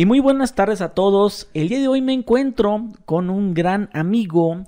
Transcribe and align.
Y 0.00 0.06
muy 0.06 0.18
buenas 0.18 0.54
tardes 0.54 0.80
a 0.80 0.94
todos. 0.94 1.50
El 1.52 1.68
día 1.68 1.78
de 1.78 1.86
hoy 1.86 2.00
me 2.00 2.14
encuentro 2.14 2.88
con 3.04 3.28
un 3.28 3.52
gran 3.52 3.90
amigo 3.92 4.64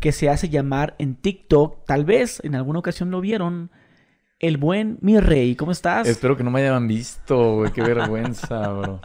que 0.00 0.12
se 0.12 0.28
hace 0.28 0.50
llamar 0.50 0.94
en 0.98 1.14
TikTok. 1.14 1.86
Tal 1.86 2.04
vez 2.04 2.44
en 2.44 2.54
alguna 2.54 2.80
ocasión 2.80 3.10
lo 3.10 3.22
vieron. 3.22 3.70
El 4.38 4.58
buen 4.58 4.98
mi 5.00 5.18
rey. 5.18 5.56
¿Cómo 5.56 5.72
estás? 5.72 6.06
Espero 6.06 6.36
que 6.36 6.44
no 6.44 6.50
me 6.50 6.60
hayan 6.60 6.86
visto, 6.86 7.54
güey. 7.54 7.72
Qué 7.72 7.80
vergüenza, 7.80 8.68
bro. 8.72 9.00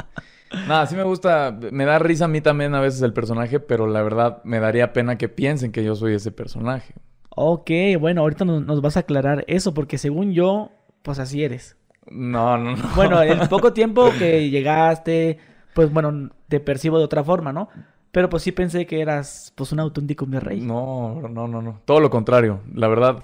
Nada, 0.68 0.88
sí 0.88 0.98
me 0.98 1.04
gusta. 1.04 1.58
Me 1.72 1.86
da 1.86 2.00
risa 2.00 2.26
a 2.26 2.28
mí 2.28 2.42
también 2.42 2.76
a 2.76 2.82
veces 2.82 3.02
el 3.02 3.14
personaje, 3.14 3.62
pero 3.62 3.88
la 3.88 4.02
verdad 4.02 4.42
me 4.44 4.60
daría 4.60 4.92
pena 4.92 5.18
que 5.18 5.30
piensen 5.30 5.72
que 5.72 5.86
yo 5.86 5.96
soy 5.96 6.16
ese 6.16 6.34
personaje. 6.34 6.96
Ok, 7.30 7.72
bueno, 7.98 8.24
ahorita 8.24 8.44
nos, 8.44 8.66
nos 8.66 8.82
vas 8.82 8.98
a 8.98 9.02
aclarar 9.02 9.46
eso, 9.48 9.74
porque 9.74 9.98
según 9.98 10.34
yo, 10.34 10.72
pues 11.02 11.18
así 11.18 11.46
eres. 11.46 11.78
No, 12.10 12.58
no, 12.58 12.76
no. 12.76 12.90
Bueno, 12.94 13.22
el 13.22 13.48
poco 13.48 13.72
tiempo 13.74 14.12
que 14.20 14.50
llegaste, 14.50 15.38
pues 15.74 15.92
bueno, 15.92 16.30
te 16.48 16.60
percibo 16.60 16.98
de 16.98 17.06
otra 17.06 17.24
forma, 17.24 17.52
¿no? 17.54 17.70
Pero 18.12 18.30
pues 18.30 18.44
sí 18.44 18.52
pensé 18.52 18.86
que 18.86 19.00
eras 19.02 19.54
pues 19.56 19.72
un 19.72 19.80
auténtico 19.80 20.26
mi 20.26 20.38
rey. 20.40 20.60
No, 20.62 21.22
no, 21.30 21.48
no, 21.48 21.62
no. 21.62 21.82
Todo 21.86 22.00
lo 22.02 22.10
contrario. 22.10 22.60
La 22.76 22.88
verdad, 22.90 23.24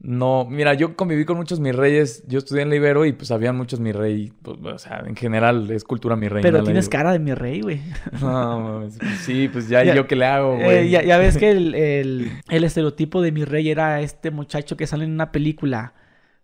no. 0.00 0.46
Mira, 0.48 0.72
yo 0.74 0.96
conviví 0.96 1.24
con 1.26 1.36
muchos 1.36 1.60
mis 1.60 1.74
reyes. 1.74 2.24
Yo 2.26 2.38
estudié 2.38 2.62
en 2.62 2.70
la 2.70 2.76
Ibero 2.76 3.04
y 3.04 3.12
pues 3.12 3.30
habían 3.30 3.56
muchos 3.56 3.80
mi 3.80 3.92
rey. 3.92 4.32
Pues, 4.42 4.56
o 4.62 4.78
sea, 4.78 5.02
en 5.06 5.14
general 5.16 5.70
es 5.70 5.84
cultura 5.84 6.16
mi 6.16 6.28
rey. 6.28 6.42
Pero 6.42 6.62
tienes 6.62 6.88
cara 6.88 7.12
de 7.12 7.18
mi 7.18 7.34
rey, 7.34 7.60
güey. 7.60 7.80
No, 8.22 8.80
pues, 8.80 8.98
sí, 9.20 9.48
pues 9.48 9.68
ya, 9.68 9.82
yo 9.84 10.06
qué 10.06 10.16
le 10.16 10.24
hago, 10.24 10.54
Eh, 10.56 10.64
güey. 10.64 10.90
ya, 10.90 11.02
ya 11.02 11.18
ves 11.18 11.36
que 11.36 11.50
el, 11.50 11.74
el- 11.74 12.30
el 12.48 12.64
estereotipo 12.64 13.20
de 13.20 13.32
mi 13.32 13.44
rey 13.44 13.68
era 13.70 14.00
este 14.00 14.30
muchacho 14.30 14.76
que 14.76 14.86
sale 14.86 15.04
en 15.04 15.12
una 15.12 15.32
película. 15.32 15.92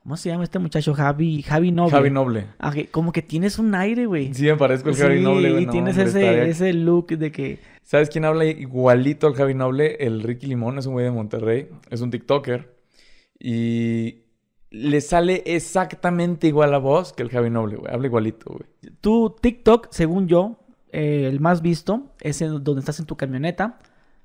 ¿Cómo 0.05 0.17
se 0.19 0.29
llama 0.29 0.45
este 0.45 0.59
muchacho? 0.59 0.93
Javi, 0.95 1.41
Javi 1.43 1.73
Noble. 1.73 1.91
Javi 1.91 2.11
Noble. 2.11 2.47
Ah, 2.59 2.71
que- 2.73 2.87
como 2.89 3.11
que 3.11 3.23
tienes 3.23 3.59
un 3.59 3.75
aire, 3.75 4.05
güey. 4.07 4.33
Sí, 4.35 4.45
me 4.45 4.55
parezco 4.57 4.91
el 4.91 4.97
Javi 4.97 5.21
Noble, 5.23 5.51
güey. 5.51 5.63
y 5.63 5.67
No, 5.67 5.73
tienes 5.73 5.97
hombre, 5.99 6.43
ese, 6.43 6.49
ese 6.51 6.73
look 6.75 7.07
de 7.09 7.33
que... 7.33 7.59
¿Sabes 7.83 8.11
quién 8.11 8.27
habla 8.27 8.45
igualito 8.45 9.27
al 9.27 9.35
Javi 9.35 9.55
Noble? 9.55 9.97
El 10.01 10.23
Ricky 10.23 10.47
Limón, 10.47 10.79
es 10.79 10.85
un 10.87 10.93
güey 10.93 11.07
de 11.07 11.11
Monterrey, 11.11 11.69
es 11.91 12.03
un 12.03 12.11
TikToker. 12.11 12.75
Y 13.39 14.25
le 14.71 15.01
sale 15.01 15.43
exactamente 15.47 16.47
igual 16.49 16.71
la 16.71 16.79
voz 16.79 17.13
que 17.13 17.23
el 17.23 17.31
Javi 17.31 17.49
Noble, 17.51 17.77
güey. 17.77 17.93
Habla 17.93 18.07
igualito, 18.07 18.51
güey. 18.53 18.93
Tu 19.01 19.35
TikTok, 19.41 19.89
según 19.91 20.29
yo, 20.29 20.59
eh, 20.93 21.29
el 21.31 21.41
más 21.41 21.63
visto, 21.63 22.13
es 22.21 22.43
en 22.43 22.63
donde 22.63 22.81
estás 22.81 23.01
en 23.01 23.07
tu 23.07 23.17
camioneta 23.17 23.79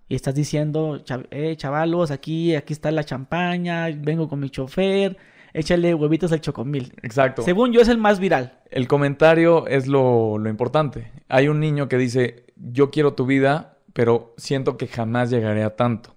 y 0.07 0.15
estás 0.15 0.35
diciendo, 0.35 0.97
"Chav- 1.05 1.27
eh, 1.31 1.55
chavalos, 1.55 2.11
aquí, 2.11 2.55
aquí 2.55 2.73
está 2.73 2.91
la 2.91 3.03
champaña, 3.03 3.87
vengo 3.97 4.27
con 4.27 4.39
mi 4.39 4.49
chofer, 4.49 5.17
échale 5.53 5.93
huevitos 5.93 6.31
al 6.31 6.41
chocomil. 6.41 6.93
Exacto. 7.01 7.41
Según 7.41 7.71
yo 7.71 7.81
es 7.81 7.87
el 7.87 7.97
más 7.97 8.19
viral. 8.19 8.59
El 8.71 8.87
comentario 8.87 9.67
es 9.67 9.87
lo, 9.87 10.37
lo 10.37 10.49
importante. 10.49 11.11
Hay 11.27 11.47
un 11.47 11.59
niño 11.59 11.87
que 11.87 11.97
dice, 11.97 12.45
yo 12.55 12.91
quiero 12.91 13.13
tu 13.13 13.25
vida, 13.25 13.77
pero 13.93 14.33
siento 14.37 14.77
que 14.77 14.87
jamás 14.87 15.29
llegaré 15.29 15.63
a 15.63 15.75
tanto. 15.75 16.15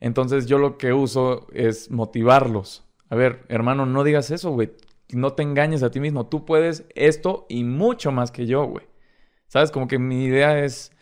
Entonces 0.00 0.46
yo 0.46 0.58
lo 0.58 0.78
que 0.78 0.92
uso 0.92 1.46
es 1.52 1.90
motivarlos. 1.90 2.84
A 3.08 3.16
ver, 3.16 3.44
hermano, 3.48 3.86
no 3.86 4.04
digas 4.04 4.30
eso, 4.30 4.50
güey. 4.50 4.70
No 5.12 5.32
te 5.32 5.42
engañes 5.42 5.82
a 5.82 5.90
ti 5.90 6.00
mismo. 6.00 6.26
Tú 6.26 6.44
puedes 6.44 6.86
esto 6.94 7.46
y 7.48 7.64
mucho 7.64 8.12
más 8.12 8.30
que 8.30 8.46
yo, 8.46 8.64
güey. 8.64 8.86
¿Sabes? 9.48 9.70
Como 9.70 9.88
que 9.88 9.98
mi 9.98 10.24
idea 10.24 10.64
es 10.64 10.92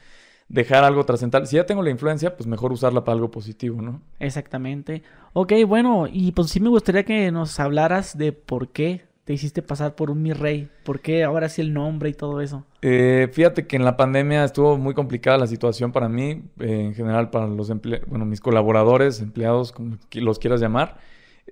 dejar 0.49 0.85
algo 0.85 1.05
trascendental. 1.05 1.47
Si 1.47 1.57
ya 1.57 1.67
tengo 1.67 1.83
la 1.83 1.91
influencia, 1.91 2.37
pues 2.37 2.47
mejor 2.47 2.73
usarla 2.73 3.05
para 3.05 3.15
algo 3.15 3.31
positivo, 3.31 3.83
¿no? 3.83 4.01
Exactamente. 4.19 5.03
Ok, 5.33 5.53
bueno, 5.67 6.07
y 6.11 6.33
pues 6.33 6.51
sí 6.51 6.61
me 6.61 6.69
gustaría 6.69 7.05
que 7.05 7.31
nos 7.31 7.61
hablaras 7.61 8.17
de 8.17 8.33
por 8.33 8.69
qué 8.69 9.09
te 9.25 9.35
hiciste 9.35 9.61
pasar 9.61 9.95
por 9.95 10.11
un 10.11 10.23
mi 10.23 10.33
rey, 10.33 10.71
por 10.85 11.01
qué 11.01 11.23
ahora 11.23 11.51
sí 11.51 11.61
el 11.61 11.75
nombre 11.75 12.09
y 12.09 12.15
todo 12.15 12.41
eso. 12.41 12.65
Eh, 12.81 13.29
fíjate 13.31 13.67
que 13.67 13.77
en 13.77 13.85
la 13.85 13.95
pandemia 13.95 14.43
estuvo 14.43 14.79
muy 14.79 14.95
complicada 14.95 15.37
la 15.37 15.47
situación 15.47 15.93
para 15.93 16.09
mí, 16.09 16.45
eh, 16.61 16.81
en 16.87 16.95
general 16.95 17.29
para 17.29 17.47
los 17.47 17.69
bueno, 18.07 18.25
mis 18.25 18.41
colaboradores, 18.41 19.21
empleados, 19.21 19.71
como 19.73 19.99
los 20.15 20.39
quieras 20.39 20.63
llamar. 20.63 20.97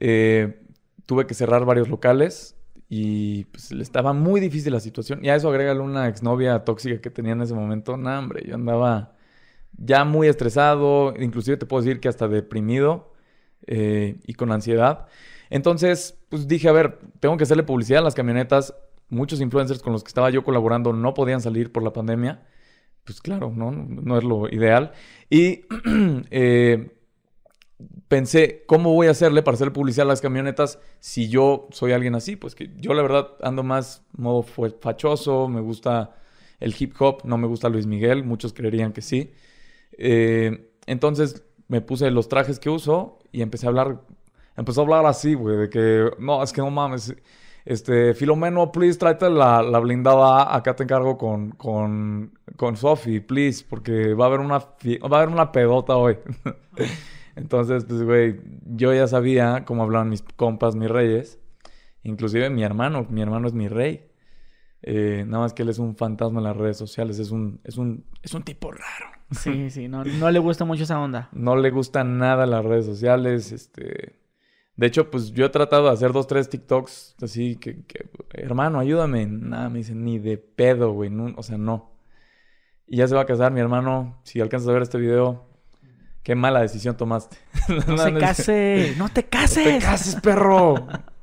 Eh, 0.00 0.58
tuve 1.04 1.26
que 1.26 1.34
cerrar 1.34 1.66
varios 1.66 1.90
locales 1.90 2.55
y 2.88 3.44
pues 3.46 3.72
le 3.72 3.82
estaba 3.82 4.12
muy 4.12 4.40
difícil 4.40 4.72
la 4.72 4.80
situación. 4.80 5.24
Y 5.24 5.28
a 5.28 5.36
eso 5.36 5.48
agrégale 5.48 5.80
una 5.80 6.08
exnovia 6.08 6.64
tóxica 6.64 7.00
que 7.00 7.10
tenía 7.10 7.32
en 7.32 7.42
ese 7.42 7.54
momento. 7.54 7.96
No, 7.96 8.18
hombre, 8.18 8.44
yo 8.46 8.54
andaba 8.54 9.16
ya 9.78 10.04
muy 10.04 10.28
estresado, 10.28 11.14
inclusive 11.18 11.56
te 11.56 11.66
puedo 11.66 11.82
decir 11.82 12.00
que 12.00 12.08
hasta 12.08 12.28
deprimido 12.28 13.12
eh, 13.66 14.18
y 14.26 14.34
con 14.34 14.52
ansiedad. 14.52 15.06
Entonces, 15.50 16.18
pues 16.28 16.48
dije, 16.48 16.68
a 16.68 16.72
ver, 16.72 16.98
tengo 17.20 17.36
que 17.36 17.44
hacerle 17.44 17.62
publicidad 17.64 18.00
a 18.00 18.04
las 18.04 18.14
camionetas. 18.14 18.74
Muchos 19.08 19.40
influencers 19.40 19.82
con 19.82 19.92
los 19.92 20.02
que 20.02 20.08
estaba 20.08 20.30
yo 20.30 20.44
colaborando 20.44 20.92
no 20.92 21.14
podían 21.14 21.40
salir 21.40 21.72
por 21.72 21.82
la 21.82 21.92
pandemia. 21.92 22.46
Pues 23.04 23.20
claro, 23.20 23.52
no, 23.54 23.70
no 23.70 24.18
es 24.18 24.24
lo 24.24 24.48
ideal. 24.48 24.92
Y 25.30 25.64
eh, 26.30 26.95
pensé, 28.08 28.64
¿cómo 28.66 28.92
voy 28.94 29.08
a 29.08 29.10
hacerle 29.10 29.42
para 29.42 29.56
hacer 29.56 29.72
publicidad 29.72 30.06
a 30.06 30.08
las 30.08 30.20
camionetas 30.20 30.78
si 31.00 31.28
yo 31.28 31.68
soy 31.70 31.92
alguien 31.92 32.14
así? 32.14 32.36
Pues 32.36 32.54
que 32.54 32.70
yo 32.76 32.94
la 32.94 33.02
verdad 33.02 33.28
ando 33.42 33.62
más 33.62 34.04
modo 34.16 34.42
fachoso, 34.42 35.48
me 35.48 35.60
gusta 35.60 36.14
el 36.60 36.74
hip 36.78 36.94
hop, 36.98 37.22
no 37.24 37.38
me 37.38 37.46
gusta 37.46 37.68
Luis 37.68 37.86
Miguel, 37.86 38.24
muchos 38.24 38.52
creerían 38.52 38.92
que 38.92 39.02
sí. 39.02 39.32
Eh, 39.98 40.70
entonces 40.86 41.44
me 41.68 41.80
puse 41.80 42.10
los 42.10 42.28
trajes 42.28 42.58
que 42.58 42.70
uso 42.70 43.18
y 43.32 43.42
empecé 43.42 43.66
a 43.66 43.70
hablar, 43.70 44.00
empezó 44.56 44.80
a 44.80 44.84
hablar 44.84 45.06
así, 45.06 45.34
güey, 45.34 45.56
de 45.56 45.70
que, 45.70 46.10
no, 46.18 46.42
es 46.42 46.52
que 46.52 46.60
no 46.60 46.70
mames, 46.70 47.14
este, 47.64 48.14
Filomeno, 48.14 48.70
please, 48.70 48.98
tráete 48.98 49.28
la, 49.28 49.60
la 49.60 49.80
blindada, 49.80 50.54
acá 50.54 50.76
te 50.76 50.84
encargo 50.84 51.18
con, 51.18 51.50
con, 51.50 52.38
con 52.56 52.76
Sofi, 52.76 53.20
please, 53.20 53.64
porque 53.68 54.14
va 54.14 54.26
a 54.26 54.28
haber 54.28 54.40
una, 54.40 54.58
va 54.58 55.16
a 55.18 55.22
haber 55.22 55.28
una 55.28 55.50
pedota 55.50 55.96
hoy. 55.96 56.16
Entonces, 57.36 57.84
pues, 57.84 58.02
güey, 58.02 58.40
yo 58.64 58.92
ya 58.94 59.06
sabía 59.06 59.64
cómo 59.64 59.82
hablaban 59.82 60.08
mis 60.08 60.22
compas, 60.22 60.74
mis 60.74 60.90
reyes, 60.90 61.38
inclusive 62.02 62.50
mi 62.50 62.62
hermano, 62.64 63.06
mi 63.10 63.20
hermano 63.22 63.46
es 63.46 63.52
mi 63.54 63.68
rey. 63.68 64.08
Eh, 64.82 65.24
nada 65.26 65.44
más 65.44 65.52
que 65.52 65.62
él 65.62 65.68
es 65.68 65.78
un 65.78 65.96
fantasma 65.96 66.38
en 66.40 66.44
las 66.44 66.56
redes 66.56 66.76
sociales, 66.76 67.18
es 67.18 67.30
un, 67.30 67.60
es 67.64 67.76
un, 67.76 68.04
es 68.22 68.34
un 68.34 68.42
tipo 68.42 68.70
raro. 68.72 69.06
Sí, 69.32 69.70
sí, 69.70 69.88
no, 69.88 70.04
no 70.04 70.30
le 70.30 70.38
gusta 70.38 70.64
mucho 70.64 70.84
esa 70.84 71.00
onda. 71.00 71.28
No 71.32 71.56
le 71.56 71.70
gustan 71.70 72.16
nada 72.18 72.46
las 72.46 72.64
redes 72.64 72.86
sociales, 72.86 73.50
este... 73.52 74.20
De 74.76 74.86
hecho, 74.86 75.10
pues 75.10 75.32
yo 75.32 75.46
he 75.46 75.48
tratado 75.48 75.86
de 75.86 75.90
hacer 75.92 76.12
dos, 76.12 76.26
tres 76.26 76.48
TikToks 76.50 77.16
así 77.22 77.56
que, 77.56 77.82
que, 77.86 78.08
hermano, 78.34 78.78
ayúdame. 78.78 79.26
Nada, 79.26 79.68
me 79.70 79.78
dicen, 79.78 80.04
ni 80.04 80.18
de 80.18 80.36
pedo, 80.38 80.92
güey. 80.92 81.08
no- 81.10 81.32
o 81.36 81.42
sea, 81.42 81.56
no. 81.58 81.90
Y 82.86 82.98
ya 82.98 83.08
se 83.08 83.14
va 83.16 83.22
a 83.22 83.26
casar 83.26 83.50
mi 83.52 83.58
hermano. 83.60 84.20
Si 84.22 84.38
alcanzas 84.40 84.68
a 84.68 84.72
ver 84.74 84.82
este 84.82 84.98
video, 84.98 85.45
qué 86.26 86.34
mala 86.34 86.60
decisión 86.60 86.96
tomaste. 86.96 87.36
No 87.86 87.96
se 87.98 88.12
case, 88.14 88.94
no 88.98 89.08
te 89.10 89.22
No 89.30 89.30
cases. 89.30 89.62
te 89.62 89.78
cases, 89.78 90.16
perro. 90.16 90.74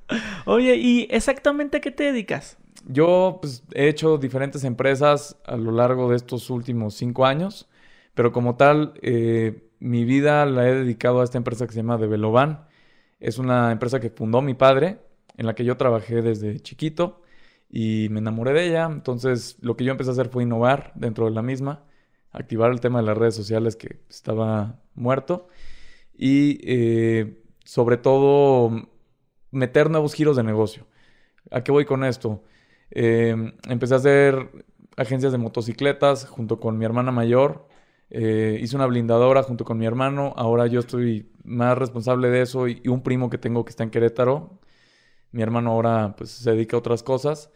Oye, 0.45 0.77
¿y 0.77 1.07
exactamente 1.11 1.75
a 1.77 1.81
qué 1.81 1.91
te 1.91 2.05
dedicas? 2.05 2.57
Yo, 2.87 3.39
pues, 3.41 3.63
he 3.73 3.89
hecho 3.89 4.17
diferentes 4.17 4.63
empresas 4.63 5.37
a 5.45 5.57
lo 5.57 5.73
largo 5.73 6.09
de 6.09 6.15
estos 6.15 6.49
últimos 6.49 6.93
cinco 6.93 7.25
años, 7.25 7.67
pero 8.13 8.31
como 8.31 8.55
tal, 8.55 8.93
eh, 9.01 9.67
mi 9.79 10.05
vida 10.05 10.45
la 10.45 10.69
he 10.69 10.73
dedicado 10.73 11.19
a 11.19 11.25
esta 11.25 11.37
empresa 11.37 11.67
que 11.67 11.73
se 11.73 11.79
llama 11.79 11.97
Develoban. 11.97 12.65
Es 13.19 13.39
una 13.39 13.73
empresa 13.73 13.99
que 13.99 14.09
fundó 14.09 14.41
mi 14.41 14.53
padre, 14.53 14.99
en 15.35 15.47
la 15.47 15.53
que 15.53 15.65
yo 15.65 15.75
trabajé 15.75 16.21
desde 16.21 16.61
chiquito 16.61 17.21
y 17.69 18.07
me 18.09 18.19
enamoré 18.19 18.53
de 18.53 18.67
ella. 18.67 18.85
Entonces, 18.85 19.57
lo 19.59 19.75
que 19.75 19.83
yo 19.83 19.91
empecé 19.91 20.11
a 20.11 20.13
hacer 20.13 20.29
fue 20.29 20.43
innovar 20.43 20.93
dentro 20.95 21.25
de 21.25 21.31
la 21.31 21.41
misma, 21.41 21.83
activar 22.33 22.71
el 22.71 22.81
tema 22.81 22.99
de 22.99 23.05
las 23.05 23.17
redes 23.17 23.35
sociales 23.35 23.75
que 23.75 24.01
estaba 24.09 24.81
muerto 24.95 25.47
y, 26.13 26.59
eh, 26.63 27.43
sobre 27.63 27.97
todo, 27.97 28.71
meter 29.51 29.89
nuevos 29.89 30.13
giros 30.13 30.35
de 30.35 30.43
negocio. 30.43 30.87
¿A 31.51 31.63
qué 31.63 31.71
voy 31.71 31.85
con 31.85 32.03
esto? 32.03 32.43
Eh, 32.91 33.53
empecé 33.69 33.93
a 33.93 33.97
hacer 33.97 34.65
agencias 34.97 35.31
de 35.31 35.37
motocicletas 35.37 36.25
junto 36.27 36.59
con 36.59 36.77
mi 36.77 36.85
hermana 36.85 37.11
mayor. 37.11 37.67
Eh, 38.09 38.59
hice 38.61 38.75
una 38.75 38.85
blindadora 38.85 39.43
junto 39.43 39.65
con 39.65 39.77
mi 39.77 39.85
hermano. 39.85 40.33
Ahora 40.35 40.67
yo 40.67 40.79
estoy 40.79 41.31
más 41.43 41.77
responsable 41.77 42.29
de 42.29 42.41
eso 42.41 42.67
y, 42.67 42.81
y 42.83 42.89
un 42.89 43.01
primo 43.01 43.29
que 43.29 43.37
tengo 43.37 43.65
que 43.65 43.71
está 43.71 43.83
en 43.83 43.89
Querétaro. 43.89 44.59
Mi 45.31 45.41
hermano 45.41 45.71
ahora 45.71 46.15
pues 46.17 46.31
se 46.31 46.51
dedica 46.51 46.77
a 46.77 46.79
otras 46.79 47.03
cosas. 47.03 47.51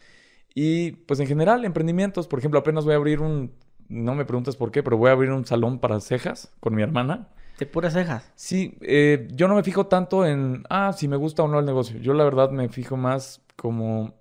Y 0.55 0.91
pues 0.91 1.19
en 1.19 1.27
general, 1.27 1.65
emprendimientos. 1.65 2.27
Por 2.27 2.39
ejemplo, 2.39 2.59
apenas 2.59 2.85
voy 2.85 2.93
a 2.93 2.97
abrir 2.97 3.19
un... 3.21 3.53
No 3.89 4.15
me 4.15 4.25
preguntes 4.25 4.55
por 4.55 4.71
qué, 4.71 4.83
pero 4.83 4.97
voy 4.97 5.09
a 5.09 5.13
abrir 5.13 5.31
un 5.31 5.45
salón 5.45 5.79
para 5.79 5.99
cejas 5.99 6.51
con 6.59 6.75
mi 6.75 6.81
hermana. 6.81 7.29
De 7.59 7.65
puras 7.65 7.93
cejas. 7.93 8.31
Sí, 8.35 8.77
eh, 8.81 9.27
yo 9.31 9.47
no 9.47 9.55
me 9.55 9.63
fijo 9.63 9.87
tanto 9.87 10.25
en, 10.25 10.63
ah, 10.69 10.93
si 10.93 11.07
me 11.07 11.15
gusta 11.17 11.43
o 11.43 11.47
no 11.47 11.59
el 11.59 11.65
negocio. 11.65 11.97
Yo 11.99 12.13
la 12.13 12.23
verdad 12.23 12.51
me 12.51 12.69
fijo 12.69 12.97
más 12.97 13.41
como 13.55 14.13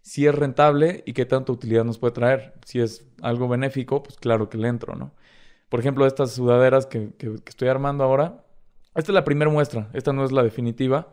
si 0.00 0.26
es 0.26 0.34
rentable 0.34 1.02
y 1.06 1.12
qué 1.12 1.26
tanta 1.26 1.52
utilidad 1.52 1.84
nos 1.84 1.98
puede 1.98 2.12
traer. 2.14 2.54
Si 2.64 2.80
es 2.80 3.06
algo 3.20 3.48
benéfico, 3.48 4.02
pues 4.02 4.16
claro 4.16 4.48
que 4.48 4.56
le 4.58 4.68
entro, 4.68 4.94
¿no? 4.96 5.12
Por 5.68 5.80
ejemplo, 5.80 6.06
estas 6.06 6.32
sudaderas 6.32 6.86
que, 6.86 7.12
que- 7.18 7.34
que 7.36 7.50
estoy 7.50 7.68
armando 7.68 8.02
ahora, 8.02 8.44
esta 8.94 9.12
es 9.12 9.14
la 9.14 9.24
primera 9.24 9.50
muestra, 9.50 9.88
esta 9.92 10.12
no 10.12 10.24
es 10.24 10.32
la 10.32 10.42
definitiva, 10.42 11.12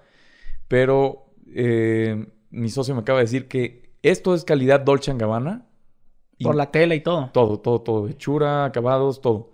pero 0.67 1.25
eh, 1.53 2.27
mi 2.49 2.69
socio 2.69 2.95
me 2.95 3.01
acaba 3.01 3.19
de 3.19 3.25
decir 3.25 3.47
que 3.47 3.91
esto 4.03 4.33
es 4.33 4.43
calidad 4.45 4.79
Dolce 4.79 5.13
Gabbana. 5.13 5.66
Y 6.37 6.43
Por 6.43 6.55
la 6.55 6.71
tela 6.71 6.95
y 6.95 7.01
todo. 7.01 7.29
Todo, 7.33 7.59
todo, 7.59 7.81
todo. 7.81 8.07
Hechura, 8.07 8.65
acabados, 8.65 9.21
todo. 9.21 9.51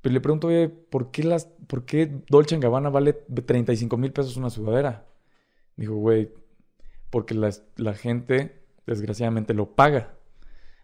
Pero 0.00 0.12
le 0.12 0.20
pregunto, 0.20 0.48
oye, 0.48 0.68
¿por 0.68 1.10
qué, 1.10 1.24
las, 1.24 1.46
¿por 1.66 1.84
qué 1.84 2.22
Dolce 2.28 2.58
Gabbana 2.58 2.90
vale 2.90 3.14
35 3.14 3.96
mil 3.96 4.12
pesos 4.12 4.36
una 4.36 4.50
sudadera? 4.50 5.06
Dijo, 5.76 5.94
güey, 5.94 6.30
porque 7.10 7.34
la, 7.34 7.50
la 7.76 7.94
gente 7.94 8.62
desgraciadamente 8.86 9.54
lo 9.54 9.74
paga. 9.74 10.14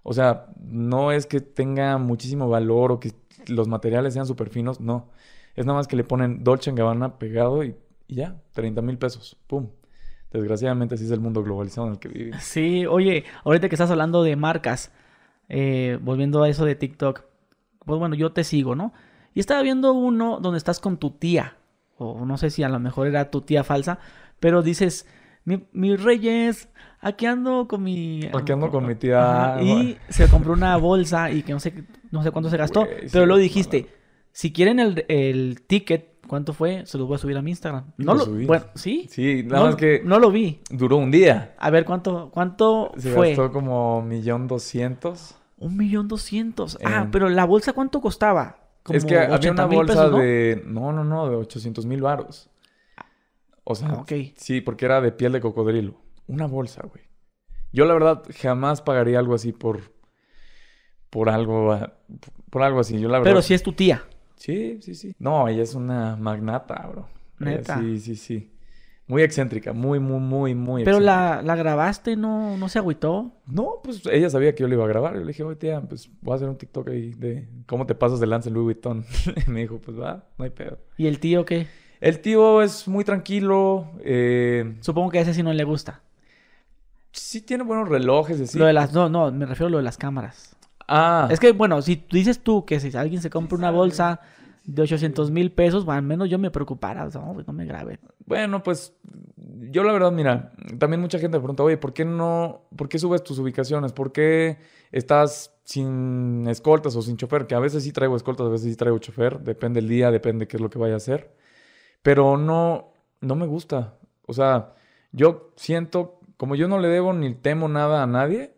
O 0.03 0.15
sea, 0.15 0.47
no 0.59 1.13
es 1.13 1.27
que 1.27 1.41
tenga 1.41 1.99
muchísimo 1.99 2.49
valor 2.49 2.93
o 2.93 3.01
que 3.01 3.13
los 3.49 3.69
materiales 3.69 4.15
sean 4.15 4.27
súper 4.27 4.49
finos, 4.49 4.81
no. 4.81 5.11
Es 5.55 5.67
nada 5.67 5.79
más 5.79 5.87
que 5.89 5.97
le 5.97 6.05
ponen 6.05 6.43
Dolce 6.43 6.73
Gabbana 6.73 7.19
pegado 7.19 7.63
y, 7.65 7.77
y 8.07 8.17
ya, 8.17 8.41
30 8.53 8.83
mil 8.83 8.99
pesos. 8.99 9.37
¡Pum! 9.47 9.69
Desgraciadamente 10.33 10.95
así 10.95 11.05
es 11.05 11.11
el 11.11 11.21
mundo 11.21 11.43
globalizado 11.43 11.89
en 11.89 11.95
el 11.95 11.99
que 11.99 12.09
vivimos. 12.09 12.43
Sí, 12.43 12.87
oye, 12.87 13.25
ahorita 13.45 13.69
que 13.69 13.75
estás 13.75 13.91
hablando 13.91 14.23
de 14.23 14.37
marcas, 14.37 14.93
eh, 15.51 15.99
volviendo 16.01 16.43
a 16.43 16.49
eso 16.49 16.65
de 16.65 16.75
TikTok, 16.75 17.23
pues 17.85 17.99
bueno, 17.99 18.15
yo 18.15 18.33
te 18.33 18.45
sigo, 18.45 18.75
¿no? 18.75 18.93
Y 19.35 19.41
estaba 19.41 19.63
viendo 19.63 19.93
uno 19.93 20.39
donde 20.41 20.59
estás 20.59 20.81
con 20.81 20.97
tu 20.97 21.11
tía, 21.11 21.57
o 21.99 22.25
no 22.25 22.39
sé 22.39 22.51
si 22.51 22.63
a 22.63 22.69
lo 22.69 22.81
mejor 22.81 23.07
era 23.07 23.31
tu 23.31 23.43
tía 23.43 23.63
falsa, 23.65 23.99
pero 24.41 24.63
dices, 24.63 25.07
mi, 25.45 25.67
mi 25.73 25.97
Reyes, 25.97 26.69
aquí 27.01 27.27
ando 27.27 27.69
con 27.69 27.83
mi... 27.83 28.23
Aquí 28.33 28.53
ando 28.53 28.71
con 28.71 28.87
mi 28.87 28.95
tía. 28.95 29.55
Ajá, 29.55 29.63
y 29.63 29.99
se 30.09 30.29
compró 30.29 30.53
una 30.55 30.77
bolsa 30.79 31.31
y 31.31 31.43
que 31.43 31.53
no 31.53 31.61
sé, 31.61 31.85
no 32.11 32.23
sé 32.23 32.31
cuánto 32.31 32.49
se 32.51 32.57
gastó, 32.57 32.85
sí, 32.85 33.09
pero 33.13 33.27
luego 33.27 33.39
no, 33.39 33.43
dijiste, 33.43 33.87
si 34.33 34.53
quieren 34.53 34.79
el, 34.81 35.05
el 35.09 35.63
ticket, 35.67 36.21
¿cuánto 36.27 36.53
fue? 36.53 36.85
Se 36.87 36.97
los 36.99 37.07
voy 37.09 37.17
a 37.17 37.19
subir 37.19 37.37
a 37.37 37.43
mi 37.43 37.51
Instagram. 37.51 37.87
No 37.99 38.13
Lo 38.13 38.19
lo, 38.19 38.25
subí. 38.27 38.47
bueno, 38.47 38.67
¿sí? 38.75 39.07
Sí, 39.11 39.43
nada 39.45 39.61
no, 39.61 39.67
más 39.67 39.77
que 39.77 40.03
No 40.05 40.19
lo 40.21 40.31
vi. 40.31 40.61
duró 40.71 40.97
un 40.97 41.11
día. 41.11 41.55
A 41.59 41.71
ver, 41.71 41.85
¿cuánto, 41.85 42.31
cuánto 42.31 42.93
Se 42.97 43.13
fue? 43.13 43.29
gastó 43.29 43.51
como 43.53 44.01
millón 44.03 44.47
doscientos. 44.47 45.37
Un 45.61 45.77
millón 45.77 46.09
doscientos. 46.09 46.77
Ah, 46.85 47.03
En- 47.05 47.11
pero 47.13 47.29
la 47.29 47.45
bolsa 47.45 47.73
¿cuánto 47.73 48.01
costaba? 48.01 48.57
Como 48.83 48.97
Es 48.97 49.05
que 49.05 49.17
había 49.17 49.37
80 49.37 49.67
una 49.67 49.75
bolsa 49.77 49.93
pesos, 49.93 50.11
¿no? 50.13 50.19
de... 50.19 50.63
No, 50.67 50.93
no, 50.93 51.05
no, 51.05 51.29
de 51.31 51.37
800 51.37 51.87
mil 51.87 52.01
varos. 52.03 52.51
O 53.65 53.75
sea, 53.77 53.89
Ah, 53.91 54.05
sí, 54.37 54.61
porque 54.63 54.87
era 54.87 55.01
de 55.01 55.13
piel 55.13 55.33
de 55.33 55.41
cocodrilo. 55.41 55.95
Una 56.27 56.47
bolsa, 56.47 56.83
güey. 56.91 57.05
Yo 57.73 57.85
la 57.85 57.93
verdad 57.95 58.25
jamás 58.41 58.83
pagaría 58.83 59.19
algo 59.21 59.35
así 59.35 59.53
por... 59.53 59.93
Por 61.11 61.29
algo... 61.29 61.73
ah, 61.73 61.93
Por 62.51 62.63
algo 62.63 62.81
así. 62.81 62.99
Yo 62.99 63.09
la 63.09 63.19
verdad... 63.19 63.31
Pero 63.33 63.43
si 63.43 63.55
es 63.55 63.63
tu 63.63 63.73
tía. 63.75 64.05
Sí, 64.37 64.79
sí, 64.81 64.95
sí. 64.95 65.15
No, 65.19 65.47
ella 65.47 65.63
es 65.63 65.75
una 65.75 66.17
magnata, 66.17 66.87
bro. 66.91 67.07
Ella 67.39 67.51
Neta. 67.51 67.81
sí, 67.81 68.01
sí, 68.01 68.17
sí. 68.17 68.53
Muy 69.11 69.23
excéntrica. 69.23 69.73
Muy, 69.73 69.99
muy, 69.99 70.21
muy, 70.21 70.55
muy 70.55 70.85
Pero 70.85 70.99
excéntrica. 70.99 71.37
la, 71.37 71.43
la 71.43 71.57
grabaste, 71.57 72.17
¿no, 72.17 72.57
no 72.57 72.69
se 72.69 72.79
agüitó. 72.79 73.33
No, 73.47 73.81
pues 73.83 74.03
ella 74.11 74.31
sabía 74.31 74.55
que 74.55 74.63
yo 74.63 74.69
le 74.69 74.77
iba 74.77 74.85
a 74.85 74.89
grabar. 74.89 75.15
Yo 75.15 75.21
le 75.21 75.27
dije, 75.27 75.43
oye, 75.43 75.57
tía, 75.57 75.81
pues 75.83 76.09
voy 76.23 76.33
a 76.33 76.37
hacer 76.37 76.49
un 76.49 76.57
TikTok 76.57 76.89
ahí 76.89 77.11
de 77.15 77.49
cómo 77.67 77.85
te 77.87 77.95
pasas 77.95 78.21
de 78.21 78.27
lanza 78.29 78.49
en 78.49 78.55
Louis 78.55 78.65
Vuitton. 78.77 79.05
y 79.47 79.51
me 79.51 79.61
dijo, 79.61 79.79
pues 79.81 79.99
va, 80.01 80.25
no 80.39 80.45
hay 80.45 80.51
pedo. 80.51 80.79
¿Y 80.97 81.07
el 81.09 81.19
tío 81.19 81.45
qué? 81.45 81.67
El 82.01 82.21
tío 82.21 82.63
es 82.63 82.89
muy 82.89 83.05
tranquilo. 83.05 83.91
eh, 84.05 84.77
Supongo 84.81 85.11
que 85.11 85.19
a 85.19 85.23
ese 85.23 85.35
sí 85.35 85.43
no 85.43 85.53
le 85.53 85.65
gusta. 85.65 86.01
sí 87.13 87.41
tiene 87.43 87.65
buenos 87.65 87.89
relojes, 87.89 88.41
así. 88.41 88.59
Lo 88.59 88.67
de 88.67 88.73
las... 88.73 88.93
No, 88.93 89.09
no, 89.09 89.31
me 89.33 89.45
refiero 89.47 89.67
a 89.67 89.71
lo 89.71 89.77
de 89.79 89.83
las 89.85 89.99
cámaras. 89.99 90.57
Ah, 90.89 91.29
Es 91.31 91.39
que, 91.39 91.53
bueno, 91.53 91.83
si 91.83 92.05
dices 92.11 92.41
tú 92.41 92.65
que 92.65 92.81
si 92.81 92.97
alguien 92.97 93.21
se 93.23 93.31
compra 93.31 93.57
una 93.59 93.71
bolsa 93.71 94.21
de 94.71 94.83
800 94.83 95.31
mil 95.31 95.51
pesos, 95.53 95.85
bueno, 95.85 95.99
al 95.99 96.05
menos 96.05 96.31
yo 96.31 96.39
me 96.39 96.51
preocupara. 96.51 97.05
O 97.05 97.11
sea, 97.11 97.21
no, 97.21 97.53
me 97.53 97.67
grabe. 97.67 97.99
bueno, 98.27 98.63
pues 98.63 98.95
yo 99.37 99.83
la 99.83 99.93
verdad, 99.93 100.13
mira, 100.13 100.53
también 100.79 101.01
mucha 101.01 101.19
gente 101.19 101.39
me 101.39 101.43
pregunta, 101.43 101.63
oye, 101.65 101.77
¿por 101.77 101.93
qué 101.93 102.05
no, 102.05 102.69
por 102.77 102.89
qué 102.89 102.99
subes 102.99 103.25
tus 103.25 103.39
ubicaciones? 103.39 103.93
¿Por 103.93 104.13
qué 104.13 104.59
estás 104.93 105.59
sin 105.65 106.47
escoltas 106.49 106.95
o 106.95 107.03
sin 107.03 107.17
chofer? 107.17 107.47
Que 107.47 107.55
a 107.55 107.61
veces 107.61 107.83
sí 107.83 107.93
traigo 107.93 108.17
escoltas, 108.17 108.47
a 108.47 108.51
veces 108.51 108.71
sí 108.71 108.77
traigo 108.77 108.99
chofer. 108.99 109.41
Depende 109.41 109.81
el 109.81 109.89
día, 109.89 110.11
depende 110.11 110.47
qué 110.47 110.57
es 110.57 110.61
lo 110.61 110.71
que 110.71 110.79
vaya 110.79 110.95
a 110.95 110.99
hacer. 110.99 111.35
Pero 112.03 112.37
no, 112.37 112.93
no 113.21 113.35
me 113.35 113.47
gusta. 113.47 113.99
O 114.27 114.33
sea, 114.33 114.75
yo 115.11 115.53
siento, 115.57 116.21
como 116.37 116.55
yo 116.55 116.69
no 116.69 116.79
le 116.79 116.89
debo 116.89 117.13
ni 117.13 117.35
temo 117.35 117.69
nada 117.69 118.03
a 118.05 118.07
nadie, 118.07 118.55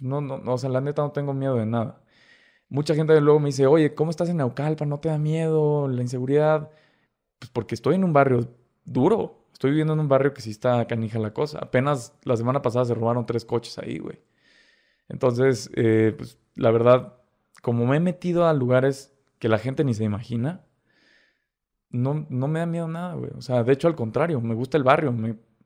no, 0.00 0.22
no, 0.22 0.38
no, 0.38 0.54
o 0.54 0.58
sea, 0.58 0.70
la 0.70 0.80
neta 0.80 1.02
no 1.02 1.12
tengo 1.12 1.34
miedo 1.34 1.56
de 1.56 1.66
nada. 1.66 2.01
Mucha 2.72 2.94
gente 2.94 3.20
luego 3.20 3.38
me 3.38 3.48
dice, 3.48 3.66
oye, 3.66 3.94
¿cómo 3.94 4.10
estás 4.10 4.30
en 4.30 4.38
Naucalpan? 4.38 4.88
¿No 4.88 4.98
te 4.98 5.10
da 5.10 5.18
miedo 5.18 5.88
la 5.88 6.00
inseguridad? 6.00 6.70
Pues 7.38 7.50
porque 7.50 7.74
estoy 7.74 7.96
en 7.96 8.04
un 8.04 8.14
barrio 8.14 8.48
duro. 8.86 9.44
Estoy 9.52 9.72
viviendo 9.72 9.92
en 9.92 10.00
un 10.00 10.08
barrio 10.08 10.32
que 10.32 10.40
sí 10.40 10.50
está 10.52 10.86
canija 10.86 11.18
la 11.18 11.34
cosa. 11.34 11.58
Apenas 11.58 12.14
la 12.24 12.34
semana 12.34 12.62
pasada 12.62 12.86
se 12.86 12.94
robaron 12.94 13.26
tres 13.26 13.44
coches 13.44 13.78
ahí, 13.78 13.98
güey. 13.98 14.20
Entonces, 15.10 15.70
eh, 15.74 16.14
pues 16.16 16.38
la 16.54 16.70
verdad, 16.70 17.18
como 17.60 17.86
me 17.86 17.98
he 17.98 18.00
metido 18.00 18.46
a 18.46 18.54
lugares 18.54 19.12
que 19.38 19.50
la 19.50 19.58
gente 19.58 19.84
ni 19.84 19.92
se 19.92 20.04
imagina, 20.04 20.64
no, 21.90 22.26
no 22.30 22.48
me 22.48 22.60
da 22.60 22.64
miedo 22.64 22.88
nada, 22.88 23.16
güey. 23.16 23.32
O 23.36 23.42
sea, 23.42 23.64
de 23.64 23.72
hecho, 23.74 23.86
al 23.86 23.96
contrario, 23.96 24.40
me 24.40 24.54
gusta 24.54 24.78
el 24.78 24.82
barrio. 24.84 25.14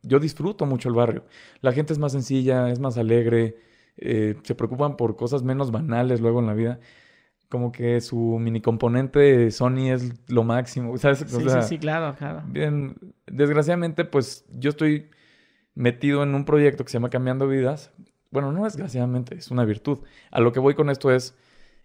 yo 0.02 0.18
disfruto 0.18 0.66
mucho 0.66 0.88
el 0.88 0.96
barrio. 0.96 1.24
La 1.60 1.70
gente 1.72 1.92
es 1.92 2.00
más 2.00 2.10
sencilla, 2.10 2.68
es 2.68 2.80
más 2.80 2.98
alegre, 2.98 3.58
eh, 3.98 4.36
se 4.42 4.54
preocupan 4.54 4.96
por 4.96 5.16
cosas 5.16 5.42
menos 5.42 5.70
banales 5.70 6.20
luego 6.20 6.40
en 6.40 6.46
la 6.46 6.54
vida. 6.54 6.80
Como 7.48 7.70
que 7.70 8.00
su 8.00 8.38
mini 8.40 8.60
componente 8.60 9.50
Sony 9.52 9.90
es 9.92 10.12
lo 10.28 10.42
máximo, 10.42 10.96
¿sabes? 10.98 11.22
O 11.22 11.28
Sí, 11.28 11.48
sea, 11.48 11.62
sí, 11.62 11.68
sí, 11.68 11.78
claro, 11.78 12.16
claro. 12.16 12.42
Bien, 12.46 12.96
desgraciadamente, 13.26 14.04
pues 14.04 14.44
yo 14.50 14.70
estoy 14.70 15.10
metido 15.74 16.22
en 16.24 16.34
un 16.34 16.44
proyecto 16.44 16.84
que 16.84 16.90
se 16.90 16.94
llama 16.94 17.10
Cambiando 17.10 17.46
Vidas. 17.46 17.92
Bueno, 18.30 18.50
no 18.50 18.64
desgraciadamente, 18.64 19.36
es 19.36 19.50
una 19.50 19.64
virtud. 19.64 20.00
A 20.32 20.40
lo 20.40 20.52
que 20.52 20.58
voy 20.58 20.74
con 20.74 20.90
esto 20.90 21.12
es 21.12 21.36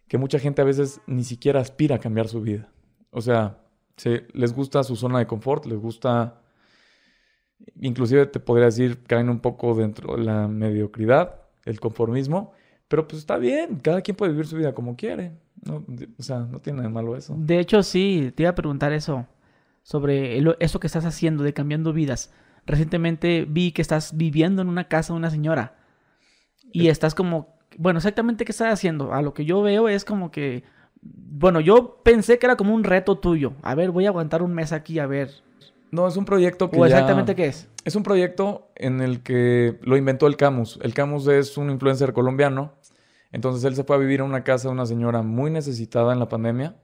que 0.07 0.17
mucha 0.17 0.39
gente 0.39 0.61
a 0.61 0.65
veces 0.65 0.99
ni 1.07 1.23
siquiera 1.23 1.59
aspira 1.61 1.97
a 1.97 1.99
cambiar 1.99 2.27
su 2.27 2.41
vida. 2.41 2.69
O 3.11 3.21
sea, 3.21 3.59
se, 3.97 4.25
les 4.33 4.53
gusta 4.53 4.83
su 4.83 4.95
zona 4.95 5.19
de 5.19 5.27
confort, 5.27 5.65
les 5.65 5.77
gusta, 5.77 6.41
inclusive 7.79 8.25
te 8.25 8.39
podría 8.39 8.65
decir, 8.65 9.03
caen 9.03 9.29
un 9.29 9.39
poco 9.39 9.75
dentro 9.75 10.15
de 10.17 10.23
la 10.23 10.47
mediocridad, 10.47 11.40
el 11.65 11.79
conformismo, 11.79 12.51
pero 12.87 13.07
pues 13.07 13.19
está 13.19 13.37
bien, 13.37 13.77
cada 13.81 14.01
quien 14.01 14.17
puede 14.17 14.31
vivir 14.31 14.47
su 14.47 14.55
vida 14.57 14.73
como 14.73 14.95
quiere. 14.95 15.31
¿no? 15.65 15.85
O 16.17 16.23
sea, 16.23 16.39
no 16.39 16.59
tiene 16.59 16.77
nada 16.77 16.89
de 16.89 16.93
malo 16.93 17.15
eso. 17.15 17.35
De 17.37 17.59
hecho, 17.59 17.83
sí, 17.83 18.31
te 18.35 18.43
iba 18.43 18.49
a 18.49 18.55
preguntar 18.55 18.91
eso. 18.93 19.27
Sobre 19.83 20.37
el- 20.37 20.55
eso 20.59 20.79
que 20.79 20.87
estás 20.87 21.05
haciendo 21.05 21.43
de 21.43 21.53
cambiando 21.53 21.93
vidas. 21.93 22.31
Recientemente 22.65 23.45
vi 23.49 23.71
que 23.71 23.81
estás 23.81 24.15
viviendo 24.17 24.61
en 24.61 24.69
una 24.69 24.87
casa 24.87 25.13
de 25.13 25.17
una 25.17 25.29
señora. 25.31 25.75
Y 26.71 26.87
Eh. 26.87 26.91
estás 26.91 27.15
como. 27.15 27.55
Bueno, 27.77 27.97
exactamente 27.97 28.45
qué 28.45 28.51
estás 28.51 28.71
haciendo. 28.73 29.13
A 29.13 29.21
lo 29.21 29.33
que 29.33 29.45
yo 29.45 29.61
veo 29.61 29.87
es 29.89 30.05
como 30.05 30.29
que. 30.31 30.63
Bueno, 31.01 31.59
yo 31.61 32.01
pensé 32.03 32.37
que 32.37 32.45
era 32.45 32.57
como 32.57 32.75
un 32.75 32.83
reto 32.83 33.17
tuyo. 33.17 33.53
A 33.63 33.73
ver, 33.73 33.89
voy 33.91 34.05
a 34.05 34.09
aguantar 34.09 34.43
un 34.43 34.53
mes 34.53 34.71
aquí 34.71 34.99
a 34.99 35.07
ver. 35.07 35.31
No, 35.91 36.07
es 36.07 36.15
un 36.17 36.25
proyecto 36.25 36.69
que 36.71 36.79
O 36.79 36.85
ya- 36.87 36.95
exactamente 36.95 37.35
qué 37.35 37.47
es. 37.47 37.67
Es 37.83 37.95
un 37.95 38.03
proyecto 38.03 38.71
en 38.75 39.01
el 39.01 39.21
que 39.23 39.77
lo 39.81 39.97
inventó 39.97 40.27
el 40.27 40.37
Camus. 40.37 40.79
El 40.81 40.93
Camus 40.93 41.27
es 41.27 41.57
un 41.57 41.69
influencer 41.69 42.13
colombiano. 42.13 42.73
Entonces 43.31 43.63
él 43.65 43.75
se 43.75 43.83
fue 43.83 43.95
a 43.95 43.99
vivir 43.99 44.21
a 44.21 44.23
una 44.23 44.43
casa 44.43 44.67
de 44.67 44.73
una 44.73 44.85
señora 44.85 45.21
muy 45.21 45.51
necesitada 45.51 46.13
en 46.13 46.19
la 46.19 46.29
pandemia. 46.29 46.75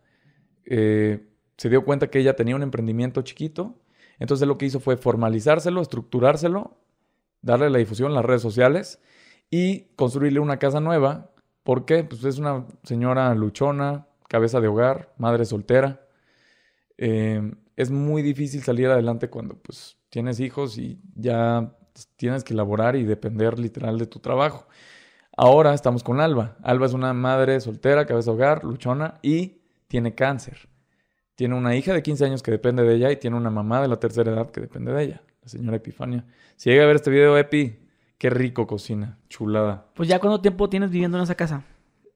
Eh, 0.65 1.25
se 1.57 1.69
dio 1.69 1.83
cuenta 1.85 2.07
que 2.07 2.19
ella 2.19 2.35
tenía 2.35 2.55
un 2.55 2.63
emprendimiento 2.63 3.21
chiquito. 3.21 3.75
Entonces 4.19 4.47
lo 4.47 4.57
que 4.57 4.65
hizo 4.65 4.79
fue 4.79 4.97
formalizárselo, 4.97 5.81
estructurárselo, 5.81 6.77
darle 7.41 7.69
la 7.69 7.77
difusión 7.77 8.09
en 8.09 8.15
las 8.15 8.25
redes 8.25 8.41
sociales 8.41 8.99
y 9.49 9.81
construirle 9.95 10.39
una 10.39 10.57
casa 10.57 10.79
nueva. 10.79 11.31
¿Por 11.63 11.85
qué? 11.85 12.03
Pues 12.03 12.23
es 12.23 12.39
una 12.39 12.65
señora 12.83 13.33
luchona, 13.35 14.07
cabeza 14.27 14.59
de 14.59 14.67
hogar, 14.67 15.13
madre 15.17 15.45
soltera. 15.45 16.01
Eh, 16.97 17.53
es 17.77 17.91
muy 17.91 18.23
difícil 18.23 18.63
salir 18.63 18.87
adelante 18.87 19.29
cuando 19.29 19.55
pues 19.55 19.97
tienes 20.09 20.39
hijos 20.39 20.77
y 20.79 20.99
ya 21.15 21.71
tienes 22.15 22.43
que 22.43 22.55
laborar 22.55 22.95
y 22.95 23.03
depender 23.03 23.59
literal 23.59 23.99
de 23.99 24.07
tu 24.07 24.19
trabajo. 24.19 24.67
Ahora 25.37 25.75
estamos 25.75 26.03
con 26.03 26.19
Alba. 26.19 26.57
Alba 26.63 26.87
es 26.87 26.93
una 26.93 27.13
madre 27.13 27.61
soltera, 27.61 28.07
cabeza 28.07 28.31
de 28.31 28.37
hogar, 28.37 28.63
luchona 28.63 29.19
y 29.21 29.61
tiene 29.87 30.15
cáncer. 30.15 30.67
Tiene 31.35 31.53
una 31.53 31.75
hija 31.75 31.93
de 31.93 32.01
15 32.01 32.25
años 32.25 32.41
que 32.41 32.49
depende 32.49 32.81
de 32.81 32.95
ella 32.95 33.11
y 33.11 33.17
tiene 33.17 33.37
una 33.37 33.51
mamá 33.51 33.79
de 33.79 33.87
la 33.87 33.97
tercera 33.97 34.31
edad 34.31 34.49
que 34.49 34.59
depende 34.59 34.91
de 34.91 35.03
ella, 35.03 35.21
la 35.43 35.47
señora 35.47 35.77
Epifania. 35.77 36.25
Si 36.55 36.71
llega 36.71 36.83
a 36.83 36.87
ver 36.87 36.95
este 36.95 37.11
video, 37.11 37.37
Epi, 37.37 37.77
qué 38.17 38.31
rico 38.31 38.65
cocina, 38.65 39.19
chulada. 39.29 39.85
Pues 39.93 40.09
ya 40.09 40.17
cuánto 40.17 40.41
tiempo 40.41 40.67
tienes 40.67 40.89
viviendo 40.89 41.17
en 41.17 41.23
esa 41.23 41.35
casa. 41.35 41.63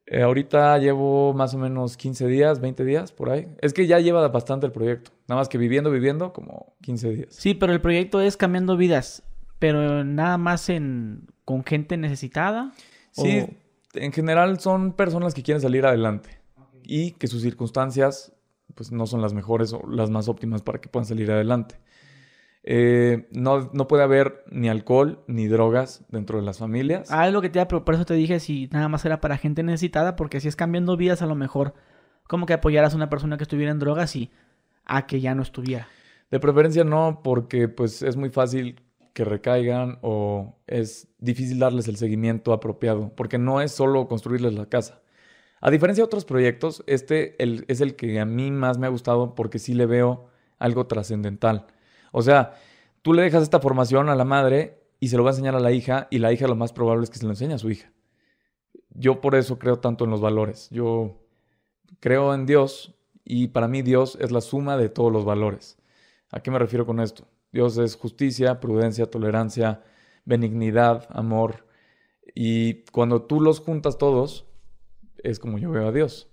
Eh, 0.08 0.24
ahorita 0.24 0.78
llevo 0.80 1.34
más 1.34 1.54
o 1.54 1.58
menos 1.58 1.96
15 1.96 2.28
días, 2.28 2.60
20 2.60 2.84
días 2.84 3.12
por 3.12 3.30
ahí. 3.30 3.48
Es 3.62 3.74
que 3.74 3.86
ya 3.86 4.00
lleva 4.00 4.28
bastante 4.28 4.66
el 4.66 4.72
proyecto. 4.72 5.12
Nada 5.32 5.40
más 5.40 5.48
que 5.48 5.58
viviendo, 5.58 5.90
viviendo, 5.92 6.34
como 6.34 6.76
15 6.82 7.10
días. 7.10 7.28
Sí, 7.34 7.54
pero 7.54 7.72
el 7.72 7.80
proyecto 7.80 8.20
es 8.20 8.36
cambiando 8.36 8.76
vidas. 8.76 9.24
Pero 9.60 10.04
nada 10.04 10.38
más 10.38 10.68
en 10.68 11.28
con 11.46 11.64
gente 11.64 11.96
necesitada. 11.96 12.74
Sí, 13.12 13.46
o- 13.48 13.98
en 13.98 14.12
general 14.12 14.60
son 14.60 14.92
personas 14.92 15.34
que 15.34 15.42
quieren 15.42 15.62
salir 15.62 15.86
adelante 15.86 16.42
y 16.84 17.12
que 17.12 17.28
sus 17.28 17.44
circunstancias 17.44 18.34
pues 18.76 18.92
no 18.92 19.08
son 19.08 19.22
las 19.22 19.34
mejores 19.34 19.72
o 19.72 19.82
las 19.90 20.10
más 20.10 20.28
óptimas 20.28 20.64
para 20.64 20.82
que 20.82 20.90
puedan 20.90 21.06
salir 21.06 21.32
adelante. 21.32 21.80
Eh, 22.64 23.30
no, 23.32 23.70
no 23.72 23.88
puede 23.88 24.04
haber 24.04 24.44
ni 24.52 24.68
alcohol 24.68 25.24
ni 25.28 25.48
drogas 25.48 26.04
dentro 26.10 26.40
de 26.40 26.44
las 26.44 26.58
familias. 26.58 27.10
Ah, 27.10 27.26
es 27.26 27.34
lo 27.34 27.42
que 27.42 27.50
te 27.50 27.66
pero 27.68 27.86
por 27.86 27.96
eso 27.96 28.06
te 28.06 28.16
dije 28.16 28.42
si 28.42 28.68
nada 28.68 28.90
más 28.90 29.06
era 29.06 29.22
para 29.22 29.38
gente 29.38 29.64
necesitada, 29.64 30.18
porque 30.18 30.42
si 30.42 30.50
es 30.50 30.58
cambiando 30.58 30.98
vidas, 30.98 31.22
a 31.22 31.26
lo 31.26 31.36
mejor 31.36 31.74
como 32.28 32.46
que 32.46 32.54
apoyaras 32.54 32.94
a 32.94 32.96
una 32.98 33.10
persona 33.10 33.38
que 33.38 33.44
estuviera 33.44 33.72
en 33.72 33.80
drogas 33.80 34.16
y 34.16 34.30
a 34.86 35.08
que 35.08 35.22
ya 35.22 35.36
no 35.36 35.42
estuviera. 35.42 35.88
De 36.30 36.40
preferencia 36.40 36.84
no, 36.84 37.22
porque 37.24 37.68
pues 37.68 38.02
es 38.02 38.16
muy 38.16 38.30
fácil 38.30 38.82
que 39.14 39.26
recaigan 39.26 40.00
o 40.02 40.56
es 40.68 41.08
difícil 41.20 41.60
darles 41.60 41.88
el 41.88 41.98
seguimiento 41.98 42.54
apropiado, 42.54 43.14
porque 43.16 43.38
no 43.38 43.62
es 43.62 43.72
solo 43.72 44.08
construirles 44.08 44.54
la 44.54 44.68
casa. 44.68 45.02
A 45.60 45.70
diferencia 45.70 46.02
de 46.02 46.06
otros 46.06 46.26
proyectos, 46.26 46.84
este 46.88 47.36
es 47.40 47.82
el 47.82 47.96
que 47.96 48.20
a 48.20 48.26
mí 48.26 48.50
más 48.50 48.78
me 48.78 48.88
ha 48.88 48.90
gustado 48.90 49.36
porque 49.36 49.60
sí 49.60 49.74
le 49.74 49.86
veo 49.86 50.28
algo 50.58 50.88
trascendental. 50.88 51.68
O 52.12 52.22
sea, 52.22 52.56
tú 53.02 53.14
le 53.14 53.22
dejas 53.22 53.44
esta 53.44 53.60
formación 53.60 54.10
a 54.10 54.16
la 54.16 54.26
madre 54.26 54.82
y 55.00 55.10
se 55.10 55.18
lo 55.18 55.24
va 55.24 55.30
a 55.30 55.34
enseñar 55.34 55.56
a 55.56 55.60
la 55.60 55.72
hija 55.72 56.08
y 56.10 56.20
la 56.20 56.32
hija 56.32 56.48
lo 56.48 56.56
más 56.56 56.74
probable 56.74 57.04
es 57.04 57.10
que 57.10 57.18
se 57.18 57.26
lo 57.26 57.32
enseñe 57.32 57.54
a 57.54 57.58
su 57.58 57.70
hija. 57.70 57.92
Yo 58.90 59.22
por 59.22 59.36
eso 59.36 59.60
creo 59.60 59.78
tanto 59.78 60.06
en 60.06 60.12
los 60.12 60.22
valores. 60.22 60.70
Yo 60.72 61.22
creo 62.00 62.34
en 62.34 62.46
Dios 62.46 62.96
y 63.24 63.50
para 63.50 63.68
mí 63.68 63.82
Dios 63.82 64.18
es 64.22 64.32
la 64.32 64.42
suma 64.42 64.78
de 64.78 64.90
todos 64.90 65.12
los 65.12 65.26
valores. 65.26 65.78
¿A 66.32 66.42
qué 66.42 66.52
me 66.52 66.60
refiero 66.60 66.86
con 66.86 67.00
esto? 67.00 67.28
Dios 67.52 67.78
es 67.78 67.96
justicia, 67.96 68.60
prudencia, 68.60 69.10
tolerancia, 69.10 69.84
benignidad, 70.26 71.08
amor. 71.10 71.68
Y 72.36 72.86
cuando 72.92 73.24
tú 73.24 73.42
los 73.42 73.60
juntas 73.60 73.98
todos, 73.98 74.46
es 75.24 75.40
como 75.40 75.58
yo 75.58 75.72
veo 75.72 75.88
a 75.88 75.92
Dios. 75.92 76.30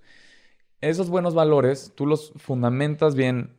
Esos 0.81 1.11
buenos 1.11 1.35
valores, 1.35 1.93
tú 1.97 2.07
los 2.07 2.33
fundamentas 2.37 3.15
bien, 3.17 3.57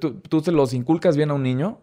tú, 0.00 0.20
tú- 0.20 0.40
se 0.40 0.52
los 0.52 0.74
inculcas 0.74 1.16
bien 1.16 1.30
a 1.30 1.34
un 1.34 1.42
niño 1.44 1.80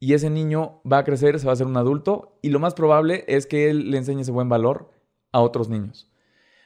y 0.00 0.14
ese 0.14 0.30
niño 0.30 0.80
va 0.90 0.98
a 0.98 1.04
crecer, 1.04 1.38
se 1.38 1.46
va 1.46 1.52
a 1.52 1.54
hacer 1.54 1.66
un 1.68 1.76
adulto 1.76 2.38
y 2.42 2.50
lo 2.50 2.58
más 2.58 2.74
probable 2.74 3.24
es 3.28 3.46
que 3.46 3.70
él 3.70 3.90
le 3.90 3.98
enseñe 3.98 4.22
ese 4.22 4.32
buen 4.32 4.48
valor 4.48 4.90
a 5.32 5.40
otros 5.40 5.68
niños. 5.68 6.10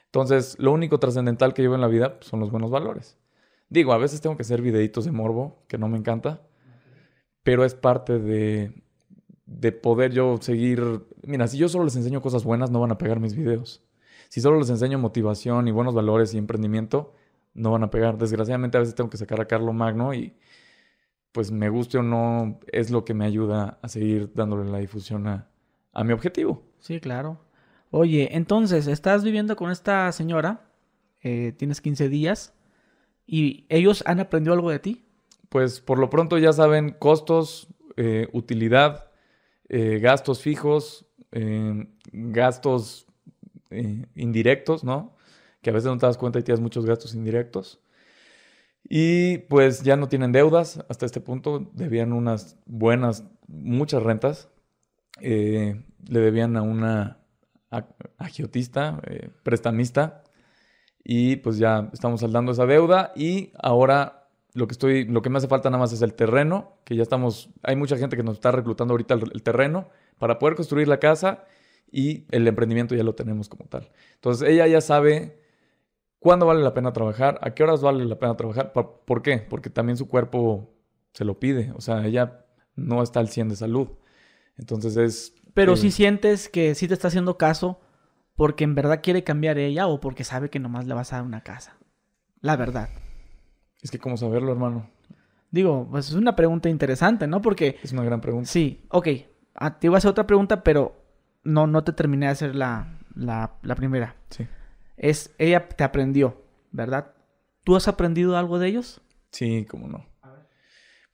Entonces, 0.07 0.57
lo 0.59 0.73
único 0.73 0.99
trascendental 0.99 1.55
que 1.55 1.63
llevo 1.63 1.75
en 1.75 1.83
la 1.83 1.89
vida 1.89 2.17
pues, 2.19 2.29
son 2.31 2.41
los 2.41 2.51
buenos 2.51 2.71
valores. 2.71 3.19
Digo, 3.69 3.93
a 3.93 3.99
veces 3.99 4.21
tengo 4.21 4.37
que 4.37 4.43
hacer 4.43 4.63
videitos 4.63 5.05
de 5.05 5.13
morbo, 5.13 5.65
que 5.69 5.79
no 5.79 5.89
me 5.89 5.99
encanta, 5.99 6.43
pero 7.43 7.65
es 7.65 7.75
parte 7.75 8.19
de, 8.19 8.83
de 9.47 9.73
poder 9.73 10.13
yo 10.13 10.37
seguir... 10.41 11.05
Mira, 11.23 11.49
si 11.49 11.59
yo 11.59 11.69
solo 11.69 11.85
les 11.85 11.97
enseño 11.97 12.21
cosas 12.21 12.45
buenas, 12.45 12.71
no 12.71 12.81
van 12.81 12.93
a 12.93 12.99
pegar 12.99 13.21
mis 13.21 13.35
videos. 13.35 13.83
Si 14.29 14.41
solo 14.41 14.59
les 14.59 14.71
enseño 14.71 14.99
motivación 14.99 15.69
y 15.69 15.73
buenos 15.73 15.95
valores 15.95 16.35
y 16.35 16.39
emprendimiento, 16.39 17.15
no 17.55 17.71
van 17.71 17.85
a 17.85 17.91
pegar. 17.91 18.19
Desgraciadamente 18.19 18.77
a 18.77 18.81
veces 18.81 18.95
tengo 18.95 19.11
que 19.11 19.17
sacar 19.17 19.41
a 19.41 19.47
Carlo 19.47 19.73
Magno 19.73 20.15
y 20.15 20.35
pues 21.33 21.51
me 21.51 21.69
guste 21.69 21.99
o 21.99 22.03
no, 22.03 22.59
es 22.73 22.91
lo 22.91 23.05
que 23.05 23.13
me 23.13 23.27
ayuda 23.27 23.79
a 23.83 23.89
seguir 23.89 24.33
dándole 24.35 24.71
la 24.71 24.79
difusión 24.79 25.27
a, 25.27 25.51
a 25.93 26.03
mi 26.03 26.13
objetivo. 26.13 26.63
Sí, 26.81 26.99
claro. 26.99 27.39
Oye, 27.91 28.37
entonces, 28.37 28.87
estás 28.87 29.23
viviendo 29.23 29.55
con 29.55 29.71
esta 29.71 30.11
señora, 30.13 30.71
eh, 31.23 31.53
tienes 31.57 31.81
15 31.81 32.09
días, 32.09 32.55
y 33.27 33.67
ellos 33.69 34.03
han 34.07 34.21
aprendido 34.21 34.55
algo 34.55 34.71
de 34.71 34.79
ti. 34.79 35.05
Pues 35.49 35.81
por 35.81 35.99
lo 35.99 36.11
pronto 36.11 36.39
ya 36.39 36.53
saben 36.53 36.91
costos, 36.91 37.69
eh, 37.97 38.29
utilidad, 38.33 39.11
eh, 39.69 39.99
gastos 40.01 40.41
fijos, 40.41 41.07
eh, 41.33 41.89
gastos 42.13 43.07
indirectos, 44.15 44.85
¿no? 44.85 45.17
Que 45.61 45.71
a 45.71 45.73
veces 45.73 45.91
no 45.91 45.99
te 45.99 46.07
das 46.07 46.17
cuenta 46.17 46.39
y 46.39 46.43
tienes 46.43 46.61
muchos 46.61 46.87
gastos 46.87 47.15
indirectos. 47.15 47.81
Y 48.89 49.39
pues 49.39 49.83
ya 49.83 49.97
no 49.97 50.09
tienen 50.09 50.31
deudas 50.33 50.85
hasta 50.89 51.05
este 51.05 51.21
punto. 51.21 51.71
Debían 51.75 52.13
unas 52.13 52.57
buenas, 52.65 53.25
muchas 53.49 54.03
rentas. 54.03 54.49
Le 55.21 55.85
debían 56.07 56.57
a 56.57 56.63
una 56.63 57.19
agiotista, 58.19 59.03
prestamista. 59.43 60.23
Y 61.09 61.37
pues 61.37 61.59
ya 61.59 61.89
estamos 61.93 62.21
saldando 62.21 62.51
esa 62.51 62.67
deuda. 62.67 63.13
Y 63.15 63.53
ahora 63.63 64.29
lo 64.55 64.67
que 64.67 64.73
estoy, 64.73 65.05
lo 65.05 65.23
que 65.23 65.31
me 65.31 65.39
hace 65.39 65.47
falta 65.47 65.71
nada 65.71 65.81
más 65.81 65.93
es 65.93 66.03
el 66.03 66.15
terreno, 66.15 66.79
que 66.83 66.97
ya 66.97 67.03
estamos, 67.05 67.51
hay 67.63 67.77
mucha 67.77 67.97
gente 67.97 68.17
que 68.17 68.25
nos 68.25 68.35
está 68.35 68.51
reclutando 68.51 68.95
ahorita 68.95 69.15
el, 69.15 69.31
el 69.33 69.43
terreno 69.45 69.89
para 70.19 70.41
poder 70.41 70.57
construir 70.57 70.89
la 70.89 70.99
casa 70.99 71.45
y 71.93 72.25
el 72.31 72.49
emprendimiento 72.49 72.97
ya 72.97 73.05
lo 73.05 73.15
tenemos 73.15 73.49
como 73.49 73.67
tal. 73.67 73.89
Entonces 74.15 74.49
ella 74.49 74.67
ya 74.67 74.81
sabe 74.81 75.39
cuándo 76.19 76.45
vale 76.45 76.65
la 76.65 76.75
pena 76.75 76.93
trabajar, 76.93 77.39
a 77.41 77.55
qué 77.55 77.63
horas 77.63 77.83
vale 77.83 78.05
la 78.05 78.19
pena 78.19 78.37
trabajar, 78.37 78.73
¿por, 78.73 79.03
por 79.05 79.23
qué? 79.23 79.39
Porque 79.39 79.71
también 79.71 79.97
su 79.97 80.09
cuerpo 80.09 80.75
se 81.13 81.25
lo 81.25 81.39
pide, 81.39 81.73
o 81.77 81.81
sea, 81.81 82.05
ella 82.05 82.47
no 82.75 83.01
está 83.05 83.21
al 83.21 83.29
100 83.29 83.51
de 83.51 83.57
salud. 83.57 83.91
Entonces 84.59 84.97
es... 84.97 85.35
Pero 85.55 85.75
eh, 85.75 85.77
si 85.77 85.93
sientes 85.93 86.49
que 86.49 86.75
sí 86.75 86.89
te 86.89 86.95
está 86.95 87.09
haciendo 87.09 87.39
caso 87.39 87.79
porque 88.37 88.65
en 88.65 88.75
verdad 88.75 89.01
quiere 89.03 89.25
cambiar 89.25 89.59
ella 89.59 89.87
o 89.87 90.01
porque 90.01 90.25
sabe 90.25 90.51
que 90.51 90.59
nomás 90.59 90.87
le 90.87 90.95
vas 90.95 91.13
a 91.13 91.17
dar 91.17 91.25
una 91.25 91.43
casa. 91.43 91.77
La 92.41 92.57
verdad. 92.57 92.89
Es 93.83 93.91
que 93.91 93.99
cómo 93.99 94.17
saberlo, 94.17 94.53
hermano. 94.53 94.91
Digo, 95.51 95.89
pues 95.91 96.09
es 96.09 96.15
una 96.15 96.37
pregunta 96.37 96.69
interesante, 96.69 97.27
¿no? 97.27 97.41
Porque 97.41 97.79
Es 97.83 97.93
una 97.93 98.05
gran 98.05 98.21
pregunta. 98.21 98.49
sí, 98.51 98.85
ok, 98.91 99.09
ah, 99.55 99.79
te 99.79 99.87
iba 99.87 99.97
a 99.97 99.99
hacer 99.99 100.11
otra 100.11 100.27
pregunta, 100.27 100.63
pero 100.63 101.03
no, 101.45 101.67
no 101.67 101.83
te 101.85 101.93
terminé 101.93 102.27
de 102.27 102.33
hacer 102.33 102.55
la, 102.55 102.99
la, 103.15 103.55
la 103.63 103.75
primera. 103.75 104.17
Sí. 104.31 104.47
Es, 104.97 105.35
ella 105.39 105.69
te 105.69 105.85
aprendió, 105.85 106.43
¿verdad? 106.73 107.15
¿Tú 107.65 107.77
has 107.77 107.89
aprendido 107.89 108.37
algo 108.37 108.59
de 108.59 108.69
ellos? 108.69 109.01
Sí, 109.31 109.67
cómo 109.69 109.89
no. 109.89 110.05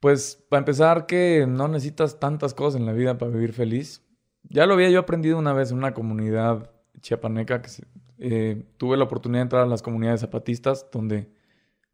Pues 0.00 0.44
para 0.48 0.58
empezar 0.58 1.06
que 1.06 1.46
no 1.48 1.68
necesitas 1.68 2.18
tantas 2.18 2.54
cosas 2.54 2.80
en 2.80 2.86
la 2.86 2.92
vida 2.92 3.18
para 3.18 3.30
vivir 3.30 3.52
feliz. 3.52 4.04
Ya 4.42 4.66
lo 4.66 4.74
había 4.74 4.90
yo 4.90 4.98
aprendido 4.98 5.38
una 5.38 5.52
vez 5.52 5.70
en 5.70 5.78
una 5.78 5.94
comunidad 5.94 6.71
chiapaneca 7.00 7.62
que 7.62 7.70
eh, 8.18 8.64
tuve 8.76 8.96
la 8.96 9.04
oportunidad 9.04 9.40
de 9.40 9.42
entrar 9.44 9.62
a 9.62 9.66
las 9.66 9.82
comunidades 9.82 10.20
zapatistas 10.20 10.86
donde 10.92 11.32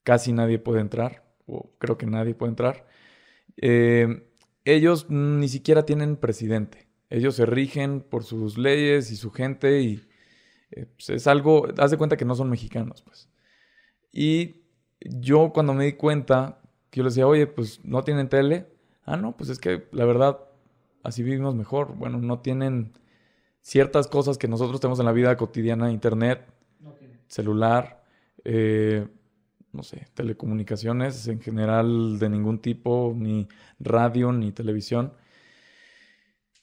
casi 0.02 0.32
nadie 0.32 0.58
puede 0.58 0.80
entrar, 0.80 1.24
o 1.46 1.70
creo 1.78 1.96
que 1.98 2.06
nadie 2.06 2.34
puede 2.34 2.50
entrar. 2.50 2.86
Eh, 3.56 4.28
ellos 4.64 5.08
ni 5.08 5.48
siquiera 5.48 5.84
tienen 5.86 6.16
presidente. 6.16 6.88
Ellos 7.10 7.36
se 7.36 7.46
rigen 7.46 8.02
por 8.02 8.24
sus 8.24 8.58
leyes 8.58 9.10
y 9.10 9.16
su 9.16 9.30
gente 9.30 9.80
y 9.80 10.02
eh, 10.70 10.86
pues, 10.86 11.10
es 11.10 11.26
algo, 11.26 11.68
haz 11.78 11.96
cuenta 11.96 12.16
que 12.16 12.24
no 12.24 12.34
son 12.34 12.50
mexicanos, 12.50 13.02
pues. 13.02 13.30
Y 14.12 14.62
yo 15.00 15.52
cuando 15.52 15.74
me 15.74 15.84
di 15.84 15.92
cuenta, 15.94 16.60
que 16.90 16.98
yo 16.98 17.04
les 17.04 17.14
decía, 17.14 17.26
oye, 17.26 17.46
pues 17.46 17.84
no 17.84 18.02
tienen 18.04 18.28
tele. 18.28 18.66
Ah, 19.04 19.16
no, 19.16 19.36
pues 19.36 19.50
es 19.50 19.58
que 19.58 19.88
la 19.92 20.04
verdad, 20.04 20.38
así 21.02 21.22
vivimos 21.22 21.54
mejor. 21.54 21.96
Bueno, 21.96 22.18
no 22.18 22.40
tienen 22.40 22.92
ciertas 23.68 24.06
cosas 24.08 24.38
que 24.38 24.48
nosotros 24.48 24.80
tenemos 24.80 24.98
en 24.98 25.04
la 25.04 25.12
vida 25.12 25.36
cotidiana, 25.36 25.90
internet, 25.90 26.40
celular, 27.26 28.02
eh, 28.44 29.06
no 29.72 29.82
sé, 29.82 30.06
telecomunicaciones 30.14 31.28
en 31.28 31.38
general 31.42 32.18
de 32.18 32.30
ningún 32.30 32.60
tipo, 32.60 33.12
ni 33.14 33.46
radio, 33.78 34.32
ni 34.32 34.52
televisión. 34.52 35.12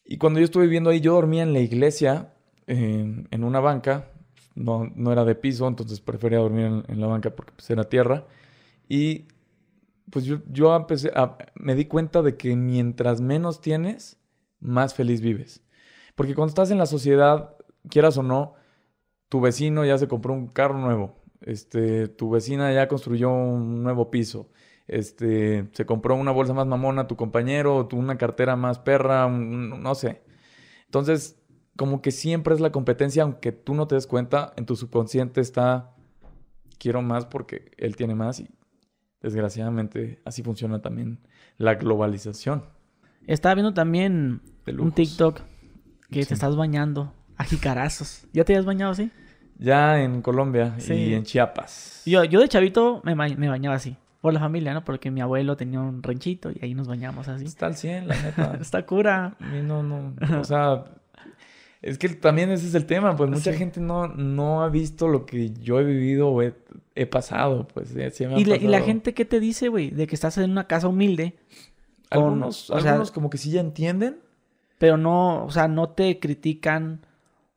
Y 0.04 0.18
cuando 0.18 0.40
yo 0.40 0.46
estuve 0.46 0.64
viviendo 0.66 0.90
ahí, 0.90 1.00
yo 1.00 1.14
dormía 1.14 1.44
en 1.44 1.54
la 1.54 1.60
iglesia, 1.60 2.34
en, 2.66 3.28
en 3.30 3.44
una 3.44 3.60
banca, 3.60 4.10
no, 4.56 4.92
no 4.96 5.12
era 5.12 5.26
de 5.26 5.36
piso, 5.36 5.68
entonces 5.68 6.00
prefería 6.02 6.40
dormir 6.40 6.66
en, 6.66 6.84
en 6.88 7.00
la 7.02 7.08
banca 7.08 7.30
porque 7.36 7.54
pues, 7.56 7.70
era 7.70 7.84
tierra. 7.84 8.26
Y 8.90 9.26
pues 10.10 10.26
yo, 10.26 10.40
yo 10.52 10.76
empecé 10.76 11.12
a- 11.16 11.38
me 11.56 11.76
di 11.76 11.86
cuenta 11.86 12.24
de 12.24 12.36
que 12.36 12.56
mientras 12.56 13.22
menos 13.22 13.62
tienes, 13.62 14.18
más 14.60 14.96
feliz 14.96 15.22
vives. 15.22 15.62
Porque 16.16 16.34
cuando 16.36 16.50
estás 16.50 16.72
en 16.72 16.78
la 16.78 16.86
sociedad, 16.86 17.56
quieras 17.90 18.18
o 18.18 18.24
no, 18.24 18.54
tu 19.30 19.42
vecino 19.42 19.86
ya 19.86 19.98
se 19.98 20.08
compró 20.08 20.34
un 20.34 20.48
carro 20.48 20.78
nuevo, 20.78 21.16
este, 21.42 22.08
tu 22.08 22.30
vecina 22.30 22.72
ya 22.74 22.88
construyó 22.88 23.30
un 23.32 23.84
nuevo 23.84 24.10
piso, 24.12 24.50
este, 24.88 25.68
se 25.74 25.86
compró 25.86 26.16
una 26.16 26.32
bolsa 26.32 26.54
más 26.54 26.68
mamona, 26.68 27.08
tu 27.08 27.16
compañero, 27.16 27.88
tu, 27.88 27.98
una 27.98 28.18
cartera 28.18 28.56
más 28.56 28.80
perra, 28.80 29.26
un- 29.26 29.82
no 29.82 29.96
sé. 29.96 30.24
Entonces, 30.86 31.42
como 31.76 32.02
que 32.02 32.12
siempre 32.12 32.54
es 32.54 32.62
la 32.62 32.72
competencia, 32.72 33.24
aunque 33.24 33.52
tú 33.52 33.74
no 33.74 33.88
te 33.88 33.96
des 33.96 34.08
cuenta, 34.08 34.54
en 34.56 34.66
tu 34.66 34.76
subconsciente 34.76 35.42
está, 35.42 35.94
quiero 36.78 37.02
más 37.02 37.26
porque 37.26 37.72
él 37.78 37.96
tiene 37.96 38.16
más 38.16 38.40
y 38.40 38.50
desgraciadamente 39.22 40.22
así 40.24 40.44
funciona 40.44 40.82
también 40.82 41.20
la 41.58 41.76
globalización. 41.76 42.64
Estaba 43.28 43.56
viendo 43.56 43.74
también 43.74 44.42
un. 44.68 44.92
TikTok 44.92 45.42
que 46.12 46.22
Sí. 46.24 46.30
te 46.30 46.34
estás 46.36 46.56
bañando 46.56 47.14
a 47.38 47.44
jicarazos. 47.44 48.26
¿Ya 48.34 48.44
te 48.44 48.54
habías 48.54 48.66
bañado 48.66 48.92
así? 48.92 49.12
Ya 49.58 50.02
en 50.02 50.22
Colombia 50.22 50.76
Sí. 50.80 50.94
y 50.94 51.14
en 51.14 51.24
Chiapas. 51.24 52.02
Yo, 52.06 52.24
yo 52.24 52.40
de 52.42 52.48
chavito 52.50 53.02
me, 53.04 53.16
ba- 53.16 53.28
me 53.30 53.48
bañaba 53.50 53.76
así. 53.76 53.96
Por 54.22 54.34
la 54.34 54.40
familia, 54.40 54.74
¿no? 54.74 54.84
Porque 54.84 55.12
mi 55.12 55.22
abuelo 55.22 55.56
tenía 55.56 55.80
un 55.80 56.02
ranchito 56.02 56.50
y 56.52 56.60
ahí 56.64 56.74
nos 56.74 56.88
bañamos 56.88 57.28
así. 57.28 57.46
Está 57.46 57.68
al 57.68 57.76
100, 57.76 58.08
la 58.08 58.20
neta. 58.22 58.58
Está 58.62 58.86
cura. 58.86 59.36
A 59.40 59.46
mí 59.48 59.62
no, 59.62 59.84
no. 59.84 60.16
O 60.40 60.44
sea, 60.44 60.86
es 61.82 61.98
que 62.00 62.10
también 62.10 62.50
ese 62.50 62.66
es 62.68 62.74
el 62.76 62.86
tema. 62.88 63.16
Pues 63.16 63.30
mucha 63.30 63.52
Sí. 63.52 63.58
gente 63.60 63.80
no, 63.80 64.08
no 64.08 64.64
ha 64.64 64.70
visto 64.70 65.08
lo 65.08 65.26
que 65.28 65.52
yo 65.52 65.80
he 65.80 65.84
vivido 65.84 66.30
o 66.30 66.42
he, 66.42 66.56
he 66.96 67.06
pasado. 67.06 67.68
Pues 67.68 67.96
eh, 67.96 68.10
sí 68.10 68.26
me 68.26 68.34
ha 68.36 68.40
¿Y 68.40 68.46
la, 68.46 68.56
y 68.56 68.62
la 68.62 68.68
pasado. 68.72 68.86
gente 68.88 69.14
qué 69.14 69.26
te 69.26 69.40
dice, 69.40 69.68
güey? 69.70 69.92
De 69.92 70.08
que 70.08 70.16
estás 70.16 70.38
en 70.40 70.50
una 70.52 70.66
casa 70.66 70.88
humilde. 70.88 71.36
con- 72.10 72.24
algunos, 72.24 72.70
o 72.72 72.80
sea, 72.80 72.92
algunos 72.92 73.12
como 73.12 73.30
que 73.30 73.38
sí 73.38 73.52
ya 73.52 73.62
entienden. 73.62 74.18
Pero 74.78 74.98
no, 74.98 75.46
o 75.46 75.52
sea, 75.52 75.68
no 75.68 75.90
te 75.90 76.20
critican 76.20 77.06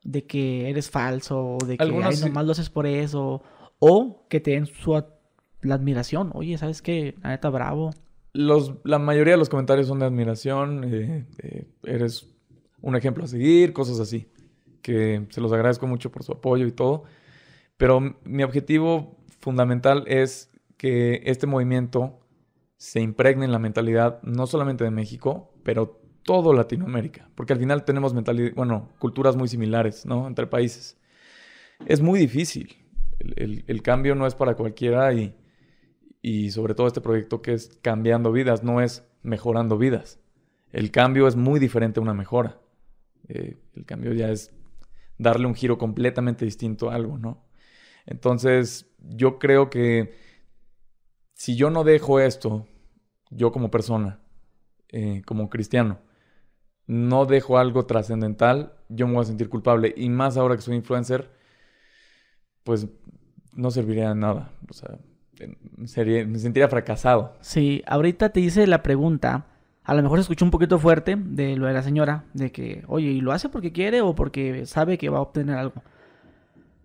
de 0.05 0.25
que 0.25 0.71
eres 0.71 0.91
falso 0.91 1.57
o 1.57 1.59
de 1.65 1.77
que 1.77 1.85
ay, 1.85 2.17
sí. 2.17 2.25
nomás 2.25 2.47
lo 2.47 2.53
haces 2.53 2.71
por 2.71 2.87
eso 2.87 3.43
o 3.79 4.27
que 4.29 4.41
te 4.41 4.53
den 4.53 4.67
su 4.67 4.95
la 5.63 5.75
admiración. 5.75 6.31
Oye, 6.35 6.57
¿sabes 6.59 6.83
qué? 6.83 7.15
La 7.23 7.31
neta, 7.31 7.51
bravo. 7.51 7.91
Los, 8.33 8.75
la 8.85 8.99
mayoría 8.99 9.35
de 9.35 9.39
los 9.39 9.49
comentarios 9.49 9.89
son 9.89 9.99
de 9.99 10.07
admiración, 10.07 10.85
eh, 10.85 11.27
eh, 11.43 11.67
eres 11.85 12.29
un 12.81 12.95
ejemplo 12.95 13.25
a 13.25 13.27
seguir, 13.27 13.73
cosas 13.73 13.99
así. 14.01 14.29
Que 14.83 15.27
se 15.31 15.41
los 15.41 15.53
agradezco 15.53 15.87
mucho 15.87 16.13
por 16.13 16.23
su 16.23 16.33
apoyo 16.33 16.67
y 16.67 16.73
todo. 16.73 17.05
Pero 17.77 18.17
mi 18.25 18.43
objetivo 18.43 19.17
fundamental 19.41 20.05
es 20.07 20.51
que 20.77 21.23
este 21.25 21.47
movimiento 21.47 22.21
se 22.77 23.01
impregne 23.01 23.45
en 23.45 23.53
la 23.53 23.59
mentalidad 23.59 24.23
no 24.23 24.47
solamente 24.47 24.85
de 24.85 24.91
México, 24.91 25.53
pero 25.65 25.98
todo 26.29 26.53
Latinoamérica. 26.53 27.27
Porque 27.35 27.55
al 27.55 27.59
final 27.59 27.87
tenemos 27.87 28.13
mentalidad, 28.13 28.53
bueno, 28.55 28.91
culturas 28.99 29.35
muy 29.35 29.49
similares, 29.49 30.05
¿no? 30.05 30.27
Entre 30.27 30.47
países. 30.47 30.99
Es 31.87 32.03
muy 32.03 32.19
difícil. 32.19 32.77
El, 33.35 33.81
cambio 33.81 34.15
no 34.15 34.27
es 34.27 34.35
para 34.35 34.55
cualquiera 34.55 35.15
y, 35.15 35.35
y 36.21 36.51
sobre 36.51 36.75
todo 36.75 36.87
este 36.87 37.01
proyecto 37.01 37.41
que 37.41 37.55
es 37.55 37.79
cambiando 37.81 38.31
vidas, 38.31 38.63
no 38.63 38.83
es 38.83 39.09
mejorando 39.23 39.79
vidas. 39.79 40.21
El 40.71 40.91
cambio 40.91 41.29
es 41.29 41.35
muy 41.35 41.59
diferente 41.59 41.99
a 41.99 42.03
una 42.03 42.13
mejora. 42.13 42.61
Eh, 43.29 43.57
el 43.75 43.87
cambio 43.87 44.13
ya 44.13 44.29
es 44.29 44.55
darle 45.17 45.47
un 45.47 45.55
giro 45.55 45.79
completamente 45.79 46.45
distinto 46.45 46.91
a 46.91 46.95
algo, 46.95 47.17
¿no? 47.17 47.43
Entonces, 48.05 48.95
yo 48.99 49.39
creo 49.39 49.71
que 49.71 50.13
si 51.33 51.57
yo 51.57 51.71
no 51.71 51.85
dejo 51.85 52.21
esto, 52.21 52.67
yo 53.31 53.51
como 53.51 53.71
persona, 53.71 54.21
eh, 54.91 55.23
como 55.25 55.49
cristiano, 55.49 56.07
no 56.89 57.27
dejo 57.27 57.59
algo 57.59 57.87
trascendental, 57.87 58.73
yo 58.89 59.07
me 59.07 59.15
voy 59.15 59.23
a 59.23 59.27
sentir 59.27 59.49
culpable. 59.49 59.95
Y 59.97 60.09
más 60.09 60.37
ahora 60.37 60.57
que 60.57 60.63
soy 60.63 60.75
influencer, 60.75 61.31
pues 62.65 62.89
no 63.55 63.71
serviría 63.71 64.09
de 64.09 64.15
nada. 64.17 64.51
O 64.69 64.73
sea, 64.73 64.99
me 65.77 66.39
sentiría 66.39 66.69
fracasado. 66.69 67.37
Sí, 67.41 67.83
ahorita 67.87 68.31
te 68.31 68.41
hice 68.41 68.67
la 68.67 68.83
pregunta. 68.83 69.47
A 69.85 69.95
lo 69.95 70.03
mejor 70.03 70.19
se 70.19 70.23
escuchó 70.23 70.45
un 70.45 70.51
poquito 70.51 70.79
fuerte 70.79 71.17
de 71.17 71.57
lo 71.57 71.67
de 71.67 71.73
la 71.73 71.83
señora, 71.83 72.25
de 72.35 72.51
que, 72.53 72.85
oye, 72.89 73.11
¿y 73.11 73.21
lo 73.21 73.33
hace 73.33 73.49
porque 73.49 73.73
quiere 73.73 74.01
o 74.01 74.15
porque 74.15 74.67
sabe 74.67 74.99
que 74.99 75.09
va 75.09 75.19
a 75.19 75.23
obtener 75.23 75.57
algo? 75.57 75.83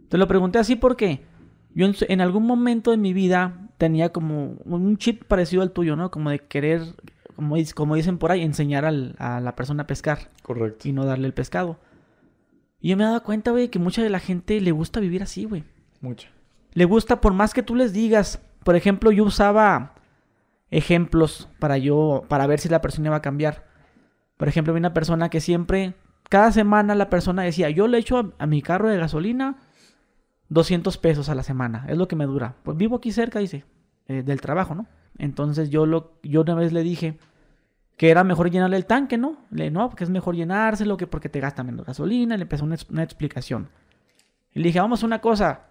Te 0.09 0.17
lo 0.17 0.27
pregunté 0.27 0.59
así 0.59 0.75
porque 0.75 1.21
yo 1.73 1.87
en 2.07 2.21
algún 2.21 2.45
momento 2.45 2.91
de 2.91 2.97
mi 2.97 3.13
vida 3.13 3.69
tenía 3.77 4.13
como 4.13 4.55
un 4.65 4.97
chip 4.97 5.23
parecido 5.25 5.61
al 5.61 5.71
tuyo, 5.71 5.95
¿no? 5.95 6.11
Como 6.11 6.29
de 6.29 6.39
querer, 6.39 6.81
como, 7.35 7.57
dic- 7.57 7.73
como 7.73 7.95
dicen 7.95 8.17
por 8.17 8.31
ahí, 8.31 8.41
enseñar 8.41 8.85
al- 8.85 9.15
a 9.19 9.39
la 9.39 9.55
persona 9.55 9.83
a 9.83 9.87
pescar 9.87 10.29
Correcto. 10.41 10.87
y 10.87 10.93
no 10.93 11.05
darle 11.05 11.27
el 11.27 11.33
pescado. 11.33 11.79
Y 12.79 12.89
yo 12.89 12.97
me 12.97 13.03
he 13.03 13.07
dado 13.07 13.23
cuenta, 13.23 13.51
güey, 13.51 13.69
que 13.69 13.79
mucha 13.79 14.01
de 14.03 14.09
la 14.09 14.19
gente 14.19 14.59
le 14.59 14.71
gusta 14.71 14.99
vivir 14.99 15.23
así, 15.23 15.45
güey 15.45 15.63
Mucho. 16.01 16.29
le 16.73 16.85
gusta 16.85 17.21
por 17.21 17.33
más 17.33 17.53
que 17.53 17.63
tú 17.63 17.75
les 17.75 17.93
digas. 17.93 18.41
Por 18.63 18.75
ejemplo, 18.75 19.11
yo 19.11 19.23
usaba 19.23 19.93
ejemplos 20.71 21.49
para 21.59 21.77
yo 21.77 22.23
para 22.27 22.47
ver 22.47 22.59
si 22.59 22.69
la 22.69 22.81
persona 22.81 23.07
iba 23.07 23.17
a 23.17 23.21
cambiar. 23.21 23.65
Por 24.37 24.47
ejemplo, 24.47 24.73
vi 24.73 24.79
una 24.79 24.93
persona 24.93 25.29
que 25.29 25.39
siempre 25.41 25.93
cada 26.29 26.51
semana 26.51 26.95
la 26.95 27.09
persona 27.09 27.43
decía, 27.43 27.69
"Yo 27.69 27.87
le 27.87 27.97
echo 27.99 28.17
a, 28.17 28.31
a 28.39 28.47
mi 28.47 28.61
carro 28.61 28.89
de 28.89 28.97
gasolina 28.97 29.57
200 30.49 30.97
pesos 30.97 31.29
a 31.29 31.35
la 31.35 31.43
semana, 31.43 31.85
es 31.87 31.97
lo 31.97 32.07
que 32.07 32.15
me 32.15 32.25
dura." 32.25 32.55
Pues 32.63 32.77
vivo 32.77 32.97
aquí 32.97 33.11
cerca, 33.11 33.39
dice, 33.39 33.65
eh, 34.07 34.23
del 34.23 34.41
trabajo, 34.41 34.73
¿no? 34.75 34.87
Entonces 35.17 35.69
yo 35.69 35.85
lo 35.85 36.13
yo 36.23 36.41
una 36.41 36.55
vez 36.55 36.73
le 36.73 36.83
dije 36.83 37.17
que 37.97 38.09
era 38.09 38.23
mejor 38.23 38.49
llenarle 38.49 38.77
el 38.77 38.85
tanque, 38.85 39.17
¿no? 39.17 39.37
Le 39.51 39.69
no, 39.71 39.89
porque 39.89 40.03
es 40.03 40.09
mejor 40.09 40.35
llenárselo 40.35 40.97
que 40.97 41.07
porque 41.07 41.29
te 41.29 41.39
gasta 41.39 41.63
menos 41.63 41.85
gasolina, 41.85 42.35
le 42.37 42.43
empezó 42.43 42.65
una, 42.65 42.77
una 42.89 43.03
explicación. 43.03 43.69
Y 44.51 44.59
le 44.59 44.67
dije, 44.67 44.79
"Vamos 44.79 45.03
a 45.03 45.05
una 45.05 45.21
cosa, 45.21 45.67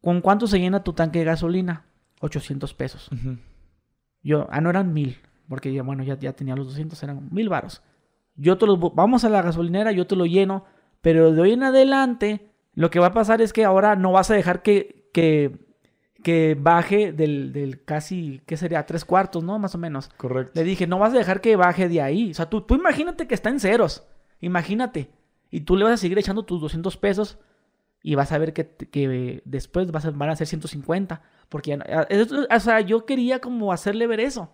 ¿Con 0.00 0.20
cuánto 0.20 0.46
se 0.46 0.58
llena 0.58 0.82
tu 0.82 0.92
tanque 0.92 1.18
de 1.20 1.26
gasolina? 1.26 1.84
800 2.20 2.74
pesos. 2.74 3.10
Yo, 4.22 4.46
ah, 4.50 4.60
no 4.60 4.70
eran 4.70 4.92
mil, 4.92 5.18
porque 5.48 5.72
ya, 5.72 5.82
bueno, 5.82 6.02
ya, 6.02 6.18
ya 6.18 6.32
tenía 6.32 6.56
los 6.56 6.68
200, 6.68 7.02
eran 7.02 7.28
mil 7.30 7.48
varos. 7.48 7.82
Yo 8.36 8.56
te 8.56 8.66
los, 8.66 8.78
vamos 8.94 9.24
a 9.24 9.28
la 9.28 9.42
gasolinera, 9.42 9.92
yo 9.92 10.06
te 10.06 10.16
lo 10.16 10.26
lleno, 10.26 10.64
pero 11.00 11.32
de 11.32 11.40
hoy 11.40 11.52
en 11.52 11.62
adelante, 11.62 12.50
lo 12.74 12.90
que 12.90 12.98
va 12.98 13.08
a 13.08 13.12
pasar 13.12 13.42
es 13.42 13.52
que 13.52 13.64
ahora 13.64 13.96
no 13.96 14.12
vas 14.12 14.30
a 14.30 14.34
dejar 14.34 14.62
que, 14.62 15.10
que, 15.12 15.69
que 16.22 16.56
baje 16.58 17.12
del, 17.12 17.52
del 17.52 17.84
casi, 17.84 18.42
¿qué 18.46 18.56
sería? 18.56 18.84
Tres 18.86 19.04
cuartos, 19.04 19.42
¿no? 19.42 19.58
Más 19.58 19.74
o 19.74 19.78
menos. 19.78 20.08
Correcto. 20.16 20.52
Le 20.58 20.64
dije, 20.64 20.86
no 20.86 20.98
vas 20.98 21.12
a 21.14 21.18
dejar 21.18 21.40
que 21.40 21.56
baje 21.56 21.88
de 21.88 22.02
ahí. 22.02 22.30
O 22.30 22.34
sea, 22.34 22.48
tú, 22.50 22.60
tú 22.62 22.74
imagínate 22.74 23.26
que 23.26 23.34
está 23.34 23.48
en 23.50 23.60
ceros. 23.60 24.06
Imagínate. 24.40 25.10
Y 25.50 25.62
tú 25.62 25.76
le 25.76 25.84
vas 25.84 25.94
a 25.94 25.96
seguir 25.96 26.18
echando 26.18 26.44
tus 26.44 26.60
200 26.60 26.96
pesos 26.96 27.38
y 28.02 28.14
vas 28.14 28.32
a 28.32 28.38
ver 28.38 28.52
que, 28.52 28.68
que 28.68 29.42
después 29.44 29.90
vas 29.90 30.04
a, 30.06 30.10
van 30.10 30.30
a 30.30 30.36
ser 30.36 30.46
150. 30.46 31.22
Porque 31.48 31.70
ya 31.70 31.76
no- 31.78 31.84
o 32.56 32.60
sea, 32.60 32.80
yo 32.80 33.04
quería 33.06 33.40
como 33.40 33.72
hacerle 33.72 34.06
ver 34.06 34.20
eso. 34.20 34.52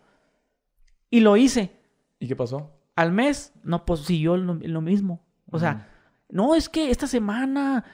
Y 1.10 1.20
lo 1.20 1.36
hice. 1.36 1.76
¿Y 2.18 2.28
qué 2.28 2.36
pasó? 2.36 2.72
Al 2.96 3.12
mes, 3.12 3.52
no, 3.62 3.84
pues 3.84 4.00
siguió 4.00 4.36
lo, 4.36 4.54
lo 4.54 4.80
mismo. 4.80 5.24
O 5.50 5.58
sea, 5.58 5.88
no, 6.30 6.54
es 6.54 6.68
que 6.68 6.90
esta 6.90 7.06
semana, 7.06 7.84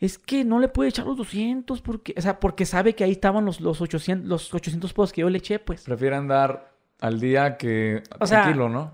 es 0.00 0.18
que 0.18 0.44
no 0.44 0.58
le 0.58 0.68
puede 0.68 0.90
echar 0.90 1.06
los 1.06 1.16
200 1.16 1.80
porque, 1.80 2.14
o 2.16 2.20
sea, 2.20 2.38
porque 2.38 2.66
sabe 2.66 2.94
que 2.94 3.04
ahí 3.04 3.12
estaban 3.12 3.44
los, 3.44 3.60
los 3.60 3.80
800, 3.80 4.28
los 4.28 4.52
800 4.52 4.92
pesos 4.92 5.12
que 5.12 5.22
yo 5.22 5.30
le 5.30 5.38
eché, 5.38 5.58
pues. 5.58 5.84
Prefiere 5.84 6.16
andar 6.16 6.72
al 7.00 7.20
día 7.20 7.56
que 7.56 8.02
O 8.20 8.26
sea, 8.26 8.42
tranquilo, 8.42 8.68
¿no? 8.68 8.92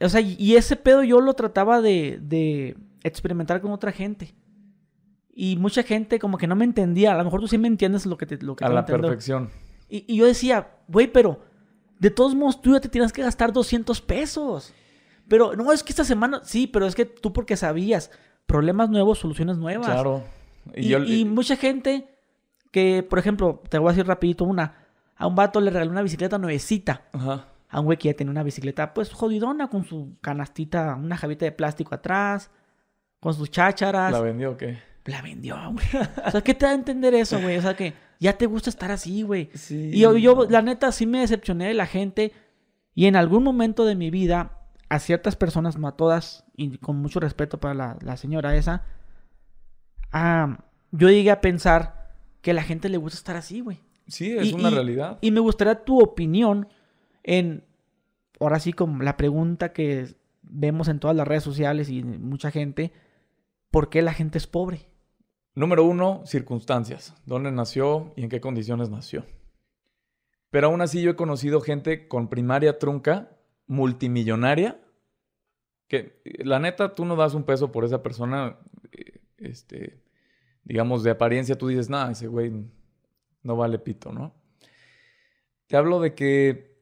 O 0.00 0.08
sea, 0.08 0.20
y 0.20 0.56
ese 0.56 0.76
pedo 0.76 1.02
yo 1.04 1.20
lo 1.20 1.34
trataba 1.34 1.80
de, 1.80 2.18
de 2.22 2.76
experimentar 3.02 3.60
con 3.60 3.70
otra 3.72 3.92
gente. 3.92 4.34
Y 5.32 5.56
mucha 5.56 5.82
gente 5.82 6.18
como 6.18 6.38
que 6.38 6.46
no 6.46 6.56
me 6.56 6.64
entendía. 6.64 7.12
A 7.12 7.18
lo 7.18 7.24
mejor 7.24 7.40
tú 7.40 7.48
sí 7.48 7.58
me 7.58 7.68
entiendes 7.68 8.06
lo 8.06 8.16
que 8.16 8.26
te 8.26 8.42
lo 8.44 8.56
que 8.56 8.64
A 8.64 8.68
te 8.68 8.74
la 8.74 8.80
entiendo. 8.80 9.08
perfección. 9.08 9.50
Y, 9.88 10.04
y 10.06 10.16
yo 10.16 10.26
decía, 10.26 10.68
güey, 10.88 11.06
pero 11.06 11.40
de 11.98 12.10
todos 12.10 12.34
modos 12.34 12.60
tú 12.60 12.72
ya 12.72 12.80
te 12.80 12.88
tienes 12.88 13.12
que 13.12 13.22
gastar 13.22 13.52
200 13.52 14.00
pesos. 14.00 14.72
Pero 15.28 15.54
no, 15.54 15.70
es 15.72 15.82
que 15.82 15.92
esta 15.92 16.04
semana, 16.04 16.40
sí, 16.44 16.66
pero 16.66 16.86
es 16.86 16.94
que 16.94 17.04
tú 17.04 17.32
porque 17.32 17.56
sabías, 17.56 18.10
problemas 18.46 18.90
nuevos, 18.90 19.18
soluciones 19.18 19.58
nuevas. 19.58 19.86
Claro. 19.86 20.24
Y, 20.74 20.88
yo- 20.88 21.02
y 21.04 21.24
mucha 21.24 21.56
gente 21.56 22.08
que, 22.70 23.02
por 23.02 23.18
ejemplo, 23.18 23.62
te 23.68 23.78
voy 23.78 23.88
a 23.88 23.92
decir 23.92 24.06
rapidito 24.06 24.44
una, 24.44 24.86
a 25.16 25.26
un 25.26 25.34
vato 25.34 25.60
le 25.60 25.70
regaló 25.70 25.90
una 25.90 26.02
bicicleta 26.02 26.38
nuevecita. 26.38 27.02
Ajá. 27.12 27.46
A 27.68 27.80
un 27.80 27.86
güey 27.86 27.98
que 27.98 28.08
ya 28.08 28.14
tenía 28.14 28.30
una 28.32 28.42
bicicleta, 28.42 28.94
pues 28.94 29.12
jodidona, 29.12 29.68
con 29.68 29.84
su 29.84 30.16
canastita, 30.20 30.94
una 30.96 31.16
javita 31.16 31.44
de 31.44 31.52
plástico 31.52 31.94
atrás, 31.94 32.50
con 33.20 33.32
sus 33.34 33.50
chácharas. 33.50 34.10
¿La 34.12 34.18
La, 34.18 34.24
vendió 34.24 34.52
o 34.52 34.56
qué? 34.56 34.78
vendió, 35.22 35.56
güey. 35.72 35.86
O 36.26 36.30
sea, 36.30 36.40
¿qué 36.40 36.54
te 36.54 36.66
da 36.66 36.72
a 36.72 36.74
entender 36.74 37.14
eso, 37.14 37.40
güey? 37.40 37.56
O 37.56 37.62
sea, 37.62 37.74
que 37.74 37.94
ya 38.20 38.36
te 38.36 38.46
gusta 38.46 38.70
estar 38.70 38.90
así, 38.90 39.22
güey. 39.22 39.50
Sí. 39.54 39.90
Y 39.92 40.00
yo, 40.00 40.16
yo, 40.16 40.46
la 40.48 40.62
neta, 40.62 40.92
sí 40.92 41.06
me 41.06 41.20
decepcioné 41.20 41.66
de 41.68 41.74
la 41.74 41.86
gente. 41.86 42.32
Y 42.94 43.06
en 43.06 43.16
algún 43.16 43.42
momento 43.42 43.84
de 43.84 43.94
mi 43.96 44.10
vida, 44.10 44.58
a 44.88 44.98
ciertas 44.98 45.36
personas, 45.36 45.78
no 45.78 45.88
a 45.88 45.96
todas, 45.96 46.44
y 46.56 46.76
con 46.78 46.96
mucho 46.96 47.18
respeto 47.20 47.58
para 47.60 47.74
la, 47.74 47.96
la 48.02 48.16
señora 48.16 48.54
esa, 48.56 48.84
ah, 50.12 50.58
yo 50.92 51.08
llegué 51.08 51.30
a 51.30 51.40
pensar 51.40 52.10
que 52.42 52.50
a 52.52 52.54
la 52.54 52.62
gente 52.62 52.88
le 52.88 52.96
gusta 52.98 53.16
estar 53.18 53.36
así, 53.36 53.60
güey. 53.60 53.78
Sí, 54.06 54.32
es 54.36 54.48
Y- 54.50 54.54
una 54.54 54.70
y- 54.70 54.74
realidad. 54.74 55.18
Y 55.20 55.30
me 55.30 55.40
gustaría 55.40 55.84
tu 55.84 56.00
opinión 56.00 56.68
en, 57.22 57.64
ahora 58.40 58.58
sí, 58.60 58.72
como 58.72 59.02
la 59.02 59.16
pregunta 59.16 59.72
que 59.72 60.14
vemos 60.42 60.88
en 60.88 60.98
todas 60.98 61.16
las 61.16 61.28
redes 61.28 61.44
sociales 61.44 61.88
y 61.90 62.02
mucha 62.02 62.50
gente, 62.50 62.92
¿por 63.70 63.88
qué 63.88 64.02
la 64.02 64.12
gente 64.14 64.38
es 64.38 64.46
pobre? 64.46 64.86
Número 65.54 65.84
uno, 65.84 66.22
circunstancias. 66.26 67.14
¿Dónde 67.26 67.52
nació 67.52 68.12
y 68.16 68.22
en 68.24 68.28
qué 68.30 68.40
condiciones 68.40 68.88
nació? 68.90 69.26
Pero 70.50 70.68
aún 70.68 70.80
así 70.80 71.02
yo 71.02 71.10
he 71.10 71.16
conocido 71.16 71.60
gente 71.60 72.08
con 72.08 72.28
primaria 72.28 72.78
trunca, 72.78 73.30
multimillonaria, 73.66 74.80
que 75.86 76.20
eh, 76.24 76.44
la 76.44 76.58
neta 76.58 76.94
tú 76.94 77.04
no 77.04 77.14
das 77.16 77.34
un 77.34 77.44
peso 77.44 77.70
por 77.70 77.84
esa 77.84 78.02
persona, 78.02 78.56
eh, 78.92 79.19
este, 79.40 80.02
digamos, 80.64 81.02
de 81.02 81.10
apariencia 81.10 81.58
tú 81.58 81.68
dices, 81.68 81.90
nah, 81.90 82.10
ese 82.10 82.28
güey 82.28 82.52
no 83.42 83.56
vale 83.56 83.78
pito, 83.78 84.12
¿no? 84.12 84.34
Te 85.66 85.76
hablo 85.76 86.00
de 86.00 86.14
que 86.14 86.78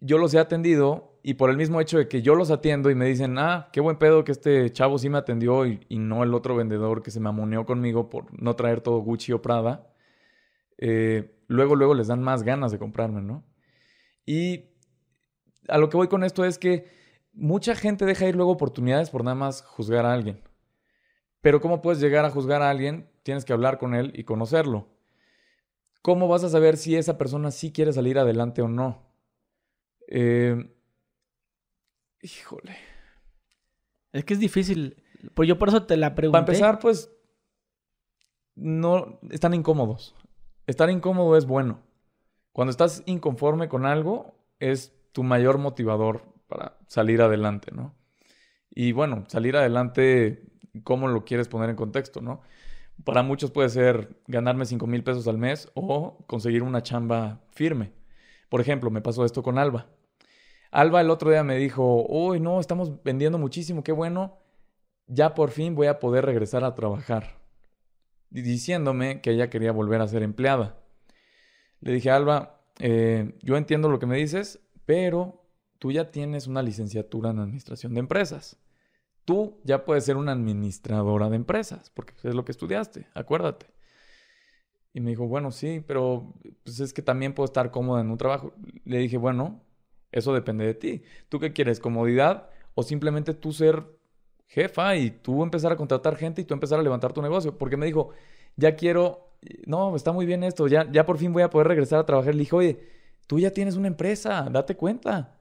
yo 0.00 0.18
los 0.18 0.32
he 0.34 0.38
atendido 0.38 1.18
y 1.22 1.34
por 1.34 1.50
el 1.50 1.56
mismo 1.56 1.80
hecho 1.80 1.98
de 1.98 2.08
que 2.08 2.22
yo 2.22 2.34
los 2.34 2.50
atiendo 2.50 2.90
y 2.90 2.94
me 2.94 3.06
dicen, 3.06 3.38
ah, 3.38 3.68
qué 3.72 3.80
buen 3.80 3.98
pedo 3.98 4.24
que 4.24 4.32
este 4.32 4.70
chavo 4.72 4.98
sí 4.98 5.08
me 5.08 5.18
atendió 5.18 5.66
y, 5.66 5.80
y 5.88 5.98
no 5.98 6.22
el 6.22 6.34
otro 6.34 6.56
vendedor 6.56 7.02
que 7.02 7.10
se 7.10 7.20
me 7.20 7.28
amoneó 7.28 7.66
conmigo 7.66 8.08
por 8.08 8.40
no 8.40 8.54
traer 8.56 8.80
todo 8.80 9.00
Gucci 9.00 9.32
o 9.32 9.42
Prada, 9.42 9.92
eh, 10.78 11.34
luego, 11.48 11.74
luego 11.76 11.94
les 11.94 12.06
dan 12.06 12.22
más 12.22 12.44
ganas 12.44 12.72
de 12.72 12.78
comprarme, 12.78 13.20
¿no? 13.20 13.44
Y 14.24 14.70
a 15.68 15.78
lo 15.78 15.88
que 15.88 15.96
voy 15.96 16.08
con 16.08 16.24
esto 16.24 16.44
es 16.44 16.58
que 16.58 16.86
mucha 17.32 17.74
gente 17.74 18.04
deja 18.04 18.26
ir 18.26 18.36
luego 18.36 18.52
oportunidades 18.52 19.10
por 19.10 19.24
nada 19.24 19.34
más 19.34 19.62
juzgar 19.62 20.06
a 20.06 20.12
alguien. 20.12 20.40
Pero 21.40 21.60
¿cómo 21.60 21.82
puedes 21.82 22.00
llegar 22.00 22.24
a 22.24 22.30
juzgar 22.30 22.62
a 22.62 22.70
alguien? 22.70 23.10
Tienes 23.22 23.44
que 23.44 23.52
hablar 23.52 23.78
con 23.78 23.94
él 23.94 24.12
y 24.14 24.24
conocerlo. 24.24 24.88
¿Cómo 26.02 26.28
vas 26.28 26.44
a 26.44 26.48
saber 26.48 26.76
si 26.76 26.96
esa 26.96 27.18
persona 27.18 27.50
sí 27.50 27.72
quiere 27.72 27.92
salir 27.92 28.18
adelante 28.18 28.62
o 28.62 28.68
no? 28.68 29.02
Eh, 30.08 30.74
Híjole. 32.22 32.76
Es 34.12 34.24
que 34.24 34.34
es 34.34 34.40
difícil. 34.40 35.02
Pues 35.34 35.48
yo 35.48 35.58
por 35.58 35.68
eso 35.68 35.84
te 35.84 35.96
la 35.96 36.14
pregunté. 36.14 36.32
Para 36.32 36.46
empezar, 36.46 36.78
pues, 36.78 37.12
no 38.54 39.20
están 39.30 39.54
incómodos. 39.54 40.14
Estar 40.66 40.90
incómodo 40.90 41.36
es 41.36 41.46
bueno. 41.46 41.82
Cuando 42.52 42.70
estás 42.70 43.02
inconforme 43.06 43.68
con 43.68 43.86
algo, 43.86 44.34
es 44.58 44.94
tu 45.12 45.22
mayor 45.22 45.58
motivador 45.58 46.22
para 46.48 46.78
salir 46.86 47.22
adelante, 47.22 47.70
¿no? 47.72 47.94
Y 48.70 48.92
bueno, 48.92 49.24
salir 49.28 49.56
adelante, 49.56 50.42
¿cómo 50.84 51.08
lo 51.08 51.24
quieres 51.24 51.48
poner 51.48 51.70
en 51.70 51.76
contexto, 51.76 52.20
no? 52.20 52.42
Para 53.04 53.22
muchos 53.22 53.50
puede 53.50 53.68
ser 53.68 54.16
ganarme 54.26 54.66
5 54.66 54.86
mil 54.86 55.04
pesos 55.04 55.28
al 55.28 55.38
mes 55.38 55.70
o 55.74 56.18
conseguir 56.26 56.62
una 56.62 56.82
chamba 56.82 57.40
firme. 57.50 57.92
Por 58.48 58.60
ejemplo, 58.60 58.90
me 58.90 59.00
pasó 59.00 59.24
esto 59.24 59.42
con 59.42 59.58
Alba. 59.58 59.86
Alba 60.70 61.00
el 61.00 61.10
otro 61.10 61.30
día 61.30 61.44
me 61.44 61.56
dijo, 61.56 62.04
uy, 62.08 62.40
no, 62.40 62.60
estamos 62.60 63.02
vendiendo 63.02 63.38
muchísimo, 63.38 63.82
qué 63.82 63.92
bueno, 63.92 64.38
ya 65.06 65.34
por 65.34 65.50
fin 65.50 65.74
voy 65.74 65.86
a 65.86 65.98
poder 65.98 66.26
regresar 66.26 66.64
a 66.64 66.74
trabajar. 66.74 67.38
Diciéndome 68.30 69.20
que 69.20 69.30
ella 69.30 69.48
quería 69.48 69.72
volver 69.72 70.00
a 70.02 70.08
ser 70.08 70.22
empleada. 70.22 70.76
Le 71.80 71.92
dije, 71.92 72.10
Alba, 72.10 72.60
eh, 72.78 73.38
yo 73.42 73.56
entiendo 73.56 73.88
lo 73.88 73.98
que 73.98 74.06
me 74.06 74.16
dices, 74.16 74.60
pero 74.84 75.42
tú 75.78 75.92
ya 75.92 76.10
tienes 76.10 76.46
una 76.46 76.62
licenciatura 76.62 77.30
en 77.30 77.38
administración 77.38 77.94
de 77.94 78.00
empresas. 78.00 78.58
Tú 79.28 79.60
ya 79.62 79.84
puedes 79.84 80.06
ser 80.06 80.16
una 80.16 80.32
administradora 80.32 81.28
de 81.28 81.36
empresas, 81.36 81.90
porque 81.90 82.14
es 82.22 82.34
lo 82.34 82.46
que 82.46 82.52
estudiaste, 82.52 83.08
acuérdate. 83.12 83.66
Y 84.94 85.00
me 85.02 85.10
dijo, 85.10 85.28
bueno, 85.28 85.50
sí, 85.50 85.84
pero 85.86 86.32
pues 86.64 86.80
es 86.80 86.94
que 86.94 87.02
también 87.02 87.34
puedo 87.34 87.44
estar 87.44 87.70
cómoda 87.70 88.00
en 88.00 88.10
un 88.10 88.16
trabajo. 88.16 88.54
Le 88.86 88.96
dije, 88.96 89.18
bueno, 89.18 89.60
eso 90.12 90.32
depende 90.32 90.64
de 90.64 90.72
ti. 90.72 91.02
¿Tú 91.28 91.40
qué 91.40 91.52
quieres? 91.52 91.78
¿Comodidad 91.78 92.48
o 92.74 92.82
simplemente 92.82 93.34
tú 93.34 93.52
ser 93.52 93.84
jefa 94.46 94.96
y 94.96 95.10
tú 95.10 95.42
empezar 95.42 95.72
a 95.72 95.76
contratar 95.76 96.16
gente 96.16 96.40
y 96.40 96.44
tú 96.46 96.54
empezar 96.54 96.78
a 96.80 96.82
levantar 96.82 97.12
tu 97.12 97.20
negocio? 97.20 97.58
Porque 97.58 97.76
me 97.76 97.84
dijo, 97.84 98.12
ya 98.56 98.76
quiero, 98.76 99.34
no, 99.66 99.94
está 99.94 100.10
muy 100.10 100.24
bien 100.24 100.42
esto, 100.42 100.68
ya, 100.68 100.90
ya 100.90 101.04
por 101.04 101.18
fin 101.18 101.34
voy 101.34 101.42
a 101.42 101.50
poder 101.50 101.68
regresar 101.68 101.98
a 101.98 102.06
trabajar. 102.06 102.34
Le 102.34 102.40
dije, 102.40 102.56
oye, 102.56 102.80
tú 103.26 103.38
ya 103.38 103.50
tienes 103.50 103.76
una 103.76 103.88
empresa, 103.88 104.48
date 104.50 104.74
cuenta. 104.74 105.37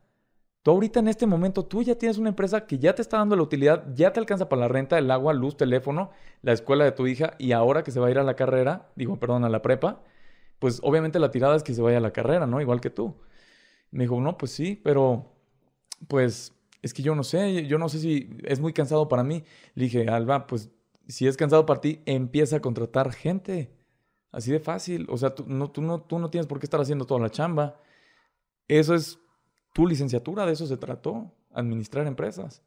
Tú 0.68 0.72
ahorita 0.72 1.00
en 1.00 1.08
este 1.08 1.26
momento, 1.26 1.64
tú 1.64 1.82
ya 1.82 1.98
tienes 1.98 2.18
una 2.18 2.28
empresa 2.28 2.68
que 2.68 2.78
ya 2.78 2.94
te 2.94 3.02
está 3.02 3.20
dando 3.20 3.38
la 3.38 3.42
utilidad, 3.42 3.86
ya 3.96 4.12
te 4.12 4.20
alcanza 4.20 4.50
para 4.50 4.64
la 4.64 4.68
renta, 4.68 4.98
el 4.98 5.10
agua, 5.12 5.32
luz, 5.32 5.56
teléfono, 5.56 6.12
la 6.42 6.52
escuela 6.52 6.84
de 6.84 6.92
tu 6.92 7.08
hija 7.08 7.36
y 7.38 7.54
ahora 7.54 7.86
que 7.86 7.92
se 7.92 8.02
va 8.02 8.08
a 8.08 8.12
ir 8.12 8.20
a 8.20 8.24
la 8.24 8.36
carrera, 8.36 8.92
digo, 8.98 9.18
perdón, 9.18 9.46
a 9.46 9.50
la 9.50 9.62
prepa, 9.62 10.04
pues 10.60 10.82
obviamente 10.84 11.20
la 11.20 11.32
tirada 11.32 11.56
es 11.56 11.64
que 11.64 11.74
se 11.74 11.82
vaya 11.82 12.00
a 12.00 12.02
la 12.02 12.12
carrera, 12.12 12.48
¿no? 12.48 12.60
Igual 12.60 12.82
que 12.82 12.90
tú. 12.90 13.16
Me 13.92 14.04
dijo, 14.04 14.20
no, 14.20 14.38
pues 14.38 14.52
sí, 14.52 14.76
pero 14.84 15.32
pues 16.10 16.54
es 16.82 16.94
que 16.94 17.02
yo 17.02 17.16
no 17.16 17.24
sé, 17.24 17.66
yo 17.66 17.78
no 17.78 17.88
sé 17.88 18.00
si 18.00 18.38
es 18.44 18.60
muy 18.60 18.74
cansado 18.74 19.08
para 19.08 19.24
mí. 19.24 19.46
Le 19.74 19.86
dije, 19.86 20.10
Alba, 20.10 20.48
pues 20.48 20.70
si 21.08 21.28
es 21.28 21.38
cansado 21.38 21.66
para 21.66 21.80
ti, 21.80 22.02
empieza 22.06 22.58
a 22.58 22.60
contratar 22.60 23.14
gente. 23.14 23.72
Así 24.34 24.52
de 24.52 24.60
fácil. 24.60 25.08
O 25.10 25.16
sea, 25.16 25.34
tú 25.34 25.46
no, 25.48 25.72
tú 25.72 25.82
no, 25.82 26.02
tú 26.02 26.20
no 26.20 26.30
tienes 26.30 26.46
por 26.46 26.60
qué 26.60 26.66
estar 26.66 26.82
haciendo 26.82 27.06
toda 27.06 27.22
la 27.22 27.30
chamba. 27.30 27.80
Eso 28.68 28.96
es 28.96 29.22
tu 29.78 29.86
licenciatura, 29.86 30.48
de 30.48 30.54
eso 30.54 30.66
se 30.66 30.78
trató, 30.78 31.32
administrar 31.54 32.08
empresas. 32.08 32.64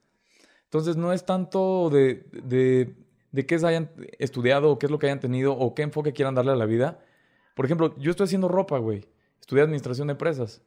Entonces 0.65 0.97
no 0.97 1.13
es 1.13 1.25
tanto 1.25 1.91
de, 1.91 2.25
de, 3.33 3.47
qué 3.47 3.55
hayan 3.57 3.91
estudiado 4.21 4.71
o 4.71 4.79
qué 4.79 4.87
es 4.87 4.93
lo 4.93 5.01
que 5.01 5.07
hayan 5.07 5.19
tenido 5.19 5.53
o 5.59 5.75
qué 5.75 5.83
enfoque 5.83 6.13
quieran 6.13 6.37
darle 6.37 6.53
a 6.53 6.57
la 6.57 6.67
vida. 6.67 7.01
Por 7.57 7.65
ejemplo, 7.65 7.99
yo 7.99 8.13
estoy 8.13 8.27
haciendo 8.27 8.47
ropa, 8.47 8.79
güey. 8.79 9.09
Estudié 9.41 9.65
administración 9.65 10.07
de 10.07 10.13
empresas 10.13 10.63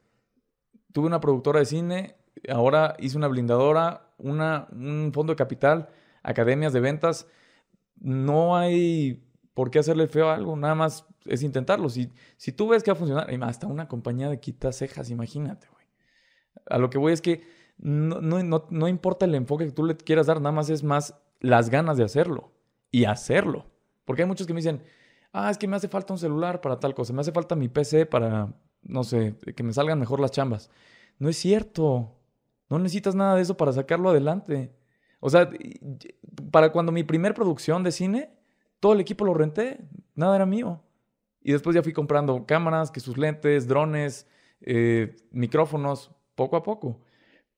tuve 0.93 1.07
una 1.07 1.19
productora 1.19 1.59
de 1.59 1.65
cine, 1.65 2.15
ahora 2.47 2.95
hice 2.99 3.17
una 3.17 3.27
blindadora, 3.27 4.13
una, 4.17 4.67
un 4.71 5.11
fondo 5.13 5.33
de 5.33 5.37
capital, 5.37 5.89
academias 6.21 6.71
de 6.71 6.79
ventas. 6.79 7.27
No 7.99 8.55
hay 8.55 9.27
por 9.53 9.71
qué 9.71 9.79
hacerle 9.79 10.07
feo 10.07 10.29
a 10.29 10.35
algo, 10.35 10.55
nada 10.55 10.75
más 10.75 11.05
es 11.25 11.41
intentarlo. 11.41 11.89
Si, 11.89 12.11
si 12.37 12.51
tú 12.51 12.69
ves 12.69 12.83
que 12.83 12.91
va 12.91 12.95
a 12.95 12.99
funcionar, 12.99 13.43
hasta 13.43 13.67
una 13.67 13.87
compañía 13.87 14.29
de 14.29 14.39
quitas 14.39 14.77
cejas, 14.77 15.09
imagínate. 15.09 15.67
A 16.69 16.77
lo 16.77 16.89
que 16.89 16.97
voy 16.97 17.13
es 17.13 17.21
que 17.21 17.43
no, 17.77 18.21
no, 18.21 18.67
no 18.69 18.87
importa 18.87 19.25
el 19.25 19.35
enfoque 19.35 19.65
que 19.65 19.71
tú 19.71 19.83
le 19.83 19.97
quieras 19.97 20.27
dar, 20.27 20.37
nada 20.39 20.51
más 20.51 20.69
es 20.69 20.83
más 20.83 21.15
las 21.39 21.69
ganas 21.69 21.97
de 21.97 22.03
hacerlo 22.03 22.51
y 22.91 23.05
hacerlo. 23.05 23.65
Porque 24.05 24.23
hay 24.23 24.27
muchos 24.27 24.47
que 24.47 24.53
me 24.53 24.59
dicen, 24.59 24.81
ah, 25.31 25.49
es 25.49 25.57
que 25.57 25.67
me 25.67 25.75
hace 25.75 25.87
falta 25.87 26.13
un 26.13 26.19
celular 26.19 26.61
para 26.61 26.79
tal 26.79 26.93
cosa, 26.93 27.13
me 27.13 27.21
hace 27.21 27.31
falta 27.31 27.55
mi 27.55 27.67
PC 27.67 28.05
para, 28.05 28.53
no 28.81 29.03
sé, 29.03 29.35
que 29.55 29.63
me 29.63 29.73
salgan 29.73 29.99
mejor 29.99 30.19
las 30.19 30.31
chambas. 30.31 30.69
No 31.19 31.29
es 31.29 31.37
cierto. 31.37 32.15
No 32.69 32.79
necesitas 32.79 33.15
nada 33.15 33.35
de 33.35 33.41
eso 33.41 33.57
para 33.57 33.71
sacarlo 33.71 34.09
adelante. 34.09 34.73
O 35.19 35.29
sea, 35.29 35.49
para 36.51 36.71
cuando 36.71 36.91
mi 36.91 37.03
primer 37.03 37.33
producción 37.33 37.83
de 37.83 37.91
cine, 37.91 38.29
todo 38.79 38.93
el 38.93 38.99
equipo 38.99 39.25
lo 39.25 39.33
renté, 39.33 39.79
nada 40.15 40.35
era 40.35 40.45
mío. 40.45 40.81
Y 41.41 41.51
después 41.51 41.75
ya 41.75 41.83
fui 41.83 41.93
comprando 41.93 42.45
cámaras, 42.45 42.91
que 42.91 42.99
sus 42.99 43.17
lentes, 43.17 43.67
drones, 43.67 44.27
eh, 44.61 45.15
micrófonos, 45.31 46.11
poco 46.35 46.55
a 46.55 46.63
poco. 46.63 46.99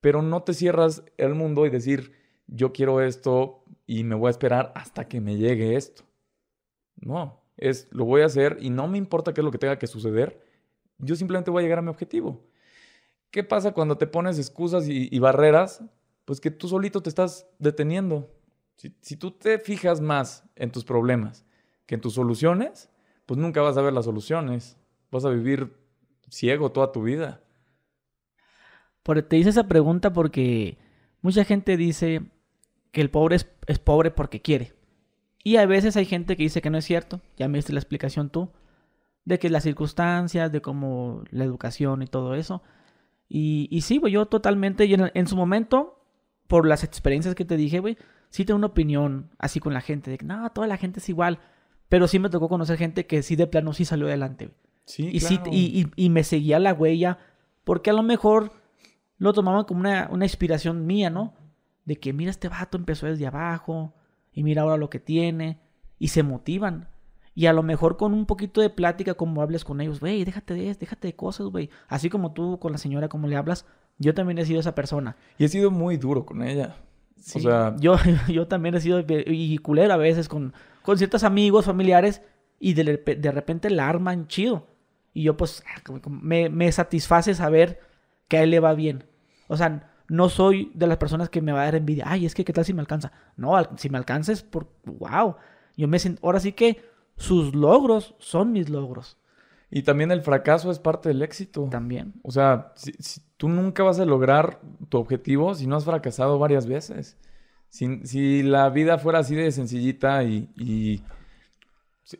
Pero 0.01 0.21
no 0.21 0.43
te 0.43 0.53
cierras 0.53 1.03
el 1.17 1.33
mundo 1.33 1.65
y 1.65 1.69
decir, 1.69 2.13
yo 2.47 2.73
quiero 2.73 3.01
esto 3.01 3.63
y 3.87 4.03
me 4.03 4.15
voy 4.15 4.27
a 4.27 4.31
esperar 4.31 4.71
hasta 4.75 5.07
que 5.07 5.21
me 5.21 5.37
llegue 5.37 5.75
esto. 5.75 6.03
No, 6.95 7.41
es 7.57 7.87
lo 7.91 8.05
voy 8.05 8.21
a 8.21 8.25
hacer 8.25 8.57
y 8.59 8.69
no 8.69 8.87
me 8.87 8.97
importa 8.97 9.33
qué 9.33 9.41
es 9.41 9.45
lo 9.45 9.51
que 9.51 9.57
tenga 9.57 9.79
que 9.79 9.87
suceder, 9.87 10.41
yo 10.97 11.15
simplemente 11.15 11.51
voy 11.51 11.61
a 11.61 11.63
llegar 11.63 11.79
a 11.79 11.81
mi 11.81 11.89
objetivo. 11.89 12.43
¿Qué 13.31 13.43
pasa 13.43 13.73
cuando 13.73 13.97
te 13.97 14.07
pones 14.07 14.39
excusas 14.39 14.87
y, 14.87 15.19
barreras? 15.19 15.83
Pues 16.23 16.39
que 16.39 16.51
tú 16.51 16.67
solito 16.67 17.01
te 17.01 17.09
estás 17.09 17.47
deteniendo. 17.59 18.31
Si, 18.77 19.17
tú 19.17 19.31
te 19.31 19.59
fijas 19.59 19.99
más 19.99 20.43
en 20.55 20.71
tus 20.71 20.85
problemas 20.85 21.45
que 21.85 21.95
en 21.95 22.01
tus 22.01 22.13
soluciones, 22.13 22.89
pues 23.25 23.37
nunca 23.37 23.61
vas 23.61 23.77
a 23.77 23.81
ver 23.81 23.93
las 23.93 24.05
soluciones. 24.05 24.77
Vas 25.11 25.25
a 25.25 25.29
vivir 25.29 25.77
ciego 26.29 26.71
toda 26.71 26.91
tu 26.91 27.03
vida. 27.03 27.43
Te 29.27 29.37
hice 29.37 29.49
esa 29.49 29.67
pregunta 29.67 30.13
porque 30.13 30.77
mucha 31.21 31.43
gente 31.43 31.77
dice 31.77 32.21
que 32.91 33.01
el 33.01 33.09
pobre 33.09 33.35
es, 33.35 33.47
es 33.67 33.79
pobre 33.79 34.11
porque 34.11 34.41
quiere. 34.41 34.73
Y 35.43 35.57
a 35.57 35.65
veces 35.65 35.95
hay 35.95 36.05
gente 36.05 36.35
que 36.35 36.43
dice 36.43 36.61
que 36.61 36.69
no 36.69 36.77
es 36.77 36.85
cierto. 36.85 37.21
Ya 37.37 37.47
me 37.47 37.57
diste 37.57 37.73
la 37.73 37.79
explicación 37.79 38.29
tú 38.29 38.49
de 39.25 39.39
que 39.39 39.49
las 39.49 39.63
circunstancias, 39.63 40.51
de 40.51 40.61
cómo 40.61 41.23
la 41.31 41.43
educación 41.43 42.03
y 42.03 42.07
todo 42.07 42.35
eso. 42.35 42.61
Y, 43.27 43.67
y 43.71 43.81
sí, 43.81 43.97
güey, 43.97 44.13
yo 44.13 44.27
totalmente, 44.27 44.85
y 44.85 44.93
en, 44.93 45.27
su 45.27 45.35
momento, 45.35 45.99
por 46.47 46.67
las 46.67 46.83
experiencias 46.83 47.33
que 47.33 47.43
te 47.43 47.57
dije, 47.57 47.79
güey, 47.79 47.97
sí 48.29 48.45
tengo 48.45 48.59
una 48.59 48.67
opinión 48.67 49.31
así 49.39 49.59
con 49.59 49.73
la 49.73 49.81
gente, 49.81 50.11
de 50.11 50.19
que 50.19 50.25
no, 50.25 50.49
toda 50.51 50.67
la 50.67 50.77
gente 50.77 50.99
es 50.99 51.09
igual. 51.09 51.39
Pero 51.89 52.07
sí 52.07 52.19
me 52.19 52.29
tocó 52.29 52.47
conocer 52.47 52.77
gente 52.77 53.07
que 53.07 53.23
sí 53.23 53.35
de 53.35 53.47
plano 53.47 53.73
sí 53.73 53.83
salió 53.83 54.07
adelante, 54.07 54.45
güey. 54.45 54.57
Sí, 54.85 55.09
y, 55.11 55.19
claro. 55.19 55.45
sí, 55.45 55.51
y, 55.51 55.87
y, 55.95 56.09
me 56.11 56.23
seguía 56.23 56.59
la 56.59 56.71
huella, 56.71 57.17
porque 57.63 57.89
a 57.89 57.93
lo 57.93 58.03
mejor 58.03 58.51
lo 59.17 59.33
tomaban 59.33 59.63
como 59.65 59.81
una, 59.81 60.09
una 60.11 60.25
inspiración 60.25 60.85
mía, 60.85 61.09
¿no? 61.09 61.33
De 61.85 61.97
que 61.97 62.13
mira, 62.13 62.31
este 62.31 62.49
vato 62.49 62.77
empezó 62.77 63.05
desde 63.05 63.27
abajo, 63.27 63.93
y 64.33 64.43
mira 64.43 64.63
ahora 64.63 64.77
lo 64.77 64.89
que 64.89 64.99
tiene, 64.99 65.59
y 65.97 66.09
se 66.09 66.23
motivan. 66.23 66.89
Y 67.33 67.47
a 67.47 67.53
lo 67.53 67.63
mejor 67.63 67.97
con 67.97 68.13
un 68.13 68.25
poquito 68.25 68.61
de 68.61 68.69
plática, 68.69 69.13
como 69.15 69.41
hables 69.41 69.63
con 69.65 69.81
ellos, 69.81 69.99
güey, 69.99 70.23
déjate 70.23 70.53
de 70.53 70.73
déjate 70.73 71.09
de 71.09 71.15
cosas, 71.15 71.47
güey. 71.47 71.69
Así 71.87 72.09
como 72.09 72.33
tú 72.33 72.59
con 72.59 72.71
la 72.71 72.77
señora, 72.77 73.09
como 73.09 73.27
le 73.27 73.35
hablas, 73.35 73.65
yo 73.97 74.13
también 74.13 74.37
he 74.37 74.45
sido 74.45 74.59
esa 74.59 74.75
persona. 74.75 75.17
Y 75.37 75.45
he 75.45 75.49
sido 75.49 75.71
muy 75.71 75.97
duro 75.97 76.25
con 76.25 76.43
ella. 76.43 76.77
o 77.17 77.39
sea... 77.39 77.75
yo, 77.77 77.95
yo 78.29 78.47
también 78.47 78.75
he 78.75 78.81
sido 78.81 79.03
y 79.07 79.57
culero 79.57 79.93
a 79.93 79.97
veces 79.97 80.29
con, 80.29 80.53
con 80.81 80.97
ciertos 80.97 81.23
amigos, 81.23 81.65
familiares, 81.65 82.21
y 82.59 82.73
de, 82.73 82.83
de 82.97 83.31
repente 83.31 83.69
la 83.69 83.89
arman 83.89 84.27
chido. 84.27 84.67
Y 85.13 85.23
yo 85.23 85.37
pues 85.37 85.63
me, 86.09 86.49
me 86.49 86.71
satisface 86.71 87.33
saber 87.35 87.79
que 88.27 88.37
a 88.37 88.43
él 88.43 88.51
le 88.51 88.59
va 88.59 88.73
bien. 88.73 89.05
O 89.47 89.57
sea, 89.57 89.91
no 90.07 90.29
soy 90.29 90.71
de 90.73 90.87
las 90.87 90.97
personas 90.97 91.29
que 91.29 91.41
me 91.41 91.51
va 91.51 91.61
a 91.61 91.65
dar 91.65 91.75
envidia. 91.75 92.05
Ay, 92.07 92.25
es 92.25 92.35
que 92.35 92.45
qué 92.45 92.53
tal 92.53 92.65
si 92.65 92.73
me 92.73 92.81
alcanza. 92.81 93.11
No, 93.37 93.53
si 93.77 93.89
me 93.89 93.97
alcanza 93.97 94.31
es 94.31 94.43
por... 94.43 94.67
¡Wow! 94.85 95.35
Yo 95.75 95.87
me 95.87 95.99
siento... 95.99 96.21
Ahora 96.25 96.39
sí 96.39 96.51
que 96.51 96.83
sus 97.17 97.55
logros 97.55 98.15
son 98.19 98.51
mis 98.51 98.69
logros. 98.69 99.17
Y 99.71 99.83
también 99.83 100.11
el 100.11 100.21
fracaso 100.21 100.71
es 100.71 100.79
parte 100.79 101.09
del 101.09 101.21
éxito. 101.21 101.67
También. 101.71 102.13
O 102.23 102.31
sea, 102.31 102.73
si, 102.75 102.93
tú 103.37 103.49
nunca 103.49 103.83
vas 103.83 103.99
a 103.99 104.05
lograr 104.05 104.59
tu 104.89 104.97
objetivo 104.97 105.55
si 105.55 105.67
no 105.67 105.75
has 105.75 105.85
fracasado 105.85 106.39
varias 106.39 106.67
veces. 106.67 107.17
Si, 107.69 108.05
si 108.05 108.43
la 108.43 108.69
vida 108.69 108.97
fuera 108.99 109.19
así 109.19 109.35
de 109.35 109.51
sencillita 109.51 110.23
y, 110.23 110.49
y 110.55 111.03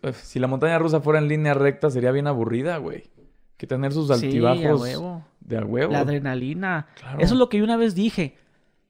eh, 0.01 0.13
si, 0.13 0.39
la 0.39 0.47
montaña 0.47 0.79
rusa 0.79 1.01
fuera 1.01 1.19
en 1.19 1.27
línea 1.27 1.53
recta 1.53 1.89
sería 1.89 2.11
bien 2.11 2.27
aburrida, 2.27 2.77
güey. 2.77 3.11
Que 3.57 3.67
tener 3.67 3.93
sus 3.93 4.11
altibajos 4.11 4.83
sí. 4.83 4.95
De 5.45 5.57
a 5.57 5.65
huevo. 5.65 5.91
La 5.91 5.99
adrenalina. 5.99 6.87
Eso 7.19 7.33
es 7.33 7.39
lo 7.39 7.49
que 7.49 7.57
yo 7.57 7.63
una 7.63 7.77
vez 7.77 7.95
dije. 7.95 8.37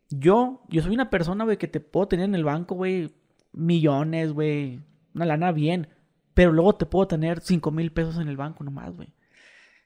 Yo, 0.09 0.63
yo 0.69 0.81
soy 0.81 0.93
una 0.93 1.09
persona, 1.09 1.43
güey, 1.43 1.57
que 1.57 1.67
te 1.67 1.79
puedo 1.79 2.07
tener 2.07 2.25
en 2.25 2.35
el 2.35 2.43
banco, 2.43 2.75
güey, 2.75 3.13
millones, 3.51 4.31
güey, 4.31 4.81
una 5.13 5.25
lana 5.25 5.51
bien. 5.51 5.87
Pero 6.33 6.51
luego 6.51 6.75
te 6.75 6.85
puedo 6.85 7.07
tener 7.07 7.41
5 7.41 7.71
mil 7.71 7.91
pesos 7.91 8.17
en 8.17 8.27
el 8.27 8.37
banco 8.37 8.63
nomás, 8.63 8.95
güey. 8.95 9.09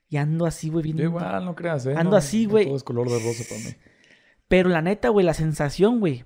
Y 0.08 0.16
ando 0.16 0.46
así, 0.46 0.68
güey, 0.68 0.82
bien. 0.82 0.98
igual, 0.98 1.44
no 1.44 1.54
creas, 1.54 1.86
¿eh? 1.86 1.94
Ando 1.96 2.16
así, 2.16 2.46
güey. 2.46 2.66
Todo 2.66 2.76
es 2.76 2.84
color 2.84 3.08
de 3.08 3.18
rosa 3.18 3.44
para 3.48 3.60
mí. 3.60 3.70
Pero 4.48 4.68
la 4.68 4.82
neta, 4.82 5.08
güey, 5.10 5.24
la 5.24 5.34
sensación, 5.34 6.00
güey, 6.00 6.24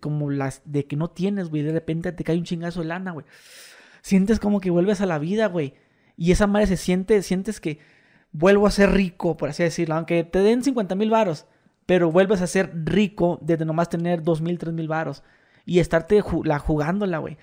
como 0.00 0.30
las 0.30 0.62
de 0.64 0.86
que 0.86 0.96
no 0.96 1.10
tienes, 1.10 1.48
güey, 1.48 1.62
de 1.62 1.72
repente 1.72 2.10
te 2.10 2.24
cae 2.24 2.36
un 2.36 2.44
chingazo 2.44 2.80
de 2.80 2.86
lana, 2.86 3.12
güey. 3.12 3.24
Sientes 4.02 4.40
como 4.40 4.60
que 4.60 4.70
vuelves 4.70 5.00
a 5.00 5.06
la 5.06 5.20
vida, 5.20 5.46
güey. 5.46 5.74
Y 6.16 6.32
esa 6.32 6.48
madre 6.48 6.66
se 6.66 6.76
siente, 6.76 7.22
sientes 7.22 7.60
que 7.60 7.78
vuelvo 8.32 8.66
a 8.66 8.70
ser 8.70 8.90
rico, 8.92 9.36
por 9.36 9.50
así 9.50 9.62
decirlo, 9.62 9.94
aunque 9.94 10.24
te 10.24 10.40
den 10.40 10.62
50 10.62 10.94
mil 10.94 11.10
varos, 11.10 11.46
pero 11.86 12.10
vuelves 12.10 12.40
a 12.42 12.46
ser 12.46 12.72
rico 12.84 13.38
desde 13.42 13.64
nomás 13.64 13.88
tener 13.88 14.22
2 14.22 14.40
mil, 14.40 14.58
3 14.58 14.72
mil 14.72 14.88
varos 14.88 15.22
y 15.64 15.78
estarte 15.78 16.22
la 16.44 16.58
jugándola, 16.58 17.18
güey. 17.18 17.36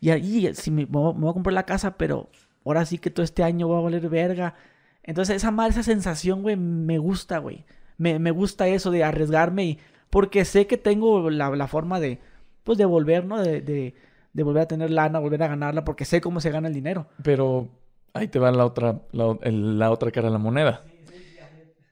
Y 0.00 0.10
ahí, 0.10 0.54
si 0.54 0.70
me, 0.70 0.86
me, 0.86 0.86
voy 0.86 1.30
a 1.30 1.32
comprar 1.32 1.52
la 1.52 1.66
casa, 1.66 1.96
pero 1.96 2.30
ahora 2.64 2.84
sí 2.86 2.98
que 2.98 3.10
todo 3.10 3.24
este 3.24 3.42
año 3.42 3.68
va 3.68 3.78
a 3.78 3.82
valer 3.82 4.08
verga. 4.08 4.54
Entonces, 5.02 5.36
esa 5.36 5.50
madre, 5.50 5.72
esa 5.72 5.82
sensación, 5.82 6.42
güey, 6.42 6.56
me 6.56 6.98
gusta, 6.98 7.38
güey. 7.38 7.64
Me, 7.98 8.18
me, 8.18 8.30
gusta 8.30 8.68
eso 8.68 8.90
de 8.90 9.04
arriesgarme 9.04 9.64
y 9.64 9.78
porque 10.10 10.44
sé 10.44 10.66
que 10.66 10.76
tengo 10.76 11.30
la, 11.30 11.50
la 11.50 11.66
forma 11.66 12.00
de, 12.00 12.20
pues, 12.64 12.78
de 12.78 12.84
volver, 12.84 13.24
¿no? 13.24 13.42
De, 13.42 13.60
de, 13.60 13.94
de, 14.32 14.42
volver 14.42 14.62
a 14.62 14.68
tener 14.68 14.90
lana, 14.90 15.18
volver 15.18 15.42
a 15.42 15.48
ganarla, 15.48 15.84
porque 15.84 16.04
sé 16.04 16.20
cómo 16.20 16.40
se 16.40 16.50
gana 16.50 16.68
el 16.68 16.74
dinero. 16.74 17.08
Pero 17.22 17.68
ahí 18.16 18.28
te 18.28 18.38
va 18.38 18.50
la 18.50 18.64
otra, 18.64 19.02
la, 19.12 19.38
la 19.42 19.90
otra 19.90 20.10
cara 20.10 20.28
de 20.28 20.32
la 20.32 20.38
moneda. 20.38 20.82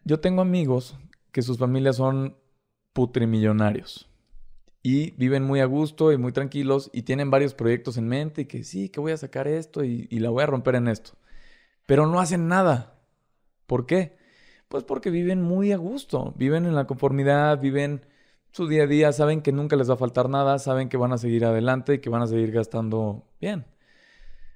Yo 0.04 0.20
tengo 0.20 0.42
amigos 0.42 0.96
que 1.32 1.42
sus 1.42 1.58
familias 1.58 1.96
son 1.96 2.36
putrimillonarios 2.92 4.08
y 4.82 5.12
viven 5.12 5.42
muy 5.42 5.60
a 5.60 5.64
gusto 5.64 6.12
y 6.12 6.18
muy 6.18 6.32
tranquilos 6.32 6.90
y 6.92 7.02
tienen 7.02 7.30
varios 7.30 7.54
proyectos 7.54 7.96
en 7.96 8.06
mente 8.06 8.42
y 8.42 8.44
que 8.44 8.64
sí, 8.64 8.90
que 8.90 9.00
voy 9.00 9.12
a 9.12 9.16
sacar 9.16 9.48
esto 9.48 9.82
y, 9.82 10.06
y, 10.10 10.18
la 10.18 10.30
voy 10.30 10.42
a 10.42 10.46
romper 10.46 10.74
en 10.74 10.88
esto. 10.88 11.12
Pero 11.86 12.06
no 12.06 12.20
hacen 12.20 12.48
nada. 12.48 13.00
¿Por 13.66 13.86
qué? 13.86 14.16
Pues 14.68 14.84
porque 14.84 15.10
viven 15.10 15.42
muy 15.42 15.72
a 15.72 15.76
gusto, 15.78 16.34
viven 16.36 16.66
en 16.66 16.74
la 16.74 16.86
conformidad, 16.86 17.60
viven 17.60 18.04
su 18.52 18.68
día 18.68 18.84
a 18.84 18.86
día, 18.86 19.12
saben 19.12 19.42
que 19.42 19.52
nunca 19.52 19.74
les 19.76 19.88
va 19.88 19.94
a 19.94 19.96
faltar 19.98 20.28
nada, 20.28 20.58
saben 20.58 20.88
que 20.88 20.96
van 20.96 21.12
a 21.12 21.18
seguir 21.18 21.44
adelante 21.44 21.94
y 21.94 21.98
que 22.00 22.10
van 22.10 22.22
a 22.22 22.26
seguir 22.26 22.52
gastando 22.52 23.24
bien. 23.40 23.64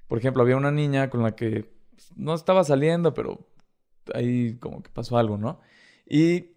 Por 0.08 0.18
ejemplo, 0.18 0.42
había 0.42 0.56
una 0.56 0.70
niña 0.70 1.10
con 1.10 1.22
la 1.22 1.36
que 1.36 1.70
no 2.16 2.34
estaba 2.34 2.64
saliendo, 2.64 3.14
pero 3.14 3.46
ahí 4.14 4.56
como 4.58 4.82
que 4.82 4.90
pasó 4.90 5.18
algo, 5.18 5.38
¿no? 5.38 5.60
Y 6.06 6.50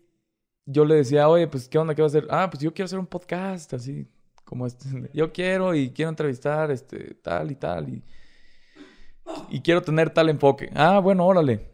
yo 0.66 0.86
le 0.86 0.96
decía, 0.96 1.28
oye, 1.30 1.48
pues, 1.48 1.68
¿qué 1.68 1.78
onda? 1.78 1.94
¿Qué 1.96 2.02
va 2.02 2.08
a 2.08 2.10
hacer? 2.10 2.28
Ah, 2.30 2.50
pues 2.50 2.64
yo 2.64 2.74
quiero 2.74 2.86
hacer 2.86 3.00
un 3.00 3.08
podcast, 3.08 3.74
así 3.74 4.08
como 4.46 4.66
este. 4.68 4.88
Yo 5.14 5.32
quiero 5.32 5.76
y 5.76 5.92
quiero 5.92 6.10
entrevistar, 6.10 6.72
este, 6.72 7.16
tal 7.16 7.52
y 7.52 7.56
tal, 7.56 7.90
y, 7.90 8.04
y 9.50 9.62
quiero 9.62 9.82
tener 9.82 10.10
tal 10.10 10.30
enfoque. 10.30 10.70
Ah, 10.76 11.00
bueno, 11.00 11.26
órale. 11.26 11.72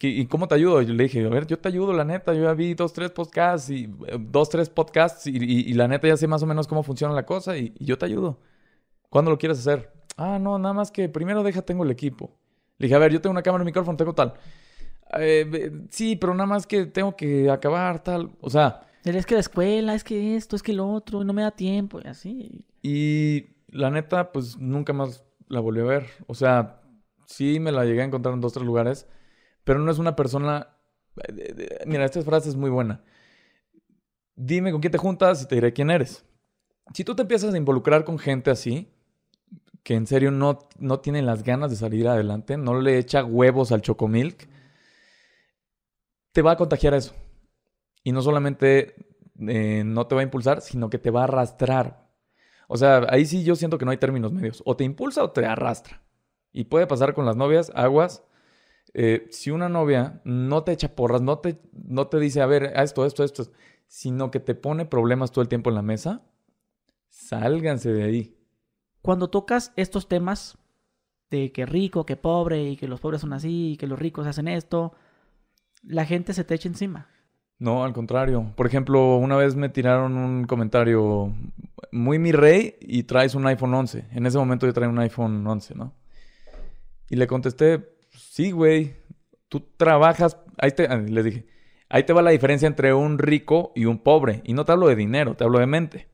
¿Y 0.00 0.26
cómo 0.26 0.46
te 0.46 0.54
ayudo? 0.54 0.80
Yo 0.82 0.94
le 0.94 1.04
dije, 1.04 1.24
a 1.26 1.28
ver, 1.28 1.46
yo 1.46 1.58
te 1.58 1.68
ayudo, 1.68 1.92
la 1.92 2.04
neta. 2.04 2.32
Yo 2.32 2.44
ya 2.44 2.52
vi 2.52 2.74
dos, 2.74 2.92
tres 2.92 3.10
podcasts 3.10 3.70
y 3.70 3.84
eh, 4.06 4.16
dos, 4.18 4.48
tres 4.48 4.68
podcasts 4.68 5.26
y, 5.26 5.36
y, 5.36 5.72
la 5.74 5.88
neta 5.88 6.06
ya 6.06 6.16
sé 6.16 6.28
más 6.28 6.42
o 6.42 6.46
menos 6.46 6.68
cómo 6.68 6.84
funciona 6.84 7.14
la 7.14 7.26
cosa 7.26 7.56
y, 7.56 7.72
y, 7.78 7.84
yo 7.86 7.98
te 7.98 8.06
ayudo. 8.06 8.38
¿Cuándo 9.08 9.30
lo 9.30 9.38
quieres 9.38 9.58
hacer? 9.58 9.97
Ah, 10.18 10.38
no, 10.40 10.58
nada 10.58 10.74
más 10.74 10.90
que 10.90 11.08
primero 11.08 11.44
deja, 11.44 11.62
tengo 11.62 11.84
el 11.84 11.92
equipo. 11.92 12.36
Le 12.76 12.86
dije, 12.86 12.94
a 12.96 12.98
ver, 12.98 13.12
yo 13.12 13.20
tengo 13.20 13.30
una 13.30 13.42
cámara, 13.42 13.62
un 13.62 13.66
micrófono, 13.66 13.96
tengo 13.96 14.14
tal. 14.14 14.34
Eh, 15.16 15.70
sí, 15.90 16.16
pero 16.16 16.34
nada 16.34 16.46
más 16.46 16.66
que 16.66 16.86
tengo 16.86 17.14
que 17.16 17.48
acabar 17.48 18.02
tal. 18.02 18.32
O 18.40 18.50
sea. 18.50 18.82
Es 19.04 19.26
que 19.26 19.34
la 19.34 19.40
escuela, 19.40 19.94
es 19.94 20.02
que 20.02 20.34
esto, 20.34 20.56
es 20.56 20.62
que 20.62 20.72
lo 20.72 20.90
otro, 20.90 21.22
no 21.22 21.32
me 21.32 21.42
da 21.42 21.52
tiempo 21.52 22.00
y 22.04 22.08
así. 22.08 22.64
Y 22.82 23.46
la 23.68 23.90
neta, 23.90 24.32
pues 24.32 24.58
nunca 24.58 24.92
más 24.92 25.24
la 25.46 25.60
volví 25.60 25.80
a 25.80 25.84
ver. 25.84 26.06
O 26.26 26.34
sea, 26.34 26.82
sí 27.24 27.60
me 27.60 27.70
la 27.70 27.84
llegué 27.84 28.02
a 28.02 28.04
encontrar 28.04 28.34
en 28.34 28.40
dos, 28.40 28.52
tres 28.52 28.66
lugares, 28.66 29.06
pero 29.62 29.78
no 29.78 29.90
es 29.90 29.98
una 29.98 30.16
persona. 30.16 30.76
Eh, 31.28 31.84
mira, 31.86 32.04
esta 32.04 32.20
frase 32.22 32.48
es 32.48 32.56
muy 32.56 32.70
buena. 32.70 33.04
Dime 34.34 34.72
con 34.72 34.80
quién 34.80 34.90
te 34.90 34.98
juntas 34.98 35.42
y 35.42 35.46
te 35.46 35.54
diré 35.54 35.72
quién 35.72 35.90
eres. 35.90 36.24
Si 36.92 37.04
tú 37.04 37.14
te 37.14 37.22
empiezas 37.22 37.54
a 37.54 37.56
involucrar 37.56 38.04
con 38.04 38.18
gente 38.18 38.50
así, 38.50 38.92
que 39.88 39.94
en 39.94 40.06
serio 40.06 40.30
no, 40.30 40.58
no 40.78 41.00
las 41.02 41.42
ganas 41.42 41.70
de 41.70 41.76
salir 41.78 42.06
adelante, 42.08 42.58
no 42.58 42.78
le 42.78 42.98
echa 42.98 43.24
huevos 43.24 43.72
al 43.72 43.80
chocomilk 43.80 44.46
te 46.32 46.42
va 46.42 46.50
a 46.50 46.56
contagiar 46.58 46.92
eso. 46.92 47.14
Y 48.04 48.12
no 48.12 48.20
solamente 48.20 48.96
eh, 49.48 49.84
no 49.86 50.06
te 50.06 50.14
va 50.14 50.20
a 50.20 50.24
impulsar, 50.24 50.60
sino 50.60 50.90
que 50.90 50.98
te 50.98 51.10
va 51.10 51.22
a 51.22 51.24
arrastrar. 51.24 52.06
O 52.68 52.76
sea, 52.76 53.06
ahí 53.08 53.24
sí 53.24 53.44
yo 53.44 53.56
siento 53.56 53.78
que 53.78 53.86
no 53.86 53.90
hay 53.90 53.96
términos 53.96 54.30
medios. 54.30 54.62
O 54.66 54.76
te 54.76 54.84
impulsa 54.84 55.24
o 55.24 55.30
te 55.30 55.46
arrastra. 55.46 56.02
Y 56.52 56.64
puede 56.64 56.86
pasar 56.86 57.14
con 57.14 57.24
las 57.24 57.36
novias, 57.36 57.72
aguas. 57.74 58.22
Eh, 58.92 59.26
si 59.30 59.50
una 59.50 59.70
novia 59.70 60.20
no 60.22 60.64
te 60.64 60.72
echa 60.72 60.94
porras, 60.94 61.22
no 61.22 61.38
te, 61.38 61.62
no 61.72 62.08
te 62.08 62.18
dice, 62.18 62.42
a 62.42 62.46
ver, 62.46 62.74
esto, 62.76 63.06
esto, 63.06 63.24
esto, 63.24 63.50
sino 63.86 64.30
que 64.30 64.38
te 64.38 64.54
pone 64.54 64.84
problemas 64.84 65.32
todo 65.32 65.40
el 65.40 65.48
tiempo 65.48 65.70
en 65.70 65.76
la 65.76 65.82
mesa, 65.82 66.26
sálganse 67.08 67.90
de 67.90 68.02
ahí. 68.02 68.37
Cuando 69.02 69.30
tocas 69.30 69.72
estos 69.76 70.08
temas 70.08 70.58
de 71.30 71.52
que 71.52 71.66
rico, 71.66 72.06
que 72.06 72.16
pobre, 72.16 72.62
y 72.70 72.76
que 72.76 72.88
los 72.88 73.00
pobres 73.00 73.20
son 73.20 73.32
así, 73.32 73.72
y 73.72 73.76
que 73.76 73.86
los 73.86 73.98
ricos 73.98 74.26
hacen 74.26 74.48
esto, 74.48 74.92
la 75.82 76.04
gente 76.04 76.32
se 76.32 76.44
te 76.44 76.54
echa 76.54 76.68
encima. 76.68 77.08
No, 77.58 77.84
al 77.84 77.92
contrario. 77.92 78.52
Por 78.56 78.66
ejemplo, 78.66 79.16
una 79.16 79.36
vez 79.36 79.56
me 79.56 79.68
tiraron 79.68 80.16
un 80.16 80.44
comentario 80.44 81.32
muy 81.90 82.18
mi 82.18 82.32
rey 82.32 82.76
y 82.80 83.02
traes 83.02 83.34
un 83.34 83.46
iPhone 83.46 83.74
11. 83.74 84.06
En 84.12 84.26
ese 84.26 84.38
momento 84.38 84.66
yo 84.66 84.72
traía 84.72 84.88
un 84.88 84.98
iPhone 84.98 85.44
11, 85.46 85.74
¿no? 85.74 85.94
Y 87.10 87.16
le 87.16 87.26
contesté, 87.26 87.96
sí, 88.10 88.52
güey, 88.52 88.96
tú 89.48 89.60
trabajas, 89.76 90.36
ahí 90.58 90.70
te, 90.70 90.86
ah, 90.86 90.98
les 90.98 91.24
dije, 91.24 91.46
ahí 91.88 92.04
te 92.04 92.12
va 92.12 92.22
la 92.22 92.30
diferencia 92.30 92.68
entre 92.68 92.94
un 92.94 93.18
rico 93.18 93.72
y 93.74 93.86
un 93.86 93.98
pobre. 93.98 94.42
Y 94.44 94.52
no 94.52 94.64
te 94.64 94.72
hablo 94.72 94.86
de 94.86 94.94
dinero, 94.94 95.34
te 95.34 95.44
hablo 95.44 95.58
de 95.58 95.66
mente. 95.66 96.08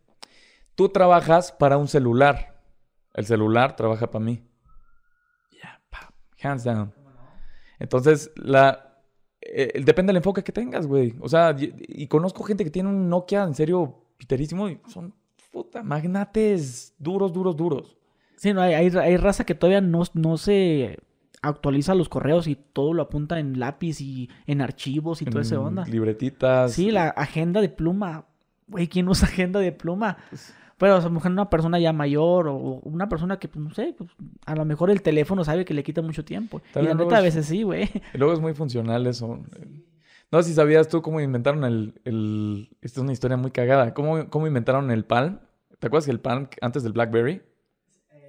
Tú 0.75 0.88
trabajas 0.88 1.53
para 1.53 1.77
un 1.77 1.88
celular. 1.88 2.53
El 3.14 3.27
celular 3.27 3.77
trabaja 3.77 4.11
para 4.11 4.24
mí. 4.24 4.42
Ya, 5.53 5.81
hands 6.42 6.64
down. 6.64 6.92
Entonces, 7.79 8.31
la, 8.37 8.94
eh, 9.40 9.81
depende 9.85 10.11
del 10.11 10.18
enfoque 10.18 10.42
que 10.42 10.53
tengas, 10.53 10.87
güey. 10.87 11.14
O 11.20 11.29
sea, 11.29 11.55
y, 11.59 12.07
conozco 12.09 12.42
gente 12.44 12.64
que 12.64 12.70
tiene 12.70 12.88
un 12.88 13.09
Nokia 13.09 13.44
en 13.44 13.55
serio 13.55 14.07
piterísimo 14.16 14.68
y 14.68 14.81
son 14.88 15.14
puta 15.53 15.83
magnates 15.83 16.94
duros, 16.98 17.33
duros, 17.33 17.57
duros. 17.57 17.96
Sí, 18.37 18.53
no, 18.53 18.61
hay, 18.61 18.74
hay, 18.74 19.16
raza 19.16 19.44
que 19.44 19.55
todavía 19.55 19.81
no, 19.81 20.03
no 20.14 20.37
se 20.37 20.98
actualiza 21.40 21.94
los 21.94 22.09
correos 22.09 22.46
y 22.46 22.57
todo 22.57 22.92
lo 22.94 23.03
apunta 23.03 23.38
en 23.38 23.61
lápiz 23.61 24.00
y 24.00 24.29
en 24.46 24.61
archivos 24.61 25.22
y 25.22 25.27
todo 25.27 25.40
ese 25.40 25.57
onda. 25.57 25.85
Libretitas. 25.85 26.72
Sí, 26.72 26.90
la 26.90 27.09
agenda 27.09 27.61
de 27.61 27.68
pluma. 27.68 28.27
Güey, 28.66 28.88
¿quién 28.88 29.09
usa 29.09 29.29
agenda 29.29 29.61
de 29.61 29.72
pluma? 29.72 30.16
Pues, 30.31 30.55
pero 30.78 30.96
a 30.96 31.00
lo 31.00 31.10
mejor 31.10 31.30
una 31.30 31.48
persona 31.48 31.78
ya 31.78 31.92
mayor 31.92 32.48
o 32.48 32.56
una 32.56 33.08
persona 33.08 33.38
que, 33.38 33.48
pues, 33.48 33.64
no 33.64 33.72
sé, 33.72 33.94
pues, 33.96 34.10
a 34.44 34.54
lo 34.54 34.64
mejor 34.64 34.90
el 34.90 35.02
teléfono 35.02 35.44
sabe 35.44 35.64
que 35.64 35.74
le 35.74 35.82
quita 35.82 36.02
mucho 36.02 36.24
tiempo. 36.24 36.60
y 36.74 36.82
la 36.82 36.94
neta 36.94 37.18
a 37.18 37.22
veces 37.22 37.46
sí, 37.46 37.62
güey. 37.62 37.88
Y 38.12 38.18
luego 38.18 38.32
es 38.34 38.40
muy 38.40 38.54
funcional 38.54 39.06
eso. 39.06 39.40
No 40.30 40.42
sé 40.42 40.48
si 40.48 40.54
sabías 40.54 40.88
tú 40.88 41.00
cómo 41.00 41.20
inventaron 41.20 41.64
el... 41.64 42.00
el... 42.04 42.68
Esta 42.80 43.00
es 43.00 43.02
una 43.04 43.12
historia 43.12 43.37
muy 43.37 43.50
cagada. 43.52 43.94
¿Cómo, 43.94 44.28
¿Cómo 44.28 44.46
inventaron 44.46 44.90
el 44.90 45.04
Palm? 45.04 45.38
¿Te 45.78 45.87
acuerdas 45.87 46.06
que 46.06 46.10
el 46.10 46.20
Palm 46.20 46.48
antes 46.60 46.82
del 46.82 46.92
BlackBerry? 46.92 47.42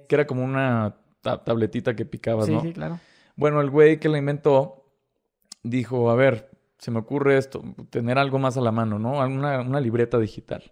Que 0.08 0.14
era 0.14 0.26
como 0.26 0.44
una 0.44 0.96
tabletita 1.20 1.96
que 1.96 2.04
picabas, 2.04 2.48
¿no? 2.48 2.60
Sí, 2.60 2.68
sí, 2.68 2.72
claro. 2.74 3.00
Bueno, 3.34 3.60
el 3.60 3.70
güey 3.70 3.98
que 3.98 4.08
la 4.08 4.18
inventó 4.18 4.84
dijo, 5.64 6.10
a 6.10 6.14
ver, 6.14 6.50
se 6.78 6.90
me 6.90 7.00
ocurre 7.00 7.38
esto, 7.38 7.64
tener 7.90 8.18
algo 8.18 8.38
más 8.38 8.56
a 8.56 8.60
la 8.60 8.70
mano, 8.70 8.98
¿no? 8.98 9.18
Una, 9.18 9.60
una 9.60 9.80
libreta 9.80 10.18
digital. 10.18 10.62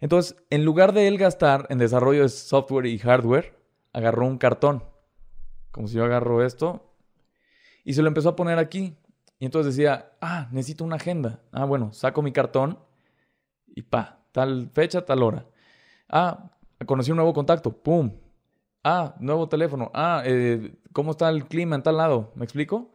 Entonces, 0.00 0.36
en 0.50 0.64
lugar 0.64 0.92
de 0.92 1.08
él 1.08 1.18
gastar 1.18 1.66
en 1.70 1.78
desarrollo 1.78 2.22
de 2.22 2.28
software 2.28 2.86
y 2.86 2.98
hardware, 2.98 3.58
agarró 3.92 4.26
un 4.26 4.38
cartón. 4.38 4.84
Como 5.70 5.88
si 5.88 5.96
yo 5.96 6.04
agarro 6.04 6.44
esto. 6.44 6.94
Y 7.84 7.94
se 7.94 8.02
lo 8.02 8.08
empezó 8.08 8.30
a 8.30 8.36
poner 8.36 8.58
aquí. 8.58 8.96
Y 9.38 9.44
entonces 9.44 9.74
decía, 9.74 10.12
ah, 10.20 10.48
necesito 10.50 10.84
una 10.84 10.96
agenda. 10.96 11.42
Ah, 11.52 11.64
bueno, 11.64 11.92
saco 11.92 12.22
mi 12.22 12.32
cartón 12.32 12.78
y 13.66 13.82
pa, 13.82 14.24
tal 14.32 14.70
fecha, 14.72 15.04
tal 15.04 15.22
hora. 15.22 15.46
Ah, 16.08 16.50
conocí 16.86 17.10
un 17.10 17.16
nuevo 17.16 17.32
contacto, 17.32 17.70
pum. 17.82 18.12
Ah, 18.84 19.14
nuevo 19.20 19.48
teléfono. 19.48 19.90
Ah, 19.94 20.22
eh, 20.24 20.76
¿cómo 20.92 21.12
está 21.12 21.28
el 21.28 21.46
clima 21.46 21.76
en 21.76 21.82
tal 21.82 21.96
lado? 21.98 22.32
¿Me 22.34 22.44
explico? 22.44 22.92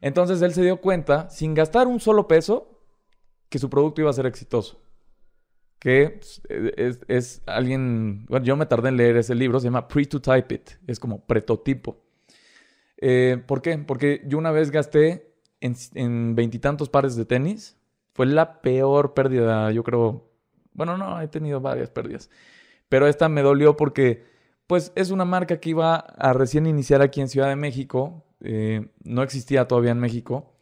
Entonces 0.00 0.42
él 0.42 0.52
se 0.52 0.62
dio 0.62 0.80
cuenta, 0.80 1.30
sin 1.30 1.54
gastar 1.54 1.86
un 1.86 2.00
solo 2.00 2.26
peso, 2.26 2.80
que 3.48 3.58
su 3.58 3.70
producto 3.70 4.00
iba 4.00 4.10
a 4.10 4.14
ser 4.14 4.26
exitoso 4.26 4.83
que 5.78 6.20
es, 7.08 7.42
alguien, 7.46 8.26
bueno, 8.26 8.46
yo 8.46 8.56
me 8.56 8.66
tardé 8.66 8.88
en 8.88 8.96
leer 8.96 9.16
ese 9.16 9.34
libro, 9.34 9.60
se 9.60 9.66
llama 9.66 9.86
Pre 9.86 10.06
to 10.06 10.20
Type 10.20 10.54
It, 10.54 10.70
es 10.86 10.98
como 10.98 11.24
prototipo. 11.24 12.02
Eh, 12.96 13.42
¿Por 13.46 13.60
qué? 13.60 13.76
Porque 13.78 14.22
yo 14.26 14.38
una 14.38 14.50
vez 14.50 14.70
gasté 14.70 15.34
en 15.60 16.34
veintitantos 16.34 16.88
pares 16.88 17.16
de 17.16 17.24
tenis, 17.24 17.76
fue 18.14 18.26
la 18.26 18.62
peor 18.62 19.12
pérdida, 19.12 19.70
yo 19.72 19.82
creo, 19.82 20.30
bueno, 20.72 20.96
no, 20.96 21.20
he 21.20 21.28
tenido 21.28 21.60
varias 21.60 21.90
pérdidas, 21.90 22.30
pero 22.88 23.08
esta 23.08 23.28
me 23.28 23.42
dolió 23.42 23.76
porque, 23.76 24.24
pues, 24.66 24.92
es 24.94 25.10
una 25.10 25.24
marca 25.24 25.58
que 25.58 25.70
iba 25.70 25.96
a 25.96 26.32
recién 26.32 26.66
iniciar 26.66 27.02
aquí 27.02 27.20
en 27.20 27.28
Ciudad 27.28 27.48
de 27.48 27.56
México, 27.56 28.24
eh, 28.40 28.86
no 29.02 29.22
existía 29.22 29.66
todavía 29.66 29.90
en 29.90 29.98
México, 29.98 30.53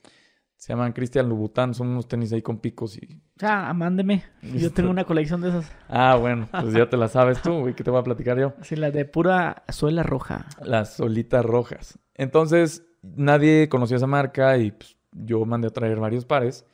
Se 0.62 0.72
llaman 0.72 0.92
Christian 0.92 1.28
Louboutin, 1.28 1.74
son 1.74 1.88
unos 1.88 2.06
tenis 2.06 2.32
ahí 2.32 2.40
con 2.40 2.58
picos 2.58 2.96
y... 2.96 3.20
Ya, 3.34 3.72
mándeme. 3.72 4.22
Yo 4.42 4.70
tengo 4.70 4.90
una 4.90 5.02
colección 5.02 5.40
de 5.40 5.48
esas. 5.48 5.72
Ah, 5.88 6.14
bueno, 6.14 6.48
pues 6.52 6.72
ya 6.72 6.88
te 6.88 6.96
la 6.96 7.08
sabes 7.08 7.42
tú, 7.42 7.58
güey, 7.58 7.74
¿qué 7.74 7.82
te 7.82 7.90
voy 7.90 7.98
a 7.98 8.04
platicar 8.04 8.38
yo? 8.38 8.52
Sí, 8.62 8.76
la 8.76 8.92
de 8.92 9.04
pura 9.04 9.64
suela 9.70 10.04
roja. 10.04 10.46
Las 10.62 10.94
solitas 10.94 11.44
rojas. 11.44 11.98
Entonces, 12.14 12.86
nadie 13.02 13.68
conocía 13.68 13.96
esa 13.96 14.06
marca 14.06 14.56
y 14.56 14.70
pues, 14.70 14.96
yo 15.10 15.44
mandé 15.44 15.66
a 15.66 15.72
traer 15.72 15.98
varios 15.98 16.26
pares. 16.26 16.64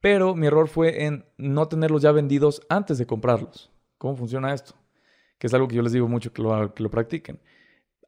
Pero 0.00 0.34
mi 0.34 0.46
error 0.46 0.68
fue 0.68 1.04
en 1.04 1.26
no 1.36 1.68
tenerlos 1.68 2.00
ya 2.00 2.12
vendidos 2.12 2.62
antes 2.70 2.96
de 2.96 3.04
comprarlos. 3.04 3.70
¿Cómo 3.98 4.16
funciona 4.16 4.54
esto? 4.54 4.76
Que 5.36 5.48
es 5.48 5.52
algo 5.52 5.68
que 5.68 5.76
yo 5.76 5.82
les 5.82 5.92
digo 5.92 6.08
mucho 6.08 6.32
que 6.32 6.40
lo, 6.40 6.72
que 6.72 6.82
lo 6.82 6.90
practiquen. 6.90 7.38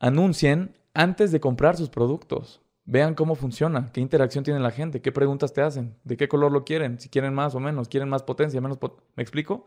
Anuncien 0.00 0.74
antes 0.94 1.32
de 1.32 1.40
comprar 1.40 1.76
sus 1.76 1.90
productos. 1.90 2.62
Vean 2.90 3.14
cómo 3.14 3.34
funciona, 3.34 3.90
qué 3.92 4.00
interacción 4.00 4.44
tiene 4.44 4.60
la 4.60 4.70
gente, 4.70 5.02
qué 5.02 5.12
preguntas 5.12 5.52
te 5.52 5.60
hacen, 5.60 5.94
de 6.04 6.16
qué 6.16 6.26
color 6.26 6.50
lo 6.50 6.64
quieren, 6.64 6.98
si 6.98 7.10
quieren 7.10 7.34
más 7.34 7.54
o 7.54 7.60
menos, 7.60 7.86
quieren 7.86 8.08
más 8.08 8.22
potencia, 8.22 8.62
menos 8.62 8.78
potencia. 8.78 9.04
¿Me 9.14 9.22
explico? 9.22 9.66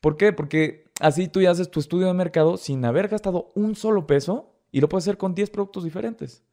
¿Por 0.00 0.16
qué? 0.16 0.32
Porque 0.32 0.84
así 1.00 1.26
tú 1.26 1.40
ya 1.40 1.50
haces 1.50 1.68
tu 1.68 1.80
estudio 1.80 2.06
de 2.06 2.14
mercado 2.14 2.56
sin 2.56 2.84
haber 2.84 3.08
gastado 3.08 3.50
un 3.56 3.74
solo 3.74 4.06
peso 4.06 4.54
y 4.70 4.80
lo 4.80 4.88
puedes 4.88 5.02
hacer 5.02 5.16
con 5.16 5.34
10 5.34 5.50
productos 5.50 5.82
diferentes. 5.82 6.44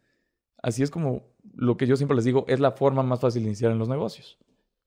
Así 0.63 0.81
es 0.81 0.89
como 0.89 1.21
lo 1.53 1.77
que 1.77 1.85
yo 1.85 1.95
siempre 1.95 2.15
les 2.15 2.25
digo, 2.25 2.45
es 2.47 2.59
la 2.59 2.71
forma 2.71 3.03
más 3.03 3.19
fácil 3.19 3.43
de 3.43 3.49
iniciar 3.49 3.71
en 3.71 3.77
los 3.77 3.87
negocios. 3.87 4.39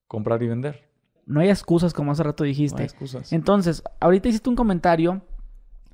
Comprar 0.08 0.42
y 0.42 0.48
vender. 0.48 0.88
No 1.26 1.38
hay 1.38 1.48
excusas, 1.48 1.94
como 1.94 2.10
hace 2.10 2.24
rato 2.24 2.42
dijiste. 2.42 2.78
No 2.78 2.80
hay 2.80 2.86
excusas. 2.86 3.32
Entonces, 3.32 3.84
ahorita 4.00 4.30
hiciste 4.30 4.50
un 4.50 4.56
comentario 4.56 5.22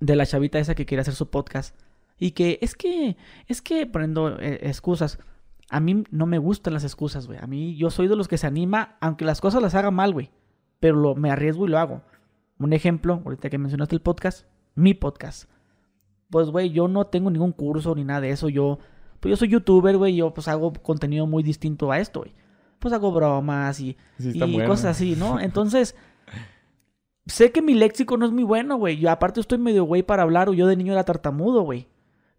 de 0.01 0.17
la 0.17 0.25
chavita 0.25 0.59
esa 0.59 0.75
que 0.75 0.87
quiere 0.87 1.03
hacer 1.03 1.15
su 1.15 1.29
podcast. 1.29 1.77
Y 2.21 2.33
que 2.33 2.59
es 2.61 2.75
que, 2.75 3.17
es 3.49 3.63
que 3.63 3.87
poniendo 3.87 4.39
eh, 4.39 4.61
excusas. 4.63 5.19
A 5.71 5.81
mí 5.81 6.05
no 6.11 6.27
me 6.27 6.39
gustan 6.39 6.75
las 6.75 6.85
excusas, 6.85 7.27
güey. 7.27 7.39
A 7.41 7.47
mí 7.47 7.77
yo 7.77 7.91
soy 7.91 8.09
de 8.09 8.17
los 8.17 8.29
que 8.29 8.37
se 8.37 8.47
anima, 8.47 8.97
aunque 9.01 9.25
las 9.25 9.41
cosas 9.41 9.63
las 9.63 9.75
haga 9.75 9.91
mal, 9.91 10.13
güey. 10.13 10.31
Pero 10.81 10.97
lo, 10.97 11.15
me 11.15 11.31
arriesgo 11.31 11.65
y 11.67 11.71
lo 11.71 11.79
hago. 11.79 12.03
Un 12.59 12.75
ejemplo, 12.75 13.23
ahorita 13.25 13.49
que 13.49 13.57
mencionaste 13.57 13.95
el 13.95 14.03
podcast, 14.03 14.47
mi 14.75 14.93
podcast. 14.93 15.51
Pues, 16.29 16.51
güey, 16.51 16.71
yo 16.71 16.89
no 16.89 17.07
tengo 17.07 17.31
ningún 17.31 17.53
curso 17.53 17.95
ni 17.95 18.05
nada 18.05 18.21
de 18.21 18.31
eso. 18.31 18.51
Yo, 18.51 18.79
pues 19.21 19.31
yo 19.31 19.37
soy 19.37 19.49
youtuber, 19.49 19.97
güey. 19.97 20.15
Yo 20.15 20.35
pues 20.35 20.47
hago 20.47 20.75
contenido 20.75 21.27
muy 21.27 21.43
distinto 21.43 21.91
a 21.91 22.01
esto, 22.01 22.21
güey. 22.21 22.35
Pues 22.79 22.93
hago 22.93 23.13
bromas 23.13 23.81
y, 23.81 23.97
Sí, 24.19 24.33
y 24.35 24.53
bueno. 24.53 24.69
cosas 24.69 24.97
así, 24.97 25.17
¿no? 25.17 25.41
Entonces, 25.41 25.97
sé 27.25 27.51
que 27.51 27.63
mi 27.63 27.73
léxico 27.73 28.19
no 28.19 28.27
es 28.27 28.33
muy 28.33 28.45
bueno, 28.45 28.77
güey. 28.77 28.99
Yo 28.99 29.11
aparte 29.11 29.41
estoy 29.41 29.57
medio 29.57 29.85
güey 29.85 30.03
para 30.03 30.23
hablar, 30.25 30.51
o 30.51 30.53
yo 30.53 30.67
de 30.67 30.77
niño 30.77 30.93
era 30.93 31.05
tartamudo, 31.05 31.63
güey. 31.63 31.89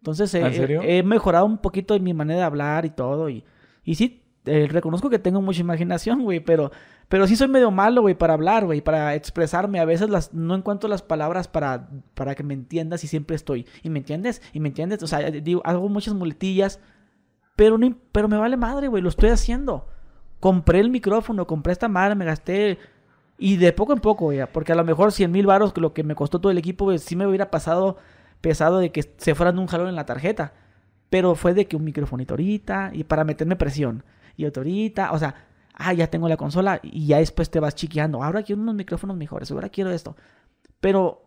Entonces, 0.02 0.34
eh, 0.34 0.42
¿Ah, 0.42 0.50
he, 0.82 1.04
mejorado 1.04 1.46
un 1.46 1.58
poquito 1.58 1.94
en 1.94 2.02
mi 2.02 2.12
manera 2.12 2.40
de 2.40 2.44
hablar 2.44 2.84
y 2.84 2.90
todo. 2.90 3.28
Y, 3.30 3.44
y 3.84 3.94
sí, 3.94 4.24
eh, 4.46 4.66
reconozco 4.68 5.08
que 5.08 5.20
tengo 5.20 5.40
mucha 5.40 5.60
imaginación, 5.60 6.24
güey, 6.24 6.40
pero, 6.40 6.72
pero 7.08 7.28
sí 7.28 7.36
soy 7.36 7.46
medio 7.46 7.70
malo, 7.70 8.00
güey, 8.00 8.16
para 8.16 8.34
hablar, 8.34 8.64
güey, 8.64 8.80
para 8.80 9.14
expresarme. 9.14 9.78
A 9.78 9.84
veces 9.84 10.10
las, 10.10 10.34
no 10.34 10.56
encuentro 10.56 10.88
las 10.90 11.02
palabras 11.02 11.46
para, 11.46 11.88
para 12.14 12.34
que 12.34 12.42
me 12.42 12.52
entiendas 12.52 13.04
y 13.04 13.06
siempre 13.06 13.36
estoy. 13.36 13.64
¿Y 13.84 13.90
me 13.90 14.00
entiendes? 14.00 14.42
¿Y 14.52 14.58
me 14.58 14.70
entiendes? 14.70 15.04
O 15.04 15.06
sea, 15.06 15.20
eh, 15.20 15.40
digo, 15.40 15.62
hago 15.64 15.88
muchas 15.88 16.14
muletillas, 16.14 16.80
pero, 17.54 17.78
no, 17.78 17.96
pero 18.10 18.26
me 18.26 18.38
vale 18.38 18.56
madre, 18.56 18.88
güey, 18.88 19.04
lo 19.04 19.08
estoy 19.08 19.28
haciendo. 19.28 19.86
Compré 20.40 20.80
el 20.80 20.90
micrófono, 20.90 21.46
compré 21.46 21.72
esta 21.74 21.86
madre, 21.86 22.16
me 22.16 22.24
gasté... 22.24 22.80
Y 23.38 23.56
de 23.56 23.72
poco 23.72 23.92
en 23.92 24.00
poco, 24.00 24.26
güey, 24.26 24.40
porque 24.52 24.72
a 24.72 24.76
lo 24.76 24.84
mejor 24.84 25.12
100 25.12 25.30
mil 25.30 25.46
baros, 25.46 25.76
lo 25.76 25.92
que 25.92 26.04
me 26.04 26.14
costó 26.14 26.40
todo 26.40 26.50
el 26.52 26.58
equipo, 26.58 26.84
güey, 26.86 26.98
sí 26.98 27.16
me 27.16 27.26
hubiera 27.26 27.50
pasado 27.50 27.98
pesado 28.42 28.78
de 28.78 28.92
que 28.92 29.14
se 29.16 29.34
fueran 29.34 29.58
un 29.58 29.66
jalón 29.66 29.88
en 29.88 29.96
la 29.96 30.04
tarjeta. 30.04 30.52
Pero 31.08 31.34
fue 31.34 31.54
de 31.54 31.66
que 31.66 31.76
un 31.76 31.84
microfonito 31.84 32.34
ahorita 32.34 32.90
y 32.92 33.04
para 33.04 33.24
meterme 33.24 33.56
presión. 33.56 34.04
Y 34.36 34.44
otro 34.44 34.60
ahorita, 34.60 35.12
o 35.12 35.18
sea, 35.18 35.34
ah, 35.74 35.92
ya 35.94 36.08
tengo 36.08 36.28
la 36.28 36.36
consola 36.36 36.80
y 36.82 37.06
ya 37.06 37.18
después 37.18 37.50
te 37.50 37.60
vas 37.60 37.74
chiqueando. 37.74 38.22
Ahora 38.22 38.42
quiero 38.42 38.60
unos 38.60 38.74
micrófonos 38.74 39.16
mejores, 39.16 39.50
ahora 39.50 39.68
quiero 39.70 39.90
esto. 39.90 40.16
Pero, 40.80 41.22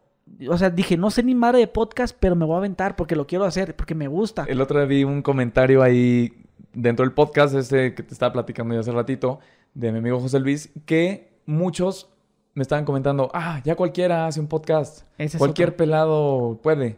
o 0.49 0.57
sea, 0.57 0.69
dije, 0.69 0.97
no 0.97 1.09
sé 1.11 1.23
ni 1.23 1.35
madre 1.35 1.59
de 1.59 1.67
podcast, 1.67 2.15
pero 2.19 2.35
me 2.35 2.45
voy 2.45 2.55
a 2.55 2.57
aventar 2.59 2.95
porque 2.95 3.15
lo 3.15 3.27
quiero 3.27 3.45
hacer, 3.45 3.75
porque 3.75 3.95
me 3.95 4.07
gusta. 4.07 4.45
El 4.47 4.61
otro 4.61 4.79
día 4.79 4.87
vi 4.87 5.03
un 5.03 5.21
comentario 5.21 5.81
ahí 5.81 6.33
dentro 6.73 7.05
del 7.05 7.13
podcast 7.13 7.55
ese 7.55 7.93
que 7.93 8.03
te 8.03 8.13
estaba 8.13 8.33
platicando 8.33 8.73
ya 8.73 8.79
hace 8.81 8.91
ratito 8.91 9.39
de 9.73 9.91
mi 9.91 9.99
amigo 9.99 10.19
José 10.19 10.39
Luis 10.39 10.71
que 10.85 11.39
muchos 11.45 12.09
me 12.53 12.61
estaban 12.61 12.85
comentando, 12.85 13.29
ah, 13.33 13.61
ya 13.65 13.75
cualquiera 13.75 14.27
hace 14.27 14.39
un 14.39 14.47
podcast, 14.47 15.03
Ese 15.17 15.37
cualquier 15.37 15.69
otro. 15.69 15.77
pelado 15.77 16.59
puede. 16.63 16.97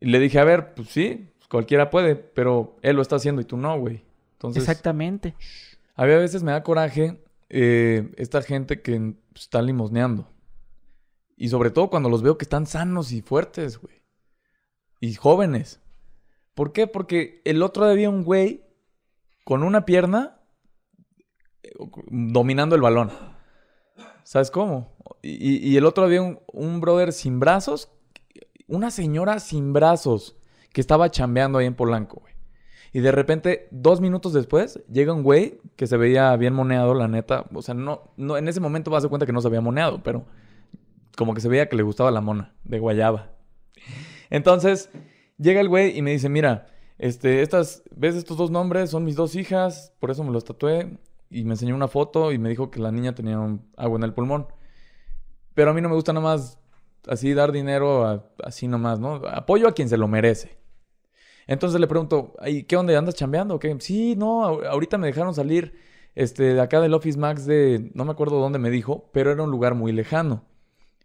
Y 0.00 0.06
le 0.06 0.18
dije, 0.18 0.38
a 0.38 0.44
ver, 0.44 0.74
pues 0.74 0.88
sí, 0.88 1.30
cualquiera 1.48 1.90
puede, 1.90 2.16
pero 2.16 2.76
él 2.82 2.96
lo 2.96 3.02
está 3.02 3.16
haciendo 3.16 3.40
y 3.40 3.44
tú 3.44 3.56
no, 3.56 3.78
güey. 3.78 4.04
Entonces, 4.32 4.62
Exactamente. 4.62 5.34
a 5.94 6.04
mí 6.04 6.12
a 6.12 6.18
veces 6.18 6.42
me 6.42 6.52
da 6.52 6.62
coraje 6.62 7.22
eh, 7.48 8.12
esta 8.16 8.42
gente 8.42 8.82
que 8.82 9.14
pues, 9.32 9.44
está 9.44 9.62
limosneando. 9.62 10.28
Y 11.36 11.48
sobre 11.48 11.70
todo 11.70 11.90
cuando 11.90 12.08
los 12.08 12.22
veo 12.22 12.38
que 12.38 12.44
están 12.44 12.66
sanos 12.66 13.12
y 13.12 13.22
fuertes, 13.22 13.78
güey. 13.78 14.02
Y 15.00 15.14
jóvenes. 15.14 15.80
¿Por 16.54 16.72
qué? 16.72 16.86
Porque 16.86 17.42
el 17.44 17.62
otro 17.62 17.84
día 17.84 17.92
había 17.92 18.10
un 18.10 18.24
güey 18.24 18.64
con 19.44 19.62
una 19.62 19.84
pierna 19.84 20.40
eh, 21.62 21.70
dominando 22.08 22.74
el 22.74 22.82
balón. 22.82 23.10
¿Sabes 24.24 24.50
cómo? 24.50 24.96
Y, 25.22 25.56
y 25.56 25.76
el 25.76 25.84
otro 25.84 26.04
había 26.04 26.22
un, 26.22 26.40
un 26.52 26.80
brother 26.80 27.12
sin 27.12 27.38
brazos, 27.38 27.90
una 28.66 28.90
señora 28.90 29.40
sin 29.40 29.72
brazos 29.72 30.36
que 30.72 30.80
estaba 30.80 31.10
chambeando 31.10 31.58
ahí 31.58 31.66
en 31.66 31.74
Polanco, 31.74 32.20
güey. 32.20 32.34
Y 32.92 33.00
de 33.00 33.12
repente, 33.12 33.68
dos 33.70 34.00
minutos 34.00 34.32
después, 34.32 34.82
llega 34.90 35.12
un 35.12 35.22
güey 35.22 35.60
que 35.76 35.86
se 35.86 35.96
veía 35.96 36.34
bien 36.36 36.54
moneado, 36.54 36.94
la 36.94 37.08
neta. 37.08 37.44
O 37.52 37.60
sea, 37.60 37.74
no, 37.74 38.12
no, 38.16 38.36
en 38.36 38.48
ese 38.48 38.60
momento 38.60 38.90
vas 38.90 39.04
a 39.04 39.08
cuenta 39.08 39.26
que 39.26 39.32
no 39.32 39.40
se 39.40 39.48
había 39.48 39.60
moneado, 39.60 40.02
pero 40.02 40.24
como 41.16 41.34
que 41.34 41.40
se 41.40 41.48
veía 41.48 41.68
que 41.68 41.76
le 41.76 41.82
gustaba 41.82 42.10
la 42.10 42.20
mona 42.20 42.54
de 42.64 42.78
guayaba. 42.78 43.32
Entonces, 44.30 44.90
llega 45.38 45.60
el 45.60 45.68
güey 45.68 45.96
y 45.96 46.02
me 46.02 46.12
dice, 46.12 46.28
mira, 46.28 46.68
este, 46.98 47.42
estas, 47.42 47.82
¿ves 47.94 48.14
estos 48.14 48.36
dos 48.36 48.50
nombres? 48.50 48.90
Son 48.90 49.04
mis 49.04 49.16
dos 49.16 49.34
hijas, 49.34 49.92
por 49.98 50.10
eso 50.10 50.24
me 50.24 50.32
los 50.32 50.44
tatué. 50.44 50.98
Y 51.28 51.44
me 51.44 51.54
enseñó 51.54 51.74
una 51.74 51.88
foto 51.88 52.32
y 52.32 52.38
me 52.38 52.48
dijo 52.48 52.70
que 52.70 52.80
la 52.80 52.92
niña 52.92 53.14
tenía 53.14 53.38
un 53.38 53.68
agua 53.76 53.98
en 53.98 54.04
el 54.04 54.14
pulmón. 54.14 54.46
Pero 55.54 55.70
a 55.70 55.74
mí 55.74 55.80
no 55.80 55.88
me 55.88 55.96
gusta 55.96 56.12
nada 56.12 56.24
más 56.24 56.58
así 57.06 57.34
dar 57.34 57.52
dinero 57.52 58.04
a- 58.06 58.24
así 58.44 58.68
nomás, 58.68 58.98
¿no? 59.00 59.14
Apoyo 59.26 59.68
a 59.68 59.72
quien 59.72 59.88
se 59.88 59.96
lo 59.96 60.08
merece. 60.08 60.56
Entonces 61.46 61.80
le 61.80 61.86
pregunto, 61.86 62.34
"Ay, 62.40 62.64
¿qué 62.64 62.76
onda? 62.76 62.96
¿Andas 62.98 63.14
chambeando 63.14 63.58
qué? 63.58 63.76
Sí, 63.80 64.16
no, 64.16 64.44
ahor- 64.44 64.66
ahorita 64.66 64.98
me 64.98 65.06
dejaron 65.06 65.34
salir 65.34 65.74
este, 66.14 66.54
de 66.54 66.60
acá 66.60 66.80
del 66.80 66.94
Office 66.94 67.18
Max 67.18 67.44
de, 67.44 67.90
no 67.94 68.04
me 68.06 68.12
acuerdo 68.12 68.40
dónde 68.40 68.58
me 68.58 68.70
dijo, 68.70 69.10
pero 69.12 69.30
era 69.30 69.42
un 69.42 69.50
lugar 69.50 69.74
muy 69.74 69.92
lejano. 69.92 70.44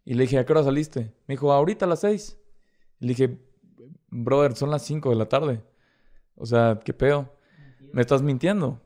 Y 0.05 0.13
le 0.13 0.23
dije, 0.23 0.39
¿a 0.39 0.45
qué 0.45 0.53
hora 0.53 0.63
saliste? 0.63 1.13
Me 1.27 1.33
dijo, 1.33 1.51
ahorita 1.51 1.85
a 1.85 1.89
las 1.89 1.99
seis. 1.99 2.39
Y 2.99 3.05
le 3.07 3.09
dije, 3.09 3.37
brother, 4.09 4.55
son 4.55 4.71
las 4.71 4.83
cinco 4.83 5.09
de 5.09 5.17
la 5.17 5.27
tarde. 5.27 5.61
O 6.35 6.45
sea, 6.45 6.79
¿qué 6.83 6.93
pedo? 6.93 7.29
¿Me 7.91 8.01
estás 8.01 8.21
mintiendo? 8.21 8.79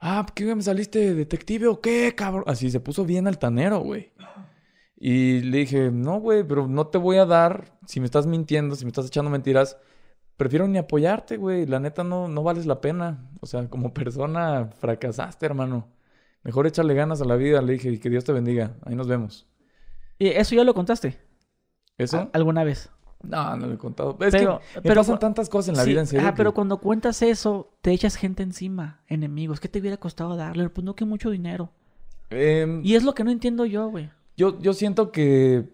Ah, 0.00 0.24
¿qué 0.34 0.54
me 0.54 0.62
saliste 0.62 1.14
detective 1.14 1.66
o 1.66 1.80
qué, 1.80 2.14
cabrón? 2.14 2.44
Así 2.46 2.70
se 2.70 2.80
puso 2.80 3.04
bien 3.04 3.26
altanero, 3.26 3.80
güey. 3.80 4.12
Y 5.02 5.40
le 5.40 5.58
dije, 5.58 5.90
no, 5.90 6.20
güey, 6.20 6.44
pero 6.44 6.68
no 6.68 6.86
te 6.88 6.98
voy 6.98 7.16
a 7.16 7.24
dar, 7.24 7.72
si 7.86 8.00
me 8.00 8.04
estás 8.06 8.26
mintiendo, 8.26 8.76
si 8.76 8.84
me 8.84 8.90
estás 8.90 9.06
echando 9.06 9.30
mentiras, 9.30 9.78
prefiero 10.36 10.68
ni 10.68 10.76
apoyarte, 10.76 11.38
güey. 11.38 11.64
La 11.64 11.80
neta 11.80 12.04
no, 12.04 12.28
no 12.28 12.42
vales 12.42 12.66
la 12.66 12.82
pena. 12.82 13.30
O 13.40 13.46
sea, 13.46 13.66
como 13.70 13.94
persona 13.94 14.68
fracasaste, 14.78 15.46
hermano. 15.46 15.88
Mejor 16.42 16.66
échale 16.66 16.92
ganas 16.94 17.20
a 17.22 17.24
la 17.24 17.36
vida, 17.36 17.62
le 17.62 17.72
dije, 17.74 17.90
y 17.90 17.98
que 17.98 18.10
Dios 18.10 18.24
te 18.24 18.32
bendiga. 18.32 18.76
Ahí 18.84 18.94
nos 18.94 19.08
vemos. 19.08 19.46
¿Y 20.18 20.28
eso 20.28 20.54
ya 20.54 20.64
lo 20.64 20.74
contaste? 20.74 21.18
¿Eso? 21.96 22.18
¿Al- 22.18 22.30
¿Alguna 22.34 22.62
vez? 22.64 22.90
No, 23.22 23.56
no 23.56 23.66
lo 23.68 23.74
he 23.74 23.78
contado. 23.78 24.16
Es 24.20 24.32
Pero- 24.32 24.60
que 24.60 24.76
me 24.76 24.82
pero 24.82 25.00
pasan 25.02 25.18
tantas 25.18 25.48
cosas 25.48 25.70
en 25.70 25.76
la 25.76 25.84
Sí, 25.84 25.90
vida, 25.90 26.00
en 26.00 26.06
serio. 26.06 26.26
ajá, 26.26 26.34
pero 26.34 26.52
cuando 26.54 26.78
cuentas 26.78 27.20
eso, 27.22 27.72
te 27.82 27.90
echas 27.92 28.16
gente 28.16 28.42
encima, 28.42 29.00
enemigos. 29.06 29.60
¿Qué 29.60 29.68
te 29.68 29.78
hubiera 29.78 29.96
costado 29.98 30.36
darle? 30.36 30.68
Pues 30.70 30.84
no 30.84 30.94
que 30.94 31.04
mucho 31.06 31.30
dinero. 31.30 31.70
Em, 32.30 32.80
Y 32.84 32.94
es 32.96 33.02
lo 33.04 33.14
que 33.14 33.24
no 33.24 33.30
entiendo 33.30 33.64
yo, 33.66 33.88
güey. 33.88 34.10
Yo, 34.40 34.58
yo 34.58 34.72
siento 34.72 35.12
que 35.12 35.68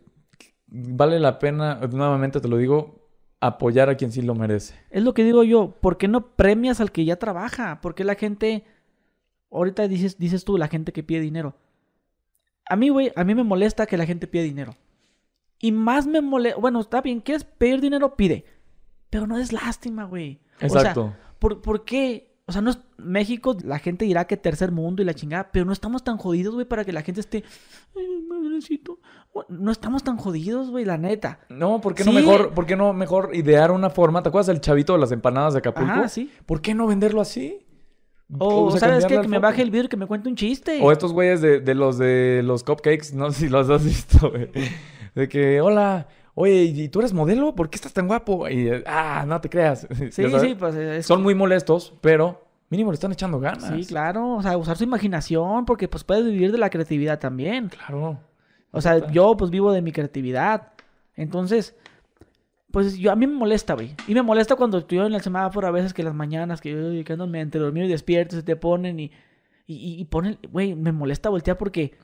vale 0.66 1.20
la 1.20 1.38
pena, 1.38 1.76
nuevamente 1.92 2.40
te 2.40 2.48
lo 2.48 2.56
digo, 2.56 3.08
apoyar 3.38 3.88
a 3.88 3.96
quien 3.96 4.10
sí 4.10 4.22
lo 4.22 4.34
merece. 4.34 4.74
Es 4.90 5.04
lo 5.04 5.14
que 5.14 5.22
digo 5.22 5.44
yo. 5.44 5.76
¿Por 5.80 5.98
qué 5.98 6.08
no 6.08 6.34
premias 6.34 6.80
al 6.80 6.90
que 6.90 7.04
ya 7.04 7.14
trabaja? 7.14 7.80
¿Por 7.80 7.94
qué 7.94 8.02
la 8.02 8.16
gente... 8.16 8.64
Ahorita 9.52 9.86
dices, 9.86 10.18
dices 10.18 10.44
tú, 10.44 10.58
la 10.58 10.66
gente 10.66 10.92
que 10.92 11.04
pide 11.04 11.20
dinero. 11.20 11.54
A 12.68 12.74
mí, 12.74 12.88
güey, 12.88 13.12
a 13.14 13.22
mí 13.22 13.36
me 13.36 13.44
molesta 13.44 13.86
que 13.86 13.96
la 13.96 14.04
gente 14.04 14.26
pide 14.26 14.42
dinero. 14.42 14.74
Y 15.60 15.70
más 15.70 16.08
me 16.08 16.20
molesta... 16.20 16.58
Bueno, 16.58 16.80
está 16.80 17.00
bien, 17.02 17.20
¿quieres 17.20 17.44
pedir 17.44 17.80
dinero? 17.80 18.16
Pide. 18.16 18.46
Pero 19.10 19.28
no 19.28 19.38
es 19.38 19.52
lástima, 19.52 20.06
güey. 20.06 20.40
O 20.56 20.68
sea, 20.68 20.80
Exacto. 20.80 21.14
¿Por, 21.38 21.62
por 21.62 21.84
qué? 21.84 22.35
O 22.48 22.52
sea, 22.52 22.62
no 22.62 22.70
es, 22.70 22.78
México, 22.96 23.56
la 23.64 23.80
gente 23.80 24.04
dirá 24.04 24.26
que 24.26 24.36
tercer 24.36 24.70
mundo 24.70 25.02
y 25.02 25.04
la 25.04 25.14
chingada, 25.14 25.50
pero 25.52 25.64
no 25.64 25.72
estamos 25.72 26.04
tan 26.04 26.16
jodidos, 26.16 26.54
güey, 26.54 26.64
para 26.64 26.84
que 26.84 26.92
la 26.92 27.02
gente 27.02 27.20
esté. 27.20 27.42
Ay, 27.96 28.22
madrecito. 28.28 29.00
No 29.48 29.72
estamos 29.72 30.04
tan 30.04 30.16
jodidos, 30.16 30.70
güey, 30.70 30.84
la 30.84 30.96
neta. 30.96 31.40
no, 31.48 31.80
¿por 31.80 31.94
qué 31.94 32.04
no 32.04 32.12
Sí. 32.12 32.16
mejor, 32.18 32.54
por 32.54 32.64
qué 32.66 32.76
no 32.76 32.92
mejor 32.92 33.30
idear 33.34 33.72
una 33.72 33.90
forma? 33.90 34.22
¿Te 34.22 34.28
acuerdas 34.28 34.46
del 34.46 34.60
chavito 34.60 34.92
de 34.92 35.00
las 35.00 35.10
empanadas 35.10 35.54
de 35.54 35.58
Acapulco? 35.58 36.08
Sí. 36.08 36.30
¿Por 36.46 36.60
qué 36.62 36.72
no 36.74 36.86
venderlo 36.86 37.20
así? 37.20 37.58
O, 38.38 38.70
sea, 38.70 38.80
¿sabes 38.80 39.06
qué? 39.06 39.20
Que 39.20 39.28
me 39.28 39.38
baje 39.40 39.62
el 39.62 39.70
vidrio 39.70 39.86
y 39.86 39.88
que 39.88 39.96
me 39.96 40.06
cuente 40.06 40.28
un 40.28 40.36
chiste. 40.36 40.78
O 40.82 40.90
estos 40.92 41.12
güeyes 41.12 41.40
de, 41.40 41.60
de 41.60 41.74
los 41.74 41.98
de 41.98 42.42
los 42.44 42.62
cupcakes, 42.64 43.12
no 43.14 43.30
sé 43.32 43.40
si 43.40 43.48
los 43.48 43.68
has 43.70 43.84
visto, 43.84 44.30
güey. 44.30 44.50
De 45.16 45.28
que, 45.28 45.60
hola, 45.60 46.06
oye, 46.38 46.62
¿y 46.64 46.88
tú 46.88 47.00
eres 47.00 47.12
modelo? 47.12 47.54
¿Por 47.54 47.68
qué 47.70 47.76
estás 47.76 47.92
tan 47.92 48.06
guapo? 48.06 48.48
Y, 48.48 48.70
ah, 48.86 49.24
no 49.26 49.40
te 49.40 49.48
creas. 49.50 49.88
sí, 50.12 50.24
sí, 50.40 50.54
pues 50.58 50.74
es... 50.76 51.06
Son 51.06 51.22
muy 51.22 51.34
molestos, 51.34 51.92
pero 52.00 52.44
mínimo 52.70 52.92
le 52.92 52.94
están 52.94 53.10
echando 53.12 53.40
ganas. 53.40 53.72
Sí, 53.74 53.84
claro. 53.86 54.34
O 54.36 54.42
sea, 54.42 54.56
usar 54.56 54.76
su 54.76 54.84
imaginación 54.84 55.64
porque 55.64 55.88
pues 55.88 56.04
puedes 56.04 56.24
vivir 56.24 56.52
de 56.52 56.58
la 56.58 56.70
creatividad 56.70 57.18
también. 57.18 57.68
Claro. 57.70 58.20
O 58.70 58.80
sea, 58.80 59.10
yo 59.10 59.36
pues 59.36 59.50
vivo 59.50 59.72
de 59.72 59.82
mi 59.82 59.90
creatividad. 59.92 60.72
Entonces, 61.14 61.74
pues 62.70 62.98
yo 62.98 63.10
a 63.10 63.16
mí 63.16 63.26
me 63.26 63.34
molesta, 63.34 63.74
güey. 63.74 63.94
Y 64.06 64.14
me 64.14 64.22
molesta 64.22 64.54
cuando 64.56 64.78
estoy 64.78 64.98
en 64.98 65.14
el 65.14 65.22
semáforo 65.22 65.66
a 65.66 65.70
veces 65.70 65.94
que 65.94 66.02
las 66.02 66.14
mañanas 66.14 66.60
que 66.60 66.70
yo 66.72 67.04
que 67.04 67.12
ando 67.14 67.24
entre 67.34 67.60
dormido 67.60 67.86
y 67.86 67.88
despierto 67.90 68.36
se 68.36 68.42
te 68.42 68.56
ponen 68.56 69.00
y, 69.00 69.04
y- 69.66 70.00
y 70.00 70.04
ponen, 70.04 70.38
güey, 70.52 70.74
me 70.74 70.92
molesta 70.92 71.30
voltear 71.30 71.56
porque, 71.56 71.94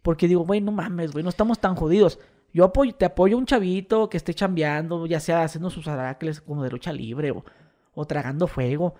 porque 0.00 0.26
digo, 0.26 0.44
güey, 0.46 0.60
no 0.62 0.72
mames, 0.72 1.12
güey, 1.12 1.22
no 1.22 1.28
estamos 1.28 1.58
tan 1.58 1.74
jodidos. 1.74 2.18
Yo 2.54 2.64
apoyo, 2.64 2.94
te 2.94 3.04
apoyo 3.04 3.36
a 3.36 3.40
un 3.40 3.46
chavito 3.46 4.08
que 4.08 4.16
esté 4.16 4.32
chambeando, 4.32 5.04
ya 5.06 5.20
sea 5.20 5.42
haciendo 5.42 5.68
sus 5.68 5.88
aracles 5.88 6.40
como 6.40 6.62
de 6.62 6.70
lucha 6.70 6.92
libre 6.92 7.32
o, 7.32 7.44
o 7.94 8.06
tragando 8.06 8.46
fuego. 8.46 8.94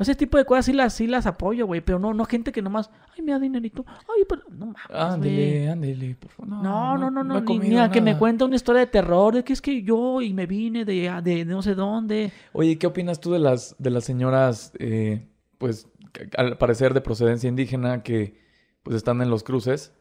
Ese 0.00 0.16
tipo 0.16 0.36
de 0.36 0.44
cosas 0.44 0.66
sí 0.66 0.72
las, 0.72 0.92
sí 0.92 1.06
las 1.06 1.24
apoyo, 1.26 1.64
güey, 1.64 1.80
pero 1.80 2.00
no, 2.00 2.12
no 2.12 2.24
gente 2.24 2.50
que 2.50 2.60
nomás, 2.60 2.90
ay, 3.16 3.22
me 3.22 3.30
da 3.30 3.38
dinerito, 3.38 3.86
ay, 3.88 4.24
pero 4.28 4.42
no 4.50 4.66
mames. 4.66 4.82
Ándele, 4.90 5.70
ándele, 5.70 6.16
por 6.16 6.30
favor. 6.32 6.52
No, 6.52 6.98
no, 6.98 7.10
no, 7.10 7.22
no, 7.22 7.38
he 7.38 7.58
ni, 7.60 7.78
a 7.78 7.88
que 7.88 8.00
me 8.00 8.10
nada. 8.10 8.18
cuente 8.18 8.42
una 8.44 8.56
historia 8.56 8.80
de 8.80 8.88
terror, 8.88 9.34
de 9.36 9.44
que 9.44 9.52
es 9.52 9.62
que 9.62 9.82
yo 9.82 10.20
y 10.20 10.34
me 10.34 10.46
vine 10.46 10.84
de, 10.84 11.08
de, 11.22 11.22
de 11.22 11.44
no 11.44 11.62
sé 11.62 11.76
dónde. 11.76 12.32
Oye, 12.52 12.76
¿qué 12.76 12.88
opinas 12.88 13.20
tú 13.20 13.30
de 13.30 13.38
las, 13.38 13.76
de 13.78 13.90
las 13.90 14.02
señoras, 14.04 14.72
eh, 14.80 15.24
pues, 15.58 15.86
al 16.36 16.58
parecer 16.58 16.92
de 16.92 17.00
procedencia 17.00 17.48
indígena 17.48 18.02
que, 18.02 18.36
pues, 18.82 18.96
están 18.96 19.22
en 19.22 19.30
los 19.30 19.44
cruces? 19.44 19.92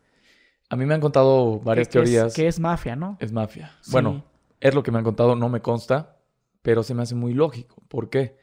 A 0.69 0.75
mí 0.75 0.85
me 0.85 0.93
han 0.93 1.01
contado 1.01 1.59
varias 1.59 1.87
que, 1.87 1.93
que 1.93 2.03
es- 2.03 2.11
teorías. 2.11 2.33
que 2.33 2.47
es 2.47 2.59
mafia, 2.59 2.95
¿no? 2.95 3.17
Es 3.19 3.31
mafia. 3.31 3.71
Sí. 3.81 3.91
Bueno, 3.91 4.23
es 4.59 4.73
lo 4.75 4.83
que 4.83 4.91
me 4.91 4.97
han 4.97 5.03
contado, 5.03 5.35
no 5.35 5.49
me 5.49 5.61
consta, 5.61 6.17
pero 6.61 6.83
se 6.83 6.93
me 6.93 7.03
hace 7.03 7.15
muy 7.15 7.33
lógico. 7.33 7.81
¿Por 7.87 8.09
qué? 8.09 8.37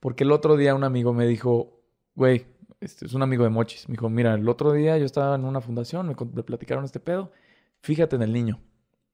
Porque 0.00 0.24
el 0.24 0.32
otro 0.32 0.56
día 0.56 0.74
un 0.74 0.82
amigo 0.84 1.12
me 1.12 1.26
dijo, 1.26 1.80
güey, 2.14 2.46
este 2.80 3.06
es 3.06 3.12
un 3.14 3.22
amigo 3.22 3.44
de 3.44 3.50
Mochis, 3.50 3.88
me 3.88 3.92
dijo, 3.92 4.08
mira, 4.08 4.34
el 4.34 4.48
otro 4.48 4.72
día 4.72 4.96
yo 4.98 5.04
estaba 5.04 5.34
en 5.34 5.44
una 5.44 5.60
fundación, 5.60 6.08
me, 6.08 6.16
me 6.34 6.42
platicaron 6.42 6.84
este 6.84 6.98
pedo, 6.98 7.30
fíjate 7.82 8.16
en 8.16 8.22
el 8.22 8.32
niño. 8.32 8.60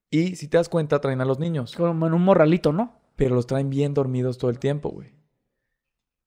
Y 0.09 0.37
si 0.37 0.47
te 0.49 0.57
das 0.57 0.69
cuenta, 0.69 1.01
traen 1.01 1.21
a 1.21 1.25
los 1.25 1.39
niños, 1.41 1.75
Como 1.75 2.07
en 2.07 2.15
un 2.15 2.23
morralito, 2.23 2.73
¿no? 2.73 3.01
pero 3.17 3.35
los 3.35 3.47
traen 3.47 3.71
bien 3.71 3.93
dormidos 3.95 4.39
todo 4.39 4.51
el 4.51 4.59
tiempo, 4.59 4.91
güey. 4.91 5.15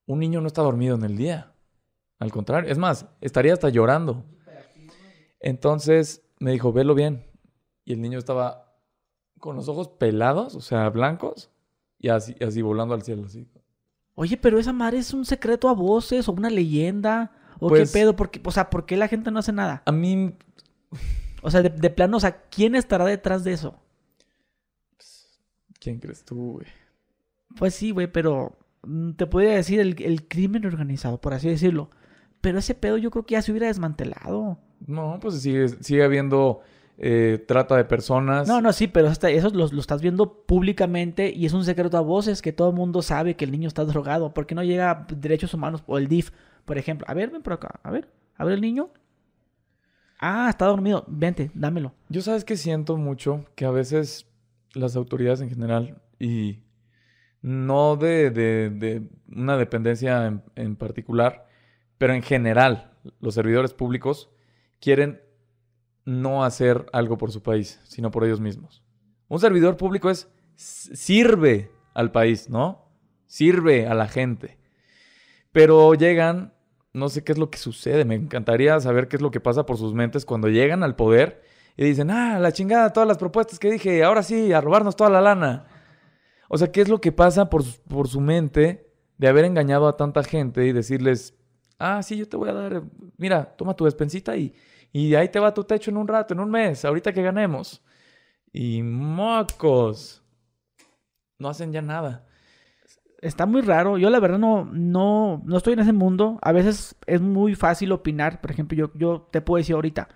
Un 0.08 0.20
niño 0.20 0.42
no 0.42 0.48
está 0.48 0.62
dormido 0.64 0.96
en 0.96 1.04
el 1.04 1.16
día. 1.18 1.54
Al 2.18 2.32
contrario, 2.32 2.70
es 2.72 2.78
más, 2.78 3.06
estaría 3.22 3.54
hasta 3.54 3.70
llorando. 3.70 4.26
Entonces 5.40 6.24
me 6.40 6.52
dijo, 6.52 6.72
velo 6.74 6.96
bien. 6.96 7.26
Y 7.86 7.94
el 7.94 8.02
niño 8.02 8.20
estaba 8.20 8.76
con 9.40 9.56
los 9.56 9.68
ojos 9.70 9.88
pelados, 9.88 10.56
o 10.56 10.62
sea, 10.62 10.90
blancos, 10.90 11.50
y 11.98 12.10
así, 12.10 12.36
así 12.42 12.62
volando 12.62 12.94
al 12.94 13.02
cielo, 13.04 13.26
así. 13.26 13.48
Oye, 14.16 14.36
pero 14.38 14.60
esa 14.60 14.74
madre 14.74 14.98
es 14.98 15.14
un 15.14 15.24
secreto 15.26 15.70
a 15.70 15.74
voces 15.74 16.28
o 16.28 16.34
una 16.34 16.50
leyenda. 16.50 17.32
¿O 17.60 17.70
Pues- 17.70 17.90
qué 17.92 18.00
pedo? 18.00 18.16
Porque, 18.16 18.42
o 18.44 18.52
sea, 18.52 18.70
¿por 18.70 18.86
qué 18.86 18.98
la 18.98 19.08
gente 19.08 19.32
no 19.32 19.40
hace 19.40 19.54
nada? 19.54 19.82
A 19.86 19.92
mí, 19.92 20.36
O 21.42 21.50
sea, 21.50 21.62
de, 21.62 21.70
de 21.70 21.90
plano, 21.90 22.18
o 22.18 22.20
sea, 22.20 22.42
¿quién 22.50 22.76
estará 22.76 23.06
detrás 23.06 23.44
de 23.46 23.54
eso? 23.54 23.80
¿quién 25.80 26.00
crees 26.00 26.24
tú, 26.26 26.54
güey? 26.54 26.68
Pues 27.58 27.74
sí, 27.74 27.92
güey, 27.92 28.08
pero 28.12 28.58
mm, 28.84 29.12
te 29.14 29.26
podría 29.26 29.52
decir 29.56 29.80
el, 29.80 29.96
el 30.04 30.28
crimen 30.28 30.66
organizado, 30.66 31.20
por 31.22 31.34
así 31.34 31.48
decirlo. 31.48 31.90
Pero 32.42 32.60
ese 32.60 32.76
pedo 32.76 32.98
yo 32.98 33.12
creo 33.12 33.26
que 33.26 33.34
ya 33.34 33.42
se 33.42 33.52
hubiera 33.52 33.68
desmantelado. 33.68 34.60
No, 34.88 35.18
pues 35.22 35.42
sigue, 35.42 35.68
sigue 35.68 36.04
habiendo 36.04 36.62
eh, 36.98 37.44
trata 37.48 37.76
de 37.78 37.86
personas. 37.86 38.48
No, 38.48 38.62
no, 38.62 38.74
sí, 38.74 38.88
pero 38.88 39.08
hasta 39.08 39.30
eso 39.30 39.50
lo, 39.50 39.68
lo 39.68 39.80
estás 39.80 40.02
viendo 40.02 40.44
públicamente 40.46 41.32
y 41.34 41.46
es 41.46 41.54
un 41.54 41.64
secreto 41.66 41.98
a 41.98 42.02
voces 42.02 42.42
que 42.42 42.52
todo 42.54 42.70
el 42.70 42.76
mundo 42.76 43.02
sabe 43.02 43.36
que 43.36 43.46
el 43.46 43.52
niño 43.52 43.68
está 43.68 43.86
drogado. 43.86 44.34
¿Por 44.34 44.46
qué 44.48 44.56
no 44.56 44.64
llega 44.64 44.92
a 44.92 45.08
Derechos 45.16 45.54
Humanos 45.54 45.84
o 45.88 45.98
el 45.98 46.08
DIF, 46.08 46.32
por 46.66 46.78
ejemplo? 46.78 47.06
A 47.10 47.14
ver, 47.14 47.30
ven 47.30 47.42
por 47.42 47.54
acá, 47.54 47.80
a 47.84 47.92
ver, 47.92 48.10
a 48.36 48.46
ver 48.46 48.56
el 48.56 48.62
niño. 48.62 48.90
Ah, 50.20 50.48
está 50.50 50.66
dormido, 50.66 51.06
vente, 51.08 51.50
dámelo. 51.54 51.94
Yo 52.10 52.22
sabes 52.22 52.44
que 52.44 52.58
siento 52.58 52.98
mucho 52.98 53.46
que 53.56 53.66
a 53.66 53.72
veces 53.72 54.28
las 54.74 54.96
autoridades 54.98 55.40
en 55.42 55.50
general 55.50 56.02
y 56.20 56.60
no 57.42 57.96
de, 57.96 58.30
de- 58.30 58.70
de 58.70 59.04
una 59.34 59.56
dependencia 59.58 60.26
en, 60.28 60.44
en 60.56 60.76
particular, 60.76 61.48
pero 61.98 62.14
en 62.14 62.22
general 62.22 62.92
los 63.22 63.34
servidores 63.36 63.74
públicos 63.74 64.30
quieren 64.80 65.22
no 66.06 66.44
hacer 66.44 66.88
algo 66.92 67.18
por 67.18 67.32
su 67.32 67.44
país, 67.44 67.80
sino 67.84 68.12
por 68.12 68.24
ellos 68.24 68.40
mismos. 68.40 68.84
Un 69.28 69.40
servidor 69.40 69.78
público 69.78 70.10
es 70.10 70.30
sirve 70.56 71.72
al 71.94 72.12
país, 72.12 72.50
¿no? 72.50 72.92
Sirve 73.28 73.88
a 73.88 73.94
la 73.94 74.08
gente. 74.08 74.58
Pero 75.52 75.94
llegan, 75.94 76.54
no 76.94 77.10
sé 77.10 77.24
qué 77.24 77.32
es 77.32 77.38
lo 77.38 77.50
que 77.50 77.58
sucede, 77.58 78.06
me 78.06 78.16
encantaría 78.16 78.80
saber 78.80 79.08
qué 79.08 79.18
es 79.18 79.22
lo 79.22 79.32
que 79.32 79.40
pasa 79.40 79.66
por 79.66 79.78
sus 79.78 79.94
mentes 79.94 80.26
cuando 80.26 80.48
llegan 80.48 80.84
al 80.84 80.96
poder 80.96 81.44
y 81.78 81.86
dicen, 81.86 82.12
ah, 82.12 82.40
la 82.40 82.52
chingada, 82.52 82.92
todas 82.92 83.08
las 83.08 83.18
propuestas 83.18 83.60
que 83.60 83.72
dije, 83.72 84.04
ahora 84.04 84.24
sí, 84.24 84.52
a 84.52 84.62
robarnos 84.62 84.96
toda 84.96 85.10
la 85.10 85.22
lana. 85.22 85.68
O 86.50 86.58
sea, 86.58 86.72
¿qué 86.72 86.82
es 86.82 86.90
lo 86.90 87.00
que 87.00 87.12
pasa 87.12 87.50
por, 87.50 87.64
por 87.88 88.08
su 88.08 88.20
mente 88.20 88.92
de 89.18 89.28
haber 89.28 89.46
engañado 89.46 89.88
a 89.88 89.96
tanta 89.96 90.24
gente 90.24 90.66
y 90.66 90.72
decirles, 90.72 91.36
ah, 91.80 92.04
sí, 92.04 92.18
yo 92.18 92.28
te 92.28 92.38
voy 92.38 92.50
a 92.50 92.54
dar, 92.54 92.84
mira, 93.18 93.56
toma 93.56 93.76
tu 93.76 93.86
despensita 93.86 94.38
y, 94.38 94.54
y 94.92 95.16
ahí 95.16 95.30
te 95.30 95.40
va 95.40 95.54
tu 95.54 95.64
techo 95.64 95.90
en 95.92 95.98
un 95.98 96.08
rato, 96.08 96.34
en 96.34 96.42
un 96.42 96.52
mes, 96.52 96.86
ahorita 96.86 97.14
que 97.14 97.24
ganemos. 97.24 97.82
Y 98.52 98.82
mocos, 98.84 100.24
no 101.38 101.50
hacen 101.50 101.72
ya 101.72 101.82
nada. 101.82 102.26
Está 103.22 103.46
muy 103.46 103.62
raro. 103.62 103.98
Yo 103.98 104.10
la 104.10 104.20
verdad 104.20 104.40
no, 104.40 104.66
no, 104.66 105.42
no 105.46 105.58
estoy 105.58 105.74
en 105.74 105.80
ese 105.80 105.94
mundo. 105.94 106.40
A 106.42 106.52
veces 106.52 106.96
es 107.06 107.22
muy 107.22 107.56
fácil 107.56 107.92
opinar. 107.92 108.42
Por 108.42 108.52
ejemplo, 108.52 108.78
yo, 108.78 108.92
yo 108.96 109.28
te 109.32 109.42
puedo 109.42 109.58
decir 109.58 109.76
ahorita. 109.76 110.08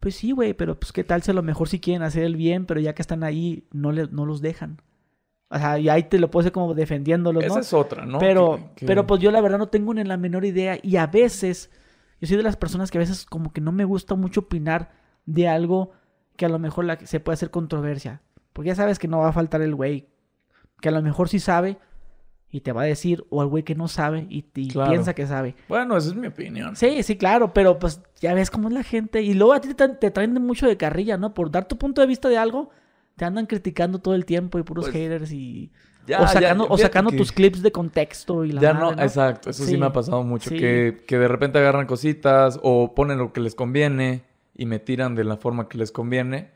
Pues 0.00 0.16
sí, 0.16 0.32
güey, 0.32 0.54
pero 0.54 0.78
pues 0.80 0.92
qué 0.92 1.04
tal 1.04 1.22
si 1.22 1.30
a 1.30 1.34
lo 1.34 1.42
mejor 1.42 1.68
sí 1.68 1.78
quieren 1.80 2.02
hacer 2.02 2.24
el 2.24 2.36
bien, 2.36 2.66
pero 2.66 2.80
ya 2.80 2.94
que 2.94 3.02
están 3.02 3.22
ahí, 3.22 3.68
no, 3.72 3.92
le, 3.92 4.08
no 4.08 4.26
los 4.26 4.40
dejan. 4.40 4.80
O 5.54 5.58
sea, 5.58 5.78
y 5.78 5.88
ahí 5.90 6.04
te 6.04 6.18
lo 6.18 6.30
puedo 6.30 6.40
hacer 6.40 6.52
como 6.52 6.72
defendiéndolos, 6.74 7.44
¿no? 7.44 7.50
Esa 7.50 7.60
es 7.60 7.72
otra, 7.74 8.06
¿no? 8.06 8.18
pero, 8.18 8.70
pero 8.86 9.06
pues 9.06 9.20
yo 9.20 9.30
la 9.30 9.40
verdad 9.42 9.58
no 9.58 9.68
tengo 9.68 9.92
ni 9.92 10.02
la 10.02 10.16
menor 10.16 10.44
idea. 10.46 10.78
Y 10.82 10.96
a 10.96 11.06
veces, 11.06 11.70
yo 12.20 12.26
soy 12.28 12.38
de 12.38 12.42
las 12.42 12.56
personas 12.56 12.90
que 12.90 12.96
a 12.96 13.00
veces 13.00 13.26
como 13.26 13.52
que 13.52 13.60
no 13.60 13.70
me 13.70 13.84
gusta 13.84 14.14
mucho 14.14 14.40
opinar 14.40 14.90
de 15.26 15.48
algo 15.48 15.90
que 16.36 16.46
a 16.46 16.48
lo 16.48 16.58
mejor 16.58 16.86
la- 16.86 16.98
se 17.04 17.20
puede 17.20 17.34
hacer 17.34 17.50
controversia. 17.50 18.22
Porque 18.54 18.68
ya 18.68 18.74
sabes 18.74 18.98
que 18.98 19.08
no 19.08 19.18
va 19.18 19.28
a 19.28 19.32
faltar 19.32 19.60
el 19.62 19.74
güey 19.74 20.08
que 20.80 20.88
a 20.88 20.92
lo 20.92 21.02
mejor 21.02 21.28
sí 21.28 21.38
sabe 21.38 21.76
y 22.50 22.60
te 22.62 22.72
va 22.72 22.82
a 22.82 22.86
decir, 22.86 23.24
o 23.30 23.42
el 23.42 23.48
güey 23.48 23.62
que 23.62 23.74
no 23.74 23.88
sabe 23.88 24.26
y, 24.28 24.44
y 24.54 24.68
Claro. 24.68 24.90
piensa 24.90 25.14
que 25.14 25.26
sabe. 25.26 25.54
Bueno, 25.68 25.96
esa 25.96 26.08
es 26.08 26.14
mi 26.14 26.26
opinión. 26.26 26.76
Sí, 26.76 27.02
sí, 27.02 27.16
claro, 27.16 27.52
pero 27.54 27.78
pues 27.78 28.00
ya 28.20 28.34
ves 28.34 28.50
cómo 28.50 28.68
es 28.68 28.74
la 28.74 28.82
gente. 28.82 29.22
Y 29.22 29.32
luego 29.34 29.52
a 29.54 29.60
ti 29.60 29.72
te, 29.74 29.88
te 29.90 30.10
traen 30.10 30.32
mucho 30.34 30.66
de 30.66 30.76
carrilla, 30.76 31.16
¿no? 31.16 31.34
Por 31.34 31.50
dar 31.50 31.66
tu 31.68 31.78
punto 31.78 32.00
de 32.00 32.06
vista 32.06 32.28
de 32.28 32.36
algo, 32.38 32.70
te 33.22 33.26
andan 33.26 33.46
criticando 33.46 34.00
todo 34.00 34.16
el 34.16 34.24
tiempo 34.24 34.58
y 34.58 34.64
puros 34.64 34.86
Pues, 34.86 34.94
haters 34.96 35.30
y... 35.30 35.70
Ya, 36.08 36.18
o 36.18 36.22
ya, 36.22 36.26
sacando, 36.26 36.64
o 36.64 36.66
fíjate 36.66 36.82
sacando 36.82 37.10
que- 37.12 37.16
tus 37.18 37.30
clips 37.30 37.62
de 37.62 37.70
contexto 37.70 38.44
y 38.44 38.50
la 38.50 38.60
Ya 38.60 38.74
madre, 38.74 38.96
no, 38.96 39.02
exacto, 39.04 39.50
eso 39.50 39.62
sí. 39.64 39.70
Sí. 39.70 39.76
me 39.78 39.86
ha 39.86 39.92
pasado 39.92 40.24
mucho, 40.24 40.50
Sí. 40.50 40.56
que, 40.56 41.04
que 41.06 41.16
de 41.18 41.28
repente 41.28 41.60
agarran 41.60 41.86
cositas 41.86 42.58
o 42.64 42.96
ponen 42.96 43.18
lo 43.18 43.32
que 43.32 43.38
les 43.40 43.54
conviene 43.54 44.24
y 44.56 44.66
me 44.66 44.80
tiran 44.80 45.14
de 45.14 45.22
la 45.22 45.36
forma 45.36 45.68
que 45.68 45.78
les 45.78 45.92
conviene. 45.92 46.50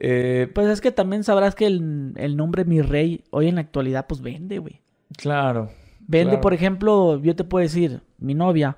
Eh, 0.00 0.50
Pues 0.52 0.66
es 0.66 0.80
que 0.80 0.90
también 0.90 1.22
sabrás 1.22 1.54
que 1.54 1.66
el, 1.66 2.12
el 2.16 2.36
nombre 2.36 2.64
Mi 2.64 2.82
Rey 2.82 3.22
hoy 3.30 3.46
en 3.46 3.54
la 3.54 3.60
actualidad 3.60 4.06
pues 4.08 4.20
vende, 4.20 4.58
güey. 4.58 4.80
claro, 5.16 5.70
Vende, 6.00 6.30
Claro. 6.30 6.40
por 6.40 6.54
ejemplo, 6.54 7.20
yo 7.22 7.36
te 7.36 7.44
puedo 7.44 7.62
decir, 7.62 8.00
mi 8.18 8.34
novia. 8.34 8.76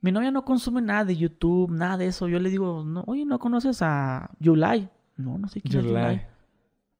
Mi 0.00 0.10
novia 0.10 0.32
no 0.32 0.44
consume 0.44 0.80
nada 0.82 1.04
de 1.04 1.14
YouTube, 1.16 1.70
nada 1.70 1.96
de 1.98 2.06
eso. 2.06 2.26
Yo 2.26 2.40
le 2.40 2.48
digo, 2.50 2.82
no, 2.84 3.04
oye, 3.06 3.24
¿no 3.26 3.38
conoces 3.38 3.82
a 3.82 4.30
Yulai? 4.40 4.88
No, 5.22 5.38
no 5.38 5.48
sé 5.48 5.60
quién 5.60 5.78
es 5.78 5.84
Yulai. 5.86 6.26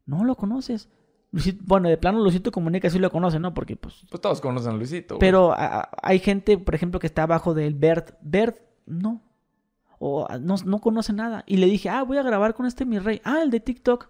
No 0.07 0.25
lo 0.25 0.35
conoces. 0.37 0.89
Luisito- 1.33 1.63
bueno, 1.65 1.89
de 1.89 1.97
plano 1.97 2.19
Luisito 2.21 2.51
Comunica 2.51 2.91
sí 2.91 2.99
lo 2.99 3.11
conoce, 3.11 3.39
¿no? 3.39 3.55
Porque 3.55 3.77
pues... 3.77 4.05
pues 4.11 4.21
todos 4.21 4.41
conocen 4.41 4.73
a 4.73 4.77
Luisito. 4.77 5.15
güey. 5.15 5.21
Pero 5.21 5.53
a- 5.53 5.81
a- 5.83 5.89
hay 6.03 6.19
gente, 6.19 6.59
por 6.59 6.75
ejemplo, 6.75 6.99
que 6.99 7.07
está 7.07 7.23
abajo 7.23 7.55
del 7.55 7.75
Bert. 7.75 8.15
Bert, 8.21 8.59
no. 8.87 9.23
O 9.99 10.27
no, 10.41 10.55
no 10.65 10.81
conoce 10.81 11.13
nada. 11.13 11.45
Y 11.47 11.59
le 11.59 11.67
dije, 11.67 11.89
ah, 11.89 12.03
voy 12.03 12.17
a 12.19 12.23
grabar 12.23 12.55
con 12.55 12.67
este 12.67 12.85
mi 12.85 12.99
rey. 12.99 13.21
Ah, 13.25 13.41
el 13.43 13.51
de 13.51 13.61
TikTok. 13.61 14.09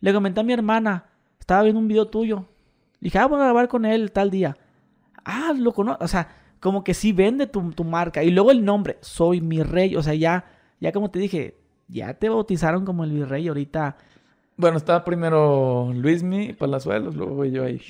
Le 0.00 0.12
comenté 0.12 0.40
a 0.40 0.44
mi 0.44 0.52
hermana. 0.52 1.04
Estaba 1.38 1.62
viendo 1.62 1.78
un 1.78 1.88
video 1.88 2.08
tuyo. 2.08 2.46
Le 3.00 3.06
dije, 3.06 3.18
ah, 3.18 3.26
voy 3.26 3.38
a 3.38 3.44
grabar 3.44 3.68
con 3.68 3.84
él 3.84 4.10
tal 4.12 4.30
día. 4.30 4.56
Ah, 5.24 5.52
lo 5.56 5.72
conozco. 5.72 6.02
O 6.04 6.08
sea, 6.08 6.28
como 6.58 6.82
que 6.82 6.94
sí 6.94 7.12
vende 7.12 7.46
tu, 7.46 7.70
tu 7.72 7.84
marca. 7.84 8.24
Y 8.24 8.30
luego 8.30 8.50
el 8.50 8.64
nombre, 8.64 8.96
soy 9.02 9.40
mi 9.42 9.62
rey. 9.62 9.94
O 9.94 10.02
sea, 10.02 10.14
ya, 10.14 10.46
ya 10.80 10.90
como 10.90 11.10
te 11.10 11.18
dije, 11.18 11.59
ya 11.90 12.14
te 12.14 12.28
bautizaron 12.28 12.84
como 12.84 13.04
el 13.04 13.12
virrey. 13.12 13.48
Ahorita, 13.48 13.96
Bueno, 14.56 14.76
estaba 14.76 15.04
primero 15.04 15.90
Luismi 15.94 16.52
Palazuelos, 16.52 17.14
luego 17.16 17.44
yo 17.44 17.64
ahí. 17.64 17.80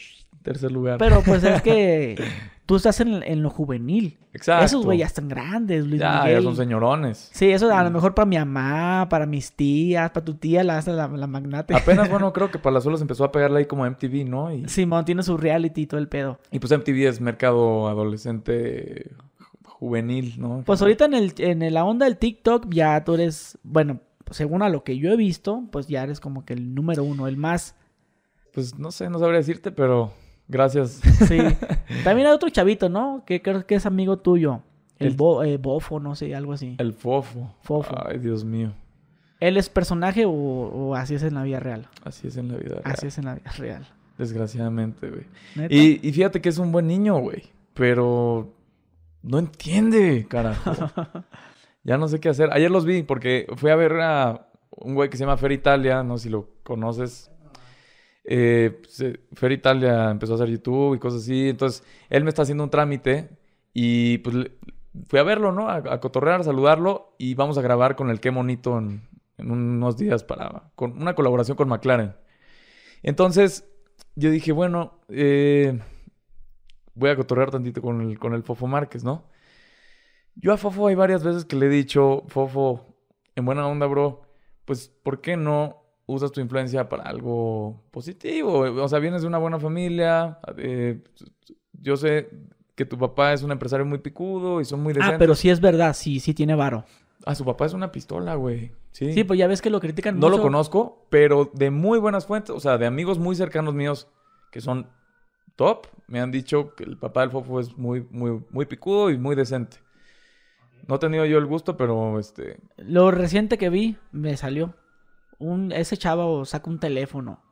tercer 0.42 0.72
lugar. 0.72 0.98
Pero 0.98 1.20
pues 1.22 1.44
es 1.44 1.60
que 1.62 2.16
tú 2.66 2.76
estás 2.76 3.00
en, 3.00 3.22
en 3.22 3.42
lo 3.42 3.50
juvenil. 3.50 4.16
Exacto. 4.32 4.64
Esos 4.64 4.84
güey 4.84 4.98
ya 4.98 5.06
están 5.06 5.28
grandes, 5.28 5.84
Luis 5.84 6.00
Ya, 6.00 6.20
Miguel. 6.22 6.38
ya 6.38 6.42
son 6.42 6.56
señorones. 6.56 7.30
Sí, 7.32 7.50
eso 7.50 7.74
a 7.74 7.82
lo 7.82 7.90
mejor 7.90 8.14
para 8.14 8.26
mi 8.26 8.38
mamá, 8.38 9.08
para 9.10 9.26
mis 9.26 9.52
tías, 9.52 10.10
para 10.12 10.24
tu 10.24 10.34
tía, 10.34 10.62
la, 10.62 10.80
la, 10.86 11.08
la 11.08 11.26
magnate. 11.26 11.74
Apenas, 11.74 12.08
bueno, 12.10 12.32
creo 12.32 12.48
que 12.50 12.58
Palazuelos 12.60 13.00
empezó 13.02 13.24
a 13.24 13.32
pegarle 13.32 13.58
ahí 13.58 13.64
como 13.66 13.84
MTV, 13.84 14.24
¿no? 14.28 14.54
Y, 14.54 14.68
Simón 14.68 15.04
tiene 15.04 15.22
su 15.24 15.36
reality 15.36 15.82
y 15.82 15.86
todo 15.86 15.98
el 16.00 16.06
pedo. 16.08 16.38
y 16.52 16.58
pues 16.60 16.70
MTV 16.72 17.08
es 17.08 17.20
mercado 17.20 17.88
adolescente 17.88 19.10
juvenil, 19.80 20.34
¿no? 20.38 20.62
Pues 20.64 20.80
ahorita 20.82 21.06
en, 21.06 21.14
el, 21.14 21.34
en 21.38 21.74
la 21.74 21.84
onda 21.84 22.04
del 22.06 22.16
TikTok 22.18 22.66
ya 22.72 23.02
tú 23.02 23.14
eres, 23.14 23.58
bueno, 23.64 24.00
según 24.30 24.62
a 24.62 24.68
lo 24.68 24.84
que 24.84 24.96
yo 24.98 25.10
he 25.10 25.16
visto, 25.16 25.64
pues 25.72 25.88
ya 25.88 26.02
eres 26.04 26.20
como 26.20 26.44
que 26.44 26.52
el 26.52 26.74
número 26.74 27.02
uno, 27.02 27.26
el 27.26 27.36
más... 27.36 27.74
Pues 28.52 28.78
no 28.78 28.90
sé, 28.92 29.08
no 29.10 29.18
sabría 29.18 29.38
decirte, 29.38 29.72
pero 29.72 30.12
gracias. 30.48 31.00
Sí. 31.26 31.38
También 32.04 32.28
hay 32.28 32.34
otro 32.34 32.48
chavito, 32.50 32.88
¿no? 32.88 33.24
Que 33.26 33.40
creo 33.42 33.66
que 33.66 33.74
es 33.76 33.86
amigo 33.86 34.18
tuyo. 34.18 34.62
El, 34.98 35.08
El- 35.08 35.14
bo- 35.16 35.42
eh, 35.42 35.56
bofo, 35.56 35.98
no 35.98 36.14
sé, 36.14 36.34
algo 36.34 36.52
así. 36.52 36.76
El 36.78 36.92
fofo. 36.92 37.54
Fofo. 37.62 37.94
Ay, 38.06 38.18
Dios 38.18 38.44
mío. 38.44 38.72
¿Él 39.40 39.56
es 39.56 39.70
personaje 39.70 40.26
o, 40.26 40.30
o 40.32 40.94
así 40.94 41.14
es 41.14 41.22
en 41.22 41.34
la 41.34 41.42
vida 41.44 41.58
real? 41.60 41.88
Así 42.04 42.28
es 42.28 42.36
en 42.36 42.48
la 42.48 42.58
vida. 42.58 42.80
Así 42.84 43.00
real, 43.02 43.08
es 43.08 43.18
en 43.18 43.24
la 43.24 43.34
vida 43.36 43.50
real. 43.56 43.86
Desgraciadamente, 44.18 45.08
güey. 45.10 45.24
Y, 45.70 46.06
y 46.06 46.12
fíjate 46.12 46.40
que 46.42 46.50
es 46.50 46.58
un 46.58 46.70
buen 46.72 46.86
niño, 46.86 47.18
güey. 47.18 47.44
Pero 47.72 48.52
no 49.22 49.38
entiende, 49.38 50.26
carajo. 50.28 50.72
ya 51.84 51.98
no 51.98 52.08
sé 52.08 52.20
qué 52.20 52.28
hacer. 52.28 52.50
Ayer 52.52 52.70
los 52.70 52.84
vi 52.84 53.02
porque 53.02 53.46
fui 53.56 53.70
a 53.70 53.76
ver 53.76 54.00
a 54.00 54.48
un 54.70 54.94
güey 54.94 55.10
que 55.10 55.16
se 55.16 55.24
llama 55.24 55.36
Fer 55.36 55.52
Italia, 55.52 56.02
no 56.02 56.16
sé 56.18 56.24
si 56.24 56.30
lo 56.30 56.48
conoces. 56.62 57.30
Eh, 58.24 58.78
pues, 58.80 59.00
eh, 59.00 59.20
Fer 59.32 59.52
Italia 59.52 60.10
empezó 60.10 60.32
a 60.32 60.36
hacer 60.36 60.48
YouTube 60.48 60.94
y 60.94 60.98
cosas 60.98 61.22
así. 61.22 61.48
Entonces, 61.48 61.84
él 62.08 62.24
me 62.24 62.30
está 62.30 62.42
haciendo 62.42 62.64
un 62.64 62.70
trámite 62.70 63.30
y 63.72 64.18
pues 64.18 64.50
fui 65.06 65.18
a 65.18 65.22
verlo, 65.22 65.52
¿no? 65.52 65.68
A, 65.68 65.76
a 65.76 66.00
cotorrear, 66.00 66.40
a 66.40 66.44
saludarlo 66.44 67.14
y 67.18 67.34
vamos 67.34 67.58
a 67.58 67.62
grabar 67.62 67.96
con 67.96 68.10
el 68.10 68.20
Qué 68.20 68.30
Monito 68.30 68.78
en, 68.78 69.02
en 69.40 69.50
unos 69.50 69.96
días 69.96 70.24
para 70.24 70.70
con 70.74 71.00
una 71.00 71.14
colaboración 71.14 71.56
con 71.56 71.68
McLaren. 71.68 72.14
Entonces, 73.02 73.68
yo 74.14 74.30
dije, 74.30 74.52
bueno, 74.52 75.00
eh, 75.08 75.78
voy 77.00 77.10
a 77.10 77.16
cotorrear 77.16 77.50
tantito 77.50 77.80
con 77.82 78.00
el, 78.02 78.18
con 78.18 78.34
el 78.34 78.42
Fofo 78.42 78.66
Márquez, 78.66 79.02
¿no? 79.02 79.24
Yo 80.36 80.52
a 80.52 80.56
Fofo 80.56 80.86
hay 80.86 80.94
varias 80.94 81.24
veces 81.24 81.44
que 81.44 81.56
le 81.56 81.66
he 81.66 81.70
dicho, 81.70 82.22
Fofo, 82.28 82.94
en 83.34 83.44
buena 83.44 83.66
onda, 83.66 83.86
bro, 83.86 84.22
pues, 84.64 84.88
¿por 85.02 85.20
qué 85.20 85.36
no 85.36 85.82
usas 86.06 86.30
tu 86.32 86.40
influencia 86.40 86.88
para 86.88 87.04
algo 87.04 87.82
positivo? 87.90 88.60
O 88.60 88.88
sea, 88.88 88.98
vienes 88.98 89.22
de 89.22 89.28
una 89.28 89.38
buena 89.38 89.58
familia, 89.58 90.38
eh, 90.56 91.02
yo 91.72 91.96
sé 91.96 92.30
que 92.74 92.84
tu 92.84 92.96
papá 92.96 93.32
es 93.32 93.42
un 93.42 93.50
empresario 93.50 93.84
muy 93.84 93.98
picudo 93.98 94.60
y 94.60 94.64
son 94.64 94.82
muy 94.82 94.92
decentes. 94.92 95.16
Ah, 95.16 95.18
pero 95.18 95.34
sí 95.34 95.50
es 95.50 95.60
verdad, 95.60 95.94
sí, 95.94 96.20
sí 96.20 96.34
tiene 96.34 96.54
varo. 96.54 96.84
Ah, 97.26 97.34
su 97.34 97.44
papá 97.44 97.66
es 97.66 97.72
una 97.74 97.92
pistola, 97.92 98.34
güey. 98.36 98.72
Sí. 98.92 99.12
Sí, 99.12 99.24
pues 99.24 99.38
ya 99.38 99.46
ves 99.46 99.60
que 99.62 99.70
lo 99.70 99.80
critican 99.80 100.18
No 100.18 100.28
lo 100.28 100.36
mucho. 100.36 100.42
conozco, 100.44 101.06
pero 101.10 101.50
de 101.54 101.70
muy 101.70 101.98
buenas 101.98 102.26
fuentes, 102.26 102.50
o 102.50 102.60
sea, 102.60 102.78
de 102.78 102.86
amigos 102.86 103.18
muy 103.18 103.36
cercanos 103.36 103.74
míos 103.74 104.08
que 104.50 104.60
son 104.60 104.86
top, 105.60 105.88
me 106.08 106.20
han 106.20 106.30
dicho 106.30 106.74
que 106.74 106.84
el 106.84 106.96
papá 106.96 107.20
del 107.20 107.30
Fofo 107.30 107.60
es 107.60 107.76
muy, 107.76 108.06
muy, 108.10 108.42
muy 108.50 108.64
picudo 108.64 109.10
y 109.10 109.18
muy 109.18 109.36
decente. 109.36 109.76
No 110.88 110.94
he 110.94 110.98
tenido 110.98 111.26
yo 111.26 111.36
el 111.36 111.44
gusto, 111.44 111.76
pero 111.76 112.18
este. 112.18 112.58
Lo 112.78 113.10
reciente 113.10 113.58
que 113.58 113.68
vi, 113.68 113.98
me 114.10 114.38
salió. 114.38 114.74
Un, 115.38 115.70
ese 115.72 115.98
chavo 115.98 116.46
saca 116.46 116.70
un 116.70 116.78
teléfono. 116.80 117.42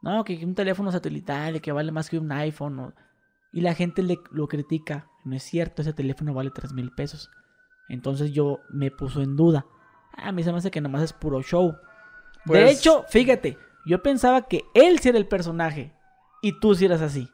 No, 0.00 0.22
que 0.22 0.44
un 0.44 0.54
teléfono 0.54 0.92
satelital 0.92 1.60
que 1.60 1.72
vale 1.72 1.90
más 1.90 2.08
que 2.08 2.18
un 2.20 2.30
iPhone. 2.30 2.78
o- 2.78 2.92
Y 3.52 3.62
la 3.62 3.74
gente 3.74 4.04
le, 4.04 4.18
lo 4.30 4.46
critica. 4.46 5.08
No 5.24 5.34
es 5.34 5.42
cierto, 5.42 5.82
ese 5.82 5.92
teléfono 5.92 6.32
vale 6.34 6.50
3 6.54 6.72
mil 6.72 6.92
pesos. 6.92 7.28
Entonces 7.88 8.30
yo 8.32 8.60
me 8.70 8.92
puso 8.92 9.22
en 9.22 9.34
duda. 9.34 9.66
Ah, 10.16 10.28
a 10.28 10.32
mí 10.32 10.44
se 10.44 10.52
me 10.52 10.58
hace 10.58 10.70
que 10.70 10.80
nomás 10.80 11.02
es 11.02 11.12
puro 11.12 11.42
show. 11.42 11.72
de 11.72 11.76
Pues- 12.46 12.78
hecho, 12.78 13.04
fíjate, 13.08 13.58
yo 13.84 14.00
pensaba 14.04 14.42
que 14.42 14.62
él 14.74 15.00
sí 15.00 15.08
era 15.08 15.18
el 15.18 15.26
personaje. 15.26 15.92
Y 16.42 16.60
tú 16.60 16.74
sí 16.76 16.84
eras 16.84 17.02
así. 17.02 17.28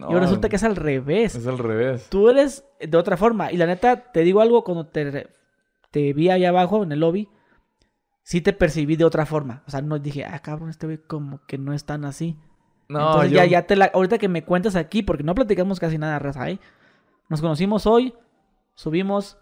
Y 0.00 0.02
ahora 0.02 0.20
resulta 0.20 0.48
que 0.48 0.56
es 0.56 0.64
al 0.64 0.76
revés. 0.76 1.34
Es 1.34 1.46
al 1.46 1.58
revés. 1.58 2.08
Tú 2.10 2.28
eres 2.28 2.64
de 2.80 2.96
otra 2.98 3.16
forma. 3.16 3.52
Y 3.52 3.56
la 3.56 3.66
neta, 3.66 4.12
te 4.12 4.20
digo 4.20 4.40
algo, 4.40 4.64
cuando 4.64 4.86
te, 4.86 5.28
te 5.90 6.12
vi 6.12 6.30
allá 6.30 6.48
abajo 6.50 6.82
en 6.82 6.92
el 6.92 7.00
lobby, 7.00 7.28
sí 8.22 8.40
te 8.40 8.52
percibí 8.52 8.96
de 8.96 9.04
otra 9.04 9.26
forma. 9.26 9.62
O 9.66 9.70
sea, 9.70 9.80
no 9.82 9.98
dije, 9.98 10.24
ah, 10.24 10.38
cabrón, 10.40 10.70
este 10.70 10.86
güey 10.86 10.98
como 10.98 11.40
que 11.46 11.58
no 11.58 11.72
es 11.72 11.84
tan 11.84 12.04
así. 12.04 12.36
No, 12.88 13.00
Entonces 13.06 13.30
yo- 13.32 13.36
ya, 13.38 13.44
ya 13.46 13.66
te 13.66 13.76
la... 13.76 13.86
Ahorita 13.92 14.18
que 14.18 14.28
me 14.28 14.44
cuentas 14.44 14.76
aquí, 14.76 15.02
porque 15.02 15.22
no 15.22 15.34
platicamos 15.34 15.78
casi 15.80 15.98
nada, 15.98 16.18
raza, 16.18 16.48
¿eh? 16.50 16.58
Nos 17.28 17.40
conocimos 17.42 17.86
hoy, 17.86 18.14
subimos, 18.74 19.38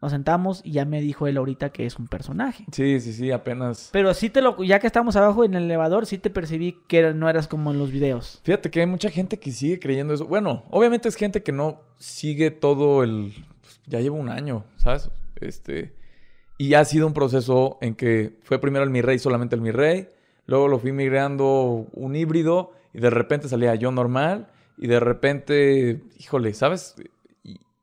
nos 0.00 0.12
sentamos 0.12 0.60
y 0.64 0.72
ya 0.72 0.84
me 0.84 1.00
dijo 1.00 1.26
él 1.26 1.36
ahorita 1.36 1.70
que 1.70 1.84
es 1.84 1.98
un 1.98 2.06
personaje. 2.06 2.64
Sí, 2.70 3.00
sí, 3.00 3.12
sí, 3.12 3.32
apenas. 3.32 3.90
Pero 3.92 4.14
sí 4.14 4.30
te 4.30 4.40
lo... 4.40 4.62
Ya 4.62 4.78
que 4.78 4.86
estamos 4.86 5.16
abajo 5.16 5.44
en 5.44 5.54
el 5.54 5.64
elevador, 5.64 6.06
sí 6.06 6.18
te 6.18 6.30
percibí 6.30 6.78
que 6.86 7.12
no 7.14 7.28
eras 7.28 7.48
como 7.48 7.72
en 7.72 7.78
los 7.78 7.90
videos. 7.90 8.40
Fíjate 8.44 8.70
que 8.70 8.80
hay 8.80 8.86
mucha 8.86 9.10
gente 9.10 9.38
que 9.38 9.50
sigue 9.50 9.80
creyendo 9.80 10.14
eso. 10.14 10.26
Bueno, 10.26 10.64
obviamente 10.70 11.08
es 11.08 11.16
gente 11.16 11.42
que 11.42 11.52
no 11.52 11.80
sigue 11.98 12.50
todo 12.52 13.02
el. 13.02 13.32
pues, 13.60 13.80
ya 13.86 14.00
lleva 14.00 14.16
un 14.16 14.28
año, 14.28 14.64
¿sabes? 14.76 15.10
Este. 15.36 15.94
Y 16.58 16.74
ha 16.74 16.84
sido 16.84 17.06
un 17.06 17.14
proceso 17.14 17.78
en 17.80 17.94
que 17.94 18.38
fue 18.42 18.60
primero 18.60 18.84
el 18.84 18.90
mi 18.90 19.02
rey, 19.02 19.18
solamente 19.18 19.56
el 19.56 19.62
mi 19.62 19.72
rey. 19.72 20.08
Luego 20.46 20.68
lo 20.68 20.78
fui 20.78 20.92
migrando 20.92 21.86
un 21.92 22.14
híbrido. 22.14 22.72
Y 22.94 23.00
de 23.00 23.10
repente 23.10 23.48
salía 23.48 23.74
yo 23.74 23.90
normal. 23.90 24.48
Y 24.76 24.86
de 24.86 25.00
repente, 25.00 26.02
híjole, 26.18 26.54
¿sabes? 26.54 26.94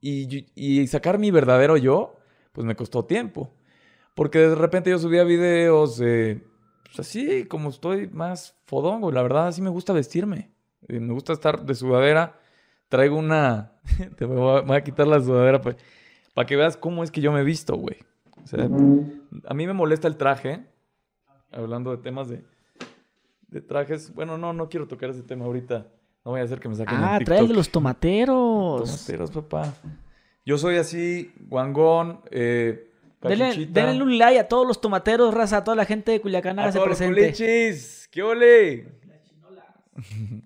Y, 0.07 0.85
sacar 0.87 1.17
mi 1.17 1.31
verdadero 1.31 1.77
yo, 1.77 2.15
pues 2.51 2.65
me 2.65 2.75
costó 2.75 3.05
tiempo. 3.05 3.51
Porque 4.13 4.39
de 4.39 4.55
repente 4.55 4.91
yo 4.91 4.99
subía 4.99 5.23
videos, 5.23 5.99
eh, 5.99 6.43
pues 6.83 6.99
así 6.99 7.45
como 7.45 7.69
estoy 7.69 8.07
más 8.07 8.55
fodongo. 8.65 9.11
La 9.11 9.23
verdad, 9.23 9.47
así 9.47 9.63
me 9.63 9.71
gusta 9.71 9.93
vestirme. 9.93 10.51
Eh, 10.87 10.99
me 10.99 11.11
gusta 11.11 11.33
estar 11.33 11.65
de 11.65 11.73
sudadera. 11.73 12.39
Traigo 12.87 13.17
una... 13.17 13.79
Te 14.17 14.25
voy 14.25 14.63
a, 14.69 14.83
quitar 14.83 15.07
la 15.07 15.19
sudadera 15.19 15.59
para 15.61 16.45
que 16.45 16.55
veas 16.55 16.77
cómo 16.77 17.03
es 17.03 17.09
que 17.09 17.21
yo 17.21 17.31
me 17.31 17.43
visto, 17.43 17.75
güey. 17.75 17.97
A 19.45 19.53
mí 19.55 19.65
me 19.65 19.73
molesta 19.73 20.07
el 20.07 20.17
traje. 20.17 20.67
Hablando 21.51 21.89
de 21.89 21.97
temas 21.97 22.29
de, 22.29 22.43
de 23.47 23.61
trajes. 23.61 24.13
Bueno, 24.13 24.37
no, 24.37 24.53
no 24.53 24.69
quiero 24.69 24.87
tocar 24.87 25.09
ese 25.09 25.23
tema 25.23 25.45
ahorita. 25.45 25.87
No 26.25 26.31
voy 26.31 26.41
a 26.41 26.43
hacer 26.43 26.59
que 26.59 26.67
me 26.67 26.75
saquen 26.75 26.97
Ah, 26.99 27.19
trae 27.23 27.39
el 27.39 27.47
de 27.47 27.53
los 27.53 27.69
tomateros. 27.69 28.83
Tomateros, 28.83 29.29
papá. 29.31 29.73
Yo 30.43 30.57
soy 30.57 30.77
así, 30.77 31.31
guangón, 31.47 32.21
eh, 32.31 32.91
Denle, 33.21 34.01
un 34.03 34.17
like 34.19 34.37
a 34.39 34.47
todos 34.47 34.67
los 34.67 34.79
tomateros, 34.81 35.33
raza, 35.33 35.57
a 35.57 35.63
toda 35.63 35.75
la 35.75 35.85
gente 35.85 36.11
de 36.11 36.21
Culiacán, 36.21 36.59
A 36.59 36.63
hágase 36.63 36.77
todos 36.77 36.89
los 36.89 36.97
presente. 36.97 37.21
culichis. 37.31 38.07
¿Qué 38.11 38.21
ole? 38.21 38.99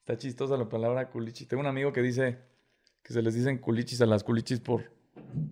Está 0.00 0.16
chistosa 0.18 0.56
la 0.56 0.68
palabra 0.68 1.08
culichi. 1.08 1.46
Tengo 1.46 1.60
un 1.60 1.66
amigo 1.66 1.92
que 1.92 2.02
dice 2.02 2.38
que 3.02 3.12
se 3.12 3.22
les 3.22 3.34
dicen 3.34 3.58
culichis 3.58 4.00
a 4.02 4.06
las 4.06 4.22
culichis 4.24 4.60
por... 4.60 4.82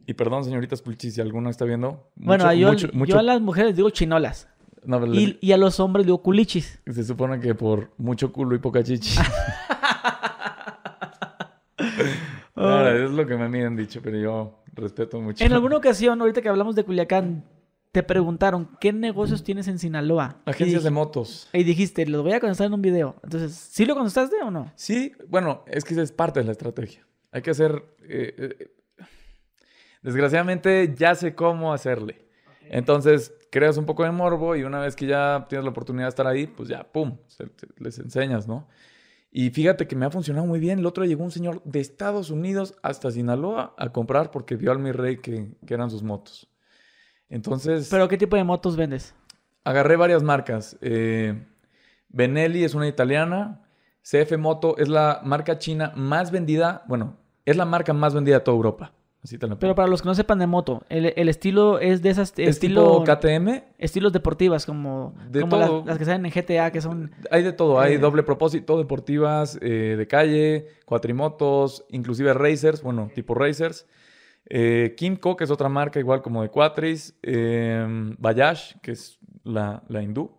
Y 0.07 0.15
perdón, 0.15 0.45
señoritas 0.45 0.83
culichis, 0.83 1.15
si 1.15 1.21
alguna 1.21 1.51
está 1.51 1.65
viendo. 1.65 2.11
Bueno, 2.17 2.53
yo, 2.55 2.69
mucho- 2.71 2.89
yo 2.93 3.19
a 3.19 3.23
las 3.23 3.41
mujeres 3.41 3.77
digo 3.77 3.91
chinolas. 3.91 4.49
No, 4.85 5.01
pero 5.01 5.15
Y, 5.15 5.39
y 5.41 5.53
a 5.53 5.57
los 5.57 5.81
hombres 5.81 6.07
digo 6.07 6.23
culichis. 6.23 6.81
Se 6.87 7.05
supone 7.05 7.41
que 7.41 7.55
por 7.55 7.91
mucho 7.99 8.33
culo 8.33 8.55
y 8.55 8.59
poca 8.59 8.83
chichi. 8.83 9.19
Claro, 12.55 13.07
es 13.07 13.11
lo 13.11 13.27
que 13.27 13.37
me 13.37 13.65
han 13.65 13.75
dicho, 13.75 14.01
pero 14.03 14.19
yo 14.19 14.63
respeto 14.75 15.19
mucho. 15.19 15.43
En 15.43 15.53
alguna 15.55 15.79
ocasión, 15.79 16.21
ahorita 16.21 16.43
que 16.43 16.49
hablamos 16.51 16.75
de 16.77 16.85
Culiacán, 16.85 17.45
te 17.91 18.03
preguntaron, 18.03 18.77
¿qué 18.79 18.93
negocios 18.93 19.43
tienes 19.43 19.67
en 19.69 19.79
Sinaloa? 19.79 20.43
Agencias 20.45 20.83
y, 20.83 20.85
de 20.85 20.91
motos. 20.91 21.49
y 21.55 21.65
dijiste, 21.65 22.05
lo 22.07 22.23
voy 22.23 22.33
a 22.33 22.41
contestar 22.41 22.67
en 22.67 22.75
un 22.75 22.83
video. 22.83 23.17
Entonces, 23.25 23.55
¿sí 23.55 23.87
lo 23.87 23.95
contestaste 23.95 24.37
o 24.43 24.51
no? 24.51 24.71
Sí, 24.75 25.13
bueno, 25.29 25.65
es 25.67 25.85
que 25.85 25.95
esa 25.95 26.03
es 26.03 26.13
parte 26.13 26.41
de 26.41 26.47
la 26.47 26.53
estrategia. 26.53 27.07
Hay 27.33 27.41
que 27.41 27.51
hacer... 27.51 27.83
eh, 28.07 28.35
eh, 28.37 28.71
desgraciadamente 30.03 30.95
ya 30.97 31.15
sé 31.15 31.35
cómo 31.35 31.73
hacerle. 31.73 32.27
Entonces, 32.69 33.33
creas 33.51 33.77
un 33.77 33.87
poco 33.87 34.05
de 34.05 34.11
morbo 34.11 34.57
y 34.57 34.63
una 34.63 34.81
vez 34.81 34.97
que 34.97 35.07
ya 35.07 35.47
tienes 35.49 35.65
la 35.65 35.71
oportunidad 35.71 36.07
de 36.07 36.11
estar 36.11 36.27
ahí, 36.27 36.47
pues 36.47 36.69
ya, 36.69 36.85
¡pum!, 36.85 37.19
se- 37.27 37.51
les 37.79 37.99
enseñas, 37.99 38.47
¿no? 38.49 38.69
Y 39.33 39.51
fíjate 39.51 39.87
que 39.87 39.95
me 39.97 40.07
ha 40.07 40.11
funcionado 40.11 40.47
muy 40.47 40.59
bien. 40.59 40.81
El 40.81 40.87
otro 40.87 41.05
llegó 41.05 41.23
un 41.23 41.31
señor 41.31 41.63
de 41.65 41.81
Estados 41.81 42.31
Unidos 42.31 42.75
hasta 42.83 43.11
Sinaloa 43.11 43.75
a 43.79 43.91
comprar 43.93 44.31
porque 44.33 44.57
vio 44.57 44.73
al 44.73 44.79
mi 44.81 44.91
rey 44.93 45.19
que, 45.19 45.55
que 45.67 45.75
eran 45.75 45.91
sus 45.91 46.03
motos. 46.03 46.49
Entonces, 47.29 47.89
¿Pero 47.91 48.09
qué 48.09 48.17
tipo 48.19 48.37
de 48.37 48.45
motos 48.45 48.77
vendes? 48.77 49.15
agarré 49.65 49.97
varias 49.97 50.23
marcas. 50.23 50.77
Eh, 50.81 51.47
Benelli 52.09 52.65
es 52.65 52.75
una 52.75 52.89
italiana. 52.89 53.63
CF 54.03 54.37
Moto 54.39 54.77
es 54.79 54.89
la 54.89 55.21
marca 55.25 55.59
china 55.59 55.93
más 55.95 56.31
vendida. 56.33 56.83
Bueno, 56.89 57.17
es 57.45 57.57
la 57.57 57.67
marca 57.67 57.93
más 57.93 58.15
vendida 58.15 58.37
de 58.39 58.45
toda 58.45 58.57
Europa. 58.57 58.93
Así 59.23 59.37
te 59.37 59.47
la 59.47 59.59
Pero 59.59 59.75
para 59.75 59.87
los 59.89 60.01
que 60.01 60.09
no 60.09 60.15
sepan 60.15 60.39
de 60.39 60.47
moto, 60.47 60.83
el, 60.89 61.13
el 61.15 61.29
estilo 61.29 61.79
es 61.79 62.01
de 62.01 62.09
esas 62.09 62.33
Es 62.39 62.49
estilo, 62.49 63.03
tipo 63.03 63.05
KTM. 63.05 63.63
estilos 63.79 64.13
deportivas 64.15 64.65
como, 64.65 65.15
De 65.29 65.43
como 65.43 65.57
las, 65.59 65.69
todo. 65.69 65.85
las 65.85 65.99
que 65.99 66.07
salen 66.07 66.25
en 66.25 66.33
GTA, 66.33 66.71
que 66.73 66.81
son... 66.81 67.11
Hay 67.31 67.43
de 67.43 67.53
todo, 67.53 67.79
hay 67.81 67.95
Eh. 67.95 67.99
doble 67.99 68.23
propósito, 68.23 68.79
deportivas, 68.79 69.59
eh, 69.61 69.97
de 69.99 70.07
calle, 70.07 70.69
cuatrimotos, 70.87 71.85
inclusive 71.91 72.33
racers, 72.33 72.83
bueno, 72.83 73.11
tipo 73.15 73.35
racers. 73.35 73.87
Eh, 74.49 74.95
Kimco, 74.97 75.37
que 75.37 75.45
es 75.45 75.51
otra 75.51 75.69
marca 75.69 76.01
igual 76.01 76.23
como 76.23 76.41
de 76.43 76.49
cuatris. 76.49 77.15
Eh, 77.23 77.87
Bayash, 78.19 78.77
que 78.83 78.93
es 78.93 79.19
la, 79.45 79.83
la 79.89 80.03
hindú. 80.03 80.35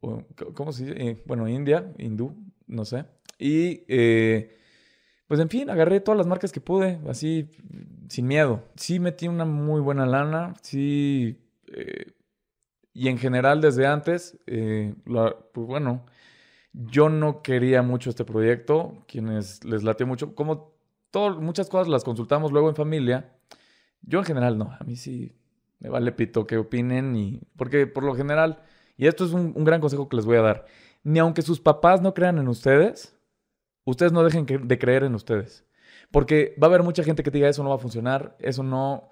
O, 0.00 0.24
¿Cómo 0.54 0.72
se 0.72 0.86
dice? 0.86 0.96
Eh, 1.08 1.22
bueno, 1.24 1.46
India, 1.46 1.92
hindú, 1.98 2.34
no 2.66 2.84
sé. 2.84 3.04
Y 3.38 3.84
pues 5.30 5.38
en 5.38 5.48
fin, 5.48 5.70
agarré 5.70 6.00
todas 6.00 6.18
las 6.18 6.26
marcas 6.26 6.50
que 6.50 6.60
pude, 6.60 6.98
así, 7.08 7.48
sin 8.08 8.26
miedo. 8.26 8.64
Sí 8.74 8.98
metí 8.98 9.28
una 9.28 9.44
muy 9.44 9.80
buena 9.80 10.04
lana, 10.04 10.54
sí... 10.60 11.38
eh, 11.68 12.14
y 12.92 13.06
en 13.06 13.16
general 13.16 13.60
desde 13.60 13.86
antes, 13.86 14.40
eh, 14.48 14.92
pues 15.04 15.68
bueno, 15.68 16.04
yo 16.72 17.08
no 17.10 17.42
quería 17.42 17.80
mucho 17.82 18.10
este 18.10 18.24
proyecto, 18.24 19.04
quienes 19.06 19.62
les 19.62 19.84
latió 19.84 20.04
mucho, 20.04 20.34
como 20.34 20.74
todo, 21.12 21.40
muchas 21.40 21.68
cosas 21.68 21.86
las 21.86 22.02
consultamos 22.02 22.50
luego 22.50 22.68
en 22.68 22.74
familia, 22.74 23.32
yo 24.02 24.18
en 24.18 24.24
general 24.24 24.58
no, 24.58 24.76
a 24.80 24.82
mí 24.82 24.96
sí 24.96 25.36
me 25.78 25.90
vale 25.90 26.10
pito 26.10 26.44
que 26.44 26.56
opinen 26.56 27.14
y 27.14 27.40
porque 27.54 27.86
por 27.86 28.02
lo 28.02 28.16
general, 28.16 28.64
y 28.96 29.06
esto 29.06 29.24
es 29.24 29.30
un 29.30 29.62
gran 29.62 29.80
consejo 29.80 30.08
que 30.08 30.16
les 30.16 30.26
voy 30.26 30.38
a 30.38 30.42
dar, 30.42 30.66
ni 31.04 31.20
aunque 31.20 31.42
sus 31.42 31.60
papás 31.60 32.02
no 32.02 32.14
crean 32.14 32.38
en 32.38 32.48
ustedes, 32.48 33.16
ustedes 33.84 34.12
no 34.12 34.22
dejen 34.22 34.46
de 34.46 34.78
creer 34.78 35.04
en 35.04 35.14
ustedes, 35.14 35.64
porque 36.10 36.54
va 36.62 36.66
a 36.66 36.70
haber 36.70 36.82
mucha 36.82 37.02
gente 37.02 37.22
que 37.22 37.30
te 37.30 37.38
diga 37.38 37.48
eso 37.48 37.62
no 37.62 37.70
va 37.70 37.76
a 37.76 37.78
funcionar, 37.78 38.36
eso 38.40 38.62
no, 38.62 39.10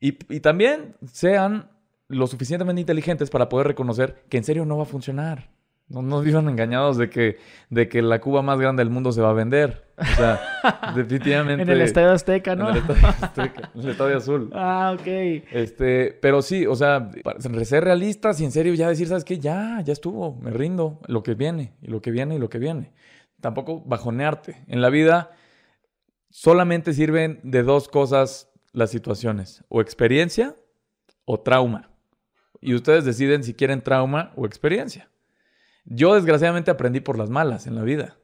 y, 0.00 0.18
y 0.28 0.40
también 0.40 0.96
sean 1.12 1.70
lo 2.08 2.26
suficientemente 2.26 2.80
inteligentes 2.80 3.30
para 3.30 3.48
poder 3.48 3.66
reconocer 3.66 4.22
que 4.28 4.36
en 4.38 4.44
serio 4.44 4.64
no 4.64 4.76
va 4.76 4.84
a 4.84 4.86
funcionar. 4.86 5.50
No, 5.88 6.02
no 6.02 6.20
vivan 6.20 6.48
engañados 6.48 6.96
de 6.96 7.08
que, 7.08 7.36
de 7.70 7.88
que 7.88 8.02
la 8.02 8.20
Cuba 8.20 8.42
más 8.42 8.58
grande 8.58 8.80
del 8.80 8.90
mundo 8.90 9.12
se 9.12 9.20
va 9.20 9.30
a 9.30 9.32
vender. 9.32 9.84
O 9.96 10.04
sea, 10.04 10.40
definitivamente. 10.96 11.62
En 11.62 11.70
el 11.70 11.80
Estadio 11.80 12.10
Azteca, 12.10 12.52
en 12.54 12.58
¿no? 12.58 12.70
el 12.70 12.78
Estadio 12.78 13.06
Azteca, 13.06 13.70
en 13.72 13.80
el 13.80 13.90
Estadio 13.90 14.16
Azul. 14.16 14.50
ah, 14.54 14.96
ok. 14.98 15.06
Este, 15.52 16.18
pero 16.20 16.42
sí, 16.42 16.66
o 16.66 16.74
sea, 16.74 17.08
para 17.22 17.38
ser 17.40 17.84
realistas 17.84 18.40
y 18.40 18.44
en 18.44 18.50
serio 18.50 18.74
ya 18.74 18.88
decir, 18.88 19.06
¿sabes 19.06 19.24
qué? 19.24 19.38
Ya, 19.38 19.80
ya 19.84 19.92
estuvo, 19.92 20.34
me 20.42 20.50
rindo, 20.50 20.98
lo 21.06 21.22
que 21.22 21.34
viene, 21.34 21.74
y 21.80 21.86
lo 21.86 22.02
que 22.02 22.10
viene, 22.10 22.34
y 22.34 22.38
lo 22.40 22.48
que 22.48 22.58
viene. 22.58 22.90
Tampoco 23.46 23.80
bajonearte. 23.86 24.64
En 24.66 24.80
la 24.80 24.90
vida 24.90 25.30
solamente 26.30 26.92
sirven 26.94 27.38
de 27.44 27.62
dos 27.62 27.86
cosas 27.86 28.50
las 28.72 28.90
situaciones, 28.90 29.62
o 29.68 29.80
experiencia 29.80 30.56
o 31.26 31.38
trauma. 31.38 31.88
Y 32.60 32.74
ustedes 32.74 33.04
deciden 33.04 33.44
si 33.44 33.54
quieren 33.54 33.82
trauma 33.82 34.32
o 34.34 34.46
experiencia. 34.46 35.08
Yo 35.84 36.14
desgraciadamente 36.16 36.72
aprendí 36.72 36.98
por 36.98 37.16
las 37.16 37.30
malas 37.30 37.68
en 37.68 37.76
la 37.76 37.82
vida. 37.82 38.16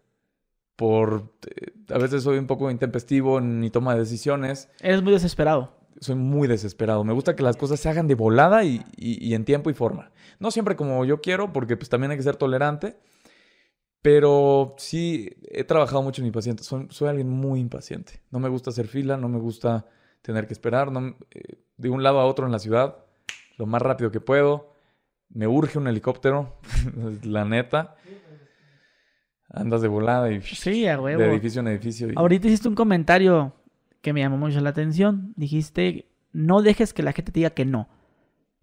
Por 0.74 1.32
eh, 1.46 1.72
a 1.94 1.98
veces 1.98 2.24
soy 2.24 2.38
un 2.38 2.48
poco 2.48 2.68
intempestivo 2.68 3.38
en 3.38 3.60
mi 3.60 3.70
toma 3.70 3.94
de 3.94 4.00
decisiones 4.00 4.68
Eres 4.80 5.02
muy 5.04 5.12
desesperado. 5.12 5.78
soy 6.00 6.16
muy 6.16 6.48
desesperado. 6.48 7.04
Me 7.04 7.12
gusta 7.12 7.36
que 7.36 7.44
las 7.44 7.56
cosas 7.56 7.78
se 7.78 7.88
hagan 7.88 8.08
de 8.08 8.16
volada 8.16 8.64
y, 8.64 8.84
y- 8.96 9.24
y 9.24 9.34
en 9.34 9.44
tiempo 9.44 9.70
y 9.70 9.74
forma. 9.74 10.10
No 10.40 10.50
siempre 10.50 10.74
como 10.74 11.04
yo 11.04 11.20
quiero, 11.20 11.52
porque 11.52 11.76
pues 11.76 11.88
también 11.88 12.10
hay 12.10 12.16
que 12.16 12.24
ser 12.24 12.34
tolerante. 12.34 12.96
Pero 14.02 14.74
sí, 14.78 15.30
he 15.50 15.62
trabajado 15.64 16.02
mucho 16.02 16.20
en 16.22 16.26
mi 16.26 16.32
paciente. 16.32 16.64
Soy, 16.64 16.86
soy 16.90 17.08
alguien 17.08 17.28
muy 17.30 17.60
impaciente. 17.60 18.20
No 18.30 18.40
me 18.40 18.48
gusta 18.48 18.70
hacer 18.70 18.88
fila, 18.88 19.16
no 19.16 19.28
me 19.28 19.38
gusta 19.38 19.86
tener 20.22 20.46
que 20.48 20.52
esperar. 20.52 20.90
No, 20.90 21.16
eh, 21.30 21.58
de 21.76 21.88
un 21.88 22.02
lado 22.02 22.18
a 22.20 22.26
otro 22.26 22.44
en 22.46 22.52
la 22.52 22.58
ciudad, 22.58 22.96
lo 23.58 23.66
más 23.66 23.80
rápido 23.80 24.10
que 24.10 24.20
puedo. 24.20 24.72
Me 25.28 25.46
urge 25.46 25.78
un 25.78 25.86
helicóptero, 25.86 26.58
la 27.22 27.44
neta. 27.44 27.94
Andas 29.48 29.82
de 29.82 29.88
volada 29.88 30.30
y 30.32 30.40
Sí, 30.42 30.86
a 30.86 30.98
huevo. 31.00 31.20
de 31.22 31.30
edificio 31.30 31.60
en 31.60 31.68
edificio. 31.68 32.08
y- 32.10 32.14
Ahorita 32.16 32.46
hiciste 32.48 32.68
un 32.68 32.74
comentario 32.74 33.52
que 34.00 34.12
me 34.12 34.20
llamó 34.20 34.36
mucho 34.38 34.60
la 34.60 34.70
atención. 34.70 35.32
Dijiste, 35.36 36.06
no 36.32 36.62
dejes 36.62 36.92
que 36.92 37.02
la 37.02 37.12
gente 37.12 37.32
te 37.32 37.40
diga 37.40 37.50
que 37.50 37.64
no. 37.64 37.88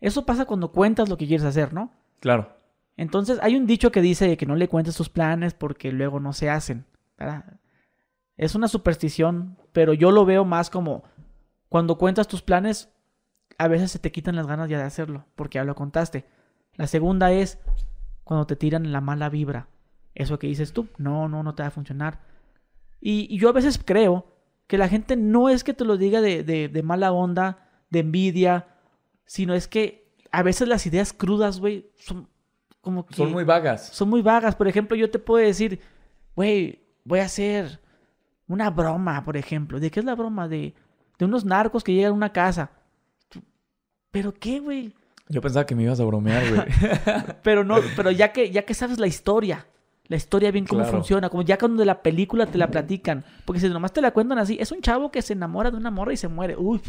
Eso 0.01 0.25
pasa 0.25 0.45
cuando 0.45 0.71
cuentas 0.71 1.07
lo 1.07 1.17
que 1.17 1.27
quieres 1.27 1.45
hacer, 1.45 1.73
¿no? 1.73 1.93
Claro. 2.19 2.57
Entonces, 2.99 3.39
hay 3.41 3.55
un 3.55 3.65
dicho 3.65 3.93
que 3.93 4.01
dice 4.01 4.35
que 4.35 4.45
no 4.45 4.57
le 4.57 4.67
cuentes 4.67 4.97
tus 4.97 5.07
planes 5.07 5.53
porque 5.53 5.93
luego 5.93 6.19
no 6.19 6.33
se 6.33 6.49
hacen. 6.49 6.85
Es 8.35 8.55
una 8.55 8.67
superstición, 8.67 9.57
pero 9.71 9.93
yo 9.93 10.11
lo 10.11 10.25
veo 10.25 10.43
más 10.43 10.69
como 10.69 11.03
cuando 11.69 11.97
cuentas 11.97 12.27
tus 12.27 12.41
planes, 12.41 12.89
a 13.57 13.69
veces 13.69 13.91
se 13.91 13.99
te 13.99 14.11
quitan 14.11 14.35
las 14.35 14.47
ganas 14.47 14.69
ya 14.69 14.77
de 14.77 14.83
hacerlo, 14.83 15.23
porque 15.37 15.59
ya 15.59 15.63
lo 15.63 15.75
contaste. 15.75 16.25
La 16.75 16.87
segunda 16.87 17.31
es 17.31 17.57
cuando 18.25 18.45
te 18.45 18.57
tiran 18.57 18.91
la 18.91 18.99
mala 18.99 19.29
vibra. 19.29 19.69
Eso 20.13 20.37
que 20.37 20.47
dices 20.47 20.73
tú, 20.73 20.89
no, 20.97 21.29
no, 21.29 21.41
no 21.41 21.55
te 21.55 21.63
va 21.63 21.67
a 21.67 21.71
funcionar. 21.71 22.19
Y, 22.99 23.37
yo 23.37 23.47
a 23.47 23.53
veces 23.53 23.79
creo 23.81 24.35
que 24.67 24.77
la 24.77 24.89
gente 24.89 25.15
no 25.15 25.47
es 25.47 25.63
que 25.63 25.73
te 25.73 25.85
lo 25.85 25.95
diga 25.95 26.19
de- 26.19 26.43
de 26.43 26.83
mala 26.83 27.13
onda, 27.13 27.69
de 27.91 27.99
envidia, 27.99 28.67
sino 29.25 29.53
es 29.53 29.69
que 29.69 30.11
a 30.33 30.43
veces 30.43 30.67
las 30.67 30.85
ideas 30.85 31.13
crudas, 31.13 31.61
güey, 31.61 31.89
son 31.95 32.27
como 32.89 33.05
que... 33.05 33.13
Son 33.13 33.31
muy 33.31 33.43
vagas. 33.43 33.87
son 33.89 34.09
muy 34.09 34.21
vagas. 34.23 34.55
Por 34.55 34.67
ejemplo, 34.67 34.97
yo 34.97 35.11
te 35.11 35.19
puedo 35.19 35.45
decir, 35.45 35.79
güey, 36.35 36.79
voy 37.03 37.19
a 37.19 37.25
hacer 37.25 37.79
una 38.47 38.69
broma, 38.71 39.23
por 39.23 39.37
ejemplo. 39.37 39.79
¿De 39.79 39.91
qué 39.91 39.99
es 39.99 40.05
la 40.05 40.15
broma? 40.15 40.47
De, 40.47 40.73
de 41.19 41.25
unos 41.25 41.45
narcos 41.45 41.83
que 41.83 41.93
llegan 41.93 42.11
a 42.11 42.15
una 42.15 42.31
casa. 42.33 42.71
¿Pero 44.11 44.33
qué, 44.33 44.59
güey? 44.59 44.95
Yo 45.27 45.39
pensaba 45.41 45.65
que 45.67 45.75
me 45.75 45.83
ibas 45.83 45.99
a 45.99 46.03
bromear, 46.05 46.43
güey. 46.49 46.61
Pero 47.43 47.63
no, 47.63 47.75
pero 47.95 48.09
ya 48.09 48.31
que, 48.33 48.49
ya 48.49 48.63
que 48.63 48.73
sabes 48.73 48.97
la 48.97 49.05
historia, 49.05 49.67
la 50.07 50.15
historia 50.15 50.49
bien 50.49 50.65
cómo 50.65 50.81
Claro. 50.81 50.97
funciona, 50.97 51.29
como 51.29 51.43
ya 51.43 51.59
cuando 51.59 51.77
de 51.81 51.85
la 51.85 52.01
película 52.01 52.47
te 52.47 52.57
la 52.57 52.71
platican. 52.71 53.23
Porque 53.45 53.59
si 53.59 53.69
nomás 53.69 53.93
te 53.93 54.01
la 54.01 54.09
cuentan 54.09 54.39
así, 54.39 54.57
es 54.59 54.71
un 54.71 54.81
chavo 54.81 55.11
que 55.11 55.21
se 55.21 55.33
enamora 55.33 55.69
de 55.69 55.77
una 55.77 55.91
morra 55.91 56.13
y 56.13 56.17
se 56.17 56.27
muere. 56.27 56.55
Uy, 56.57 56.81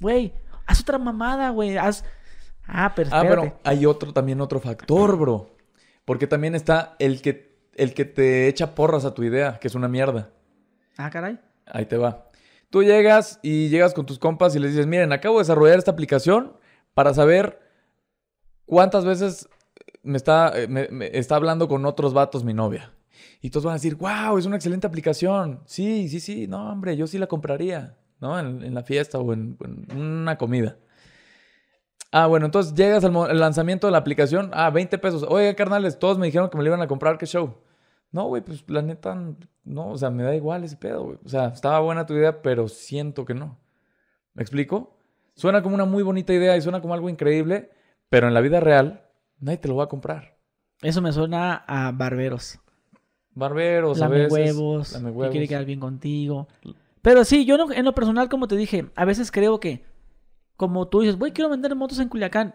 güey, 0.00 0.32
haz 0.64 0.80
otra 0.80 0.96
mamada, 0.96 1.50
güey. 1.50 1.76
Haz. 1.76 2.04
Ah, 2.68 2.92
pero 2.94 3.08
Ah, 3.12 3.22
pero 3.28 3.58
hay 3.64 3.86
otro, 3.86 4.12
también 4.12 4.40
otro 4.40 4.60
factor, 4.60 5.16
bro. 5.18 5.50
Porque 6.04 6.26
también 6.26 6.54
está 6.54 6.94
el 6.98 7.20
que, 7.22 7.56
el 7.74 7.94
que 7.94 8.04
te 8.04 8.46
echa 8.48 8.74
porras 8.74 9.04
a 9.04 9.14
tu 9.14 9.22
idea, 9.24 9.58
que 9.58 9.68
es 9.68 9.74
una 9.74 9.88
mierda. 9.88 10.30
Ah, 10.96 11.10
caray. 11.10 11.38
Ahí 11.66 11.86
te 11.86 11.96
va. 11.96 12.30
Tú 12.70 12.82
llegas 12.82 13.40
y 13.42 13.68
llegas 13.68 13.94
con 13.94 14.04
tus 14.06 14.18
compas 14.18 14.54
y 14.54 14.58
les 14.58 14.72
dices, 14.72 14.86
miren, 14.86 15.12
acabo 15.12 15.36
de 15.38 15.42
desarrollar 15.44 15.78
esta 15.78 15.90
aplicación 15.90 16.52
para 16.94 17.14
saber 17.14 17.58
cuántas 18.66 19.04
veces 19.04 19.48
me 20.02 20.16
está, 20.16 20.52
eh, 20.58 20.68
me- 20.68 20.88
me 20.88 21.10
está 21.16 21.36
hablando 21.36 21.68
con 21.68 21.84
otros 21.86 22.12
vatos 22.14 22.44
mi 22.44 22.54
novia. 22.54 22.92
Y 23.40 23.50
todos 23.50 23.64
van 23.64 23.72
a 23.72 23.76
decir, 23.76 23.94
wow, 23.96 24.36
es 24.38 24.46
una 24.46 24.56
excelente 24.56 24.86
aplicación. 24.86 25.60
Sí, 25.66 26.08
sí, 26.08 26.20
sí, 26.20 26.46
no, 26.46 26.70
hombre, 26.72 26.96
yo 26.96 27.06
sí 27.06 27.18
la 27.18 27.26
compraría, 27.26 27.96
¿no? 28.20 28.38
En, 28.38 28.62
en 28.62 28.74
la 28.74 28.82
fiesta 28.82 29.18
o 29.18 29.32
en, 29.32 29.56
en 29.90 30.00
una 30.00 30.36
comida. 30.36 30.76
Ah, 32.10 32.26
bueno, 32.26 32.46
entonces 32.46 32.74
llegas 32.74 33.04
al 33.04 33.38
lanzamiento 33.38 33.86
de 33.86 33.90
la 33.92 33.98
aplicación, 33.98 34.50
ah, 34.54 34.70
20 34.70 34.96
pesos. 34.98 35.24
Oiga, 35.28 35.54
carnales, 35.54 35.98
todos 35.98 36.18
me 36.18 36.26
dijeron 36.26 36.48
que 36.48 36.56
me 36.56 36.62
lo 36.64 36.68
iban 36.70 36.80
a 36.80 36.86
comprar, 36.88 37.18
qué 37.18 37.26
show. 37.26 37.56
No, 38.10 38.24
güey, 38.28 38.42
pues 38.42 38.64
la 38.68 38.80
neta, 38.80 39.14
no, 39.64 39.90
o 39.90 39.98
sea, 39.98 40.08
me 40.10 40.22
da 40.22 40.34
igual 40.34 40.64
ese 40.64 40.76
pedo, 40.78 41.04
güey. 41.04 41.18
O 41.24 41.28
sea, 41.28 41.48
estaba 41.48 41.80
buena 41.80 42.06
tu 42.06 42.14
idea, 42.14 42.40
pero 42.40 42.66
siento 42.68 43.26
que 43.26 43.34
no. 43.34 43.58
¿Me 44.32 44.42
explico? 44.42 44.96
Suena 45.34 45.62
como 45.62 45.74
una 45.74 45.84
muy 45.84 46.02
bonita 46.02 46.32
idea 46.32 46.56
y 46.56 46.62
suena 46.62 46.80
como 46.80 46.94
algo 46.94 47.10
increíble, 47.10 47.70
pero 48.08 48.26
en 48.26 48.32
la 48.34 48.40
vida 48.40 48.60
real, 48.60 49.04
nadie 49.38 49.58
te 49.58 49.68
lo 49.68 49.76
va 49.76 49.84
a 49.84 49.88
comprar. 49.88 50.38
Eso 50.80 51.02
me 51.02 51.12
suena 51.12 51.64
a 51.66 51.92
barberos. 51.92 52.58
Barberos, 53.34 53.98
a 53.98 54.04
lame 54.08 54.16
veces. 54.22 54.32
huevos, 54.32 54.92
lame 54.94 55.10
que 55.10 55.12
quiere 55.14 55.28
huevos. 55.36 55.48
quedar 55.48 55.64
bien 55.66 55.80
contigo. 55.80 56.48
Pero 57.02 57.24
sí, 57.24 57.44
yo 57.44 57.56
no- 57.58 57.70
en 57.70 57.84
lo 57.84 57.94
personal, 57.94 58.28
como 58.28 58.48
te 58.48 58.56
dije, 58.56 58.86
a 58.96 59.04
veces 59.04 59.30
creo 59.30 59.60
que, 59.60 59.84
como 60.58 60.88
tú 60.88 61.00
dices, 61.00 61.16
güey, 61.18 61.32
quiero 61.32 61.48
vender 61.48 61.74
motos 61.74 61.98
en 62.00 62.08
Culiacán. 62.10 62.54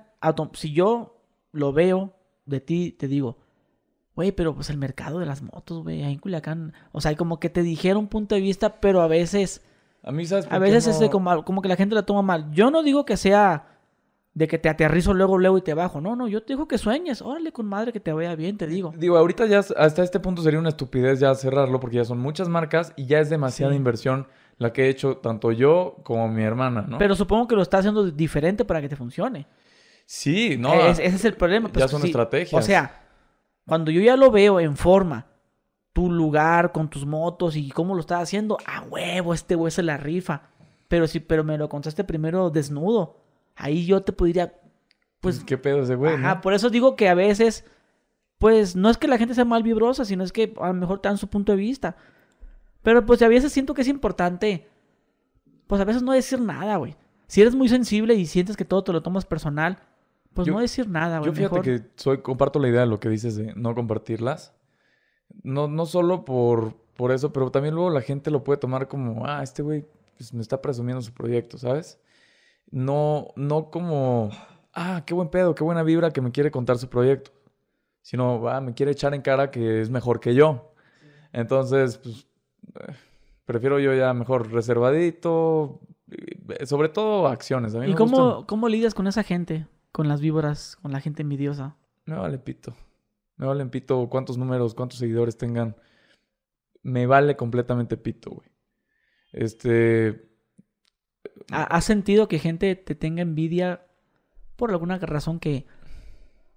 Si 0.53 0.71
yo 0.73 1.17
lo 1.51 1.73
veo 1.73 2.13
de 2.45 2.59
ti, 2.59 2.91
te 2.91 3.07
digo, 3.07 3.37
güey, 4.15 4.31
pero 4.31 4.53
pues 4.53 4.69
el 4.69 4.77
mercado 4.77 5.17
de 5.19 5.25
las 5.25 5.41
motos, 5.41 5.81
güey, 5.81 6.03
ahí 6.03 6.13
en 6.13 6.19
Culiacán, 6.19 6.73
o 6.91 7.01
sea, 7.01 7.15
como 7.15 7.39
que 7.39 7.49
te 7.49 7.63
dijera 7.63 7.97
un 7.97 8.07
punto 8.09 8.35
de 8.35 8.41
vista, 8.41 8.79
pero 8.79 9.01
a 9.01 9.07
veces, 9.07 9.65
A 10.03 10.11
mí, 10.11 10.25
¿sabes? 10.27 10.47
a 10.51 10.59
veces 10.59 10.85
no? 10.85 10.91
es 10.93 10.99
de 10.99 11.09
como, 11.09 11.43
como 11.43 11.61
que 11.63 11.69
la 11.69 11.75
gente 11.75 11.95
la 11.95 12.05
toma 12.05 12.21
mal. 12.21 12.51
Yo 12.51 12.69
no 12.69 12.83
digo 12.83 13.05
que 13.05 13.17
sea 13.17 13.69
de 14.35 14.47
que 14.47 14.57
te 14.57 14.67
aterrizo 14.67 15.13
luego, 15.13 15.37
luego 15.37 15.57
y 15.57 15.61
te 15.61 15.73
bajo. 15.73 16.01
No, 16.01 16.15
no, 16.15 16.27
yo 16.27 16.41
te 16.43 16.53
digo 16.53 16.67
que 16.67 16.77
sueñes. 16.79 17.21
Órale, 17.21 17.51
con 17.51 17.67
madre 17.67 17.93
que 17.93 17.99
te 17.99 18.11
vaya 18.11 18.35
bien, 18.35 18.57
te 18.57 18.65
digo. 18.67 18.91
Digo, 18.97 19.15
ahorita 19.17 19.45
ya 19.45 19.59
hasta 19.59 20.03
este 20.03 20.19
punto 20.19 20.41
sería 20.41 20.59
una 20.59 20.69
estupidez 20.69 21.19
ya 21.19 21.33
cerrarlo 21.35 21.79
porque 21.79 21.97
ya 21.97 22.05
son 22.05 22.19
muchas 22.19 22.49
marcas 22.49 22.93
y 22.95 23.05
ya 23.05 23.19
es 23.19 23.29
demasiada 23.29 23.71
Sí. 23.73 23.77
inversión 23.77 24.27
la 24.57 24.71
que 24.73 24.85
he 24.85 24.89
hecho 24.89 25.17
tanto 25.17 25.51
yo 25.51 25.97
como 26.03 26.27
mi 26.27 26.43
hermana, 26.43 26.85
¿no? 26.87 26.97
Pero 26.97 27.15
supongo 27.15 27.47
que 27.47 27.55
lo 27.55 27.61
está 27.61 27.79
haciendo 27.79 28.09
diferente 28.11 28.65
para 28.65 28.81
que 28.81 28.89
te 28.89 28.95
funcione. 28.95 29.47
sí, 30.05 30.57
no. 30.57 30.73
Es- 30.73 30.99
ese 30.99 31.15
es 31.15 31.25
el 31.25 31.33
problema. 31.35 31.67
ya 31.69 31.73
pues, 31.73 31.91
son 31.91 32.01
sí. 32.01 32.07
estrategias. 32.07 32.61
O 32.63 32.65
sea, 32.65 33.01
cuando 33.65 33.91
yo 33.91 34.01
ya 34.01 34.15
lo 34.17 34.31
veo 34.31 34.59
en 34.59 34.75
forma, 34.75 35.27
tu 35.93 36.09
lugar 36.11 36.71
con 36.71 36.89
tus 36.89 37.05
motos 37.05 37.55
y 37.55 37.69
cómo 37.69 37.93
lo 37.93 38.01
estás 38.01 38.21
haciendo, 38.23 38.57
a 38.65 38.81
huevo, 38.81 39.33
este 39.33 39.55
güey 39.55 39.71
se 39.71 39.83
la 39.83 39.97
rifa. 39.97 40.49
Pero 40.87 41.07
sí, 41.07 41.19
pero 41.19 41.43
me 41.43 41.57
lo 41.57 41.69
contaste 41.69 42.03
primero 42.03 42.49
desnudo. 42.49 43.17
Ahí 43.55 43.85
yo 43.85 44.01
te 44.01 44.11
podría, 44.11 44.53
pues, 45.21 45.43
¿Qué 45.43 45.57
pedo 45.57 45.81
ese 45.83 45.95
güey? 45.95 46.15
ajá, 46.15 46.35
no? 46.35 46.41
por 46.41 46.53
eso 46.53 46.69
digo 46.69 46.95
que 46.95 47.09
a 47.09 47.13
veces, 47.13 47.65
pues, 48.39 48.75
no 48.75 48.89
es 48.89 48.97
que 48.97 49.07
la 49.07 49.17
gente 49.17 49.33
sea 49.35 49.45
mal 49.45 49.63
vibrosa, 49.63 50.03
sino 50.05 50.23
es 50.23 50.31
que 50.31 50.53
a 50.59 50.67
lo 50.67 50.73
mejor 50.73 50.99
te 50.99 51.09
dan 51.09 51.17
su 51.17 51.27
punto 51.29 51.51
de 51.51 51.57
vista. 51.57 51.95
Pero 52.83 53.05
pues 53.05 53.21
a 53.21 53.27
veces 53.27 53.51
siento 53.51 53.73
que 53.73 53.81
es 53.81 53.87
importante, 53.87 54.67
pues 55.67 55.81
a 55.81 55.85
veces 55.85 56.03
no 56.03 56.11
decir 56.11 56.39
nada, 56.39 56.75
güey. 56.77 56.95
Si 57.27 57.41
eres 57.41 57.55
muy 57.55 57.69
sensible 57.69 58.13
y 58.13 58.25
sientes 58.25 58.55
que 58.57 58.65
todo 58.65 58.83
te 58.83 58.91
lo 58.93 59.01
tomas 59.01 59.25
personal, 59.25 59.79
pues 60.33 60.47
Yo- 60.47 60.53
no 60.53 60.59
decir 60.59 60.87
nada, 60.87 61.19
güey. 61.19 61.31
Yo 61.31 61.35
fíjate 61.35 61.55
mejor- 61.55 61.63
que 61.65 61.81
soy, 61.95 62.17
comparto 62.21 62.59
la 62.59 62.67
idea 62.67 62.81
de 62.81 62.87
lo 62.87 62.99
que 62.99 63.09
dices 63.09 63.35
de 63.35 63.53
no 63.55 63.73
compartirlas. 63.73 64.53
No, 65.43 65.67
no 65.67 65.85
solo 65.85 66.25
por, 66.25 66.75
por 66.95 67.11
eso, 67.11 67.31
pero 67.33 67.49
también 67.49 67.73
luego 67.73 67.89
la 67.89 68.01
gente 68.01 68.29
lo 68.29 68.43
puede 68.43 68.59
tomar 68.59 68.87
como, 68.87 69.25
ah, 69.25 69.41
este 69.41 69.63
güey 69.63 69.85
pues, 70.17 70.33
me 70.33 70.41
está 70.41 70.61
presumiendo 70.61 71.01
su 71.01 71.11
proyecto, 71.13 71.57
¿sabes? 71.57 71.99
No, 72.69 73.29
no 73.35 73.71
como, 73.71 74.29
ah, 74.73 75.03
qué 75.05 75.13
buen 75.13 75.29
pedo, 75.29 75.55
qué 75.55 75.63
buena 75.63 75.83
vibra 75.83 76.11
que 76.11 76.21
me 76.21 76.31
quiere 76.31 76.51
contar 76.51 76.77
su 76.77 76.87
proyecto. 76.89 77.31
Sino, 78.01 78.47
ah, 78.49 78.59
me 78.61 78.73
quiere 78.73 78.91
echar 78.91 79.13
en 79.13 79.21
cara 79.21 79.49
que 79.49 79.81
es 79.81 79.89
mejor 79.89 80.19
que 80.19 80.35
yo. 80.35 80.73
Entonces, 81.31 81.97
pues, 81.97 82.27
prefiero 83.45 83.79
yo 83.79 83.93
ya 83.93 84.13
mejor 84.13 84.51
reservadito, 84.51 85.81
sobre 86.65 86.89
todo 86.89 87.27
acciones. 87.27 87.75
A 87.75 87.79
mí 87.79 87.85
¿Y 87.87 87.89
me 87.89 87.95
cómo, 87.95 88.17
gustan- 88.17 88.45
cómo 88.45 88.69
lidias 88.69 88.93
con 88.93 89.07
esa 89.07 89.23
gente? 89.23 89.67
Con 89.91 90.07
las 90.07 90.21
víboras, 90.21 90.77
con 90.81 90.91
la 90.91 90.99
gente 91.01 91.21
envidiosa. 91.21 91.75
Me 92.05 92.15
vale 92.15 92.37
pito. 92.39 92.73
Me 93.37 93.45
vale 93.45 93.65
pito 93.67 94.07
cuántos 94.09 94.37
números, 94.37 94.73
cuántos 94.73 94.99
seguidores 94.99 95.37
tengan. 95.37 95.75
Me 96.81 97.05
vale 97.05 97.35
completamente 97.35 97.97
pito, 97.97 98.31
güey. 98.31 98.49
Este. 99.31 100.29
¿Ha- 101.51 101.63
¿Has 101.63 101.85
sentido 101.85 102.27
que 102.27 102.39
gente 102.39 102.75
te 102.75 102.95
tenga 102.95 103.21
envidia 103.21 103.85
por 104.55 104.71
alguna 104.71 104.97
razón 104.99 105.39
que 105.39 105.65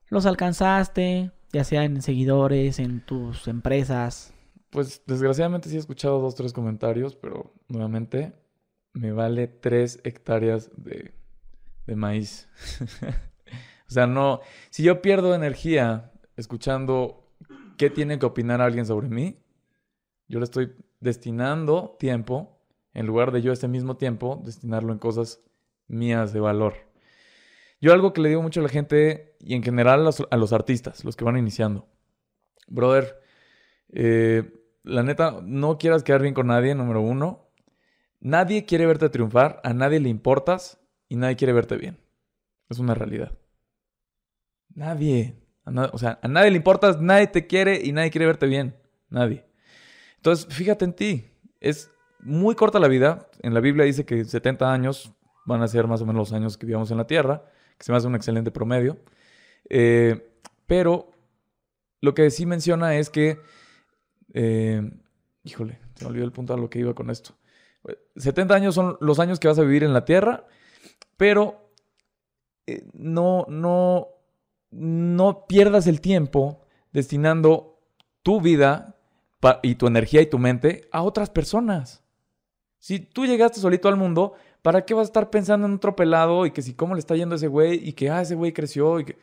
los 0.09 0.27
alcanzaste, 0.27 1.31
ya 1.53 1.65
sea 1.65 1.85
en 1.85 2.03
seguidores, 2.03 2.79
en 2.79 3.05
tus 3.05 3.49
empresas? 3.49 4.33
Pues 4.71 5.03
desgraciadamente 5.07 5.69
sí 5.69 5.77
he 5.77 5.79
escuchado 5.79 6.21
dos, 6.21 6.35
tres 6.35 6.53
comentarios, 6.53 7.17
pero 7.17 7.55
nuevamente 7.69 8.33
me 8.93 9.13
vale 9.13 9.47
tres 9.47 10.01
hectáreas 10.05 10.71
de, 10.77 11.15
de 11.87 11.97
maíz. 11.97 12.49
o 13.89 13.91
sea, 13.91 14.07
no. 14.07 14.41
Si 14.71 14.83
yo 14.83 15.03
pierdo 15.03 15.35
energía 15.35 16.13
escuchando 16.37 17.33
qué 17.77 17.91
tiene 17.91 18.19
que 18.19 18.27
opinar 18.27 18.61
alguien 18.61 18.87
sobre 18.87 19.09
mí, 19.09 19.39
yo 20.29 20.39
le 20.39 20.45
estoy 20.45 20.75
destinando 21.01 21.97
tiempo, 21.99 22.59
en 22.95 23.07
lugar 23.07 23.31
de 23.31 23.43
yo 23.43 23.53
ese 23.53 23.69
mismo 23.69 23.97
tiempo, 23.97 24.43
destinarlo 24.45 24.93
en 24.93 24.99
cosas 24.99 25.41
mías 25.87 26.33
de 26.33 26.41
valor. 26.41 26.75
Yo 27.81 27.93
algo 27.93 28.13
que 28.13 28.23
le 28.23 28.31
digo 28.31 28.43
mucho 28.43 28.61
a 28.61 28.63
la 28.63 28.69
gente 28.69 29.37
y 29.39 29.55
en 29.55 29.63
general 29.63 30.01
a 30.01 30.05
los, 30.05 30.27
a 30.31 30.37
los 30.37 30.53
artistas, 30.53 31.05
los 31.05 31.15
que 31.15 31.25
van 31.25 31.37
iniciando. 31.37 31.87
Brother, 32.69 33.21
eh, 33.93 34.53
la 34.83 35.03
neta, 35.03 35.41
no 35.43 35.79
quieras 35.79 36.03
quedar 36.03 36.23
bien 36.23 36.35
con 36.35 36.47
nadie, 36.47 36.75
número 36.75 37.01
uno. 37.01 37.51
Nadie 38.21 38.65
quiere 38.65 38.87
verte 38.87 39.09
triunfar, 39.09 39.61
a 39.65 39.73
nadie 39.73 40.01
le 40.01 40.09
importas 40.09 40.81
y 41.09 41.17
nadie 41.17 41.37
quiere 41.37 41.53
verte 41.53 41.77
bien. 41.77 41.99
Es 42.69 42.79
una 42.79 42.95
realidad. 42.95 43.33
Nadie. 44.75 45.41
O 45.93 45.99
sea, 45.99 46.19
a 46.23 46.29
nadie 46.29 46.51
le 46.51 46.57
importas, 46.57 47.01
nadie 47.01 47.27
te 47.27 47.47
quiere 47.47 47.81
y 47.83 47.93
nadie 47.93 48.11
quiere 48.11 48.27
verte 48.27 48.47
bien. 48.47 48.77
Nadie. 49.09 49.45
Entonces, 50.17 50.47
fíjate 50.55 50.85
en 50.85 50.93
ti. 50.93 51.31
Es 51.61 51.91
muy 52.21 52.55
corta 52.55 52.79
la 52.79 52.89
vida. 52.89 53.29
En 53.41 53.55
la 53.55 53.61
Biblia 53.61 53.85
dice 53.85 54.05
que 54.05 54.25
70 54.25 54.73
años 54.73 55.13
van 55.45 55.63
a 55.63 55.69
ser 55.69 55.87
más 55.87 56.03
o 56.03 56.07
menos 56.07 56.31
los 56.31 56.33
años 56.33 56.57
que 56.57 56.67
vivamos 56.67 56.91
en 56.91 56.99
la 56.99 57.07
tierra, 57.07 57.45
que 57.79 57.85
se 57.85 57.93
me 57.93 57.99
hace 57.99 58.07
un 58.07 58.15
excelente 58.15 58.51
promedio. 58.51 58.99
Eh, 59.69 60.41
pero 60.67 61.11
lo 62.01 62.15
que 62.15 62.31
sí 62.31 62.47
menciona 62.47 62.97
es 62.97 63.11
que 63.11 63.39
eh, 64.39 64.83
híjole, 65.45 65.79
se 65.95 66.05
me 66.05 66.11
olvidó 66.11 66.27
el 66.27 66.33
punto 66.33 66.53
a 66.53 66.59
lo 66.59 66.69
que 66.69 66.79
iba 66.79 66.95
con 66.95 67.09
esto. 67.09 67.35
70 68.17 68.55
años 68.55 68.75
son 68.75 68.99
los 69.01 69.19
años 69.19 69.41
que 69.41 69.49
vas 69.49 69.59
a 69.59 69.63
vivir 69.63 69.83
en 69.83 69.95
la 69.95 70.05
Tierra, 70.05 70.45
pero 71.17 71.71
eh, 72.67 72.85
no, 72.93 73.47
no, 73.49 74.09
no 74.71 75.47
pierdas 75.47 75.87
el 75.87 76.03
tiempo 76.03 76.61
destinando 76.93 77.81
tu 78.23 78.43
vida 78.43 78.97
y 79.63 79.77
tu 79.77 79.87
energía 79.87 80.21
y 80.21 80.27
tu 80.27 80.39
mente 80.39 80.87
a 80.93 81.03
otras 81.03 81.31
personas. 81.31 82.03
Si 82.79 82.99
tú 82.99 83.25
llegaste 83.25 83.59
solito 83.59 83.89
al 83.89 83.97
mundo, 83.97 84.35
¿para 84.61 84.85
qué 84.85 84.93
vas 84.93 85.05
a 85.05 85.11
estar 85.11 85.31
pensando 85.31 85.67
en 85.67 85.75
otro 85.75 85.97
pelado 85.97 86.45
y 86.45 86.51
que 86.51 86.61
si 86.61 86.75
cómo 86.75 86.95
le 86.95 87.01
está 87.01 87.17
yendo 87.17 87.35
a 87.35 87.37
ese 87.37 87.49
güey 87.49 87.89
y 87.89 87.95
que 87.95 88.11
ah, 88.11 88.21
ese 88.21 88.35
güey 88.35 88.53
creció 88.53 89.01
y 89.01 89.07
que 89.07 89.19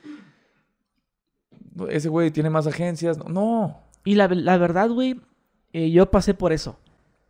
ese 1.89 2.09
güey 2.09 2.32
tiene 2.32 2.49
más 2.49 2.66
agencias? 2.66 3.20
No. 3.28 3.93
Y 4.06 4.16
la, 4.16 4.28
la 4.28 4.58
verdad, 4.58 4.89
güey, 4.89 5.20
eh, 5.72 5.91
yo 5.91 6.10
pasé 6.12 6.34
por 6.34 6.54
eso. 6.54 6.78